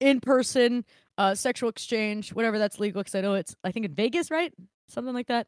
in 0.05 0.20
person, 0.20 0.85
uh, 1.18 1.35
sexual 1.35 1.68
exchange, 1.68 2.32
whatever 2.32 2.59
that's 2.59 2.78
legal. 2.78 3.01
Because 3.01 3.14
I 3.14 3.20
know 3.20 3.35
it's, 3.35 3.55
I 3.64 3.72
think 3.72 3.86
in 3.86 3.94
Vegas, 3.94 4.31
right? 4.31 4.52
Something 4.89 5.14
like 5.14 5.28
that. 5.28 5.47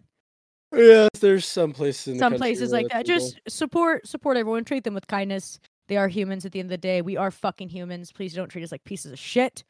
Yeah, 0.74 1.08
there's 1.20 1.46
some 1.46 1.72
places 1.72 2.14
in 2.14 2.18
Some 2.18 2.34
places 2.34 2.72
like 2.72 2.88
that. 2.88 3.06
legal. 3.06 3.18
Just 3.18 3.40
support, 3.48 4.06
support 4.06 4.36
everyone. 4.36 4.64
Treat 4.64 4.84
them 4.84 4.94
with 4.94 5.06
kindness. 5.06 5.60
They 5.88 5.96
are 5.96 6.08
humans 6.08 6.44
at 6.44 6.52
the 6.52 6.58
end 6.58 6.66
of 6.66 6.70
the 6.70 6.78
day. 6.78 7.02
We 7.02 7.16
are 7.16 7.30
fucking 7.30 7.68
humans. 7.68 8.10
Please 8.10 8.34
don't 8.34 8.48
treat 8.48 8.64
us 8.64 8.72
like 8.72 8.84
pieces 8.84 9.12
of 9.12 9.18
shit. 9.18 9.64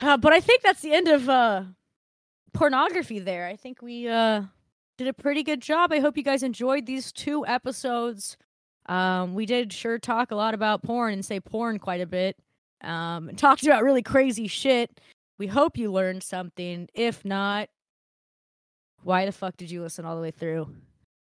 Uh, 0.00 0.16
but 0.16 0.32
I 0.32 0.40
think 0.40 0.62
that's 0.62 0.82
the 0.82 0.92
end 0.92 1.08
of 1.08 1.28
uh, 1.28 1.64
pornography 2.52 3.18
there. 3.18 3.46
I 3.46 3.56
think 3.56 3.82
we 3.82 4.08
uh, 4.08 4.42
did 4.98 5.08
a 5.08 5.12
pretty 5.12 5.42
good 5.42 5.60
job. 5.60 5.92
I 5.92 6.00
hope 6.00 6.16
you 6.16 6.22
guys 6.22 6.42
enjoyed 6.42 6.86
these 6.86 7.10
two 7.12 7.44
episodes. 7.46 8.36
Um, 8.86 9.34
we 9.34 9.46
did 9.46 9.72
sure 9.72 9.98
talk 9.98 10.30
a 10.30 10.36
lot 10.36 10.54
about 10.54 10.82
porn 10.82 11.12
and 11.12 11.24
say 11.24 11.40
porn 11.40 11.78
quite 11.80 12.00
a 12.00 12.06
bit. 12.06 12.36
Um, 12.82 13.28
and 13.28 13.38
talked 13.38 13.64
about 13.64 13.82
really 13.82 14.02
crazy 14.02 14.48
shit. 14.48 15.00
We 15.38 15.46
hope 15.46 15.76
you 15.76 15.90
learned 15.92 16.22
something. 16.22 16.88
If 16.94 17.24
not, 17.24 17.68
why 19.02 19.26
the 19.26 19.32
fuck 19.32 19.56
did 19.56 19.70
you 19.70 19.82
listen 19.82 20.04
all 20.04 20.16
the 20.16 20.22
way 20.22 20.30
through? 20.30 20.68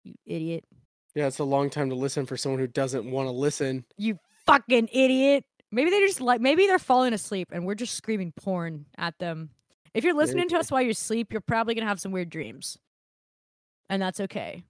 You 0.03 0.15
idiot. 0.25 0.63
Yeah, 1.15 1.27
it's 1.27 1.39
a 1.39 1.43
long 1.43 1.69
time 1.69 1.89
to 1.89 1.95
listen 1.95 2.25
for 2.25 2.37
someone 2.37 2.59
who 2.59 2.67
doesn't 2.67 3.09
want 3.09 3.27
to 3.27 3.31
listen. 3.31 3.85
You 3.97 4.19
fucking 4.45 4.89
idiot. 4.91 5.45
Maybe 5.71 5.89
they 5.89 5.99
just 5.99 6.21
like 6.21 6.39
maybe 6.39 6.67
they're 6.67 6.79
falling 6.79 7.13
asleep 7.13 7.49
and 7.51 7.65
we're 7.65 7.75
just 7.75 7.95
screaming 7.95 8.33
porn 8.37 8.85
at 8.97 9.17
them. 9.19 9.49
If 9.93 10.03
you're 10.03 10.13
listening 10.13 10.47
to 10.49 10.57
us 10.57 10.71
while 10.71 10.81
you 10.81 10.93
sleep, 10.93 11.31
you're 11.31 11.41
probably 11.41 11.75
gonna 11.75 11.87
have 11.87 11.99
some 11.99 12.11
weird 12.11 12.29
dreams. 12.29 12.77
And 13.89 14.01
that's 14.01 14.19
okay. 14.19 14.63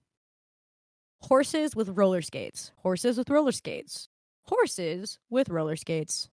Horses 1.22 1.76
with 1.76 1.90
roller 1.90 2.22
skates. 2.22 2.72
Horses 2.78 3.18
with 3.18 3.30
roller 3.30 3.52
skates. 3.52 4.08
Horses 4.46 5.20
with 5.30 5.50
roller 5.50 5.76
skates. 5.76 6.30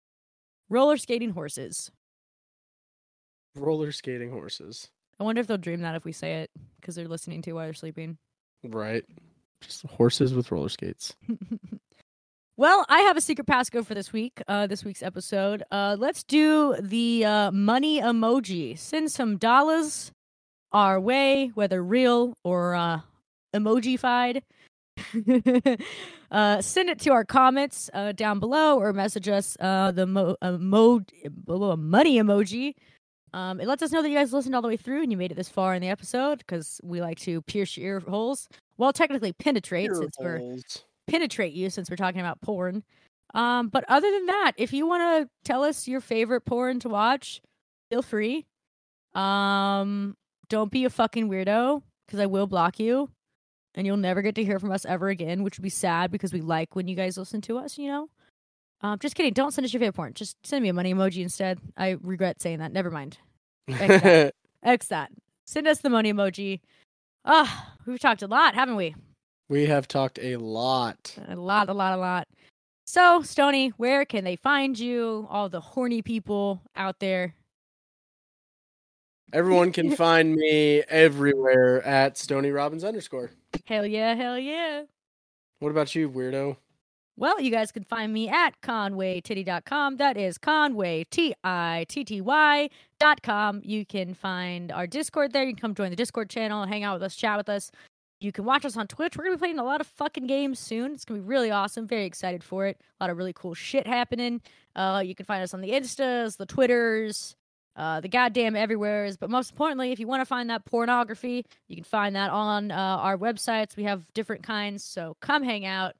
Roller 0.69 0.97
skating 0.97 1.31
horses. 1.31 1.91
Roller 3.55 3.91
skating 3.91 4.31
horses. 4.31 4.89
I 5.19 5.23
wonder 5.23 5.41
if 5.41 5.47
they'll 5.47 5.57
dream 5.57 5.81
that 5.81 5.95
if 5.95 6.05
we 6.05 6.11
say 6.11 6.41
it 6.41 6.51
because 6.79 6.95
they're 6.95 7.07
listening 7.07 7.41
to 7.43 7.53
while 7.53 7.65
they're 7.65 7.73
sleeping. 7.73 8.17
Right. 8.63 9.03
Just 9.61 9.85
horses 9.85 10.33
with 10.33 10.51
roller 10.51 10.69
skates. 10.69 11.15
Well, 12.55 12.85
I 12.87 12.99
have 12.99 13.17
a 13.17 13.21
secret 13.21 13.47
passcode 13.47 13.87
for 13.87 13.95
this 13.95 14.13
week, 14.13 14.39
uh, 14.47 14.67
this 14.67 14.85
week's 14.85 15.01
episode. 15.01 15.63
Uh, 15.71 15.95
let's 15.97 16.23
do 16.23 16.75
the 16.79 17.25
uh, 17.25 17.51
money 17.51 17.99
emoji. 17.99 18.77
Send 18.77 19.11
some 19.11 19.37
dollars 19.37 20.11
our 20.71 20.99
way, 20.99 21.51
whether 21.55 21.83
real 21.83 22.35
or 22.43 22.75
uh, 22.75 22.99
emojified. 23.55 24.43
uh, 26.31 26.61
send 26.61 26.89
it 26.89 26.99
to 26.99 27.11
our 27.11 27.23
comments 27.25 27.89
uh, 27.93 28.11
down 28.11 28.39
below 28.39 28.79
or 28.79 28.93
message 28.93 29.27
us 29.27 29.55
uh, 29.59 29.91
the 29.91 30.05
mo- 30.05 30.35
uh, 30.41 30.53
mo- 30.53 31.01
money 31.47 32.17
emoji. 32.17 32.75
Um, 33.33 33.59
it 33.59 33.67
lets 33.67 33.81
us 33.81 33.91
know 33.91 34.01
that 34.01 34.09
you 34.09 34.15
guys 34.17 34.31
listened 34.31 34.53
all 34.53 34.61
the 34.61 34.67
way 34.67 34.77
through 34.77 35.01
and 35.01 35.11
you 35.11 35.17
made 35.17 35.31
it 35.31 35.35
this 35.35 35.49
far 35.49 35.73
in 35.73 35.81
the 35.81 35.89
episode 35.89 36.39
because 36.39 36.79
we 36.83 37.01
like 37.01 37.19
to 37.21 37.41
pierce 37.41 37.75
your 37.77 37.87
ear 37.95 37.99
holes. 37.99 38.47
Well, 38.77 38.93
technically 38.93 39.33
penetrate 39.33 39.85
Ear 39.85 39.95
since 39.95 40.15
we're 40.19 40.37
penetrate 41.07 41.53
you 41.53 41.69
since 41.69 41.89
we're 41.89 41.95
talking 41.95 42.21
about 42.21 42.41
porn. 42.41 42.83
Um, 43.33 43.69
but 43.69 43.83
other 43.89 44.09
than 44.11 44.27
that, 44.27 44.53
if 44.57 44.73
you 44.73 44.85
want 44.87 45.01
to 45.23 45.29
tell 45.43 45.63
us 45.63 45.87
your 45.87 46.01
favorite 46.01 46.41
porn 46.41 46.79
to 46.81 46.89
watch, 46.89 47.41
feel 47.89 48.03
free. 48.03 48.45
Um, 49.15 50.15
don't 50.49 50.71
be 50.71 50.85
a 50.85 50.89
fucking 50.89 51.29
weirdo 51.29 51.81
because 52.05 52.19
I 52.19 52.27
will 52.27 52.45
block 52.45 52.79
you, 52.79 53.09
and 53.75 53.87
you'll 53.87 53.97
never 53.97 54.21
get 54.21 54.35
to 54.35 54.43
hear 54.43 54.59
from 54.59 54.71
us 54.71 54.85
ever 54.85 55.09
again, 55.09 55.43
which 55.43 55.57
would 55.57 55.63
be 55.63 55.69
sad 55.69 56.11
because 56.11 56.33
we 56.33 56.41
like 56.41 56.75
when 56.75 56.87
you 56.87 56.95
guys 56.95 57.17
listen 57.17 57.41
to 57.41 57.57
us. 57.57 57.77
You 57.77 57.87
know. 57.87 58.09
Um, 58.81 58.99
just 58.99 59.15
kidding. 59.15 59.33
Don't 59.33 59.53
send 59.53 59.63
us 59.63 59.73
your 59.73 59.79
favorite 59.79 59.95
porn. 59.95 60.13
Just 60.13 60.35
send 60.45 60.61
me 60.61 60.69
a 60.69 60.73
money 60.73 60.93
emoji 60.93 61.21
instead. 61.21 61.59
I 61.77 61.97
regret 62.01 62.41
saying 62.41 62.59
that. 62.59 62.73
Never 62.73 62.91
mind. 62.91 63.17
Exactly. 63.67 64.31
X 64.63 64.87
that. 64.87 65.11
Send 65.45 65.67
us 65.67 65.79
the 65.79 65.89
money 65.89 66.11
emoji. 66.11 66.59
Ah, 67.23 67.73
we've 67.85 67.99
talked 67.99 68.21
a 68.21 68.27
lot, 68.27 68.55
haven't 68.55 68.75
we? 68.75 68.93
we 69.53 69.67
have 69.67 69.87
talked 69.87 70.17
a 70.19 70.37
lot. 70.37 71.15
A 71.27 71.35
lot, 71.35 71.69
a 71.69 71.73
lot, 71.73 71.93
a 71.93 71.97
lot. 71.97 72.27
So, 72.85 73.21
Stoney, 73.21 73.69
where 73.77 74.03
can 74.03 74.23
they 74.23 74.35
find 74.35 74.77
you? 74.77 75.27
All 75.29 75.47
the 75.47 75.61
horny 75.61 76.01
people 76.01 76.61
out 76.75 76.99
there. 76.99 77.35
Everyone 79.31 79.71
can 79.71 79.91
find 79.95 80.35
me 80.35 80.81
everywhere 80.89 81.83
at 81.83 82.17
Stoney 82.17 82.49
Robbins 82.49 82.83
underscore. 82.83 83.31
Hell 83.65 83.85
yeah, 83.85 84.15
hell 84.15 84.37
yeah. 84.37 84.83
What 85.59 85.69
about 85.69 85.95
you, 85.95 86.09
weirdo? 86.09 86.57
Well, 87.15 87.39
you 87.39 87.51
guys 87.51 87.71
can 87.71 87.83
find 87.83 88.11
me 88.11 88.27
at 88.27 88.59
conwaytitty.com. 88.61 89.97
That 89.97 90.17
is 90.17 90.39
Conway, 90.39 91.05
T 91.11 91.35
I 91.43 91.85
T 91.87 92.03
T 92.03 92.21
Y 92.21 92.69
dot 92.99 93.21
com. 93.21 93.61
You 93.63 93.85
can 93.85 94.15
find 94.15 94.71
our 94.71 94.87
Discord 94.87 95.31
there. 95.31 95.43
You 95.43 95.53
can 95.53 95.61
come 95.61 95.75
join 95.75 95.91
the 95.91 95.95
Discord 95.95 96.29
channel, 96.29 96.65
hang 96.65 96.83
out 96.83 96.95
with 96.95 97.03
us, 97.03 97.15
chat 97.15 97.37
with 97.37 97.49
us. 97.49 97.71
You 98.19 98.31
can 98.31 98.45
watch 98.45 98.65
us 98.65 98.77
on 98.77 98.87
Twitch. 98.87 99.15
We're 99.15 99.25
going 99.25 99.35
to 99.35 99.37
be 99.37 99.41
playing 99.41 99.59
a 99.59 99.63
lot 99.63 99.81
of 99.81 99.87
fucking 99.87 100.27
games 100.27 100.57
soon. 100.57 100.93
It's 100.93 101.05
going 101.05 101.19
to 101.19 101.23
be 101.23 101.29
really 101.29 101.51
awesome. 101.51 101.85
Very 101.85 102.05
excited 102.05 102.43
for 102.43 102.65
it. 102.65 102.81
A 102.99 103.03
lot 103.03 103.09
of 103.09 103.17
really 103.17 103.33
cool 103.33 103.53
shit 103.53 103.85
happening. 103.85 104.41
Uh, 104.75 105.03
you 105.05 105.13
can 105.13 105.25
find 105.25 105.43
us 105.43 105.53
on 105.53 105.61
the 105.61 105.71
Instas, 105.71 106.37
the 106.37 106.45
Twitters, 106.45 107.35
uh, 107.75 107.99
the 108.01 108.07
goddamn 108.07 108.55
everywheres. 108.55 109.17
But 109.17 109.29
most 109.29 109.51
importantly, 109.51 109.91
if 109.91 109.99
you 109.99 110.07
want 110.07 110.21
to 110.21 110.25
find 110.25 110.49
that 110.49 110.65
pornography, 110.65 111.45
you 111.67 111.75
can 111.75 111.83
find 111.83 112.15
that 112.15 112.29
on 112.29 112.71
uh, 112.71 112.75
our 112.75 113.17
websites. 113.17 113.75
We 113.75 113.83
have 113.83 114.05
different 114.13 114.43
kinds. 114.43 114.83
So 114.83 115.17
come 115.21 115.43
hang 115.43 115.65
out. 115.65 115.95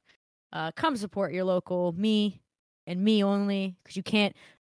Uh, 0.51 0.71
come 0.75 0.95
support 0.95 1.33
your 1.33 1.45
local 1.45 1.93
me 1.93 2.41
and 2.85 3.03
me 3.03 3.23
only 3.23 3.75
because 3.83 3.97
you 3.97 4.03
can't. 4.03 4.35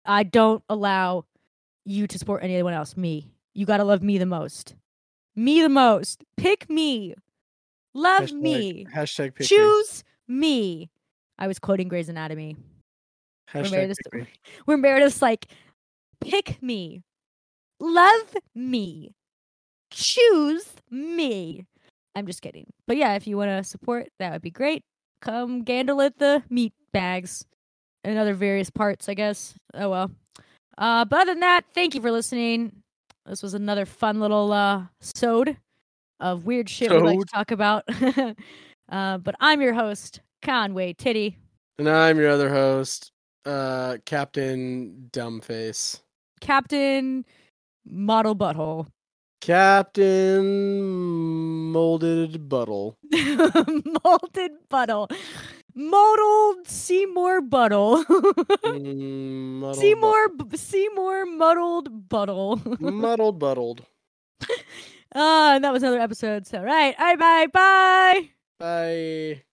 I 0.05 0.23
don't 0.23 0.63
allow 0.69 1.25
you 1.85 2.07
to 2.07 2.19
support 2.19 2.43
anyone 2.43 2.73
else. 2.73 2.95
Me. 2.95 3.31
You 3.53 3.65
gotta 3.65 3.83
love 3.83 4.03
me 4.03 4.17
the 4.17 4.25
most. 4.25 4.75
Me 5.35 5.61
the 5.61 5.69
most. 5.69 6.23
Pick 6.37 6.69
me. 6.69 7.15
Love 7.93 8.23
Hashtag- 8.23 8.41
me. 8.41 8.87
Hashtag 8.93 9.35
pick 9.35 9.39
me. 9.41 9.45
Choose 9.45 10.03
me. 10.27 10.89
I 11.37 11.47
was 11.47 11.59
quoting 11.59 11.87
Grey's 11.87 12.09
Anatomy. 12.09 12.55
Hashtag 13.51 13.71
Meredith's, 13.71 13.99
pick 14.11 14.21
me. 14.21 14.27
where 14.65 14.77
Meredith's 14.77 15.21
like, 15.21 15.47
pick 16.23 16.61
me. 16.61 17.01
Love 17.79 18.35
me. 18.55 19.13
Choose 19.91 20.73
me. 20.89 21.65
I'm 22.15 22.27
just 22.27 22.41
kidding. 22.41 22.67
But 22.87 22.97
yeah, 22.97 23.15
if 23.15 23.27
you 23.27 23.37
want 23.37 23.49
to 23.49 23.63
support, 23.63 24.07
that 24.19 24.31
would 24.31 24.41
be 24.41 24.51
great. 24.51 24.83
Come 25.21 25.63
gandle 25.63 26.05
at 26.05 26.17
the 26.17 26.43
meat 26.49 26.73
bags 26.91 27.45
and 28.03 28.17
other 28.17 28.33
various 28.33 28.69
parts, 28.69 29.09
I 29.09 29.13
guess. 29.13 29.53
Oh 29.73 29.89
well. 29.89 30.11
Uh, 30.77 31.05
but 31.05 31.21
other 31.21 31.33
than 31.33 31.41
that, 31.41 31.65
thank 31.73 31.95
you 31.95 32.01
for 32.01 32.11
listening. 32.11 32.71
This 33.25 33.41
was 33.41 33.53
another 33.53 33.85
fun 33.85 34.19
little 34.19 34.51
uh 34.51 34.83
sode 34.99 35.57
of 36.19 36.45
weird 36.45 36.69
shit 36.69 36.91
we 36.91 36.99
like 36.99 37.19
to 37.19 37.25
talk 37.25 37.51
about. 37.51 37.83
uh, 38.91 39.17
but 39.17 39.35
I'm 39.39 39.61
your 39.61 39.73
host, 39.73 40.21
Conway 40.41 40.93
Titty. 40.93 41.37
And 41.77 41.89
I'm 41.89 42.17
your 42.17 42.29
other 42.29 42.49
host, 42.49 43.11
uh, 43.45 43.97
Captain 44.05 45.09
Dumbface. 45.11 45.99
Captain 46.43 47.25
Model 47.85 48.35
Butthole. 48.35 48.87
Captain 49.41 51.71
Molded 51.71 52.47
Buttle. 52.47 52.97
Molded 53.13 54.51
Buttle. 54.69 55.09
Modeled 55.75 56.67
Seymour 56.67 57.41
Buttle. 57.41 58.03
Mm, 58.05 59.75
Seymour 59.75 60.29
B- 60.29 60.57
Seymour 60.57 61.25
Muddled 61.25 62.09
Buttle. 62.09 62.57
but- 62.57 62.79
Muddled 62.81 63.39
Buttled. 63.39 63.81
Ah, 65.15 65.53
and 65.53 65.63
that 65.63 65.71
was 65.71 65.83
another 65.83 65.99
episode. 65.99 66.47
So, 66.47 66.63
right. 66.63 66.95
All 66.97 67.05
right, 67.15 67.19
bye. 67.19 67.45
Bye. 67.53 68.29
Bye. 68.57 69.43